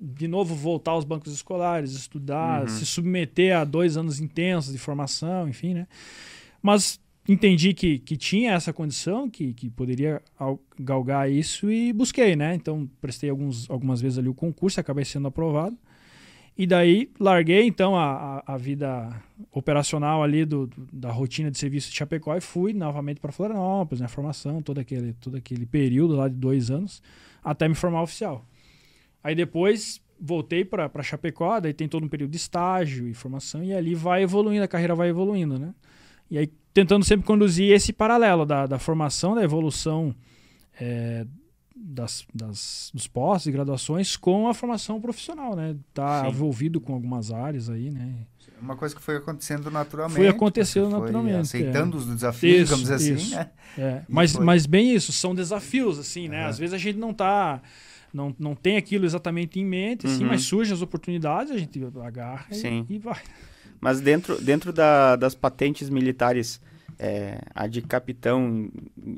de 0.00 0.26
novo 0.26 0.54
voltar 0.54 0.92
aos 0.92 1.04
bancos 1.04 1.32
escolares, 1.32 1.92
estudar, 1.92 2.62
uhum. 2.62 2.68
se 2.68 2.86
submeter 2.86 3.56
a 3.56 3.64
dois 3.64 3.96
anos 3.96 4.20
intensos 4.20 4.72
de 4.72 4.78
formação, 4.78 5.48
enfim, 5.48 5.74
né? 5.74 5.86
Mas 6.62 7.00
entendi 7.28 7.74
que, 7.74 7.98
que 7.98 8.16
tinha 8.16 8.52
essa 8.52 8.72
condição, 8.72 9.28
que, 9.28 9.52
que 9.52 9.68
poderia 9.70 10.22
galgar 10.78 11.30
isso 11.30 11.70
e 11.70 11.92
busquei, 11.92 12.34
né? 12.34 12.54
Então 12.54 12.88
prestei 13.00 13.30
alguns, 13.30 13.68
algumas 13.70 14.00
vezes 14.00 14.18
ali 14.18 14.28
o 14.28 14.34
concurso, 14.34 14.80
acabei 14.80 15.04
sendo 15.04 15.28
aprovado. 15.28 15.76
E 16.56 16.66
daí 16.66 17.10
larguei 17.18 17.66
então 17.66 17.96
a, 17.96 18.42
a, 18.46 18.56
vida 18.58 19.10
operacional 19.50 20.22
ali 20.22 20.44
do, 20.44 20.68
da 20.92 21.10
rotina 21.10 21.50
de 21.50 21.58
serviço 21.58 21.90
de 21.90 21.96
Chapecó 21.96 22.36
e 22.36 22.40
fui 22.40 22.74
novamente 22.74 23.18
para 23.18 23.32
Florianópolis, 23.32 24.00
né, 24.00 24.08
formação, 24.08 24.60
todo 24.60 24.78
aquele, 24.78 25.14
todo 25.14 25.36
aquele 25.36 25.64
período 25.64 26.16
lá 26.16 26.28
de 26.28 26.34
dois 26.34 26.70
anos, 26.70 27.02
até 27.42 27.66
me 27.66 27.74
formar 27.74 28.02
oficial. 28.02 28.44
Aí 29.24 29.34
depois 29.34 30.02
voltei 30.20 30.64
para 30.64 31.02
Chapecó, 31.02 31.58
daí 31.60 31.72
tem 31.72 31.88
todo 31.88 32.04
um 32.04 32.08
período 32.08 32.30
de 32.30 32.36
estágio 32.36 33.08
e 33.08 33.14
formação, 33.14 33.64
e 33.64 33.72
ali 33.72 33.94
vai 33.94 34.22
evoluindo, 34.22 34.62
a 34.62 34.68
carreira 34.68 34.94
vai 34.94 35.08
evoluindo, 35.08 35.58
né? 35.58 35.74
E 36.30 36.36
aí 36.36 36.52
tentando 36.74 37.04
sempre 37.04 37.26
conduzir 37.26 37.72
esse 37.72 37.92
paralelo 37.92 38.44
da, 38.44 38.66
da 38.66 38.78
formação, 38.78 39.34
da 39.34 39.42
evolução 39.42 40.14
é, 40.78 41.26
das, 41.82 42.26
das, 42.34 42.90
dos 42.92 43.06
postos 43.06 43.46
e 43.46 43.52
graduações 43.52 44.16
com 44.16 44.48
a 44.48 44.54
formação 44.54 45.00
profissional, 45.00 45.56
né? 45.56 45.74
Tá 45.94 46.22
Sim. 46.22 46.28
envolvido 46.28 46.80
com 46.80 46.92
algumas 46.92 47.32
áreas 47.32 47.70
aí, 47.70 47.90
né? 47.90 48.26
Uma 48.60 48.76
coisa 48.76 48.94
que 48.94 49.00
foi 49.00 49.16
acontecendo 49.16 49.70
naturalmente. 49.70 50.16
Foi 50.16 50.28
acontecendo 50.28 50.90
naturalmente. 50.90 51.38
aceitando 51.38 51.96
é. 51.96 52.00
os 52.00 52.06
desafios, 52.06 52.54
isso, 52.54 52.64
digamos 52.64 52.90
assim, 52.90 53.14
isso. 53.14 53.34
né? 53.34 53.50
É. 53.78 54.02
Mas, 54.06 54.36
mas 54.36 54.66
bem 54.66 54.94
isso, 54.94 55.12
são 55.12 55.34
desafios, 55.34 55.98
assim, 55.98 56.28
né? 56.28 56.42
Uhum. 56.42 56.48
Às 56.48 56.58
vezes 56.58 56.74
a 56.74 56.78
gente 56.78 56.98
não 56.98 57.14
tá. 57.14 57.62
Não, 58.12 58.34
não 58.38 58.56
tem 58.56 58.76
aquilo 58.76 59.06
exatamente 59.06 59.60
em 59.60 59.64
mente, 59.64 60.06
assim, 60.06 60.24
uhum. 60.24 60.30
mas 60.30 60.42
surgem 60.42 60.74
as 60.74 60.82
oportunidades, 60.82 61.52
a 61.52 61.56
gente 61.56 61.80
agarra 62.04 62.46
Sim. 62.50 62.84
E, 62.88 62.96
e 62.96 62.98
vai. 62.98 63.20
Mas 63.80 64.00
dentro, 64.00 64.40
dentro 64.42 64.72
da, 64.72 65.14
das 65.14 65.34
patentes 65.34 65.88
militares, 65.88 66.60
é, 67.02 67.40
a 67.54 67.66
de 67.66 67.80
capitão, 67.80 68.70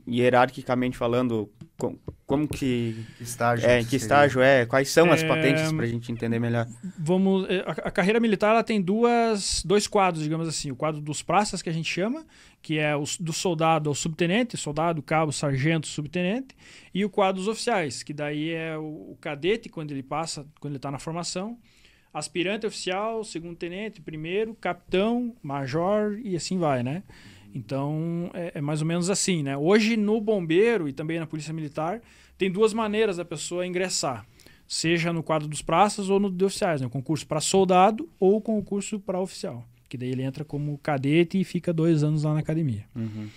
hierarquicamente 0.09 0.97
falando, 0.97 1.51
com, 1.77 1.99
como 2.25 2.47
que. 2.47 3.05
Que 3.19 3.25
estágio? 3.25 3.69
É, 3.69 3.83
que 3.83 3.97
estágio 3.97 4.41
é? 4.41 4.65
Quais 4.65 4.89
são 4.89 5.11
as 5.11 5.25
é, 5.25 5.27
patentes 5.27 5.73
para 5.73 5.85
a 5.85 5.89
gente 5.89 6.13
entender 6.13 6.39
melhor? 6.39 6.69
Vamos. 6.97 7.51
É, 7.51 7.59
a, 7.67 7.89
a, 7.89 7.91
carreira 7.91 8.21
militar 8.21 8.51
ela 8.51 8.63
tem 8.63 8.81
duas, 8.81 9.65
dois 9.65 9.89
quadros, 9.89 10.23
digamos 10.23 10.47
assim. 10.47 10.71
O 10.71 10.77
quadro 10.77 11.01
dos 11.01 11.25
praças, 11.25 11.61
que 11.61 11.69
a 11.69 11.73
gente 11.73 11.93
chama, 11.93 12.25
que 12.63 12.79
é 12.79 12.95
o, 12.95 13.03
do 13.19 13.33
soldado 13.33 13.91
ao 13.91 13.97
subtenente, 13.97 14.57
soldado, 14.57 15.03
cabo, 15.03 15.33
sargento, 15.33 15.89
subtenente, 15.89 16.55
e 16.95 17.05
o 17.05 17.11
quadro 17.11 17.41
dos 17.41 17.49
oficiais, 17.49 18.05
que 18.05 18.13
daí 18.13 18.51
é 18.51 18.79
o, 18.79 19.11
o 19.11 19.19
cadete, 19.21 19.69
quando 19.69 19.91
ele 19.91 20.05
passa, 20.05 20.47
quando 20.61 20.75
ele 20.75 20.79
está 20.79 20.91
na 20.91 21.01
formação 21.01 21.59
aspirante 22.15 22.67
oficial, 22.67 23.25
segundo 23.25 23.57
tenente, 23.57 24.01
primeiro, 24.01 24.55
capitão, 24.55 25.35
major 25.43 26.21
e 26.23 26.37
assim 26.37 26.59
vai, 26.59 26.83
né? 26.83 27.03
Então, 27.55 28.31
é, 28.33 28.53
é, 28.55 28.61
mais 28.61 28.81
ou 28.81 28.87
menos 28.87 29.11
assim, 29.11 29.43
né? 29.43 29.57
Hoje, 29.57 29.97
no 29.97 30.21
bombeiro 30.21 30.89
e 30.89 30.93
também 30.93 31.19
na 31.19 31.27
polícia 31.27 31.53
militar, 31.53 32.01
tem 32.39 32.51
duas 32.51 32.73
maneiras 32.73 33.19
da 33.19 33.25
pessoa 33.25 33.67
ingressar. 33.67 34.27
Seja 34.67 35.13
no 35.13 35.23
quadro 35.23 35.47
dos 35.47 35.61
praças 35.61 36.09
ou 36.09 36.19
no 36.19 36.31
de 36.31 36.45
oficiais, 36.45 36.81
né? 36.81 36.89
Concurso 36.89 37.27
para 37.27 37.41
soldado 37.41 38.09
ou 38.19 38.41
concurso 38.41 38.99
para 38.99 39.21
oficial. 39.21 39.65
Que 39.87 39.99
daí 39.99 40.09
ele 40.09 40.23
entra 40.23 40.45
como 40.45 40.79
cadete 40.79 41.39
e 41.39 41.45
fica 41.45 41.73
dois 41.75 42.03
anos 42.03 42.23
lá 42.23 42.33
na 42.33 42.41
academia. 42.41 42.87
Uhum. 42.97 43.29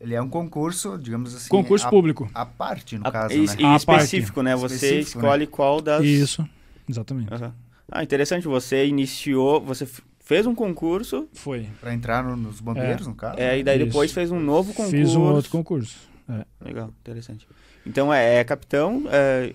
Ele 0.00 0.14
é 0.14 0.22
um 0.22 0.28
concurso, 0.28 0.98
digamos 0.98 1.34
assim... 1.34 1.48
Concurso 1.48 1.86
a, 1.86 1.90
público. 1.90 2.28
A 2.34 2.46
parte, 2.46 2.98
no 2.98 3.06
a, 3.06 3.12
caso, 3.12 3.34
e, 3.34 3.46
né? 3.46 3.54
E 3.58 3.76
específico, 3.76 4.42
né? 4.42 4.56
Você 4.56 4.74
específico, 4.74 5.18
né? 5.18 5.24
escolhe 5.24 5.44
né? 5.44 5.50
qual 5.52 5.80
das... 5.82 6.02
Isso, 6.02 6.48
exatamente. 6.88 7.32
Uhum. 7.32 7.52
Ah, 7.90 8.02
interessante. 8.02 8.48
Você 8.48 8.86
iniciou... 8.86 9.60
Você 9.60 9.86
fez 10.32 10.46
um 10.46 10.54
concurso. 10.54 11.28
Foi. 11.32 11.68
Para 11.80 11.92
entrar 11.92 12.24
no, 12.24 12.36
nos 12.36 12.60
bombeiros, 12.60 13.06
é. 13.06 13.10
no 13.10 13.14
caso? 13.14 13.38
É, 13.38 13.58
e 13.58 13.62
daí 13.62 13.76
Isso. 13.76 13.86
depois 13.86 14.12
fez 14.12 14.30
um 14.30 14.40
novo 14.40 14.72
concurso. 14.72 14.96
Fiz 14.96 15.14
um 15.14 15.22
outro 15.22 15.50
concurso. 15.50 15.96
É. 16.28 16.44
Legal, 16.64 16.92
interessante. 17.00 17.46
Então 17.84 18.12
é, 18.12 18.36
é 18.36 18.44
capitão. 18.44 19.04
É... 19.10 19.52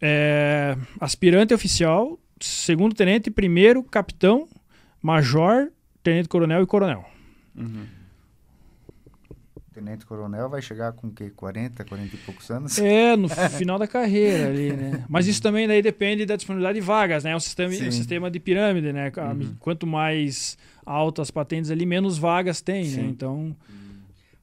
é... 0.00 0.76
aspirante 1.00 1.52
oficial, 1.52 2.18
segundo 2.40 2.94
tenente, 2.94 3.30
primeiro 3.30 3.82
capitão, 3.82 4.48
major, 5.00 5.72
tenente 6.02 6.28
coronel 6.28 6.62
e 6.62 6.66
coronel. 6.66 7.04
Uhum 7.56 8.01
tenente 9.72 10.06
coronel 10.06 10.48
vai 10.48 10.62
chegar 10.62 10.92
com 10.92 11.08
o 11.08 11.10
quê? 11.10 11.30
40, 11.34 11.84
40 11.84 12.14
e 12.14 12.18
poucos 12.18 12.50
anos? 12.50 12.78
É, 12.78 13.16
no 13.16 13.28
final 13.28 13.78
da 13.78 13.86
carreira 13.86 14.48
ali, 14.48 14.72
né? 14.72 15.04
Mas 15.08 15.26
isso 15.26 15.42
também 15.42 15.66
daí 15.66 15.82
depende 15.82 16.26
da 16.26 16.36
disponibilidade 16.36 16.78
de 16.78 16.84
vagas, 16.84 17.24
né? 17.24 17.30
É 17.30 17.36
um 17.36 17.40
sistema, 17.40 17.70
um 17.70 17.92
sistema 17.92 18.30
de 18.30 18.38
pirâmide, 18.38 18.92
né? 18.92 19.10
Uhum. 19.16 19.54
Quanto 19.58 19.86
mais 19.86 20.56
altas 20.84 21.30
patentes 21.30 21.70
ali, 21.70 21.86
menos 21.86 22.18
vagas 22.18 22.60
tem, 22.60 22.84
né? 22.84 22.90
Sim. 22.90 23.02
né? 23.02 23.08
Então... 23.08 23.56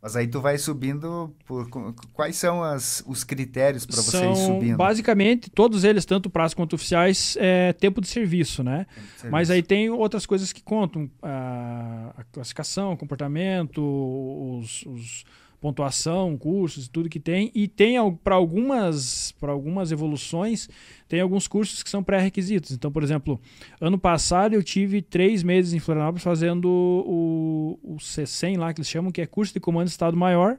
Mas 0.02 0.16
aí 0.16 0.28
tu 0.28 0.39
vai 0.39 0.58
subindo 0.58 1.36
por 1.45 1.70
quais 2.14 2.38
são 2.38 2.64
as, 2.64 3.04
os 3.06 3.26
critérios 3.26 3.86
para 3.86 3.97
você 3.97 4.32
ir 4.32 4.36
subindo? 4.36 4.78
Basicamente, 4.78 5.50
todos 5.50 5.84
eles, 5.84 6.06
tanto 6.06 6.30
prazo 6.30 6.56
quanto 6.56 6.74
oficiais, 6.74 7.36
é 7.38 7.74
tempo 7.74 8.00
de 8.00 8.08
serviço, 8.08 8.64
né? 8.64 8.88
De 8.89 9.02
serviço. 9.02 9.32
Mas 9.32 9.52
aí 9.52 9.62
tem 9.62 9.89
outras 9.89 10.26
coisas 10.26 10.54
que 10.54 10.64
contam. 10.64 11.10
A, 11.22 12.14
a 12.18 12.24
classificação, 12.32 12.95
comportamento, 12.95 13.82
os, 13.82 14.84
os 14.86 15.26
pontuação, 15.60 16.38
cursos, 16.38 16.88
tudo 16.88 17.10
que 17.10 17.20
tem. 17.20 17.51
E 17.53 17.68
tem 17.68 17.95
para 18.24 18.36
algumas, 18.36 19.36
algumas 19.41 19.91
evoluções, 19.91 20.70
tem 21.07 21.20
alguns 21.20 21.47
cursos 21.47 21.84
que 21.84 21.89
são 21.89 22.03
pré-requisitos. 22.03 22.72
Então, 22.72 22.91
por 22.91 23.03
exemplo, 23.03 23.39
ano 23.80 23.97
passado 23.97 24.53
eu 24.53 24.64
tive 24.64 25.01
três 25.01 25.43
meses 25.43 25.74
em 25.74 25.80
Florianópolis 25.80 26.24
fazendo 26.24 26.66
o, 26.68 27.80
o 27.84 27.95
C100 27.97 28.57
lá, 28.57 28.74
que 28.74 28.80
eles 28.80 28.89
chamam, 28.89 29.12
que 29.12 29.22
é 29.22 29.26
curso 29.26 29.53
de 29.53 29.60
comando 29.60 29.86
de 29.86 29.91
Estado 29.91 30.16
Maior, 30.16 30.57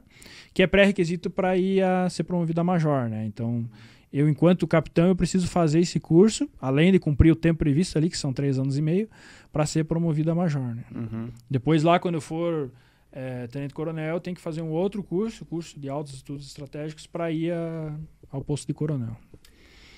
que 0.53 0.61
é 0.61 0.67
pré-requisito 0.67 1.29
para 1.29 1.57
ir 1.57 1.83
a 1.83 2.09
ser 2.09 2.23
promovido 2.23 2.61
a 2.61 2.63
major, 2.63 3.09
né? 3.09 3.25
Então, 3.25 3.65
eu, 4.13 4.27
enquanto 4.27 4.67
capitão, 4.67 5.07
eu 5.07 5.15
preciso 5.15 5.47
fazer 5.47 5.79
esse 5.79 5.99
curso, 5.99 6.49
além 6.59 6.91
de 6.91 6.99
cumprir 6.99 7.31
o 7.31 7.35
tempo 7.35 7.59
previsto 7.59 7.97
ali, 7.97 8.09
que 8.09 8.17
são 8.17 8.33
três 8.33 8.59
anos 8.59 8.77
e 8.77 8.81
meio, 8.81 9.09
para 9.53 9.65
ser 9.65 9.85
promovido 9.85 10.29
a 10.31 10.35
major, 10.35 10.75
né? 10.75 10.83
Uhum. 10.93 11.29
Depois 11.49 11.81
lá, 11.81 11.97
quando 11.97 12.15
eu 12.15 12.21
for 12.21 12.69
é, 13.11 13.47
tenente 13.47 13.73
coronel 13.73 14.19
tem 14.19 14.33
que 14.33 14.41
fazer 14.41 14.61
um 14.61 14.69
outro 14.69 15.03
curso, 15.03 15.45
curso 15.45 15.79
de 15.79 15.89
altos 15.89 16.13
estudos 16.13 16.47
estratégicos, 16.47 17.05
para 17.05 17.29
ir 17.29 17.51
a, 17.51 17.93
ao 18.31 18.41
posto 18.41 18.67
de 18.67 18.73
coronel. 18.73 19.17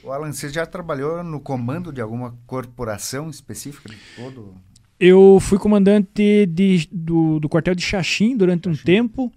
O 0.04 0.12
Alan, 0.12 0.34
você 0.34 0.50
já 0.50 0.66
trabalhou 0.66 1.24
no 1.24 1.40
comando 1.40 1.94
de 1.94 2.02
alguma 2.02 2.38
corporação 2.46 3.30
específica 3.30 3.90
de 3.90 3.98
todo? 4.16 4.56
Eu 5.00 5.38
fui 5.40 5.58
comandante 5.58 6.46
de, 6.46 6.88
do, 6.92 7.40
do 7.40 7.48
quartel 7.48 7.76
de 7.76 7.84
Xaxim 7.84 8.36
durante 8.36 8.68
Xaxim. 8.68 8.82
um 8.82 8.86
tempo. 8.86 9.32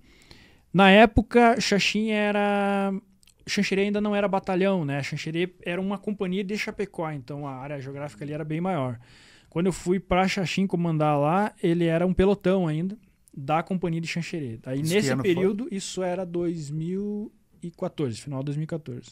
Na 0.73 0.91
época, 0.91 1.61
Xaxim 1.61 2.11
era... 2.11 2.93
Xanxerê 3.49 3.83
ainda 3.83 4.01
não 4.01 4.17
era 4.17 4.27
batalhão, 4.27 4.85
né? 4.85 5.01
Xanxerê 5.05 5.55
era 5.63 5.81
uma 5.81 5.99
companhia 5.99 6.43
de 6.43 6.59
Chapecó, 6.59 7.13
então 7.13 7.47
a 7.47 7.55
área 7.55 7.81
geográfica 7.81 8.25
ali 8.25 8.33
era 8.33 8.45
bem 8.45 8.61
maior. 8.61 8.99
Quando 9.49 9.67
eu 9.67 9.73
fui 9.73 10.01
para 10.01 10.27
Xaxim 10.27 10.67
comandar 10.67 11.17
lá, 11.17 11.53
ele 11.63 11.85
era 11.85 12.05
um 12.05 12.13
pelotão 12.13 12.67
ainda 12.67 12.99
da 13.37 13.63
companhia 13.63 14.01
de 14.01 14.07
Xanxerê. 14.09 14.59
Aí 14.65 14.81
Isso 14.81 14.95
nesse 14.95 15.15
período, 15.17 15.69
isso 15.71 16.03
era 16.03 16.25
2014, 16.25 18.21
final 18.21 18.41
de 18.41 18.47
2014. 18.47 19.11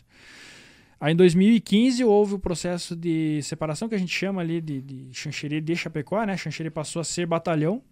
Aí 0.99 1.13
em 1.13 1.17
2015 1.17 2.03
houve 2.05 2.35
o 2.35 2.39
processo 2.39 2.97
de 2.97 3.43
separação 3.43 3.89
que 3.89 3.95
a 3.95 3.99
gente 3.99 4.13
chama 4.13 4.41
ali 4.41 4.61
de, 4.61 4.81
de 4.81 5.09
Xanxerê 5.13 5.61
de 5.61 5.77
Chapecó, 5.77 6.25
né? 6.25 6.37
Xanxerê 6.37 6.71
passou 6.71 7.01
a 7.01 7.05
ser 7.05 7.27
batalhão 7.27 7.83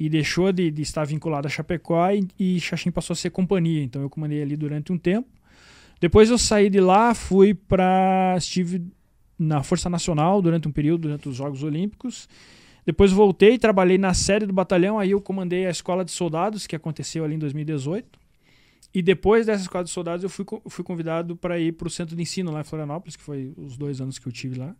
e 0.00 0.08
deixou 0.08 0.50
de, 0.50 0.70
de 0.70 0.80
estar 0.80 1.04
vinculado 1.04 1.46
a 1.46 1.50
Chapecó 1.50 2.10
e, 2.10 2.26
e 2.38 2.58
Xaxim 2.58 2.90
passou 2.90 3.12
a 3.12 3.16
ser 3.16 3.28
companhia. 3.28 3.82
Então 3.82 4.00
eu 4.00 4.08
comandei 4.08 4.40
ali 4.40 4.56
durante 4.56 4.90
um 4.90 4.96
tempo. 4.96 5.28
Depois 6.00 6.30
eu 6.30 6.38
saí 6.38 6.70
de 6.70 6.80
lá, 6.80 7.12
fui 7.12 7.52
para 7.52 8.34
estive 8.38 8.82
na 9.38 9.62
Força 9.62 9.90
Nacional 9.90 10.40
durante 10.40 10.66
um 10.66 10.72
período 10.72 11.02
durante 11.02 11.28
os 11.28 11.36
Jogos 11.36 11.62
Olímpicos. 11.62 12.26
Depois 12.84 13.12
voltei, 13.12 13.58
trabalhei 13.58 13.98
na 13.98 14.14
sede 14.14 14.46
do 14.46 14.52
batalhão, 14.52 14.98
aí 14.98 15.10
eu 15.12 15.20
comandei 15.20 15.66
a 15.66 15.70
escola 15.70 16.04
de 16.04 16.10
soldados 16.10 16.66
que 16.66 16.74
aconteceu 16.74 17.24
ali 17.24 17.34
em 17.34 17.38
2018. 17.38 18.18
E 18.92 19.02
depois 19.02 19.46
dessa 19.46 19.62
escola 19.62 19.84
de 19.84 19.90
soldados 19.90 20.24
eu 20.24 20.30
fui, 20.30 20.44
fui 20.68 20.84
convidado 20.84 21.36
para 21.36 21.58
ir 21.60 21.72
para 21.72 21.86
o 21.86 21.90
centro 21.90 22.16
de 22.16 22.22
ensino 22.22 22.50
lá 22.50 22.60
em 22.60 22.64
Florianópolis, 22.64 23.14
que 23.16 23.22
foi 23.22 23.52
os 23.56 23.76
dois 23.76 24.00
anos 24.00 24.18
que 24.18 24.26
eu 24.26 24.32
tive 24.32 24.58
lá. 24.58 24.74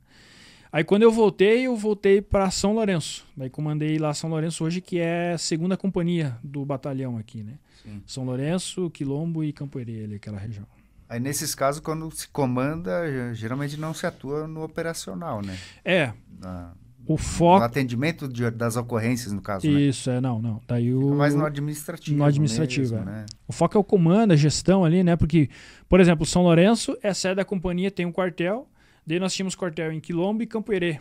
Aí 0.73 0.83
quando 0.85 1.03
eu 1.03 1.11
voltei, 1.13 1.67
eu 1.67 1.77
voltei 1.77 2.21
para 2.23 2.51
São 2.51 2.73
Lourenço. 2.75 3.27
Daí 3.37 3.51
comandei 3.51 3.99
lá 3.99 4.13
São 4.15 4.31
Lourenço 4.31 4.65
hoje, 4.65 4.81
que 4.81 4.99
é 4.99 5.33
a 5.33 5.39
segunda 5.39 5.77
companhia 5.77 6.37
do 6.43 6.65
batalhão 6.65 7.19
aqui, 7.19 7.43
né? 7.43 7.55
Sim. 7.83 8.03
São 8.07 8.25
Lourenço, 8.25 8.89
Quilombo 8.91 9.43
e 9.45 9.53
Campoerê, 9.53 10.05
ali, 10.05 10.15
aquela 10.17 10.39
região. 10.39 10.67
Aí 11.09 11.19
nesses 11.19 11.57
casos, 11.57 11.81
quando 11.81 12.09
se 12.13 12.29
comanda, 12.29 13.03
geralmente 13.35 13.77
não 13.77 13.93
se 13.93 14.07
atua 14.07 14.47
no 14.47 14.63
operacional, 14.63 15.43
né? 15.43 15.57
É, 15.85 16.13
Na- 16.41 16.73
o 17.07 17.13
no 17.13 17.19
foco. 17.19 17.65
atendimento 17.65 18.29
de- 18.29 18.51
das 18.51 18.77
ocorrências, 18.77 19.33
no 19.33 19.41
caso, 19.41 19.71
né? 19.71 19.81
Isso, 19.81 20.11
é, 20.11 20.21
não, 20.21 20.41
não. 20.41 20.61
Daí 20.67 20.93
o. 20.95 21.01
Fica 21.03 21.15
mais 21.15 21.35
no 21.35 21.45
administrativo. 21.45 22.17
no 22.19 22.25
administrativo, 22.25 22.95
mesmo, 22.95 23.09
é. 23.11 23.13
né? 23.13 23.27
O 23.49 23.53
foco 23.53 23.77
é 23.77 23.81
o 23.81 23.85
comando, 23.85 24.33
a 24.33 24.37
gestão 24.37 24.85
ali, 24.85 25.03
né? 25.03 25.17
Porque, 25.17 25.49
por 25.89 26.01
exemplo, 26.01 26.25
São 26.27 26.43
Lourenço 26.43 26.97
é 27.03 27.13
sede 27.15 27.37
da 27.37 27.45
companhia, 27.45 27.91
tem 27.91 28.07
um 28.07 28.13
quartel. 28.13 28.69
Daí 29.07 29.19
nós 29.19 29.35
tínhamos 29.35 29.55
quartel 29.55 29.93
em 29.93 30.01
Quilombo 30.01 30.43
e 30.43 30.47
Campoerê. 30.47 31.01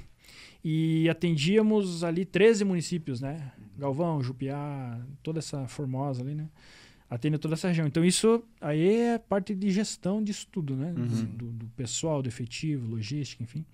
E 0.64 1.08
atendíamos 1.10 2.04
ali 2.04 2.26
13 2.26 2.66
municípios, 2.66 3.22
né? 3.22 3.52
Galvão, 3.78 4.22
Jupiá, 4.22 5.00
toda 5.24 5.40
essa 5.40 5.68
Formosa 5.68 6.22
ali, 6.22 6.36
né? 6.36 6.50
Atende 7.10 7.38
toda 7.38 7.54
essa 7.56 7.68
região. 7.70 7.88
Então 7.88 8.04
isso 8.04 8.44
aí 8.62 9.00
é 9.02 9.18
parte 9.18 9.56
de 9.56 9.72
gestão 9.72 10.22
disso 10.22 10.48
tudo, 10.52 10.76
né? 10.76 10.94
Uhum. 10.96 11.26
Do, 11.26 11.46
do 11.52 11.66
pessoal, 11.76 12.22
do 12.22 12.28
efetivo, 12.28 12.88
logística, 12.88 13.42
enfim. 13.42 13.66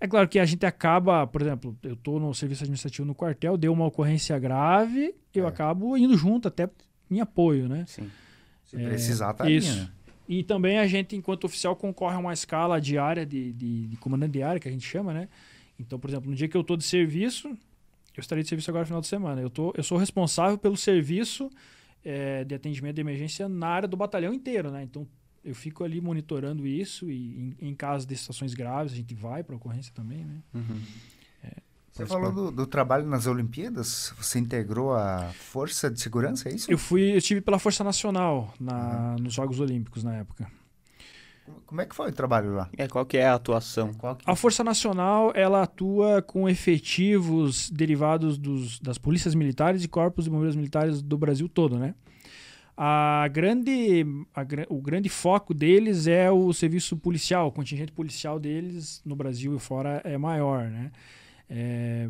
É 0.00 0.08
claro 0.08 0.26
que 0.28 0.38
a 0.38 0.44
gente 0.46 0.64
acaba, 0.64 1.26
por 1.26 1.42
exemplo, 1.42 1.76
eu 1.82 1.92
estou 1.92 2.18
no 2.18 2.32
serviço 2.34 2.62
administrativo 2.64 3.06
no 3.06 3.14
quartel, 3.14 3.56
deu 3.58 3.72
uma 3.72 3.84
ocorrência 3.86 4.38
grave, 4.38 5.14
eu 5.34 5.44
É. 5.44 5.48
acabo 5.48 5.96
indo 5.96 6.16
junto 6.16 6.48
até 6.48 6.68
em 7.10 7.20
apoio, 7.20 7.68
né? 7.68 7.84
Sim. 7.86 8.10
Se 8.64 8.76
É, 8.80 8.88
precisar, 8.88 9.34
tá 9.34 9.48
isso. 9.50 9.76
né? 9.76 9.90
E 10.28 10.42
também 10.42 10.78
a 10.78 10.86
gente, 10.86 11.14
enquanto 11.16 11.44
oficial, 11.44 11.76
concorre 11.76 12.14
a 12.14 12.18
uma 12.18 12.32
escala 12.32 12.80
diária 12.80 13.26
de, 13.26 13.52
de, 13.52 13.88
de 13.88 13.96
comandante 13.96 14.32
de 14.32 14.42
área, 14.42 14.58
que 14.60 14.68
a 14.68 14.70
gente 14.72 14.86
chama, 14.86 15.12
né? 15.12 15.28
Então, 15.78 15.98
por 15.98 16.08
exemplo, 16.08 16.30
no 16.30 16.36
dia 16.36 16.48
que 16.48 16.56
eu 16.56 16.60
estou 16.60 16.76
de 16.76 16.84
serviço, 16.84 17.48
eu 17.48 18.20
estarei 18.20 18.42
de 18.42 18.48
serviço 18.48 18.70
agora 18.70 18.82
no 18.82 18.86
final 18.86 19.00
de 19.00 19.06
semana. 19.08 19.40
Eu, 19.40 19.50
tô, 19.50 19.72
eu 19.76 19.82
sou 19.82 19.98
responsável 19.98 20.56
pelo 20.56 20.76
serviço 20.76 21.50
eh, 22.04 22.44
de 22.44 22.54
atendimento 22.54 22.94
de 22.94 23.00
emergência 23.00 23.48
na 23.48 23.66
área 23.66 23.88
do 23.88 23.96
batalhão 23.96 24.32
inteiro, 24.32 24.70
né? 24.70 24.82
Então, 24.84 25.06
eu 25.44 25.54
fico 25.54 25.82
ali 25.84 26.00
monitorando 26.00 26.66
isso 26.66 27.10
e 27.10 27.54
em, 27.60 27.68
em 27.70 27.74
caso 27.74 28.06
de 28.06 28.16
situações 28.16 28.54
graves, 28.54 28.92
a 28.92 28.96
gente 28.96 29.14
vai 29.14 29.42
para 29.42 29.56
ocorrência 29.56 29.92
também, 29.94 30.24
né? 30.24 30.36
Uhum. 30.54 30.80
Você 31.92 32.06
falou 32.06 32.32
do, 32.32 32.50
do 32.52 32.66
trabalho 32.68 33.04
nas 33.06 33.26
Olimpíadas? 33.26 34.14
Você 34.16 34.38
integrou 34.38 34.94
a 34.94 35.28
Força 35.34 35.90
de 35.90 36.00
Segurança, 36.00 36.48
é 36.48 36.54
isso? 36.54 36.70
Eu 36.70 36.78
fui, 36.78 37.12
eu 37.12 37.18
estive 37.18 37.40
pela 37.40 37.58
Força 37.58 37.82
Nacional 37.82 38.54
na, 38.60 39.16
nos 39.20 39.34
Jogos 39.34 39.58
Olímpicos 39.58 40.04
na 40.04 40.14
época. 40.14 40.46
Como 41.66 41.80
é 41.80 41.84
que 41.86 41.94
foi 41.94 42.08
o 42.10 42.12
trabalho 42.12 42.54
lá? 42.54 42.70
É, 42.78 42.86
qual 42.86 43.04
que 43.04 43.16
é 43.16 43.26
a 43.26 43.34
atuação? 43.34 43.92
Qual 43.94 44.14
que- 44.14 44.24
A 44.24 44.36
Força 44.36 44.62
Nacional 44.62 45.32
ela 45.34 45.62
atua 45.64 46.22
com 46.22 46.48
efetivos 46.48 47.68
derivados 47.70 48.38
dos, 48.38 48.78
das 48.78 48.96
polícias 48.96 49.34
militares 49.34 49.82
e 49.82 49.88
corpos 49.88 50.24
de 50.24 50.30
bombeiros 50.30 50.54
militares 50.56 51.02
do 51.02 51.18
Brasil 51.18 51.48
todo, 51.48 51.76
né? 51.76 51.94
A 52.76 53.28
grande, 53.28 54.04
a 54.34 54.42
o 54.68 54.80
grande 54.80 55.08
foco 55.08 55.52
deles 55.52 56.06
é 56.06 56.30
o 56.30 56.52
serviço 56.52 56.96
policial, 56.96 57.48
o 57.48 57.52
contingente 57.52 57.92
policial 57.92 58.38
deles 58.38 59.02
no 59.04 59.14
Brasil 59.14 59.54
e 59.54 59.58
fora 59.58 60.00
é 60.04 60.16
maior, 60.16 60.70
né? 60.70 60.90
É, 61.48 62.08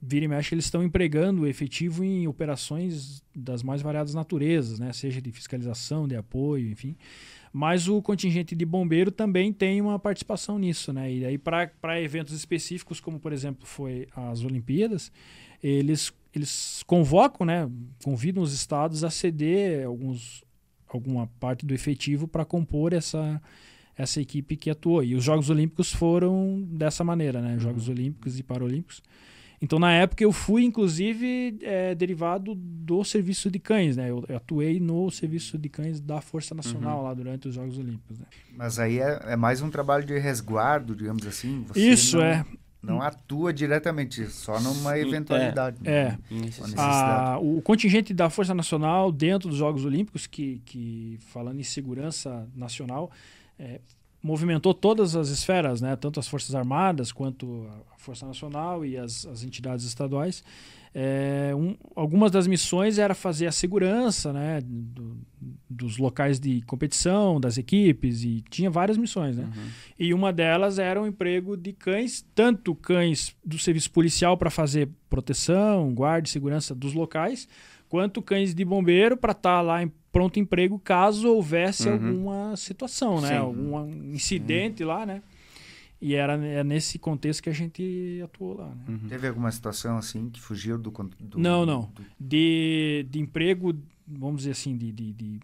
vira 0.00 0.24
e 0.24 0.28
mexe 0.28 0.54
eles 0.54 0.66
estão 0.66 0.82
empregando 0.82 1.46
efetivo 1.46 2.04
em 2.04 2.26
operações 2.28 3.22
das 3.34 3.62
mais 3.62 3.82
variadas 3.82 4.14
naturezas, 4.14 4.78
né? 4.78 4.92
Seja 4.92 5.20
de 5.20 5.30
fiscalização, 5.32 6.06
de 6.06 6.16
apoio, 6.16 6.70
enfim. 6.70 6.96
Mas 7.52 7.88
o 7.88 8.02
contingente 8.02 8.54
de 8.54 8.64
bombeiro 8.64 9.10
também 9.10 9.52
tem 9.52 9.80
uma 9.80 9.98
participação 9.98 10.58
nisso, 10.58 10.92
né? 10.92 11.12
E 11.12 11.24
aí 11.24 11.38
para 11.38 12.00
eventos 12.00 12.34
específicos, 12.34 13.00
como 13.00 13.18
por 13.18 13.32
exemplo 13.32 13.66
foi 13.66 14.08
as 14.14 14.44
Olimpíadas, 14.44 15.12
eles 15.68 16.12
eles 16.34 16.82
convocam, 16.86 17.46
né? 17.46 17.70
Convidam 18.02 18.42
os 18.42 18.52
estados 18.52 19.04
a 19.04 19.10
ceder 19.10 19.86
alguns 19.86 20.42
alguma 20.88 21.26
parte 21.40 21.64
do 21.64 21.74
efetivo 21.74 22.28
para 22.28 22.44
compor 22.44 22.92
essa 22.92 23.40
essa 23.96 24.20
equipe 24.20 24.56
que 24.56 24.68
atuou. 24.68 25.04
E 25.04 25.14
os 25.14 25.22
Jogos 25.22 25.48
Olímpicos 25.50 25.92
foram 25.92 26.60
dessa 26.68 27.04
maneira, 27.04 27.40
né? 27.40 27.58
Jogos 27.58 27.88
Olímpicos 27.88 28.38
e 28.38 28.42
Paralímpicos. 28.42 29.00
Então, 29.62 29.78
na 29.78 29.92
época, 29.92 30.22
eu 30.22 30.32
fui, 30.32 30.64
inclusive, 30.64 31.56
é, 31.62 31.94
derivado 31.94 32.54
do 32.54 33.04
serviço 33.04 33.50
de 33.50 33.58
cães, 33.58 33.96
né? 33.96 34.10
Eu, 34.10 34.22
eu 34.28 34.36
atuei 34.36 34.80
no 34.80 35.10
serviço 35.10 35.56
de 35.56 35.68
cães 35.68 36.00
da 36.00 36.20
Força 36.20 36.54
Nacional 36.54 37.02
lá 37.04 37.14
durante 37.14 37.48
os 37.48 37.54
Jogos 37.54 37.78
Olímpicos. 37.78 38.18
Né? 38.18 38.26
Mas 38.56 38.78
aí 38.78 38.98
é, 38.98 39.20
é 39.28 39.36
mais 39.36 39.62
um 39.62 39.70
trabalho 39.70 40.04
de 40.04 40.18
resguardo, 40.18 40.94
digamos 40.94 41.24
assim. 41.26 41.64
Você 41.68 41.80
Isso, 41.80 42.16
não, 42.18 42.24
é. 42.24 42.44
Não 42.84 43.02
atua 43.02 43.52
diretamente, 43.52 44.26
só 44.26 44.60
numa 44.60 44.94
Sim, 44.94 45.00
eventualidade. 45.00 45.78
É. 45.84 46.16
Necessidade. 46.30 46.70
necessidade. 46.72 47.30
A, 47.30 47.38
o 47.38 47.62
contingente 47.62 48.12
da 48.12 48.28
Força 48.30 48.54
Nacional 48.54 49.10
dentro 49.10 49.48
dos 49.48 49.58
Jogos 49.58 49.84
Olímpicos, 49.84 50.26
que, 50.26 50.60
que 50.64 51.18
falando 51.32 51.60
em 51.60 51.64
segurança 51.64 52.48
nacional, 52.54 53.10
é, 53.58 53.80
movimentou 54.22 54.72
todas 54.72 55.14
as 55.14 55.28
esferas, 55.28 55.80
né? 55.80 55.96
tanto 55.96 56.18
as 56.18 56.26
Forças 56.26 56.54
Armadas 56.54 57.12
quanto 57.12 57.68
a 57.94 57.98
Força 57.98 58.26
Nacional 58.26 58.84
e 58.84 58.96
as, 58.96 59.26
as 59.26 59.42
entidades 59.42 59.84
estaduais. 59.84 60.42
É, 60.96 61.52
um, 61.56 61.74
algumas 61.96 62.30
das 62.30 62.46
missões 62.46 62.98
era 62.98 63.14
fazer 63.16 63.46
a 63.48 63.52
segurança 63.52 64.32
né? 64.32 64.60
do- 64.64 65.16
dos 65.68 65.98
locais 65.98 66.38
de 66.38 66.62
competição, 66.62 67.40
das 67.40 67.58
equipes, 67.58 68.22
e 68.22 68.44
tinha 68.48 68.70
várias 68.70 68.96
missões. 68.96 69.36
Né? 69.36 69.42
Uhum. 69.44 69.62
E 69.98 70.14
uma 70.14 70.32
delas 70.32 70.78
era 70.78 71.02
o 71.02 71.06
emprego 71.06 71.56
de 71.56 71.72
cães, 71.72 72.24
tanto 72.34 72.74
cães 72.76 73.34
do 73.44 73.58
serviço 73.58 73.90
policial 73.90 74.36
para 74.36 74.50
fazer 74.50 74.88
proteção, 75.10 75.92
guarda 75.92 76.28
e 76.28 76.30
segurança 76.30 76.74
dos 76.76 76.94
locais, 76.94 77.48
quanto 77.88 78.22
cães 78.22 78.54
de 78.54 78.64
bombeiro 78.64 79.16
para 79.16 79.32
estar 79.32 79.60
lá 79.62 79.82
em 79.82 79.90
pronto 80.12 80.38
emprego 80.38 80.78
caso 80.78 81.28
houvesse 81.28 81.88
Uhum. 81.88 81.94
alguma 81.94 82.56
situação, 82.56 83.20
né? 83.20 83.28
Sim. 83.30 83.34
Algum 83.34 83.88
incidente 84.14 84.84
lá, 84.84 85.04
né? 85.04 85.22
E 86.06 86.14
era 86.14 86.34
é 86.46 86.62
nesse 86.62 86.98
contexto 86.98 87.42
que 87.42 87.48
a 87.48 87.52
gente 87.54 88.20
atuou 88.22 88.58
lá, 88.58 88.68
né? 88.68 88.84
Uhum. 88.88 89.08
Teve 89.08 89.26
alguma 89.26 89.50
situação 89.50 89.96
assim 89.96 90.28
que 90.28 90.38
fugiu 90.38 90.76
do. 90.76 90.90
do 90.90 91.38
Não, 91.38 91.64
não. 91.64 91.90
do- 91.94 92.04
De, 92.20 93.06
de 93.08 93.18
emprego, 93.20 93.74
vamos 94.06 94.42
dizer 94.42 94.50
assim, 94.50 94.76
de, 94.76 94.92
de, 94.92 95.12
de 95.14 95.40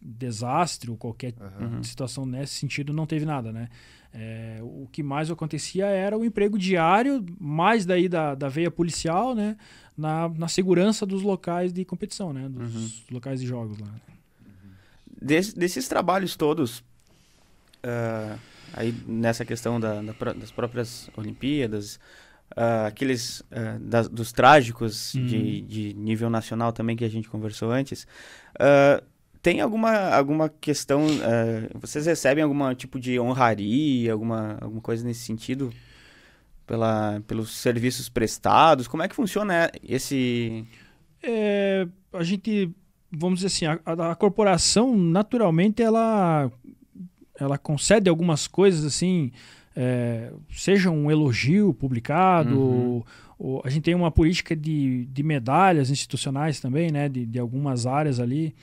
desastre 0.00 0.88
ou 0.88 0.96
qualquer. 0.96 1.34
Uhum. 1.60 1.82
situação 1.82 2.24
nesse 2.24 2.54
sentido 2.54 2.92
não 2.92 3.06
teve 3.06 3.24
nada, 3.26 3.50
né? 3.52 3.68
É, 4.12 4.60
o 4.62 4.86
que 4.92 5.02
mais 5.02 5.28
acontecia 5.32 5.86
era 5.86 6.16
o 6.16 6.24
emprego 6.24 6.56
diário, 6.56 7.26
mais 7.40 7.84
daí 7.84 8.08
da, 8.08 8.36
da 8.36 8.48
veia 8.48 8.70
policial, 8.70 9.34
né? 9.34 9.56
Na, 9.98 10.28
na 10.28 10.46
segurança 10.46 11.04
dos 11.04 11.22
locais 11.22 11.72
de 11.72 11.84
competição, 11.84 12.32
né? 12.32 12.48
Dos 12.48 13.02
locais 13.10 13.40
de 13.40 13.46
jogos 13.48 13.78
lá. 13.80 13.88
Des- 15.20 15.52
desses 15.54 15.88
trabalhos 15.88 16.36
todos, 16.36 16.84
ah, 17.82 18.36
aí 18.76 18.94
nessa 19.06 19.44
questão 19.44 19.78
da- 19.80 20.02
da 20.02 20.12
das 20.34 20.50
próprias 20.50 21.08
Olimpíadas, 21.16 21.98
ah, 22.56 22.86
aqueles 22.86 23.42
ah, 23.50 23.78
das- 23.80 24.08
dos 24.08 24.32
trágicos 24.32 25.14
Uhum. 25.14 25.26
de, 25.26 25.60
de 25.62 25.94
nível 25.94 26.28
nacional 26.30 26.72
também 26.72 26.96
que 26.96 27.04
a 27.04 27.08
gente 27.10 27.28
conversou 27.28 27.70
antes, 27.70 28.06
ah, 28.58 29.02
tem 29.42 29.60
alguma, 29.60 29.90
alguma 30.08 30.48
questão, 30.48 31.02
vocês 31.78 32.06
recebem 32.06 32.42
algum 32.42 32.74
tipo 32.74 32.98
de 32.98 33.20
honraria, 33.20 34.10
alguma, 34.10 34.56
alguma 34.58 34.80
coisa 34.80 35.04
nesse 35.04 35.20
sentido? 35.20 35.70
Pela, 36.66 37.20
pelos 37.26 37.50
serviços 37.54 38.08
prestados? 38.08 38.88
Como 38.88 39.02
é 39.02 39.08
que 39.08 39.14
funciona 39.14 39.70
esse... 39.86 40.64
É, 41.22 41.86
a 42.10 42.22
gente, 42.22 42.70
vamos 43.12 43.40
dizer 43.40 43.48
assim, 43.48 43.66
a, 43.66 43.78
a- 43.84 44.12
a 44.12 44.14
corporação 44.14 44.96
naturalmente 44.96 45.82
ela 45.82 46.50
ela 47.38 47.58
concede 47.58 48.08
algumas 48.08 48.46
coisas 48.46 48.84
assim 48.84 49.32
é, 49.76 50.30
seja 50.52 50.90
um 50.90 51.10
elogio 51.10 51.74
publicado, 51.74 52.58
uhum. 52.58 52.86
ou, 52.86 53.06
ou, 53.38 53.62
a 53.64 53.68
gente 53.68 53.82
tem 53.82 53.94
uma 53.94 54.10
política 54.10 54.54
de, 54.54 55.06
de 55.06 55.22
medalhas 55.22 55.90
institucionais 55.90 56.60
também, 56.60 56.90
né, 56.90 57.08
de, 57.08 57.26
de 57.26 57.38
algumas 57.38 57.86
áreas 57.86 58.20
ali. 58.20 58.54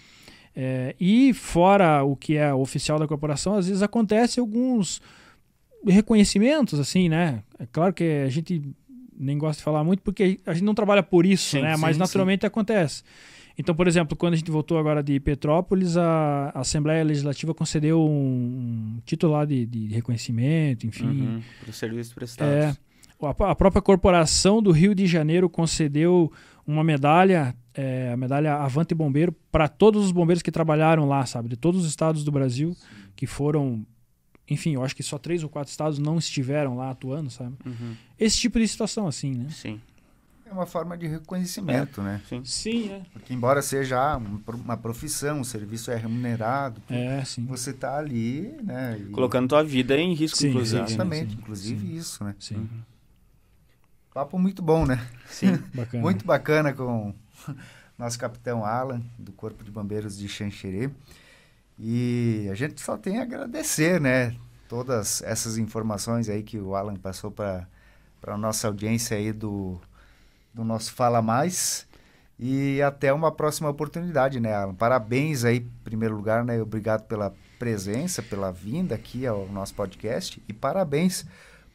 É, 0.56 0.96
e 1.00 1.34
fora 1.34 2.04
o 2.04 2.16
que 2.16 2.38
é 2.38 2.54
oficial 2.54 3.00
da 3.00 3.08
corporação, 3.08 3.56
às 3.56 3.68
vezes 3.68 3.82
acontece 3.82 4.40
alguns 4.40 5.02
reconhecimentos, 5.86 6.80
assim, 6.80 7.10
né? 7.10 7.42
É 7.58 7.66
claro 7.72 7.94
que 7.94 8.04
a 8.04 8.30
gente 8.30 8.62
nem 9.18 9.38
gosta 9.38 9.60
de 9.60 9.64
falar 9.64 9.84
muito 9.84 10.02
porque 10.04 10.40
a 10.46 10.54
gente 10.54 10.64
não 10.64 10.76
trabalha 10.76 11.02
por 11.02 11.26
isso, 11.26 11.52
sim, 11.52 11.62
né? 11.62 11.76
Sim, 11.76 11.82
Mas 11.82 11.98
naturalmente 11.98 12.42
sim. 12.42 12.48
acontece. 12.48 13.04
Então, 13.62 13.76
por 13.76 13.88
exemplo, 13.88 14.18
quando 14.18 14.34
a 14.34 14.38
gente 14.38 14.50
voltou 14.50 14.80
agora 14.80 15.04
de 15.04 15.20
Petrópolis, 15.20 15.96
a, 15.96 16.50
Assembleia 16.56 17.04
Legislativa 17.04 17.54
concedeu 17.54 18.02
um, 18.02 19.00
título 19.06 19.34
lá 19.34 19.46
de, 19.46 19.68
de 19.68 19.86
reconhecimento, 19.86 20.88
enfim. 20.88 21.06
Uhum, 21.06 21.42
para 21.62 21.70
o 21.70 21.74
serviço 21.74 22.16
prestado. 22.16 22.50
É, 22.50 22.76
a, 23.22 23.52
a, 23.52 23.56
própria 23.56 23.80
corporação 23.80 24.64
do 24.64 24.72
Rio 24.72 24.96
de 24.96 25.06
Janeiro 25.06 25.48
concedeu 25.48 26.32
uma 26.66 26.84
medalha, 26.84 27.56
é, 27.76 28.12
a 28.12 28.18
medalha 28.18 28.56
Avante 28.56 28.96
Bombeiro, 28.96 29.32
para 29.52 29.68
todos 29.68 30.06
os 30.06 30.12
bombeiros 30.12 30.42
que 30.42 30.52
trabalharam 30.52 31.08
lá, 31.08 31.24
sabe? 31.28 31.48
De 31.48 31.56
todos 31.56 31.82
os 31.82 31.88
estados 31.88 32.24
do 32.24 32.32
Brasil, 32.32 32.76
que 33.16 33.28
foram 33.28 33.86
enfim, 34.50 34.74
eu 34.74 34.84
acho 34.84 34.96
que 34.96 35.04
só 35.04 35.18
três 35.20 35.44
ou 35.44 35.50
quatro 35.50 35.70
estados 35.70 36.00
não 36.00 36.18
estiveram 36.18 36.76
lá 36.76 36.90
atuando, 36.90 37.30
sabe? 37.30 37.56
Uhum. 37.66 37.96
Esse 38.20 38.38
tipo 38.38 38.60
de 38.60 38.68
situação, 38.68 39.08
assim, 39.08 39.34
né? 39.34 39.48
Sim. 39.50 39.80
É 40.52 40.54
uma 40.54 40.66
forma 40.66 40.98
de 40.98 41.08
reconhecimento, 41.08 42.02
é. 42.02 42.04
né? 42.04 42.22
Sim. 42.28 42.44
sim, 42.44 42.92
é. 42.92 43.02
Porque 43.14 43.34
embora 43.34 43.62
seja 43.62 44.18
uma 44.18 44.76
profissão, 44.76 45.40
o 45.40 45.46
serviço 45.46 45.90
é 45.90 45.96
remunerado, 45.96 46.82
é, 46.90 47.24
sim. 47.24 47.46
você 47.46 47.70
está 47.70 47.98
ali, 47.98 48.54
né? 48.62 48.98
E... 49.00 49.12
Colocando 49.12 49.48
tua 49.48 49.64
vida 49.64 49.96
em 49.98 50.14
risco, 50.14 50.38
sim, 50.38 50.50
inclusive. 50.50 50.84
Exatamente, 50.84 51.36
inclusive 51.36 51.96
isso, 51.96 52.22
né? 52.26 52.36
Sim. 52.38 52.56
Uhum. 52.56 52.82
Papo 54.14 54.38
muito 54.38 54.62
bom, 54.62 54.86
né? 54.86 55.08
Sim, 55.26 55.56
bacana. 55.74 56.04
muito 56.04 56.26
bacana 56.26 56.74
com 56.74 57.14
nosso 57.98 58.20
capitão 58.20 58.66
Alan, 58.66 59.02
do 59.18 59.32
Corpo 59.32 59.64
de 59.64 59.72
Bombeiros 59.72 60.18
de 60.18 60.28
Xanxerê. 60.28 60.90
E 61.80 62.50
a 62.52 62.56
gente 62.56 62.82
só 62.82 62.98
tem 62.98 63.20
a 63.20 63.22
agradecer, 63.22 64.02
né? 64.02 64.36
Todas 64.68 65.22
essas 65.22 65.58
informações 65.58 66.28
aí 66.28 66.44
que 66.44 66.60
o 66.60 66.76
Alan 66.76 66.98
passou 66.98 67.32
para 67.32 67.66
a 68.28 68.38
nossa 68.38 68.68
audiência 68.68 69.16
aí 69.16 69.32
do 69.32 69.80
do 70.54 70.64
nosso 70.64 70.94
Fala 70.94 71.22
Mais. 71.22 71.88
E 72.40 72.82
até 72.82 73.14
uma 73.14 73.32
próxima 73.32 73.70
oportunidade, 73.70 74.40
né, 74.40 74.54
Alan? 74.54 74.74
Parabéns 74.74 75.46
aí, 75.46 75.58
em 75.58 75.72
primeiro 75.84 76.16
lugar, 76.16 76.44
né? 76.44 76.60
Obrigado 76.60 77.04
pela 77.04 77.32
presença, 77.60 78.24
pela 78.24 78.52
vinda 78.52 78.96
aqui 78.96 79.28
ao 79.28 79.48
nosso 79.48 79.76
podcast. 79.76 80.42
E 80.48 80.54
parabéns 80.54 81.26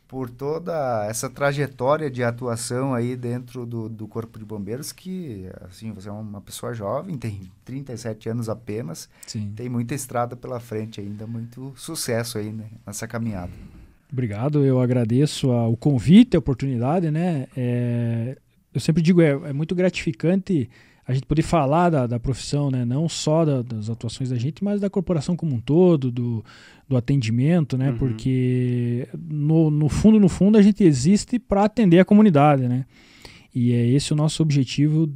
por 0.09 0.31
toda 0.31 1.07
essa 1.09 1.29
trajetória 1.29 2.11
de 2.11 2.23
atuação 2.23 2.95
aí 2.95 3.17
dentro 3.17 3.67
do, 3.67 3.89
do 3.89 4.07
Corpo 4.07 4.39
de 4.39 4.45
Bombeiros, 4.45 4.93
que, 4.93 5.49
assim, 5.63 5.93
você 5.93 6.09
é 6.09 6.13
uma 6.13 6.41
pessoa 6.41 6.73
jovem, 6.73 7.17
tem 7.19 7.51
37 7.65 8.29
anos 8.29 8.49
apenas, 8.49 9.09
Sim. 9.27 9.53
tem 9.55 9.69
muita 9.69 9.95
estrada 9.95 10.37
pela 10.37 10.61
frente 10.61 11.01
ainda, 11.01 11.27
muito 11.27 11.73
sucesso 11.77 12.39
aí 12.39 12.53
né, 12.53 12.67
nessa 12.87 13.07
caminhada. 13.07 13.53
Obrigado, 14.11 14.65
eu 14.65 14.81
agradeço 14.81 15.51
o 15.51 15.77
convite, 15.77 16.37
a 16.37 16.39
oportunidade, 16.39 17.11
né? 17.11 17.49
É, 17.57 18.39
eu 18.77 18.81
sempre 18.81 19.03
digo, 19.03 19.21
é, 19.21 19.31
é 19.31 19.53
muito 19.53 19.75
gratificante 19.75 20.69
a 21.07 21.15
gente 21.15 21.25
poder 21.25 21.43
falar 21.43 21.89
da, 21.89 22.07
da 22.07 22.19
profissão, 22.19 22.71
né? 22.71 22.85
não 22.85 23.09
só 23.09 23.45
da, 23.45 23.63
das 23.63 23.89
atuações 23.89 24.31
da 24.31 24.37
gente, 24.37 24.63
mas 24.63 24.81
da 24.81 24.91
corporação 24.91 25.37
como 25.37 25.55
um 25.55 25.61
todo, 25.61 26.11
do, 26.11 26.45
do 26.89 26.97
atendimento, 26.97 27.79
né? 27.79 27.91
Uhum. 27.91 27.99
Porque 27.99 29.09
no, 29.17 29.71
no 29.71 29.89
fundo, 29.89 30.19
no 30.19 30.29
fundo, 30.29 30.59
a 30.59 30.63
gente 30.63 30.83
existe 30.83 31.39
para 31.39 31.65
atender 31.65 32.01
a 32.01 32.05
comunidade, 32.05 32.67
né? 32.67 32.85
E 33.55 33.73
é 33.73 33.87
esse 33.87 34.13
o 34.13 34.17
nosso 34.17 34.43
objetivo 34.43 35.09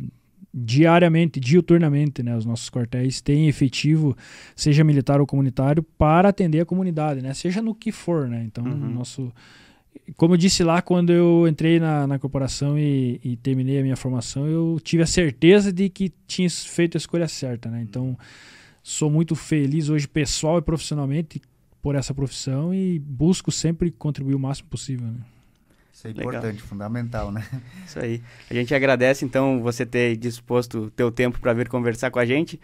diariamente, 0.55 1.41
diuturnamente, 1.41 2.23
né? 2.23 2.37
Os 2.37 2.47
nossos 2.47 2.71
quartéis 2.71 3.21
têm 3.21 3.49
efetivo, 3.49 4.17
seja 4.55 4.85
militar 4.85 5.21
ou 5.21 5.27
comunitário, 5.27 5.83
para 5.83 6.29
atender 6.29 6.61
a 6.61 6.65
comunidade, 6.65 7.21
né? 7.21 7.35
Seja 7.35 7.61
no 7.61 7.75
que 7.75 7.91
for, 7.91 8.29
né? 8.29 8.45
Então, 8.47 8.65
uhum. 8.65 8.95
nosso 8.95 9.33
como 10.17 10.35
eu 10.35 10.39
disse 10.39 10.63
lá, 10.63 10.83
quando 10.83 11.13
eu 11.13 11.47
entrei 11.49 11.81
na, 11.81 12.07
na 12.07 12.19
corporação 12.19 12.79
e, 12.79 13.21
e, 13.25 13.37
terminei 13.37 13.79
a 13.79 13.83
minha 13.83 13.97
formação, 13.97 14.47
eu 14.47 14.79
tive 14.83 15.03
a 15.03 15.07
certeza 15.07 15.73
de 15.73 15.89
que 15.89 16.13
tinha 16.27 16.49
feito 16.51 16.97
a 16.97 16.99
escolha 16.99 17.27
certa, 17.29 17.69
né? 17.71 17.81
Então, 17.83 18.19
sou 18.83 19.11
muito 19.11 19.35
feliz 19.35 19.89
hoje, 19.89 20.07
pessoal 20.07 20.59
e 20.59 20.63
profissionalmente, 20.63 21.41
por 21.81 21.95
essa 21.95 22.13
profissão 22.13 22.75
e 22.75 22.99
busco 22.99 23.51
sempre 23.51 23.91
contribuir 23.91 24.35
o 24.35 24.39
máximo 24.39 24.69
possível, 24.69 25.07
né? 25.07 25.21
Isso 25.93 26.07
é 26.07 26.11
importante, 26.11 26.45
Legal. 26.45 26.67
fundamental, 26.67 27.33
né? 27.33 27.45
Isso 27.87 27.99
aí. 27.99 28.23
A 28.51 28.55
gente 28.55 28.75
agradece, 28.75 29.25
então, 29.25 29.61
você 29.61 29.85
ter 29.85 30.17
disposto 30.17 30.85
o 30.85 30.91
teu 30.91 31.11
tempo 31.11 31.41
para 31.41 31.53
vir 31.53 31.69
conversar 31.69 32.11
com 32.11 32.19
a 32.19 32.25
gente 32.25 32.61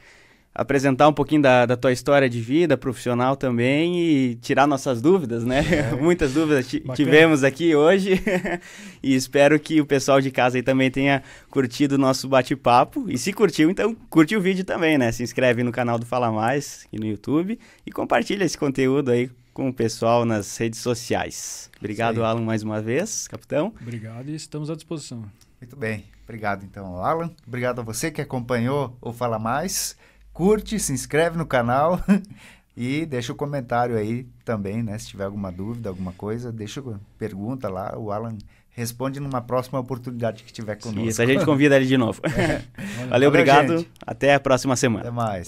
apresentar 0.56 1.06
um 1.06 1.12
pouquinho 1.12 1.42
da, 1.42 1.66
da 1.66 1.76
tua 1.76 1.92
história 1.92 2.30
de 2.30 2.40
vida 2.40 2.78
profissional 2.78 3.36
também 3.36 4.00
e 4.00 4.34
tirar 4.36 4.66
nossas 4.66 5.02
dúvidas, 5.02 5.44
né? 5.44 5.62
É. 5.70 5.94
Muitas 6.00 6.32
dúvidas 6.32 6.66
tivemos 6.94 7.44
aqui 7.44 7.76
hoje 7.76 8.22
e 9.02 9.14
espero 9.14 9.60
que 9.60 9.82
o 9.82 9.86
pessoal 9.86 10.18
de 10.18 10.30
casa 10.30 10.56
aí 10.56 10.62
também 10.62 10.90
tenha 10.90 11.22
curtido 11.50 11.96
o 11.96 11.98
nosso 11.98 12.26
bate-papo. 12.26 13.04
E 13.06 13.18
se 13.18 13.34
curtiu, 13.34 13.70
então 13.70 13.94
curte 14.08 14.34
o 14.34 14.40
vídeo 14.40 14.64
também, 14.64 14.96
né? 14.96 15.12
Se 15.12 15.22
inscreve 15.22 15.62
no 15.62 15.70
canal 15.70 15.98
do 15.98 16.06
Fala 16.06 16.32
Mais 16.32 16.86
aqui 16.86 16.98
no 16.98 17.06
YouTube 17.06 17.58
e 17.84 17.92
compartilha 17.92 18.42
esse 18.42 18.56
conteúdo 18.56 19.10
aí 19.10 19.30
com 19.52 19.68
o 19.68 19.74
pessoal 19.74 20.24
nas 20.24 20.56
redes 20.56 20.80
sociais. 20.80 21.70
Obrigado, 21.78 22.24
Alan, 22.24 22.40
mais 22.40 22.62
uma 22.62 22.80
vez, 22.80 23.28
capitão. 23.28 23.74
Obrigado 23.78 24.30
e 24.30 24.34
estamos 24.34 24.70
à 24.70 24.74
disposição. 24.74 25.22
Muito 25.60 25.76
bem. 25.76 26.04
Obrigado, 26.24 26.64
então, 26.64 26.96
Alan. 26.96 27.30
Obrigado 27.46 27.80
a 27.80 27.84
você 27.84 28.10
que 28.10 28.22
acompanhou 28.22 28.96
o 29.02 29.12
Fala 29.12 29.38
Mais 29.38 29.96
curte, 30.36 30.78
se 30.78 30.92
inscreve 30.92 31.38
no 31.38 31.46
canal 31.46 31.98
e 32.76 33.06
deixa 33.06 33.32
o 33.32 33.34
um 33.34 33.38
comentário 33.38 33.96
aí 33.96 34.26
também, 34.44 34.82
né? 34.82 34.98
Se 34.98 35.08
tiver 35.08 35.24
alguma 35.24 35.50
dúvida, 35.50 35.88
alguma 35.88 36.12
coisa, 36.12 36.52
deixa 36.52 36.84
pergunta 37.18 37.70
lá, 37.70 37.98
o 37.98 38.12
Alan 38.12 38.36
responde 38.68 39.18
numa 39.18 39.40
próxima 39.40 39.80
oportunidade 39.80 40.44
que 40.44 40.52
tiver 40.52 40.76
conosco. 40.76 41.08
Isso, 41.08 41.22
a 41.22 41.26
gente 41.26 41.46
convida 41.46 41.76
ele 41.76 41.86
de 41.86 41.96
novo. 41.96 42.20
É. 42.36 42.60
Valeu, 42.76 43.08
Valeu, 43.08 43.28
obrigado. 43.30 43.78
Gente. 43.78 43.90
Até 44.06 44.34
a 44.34 44.40
próxima 44.40 44.76
semana. 44.76 45.00
Até 45.00 45.10
mais. 45.10 45.46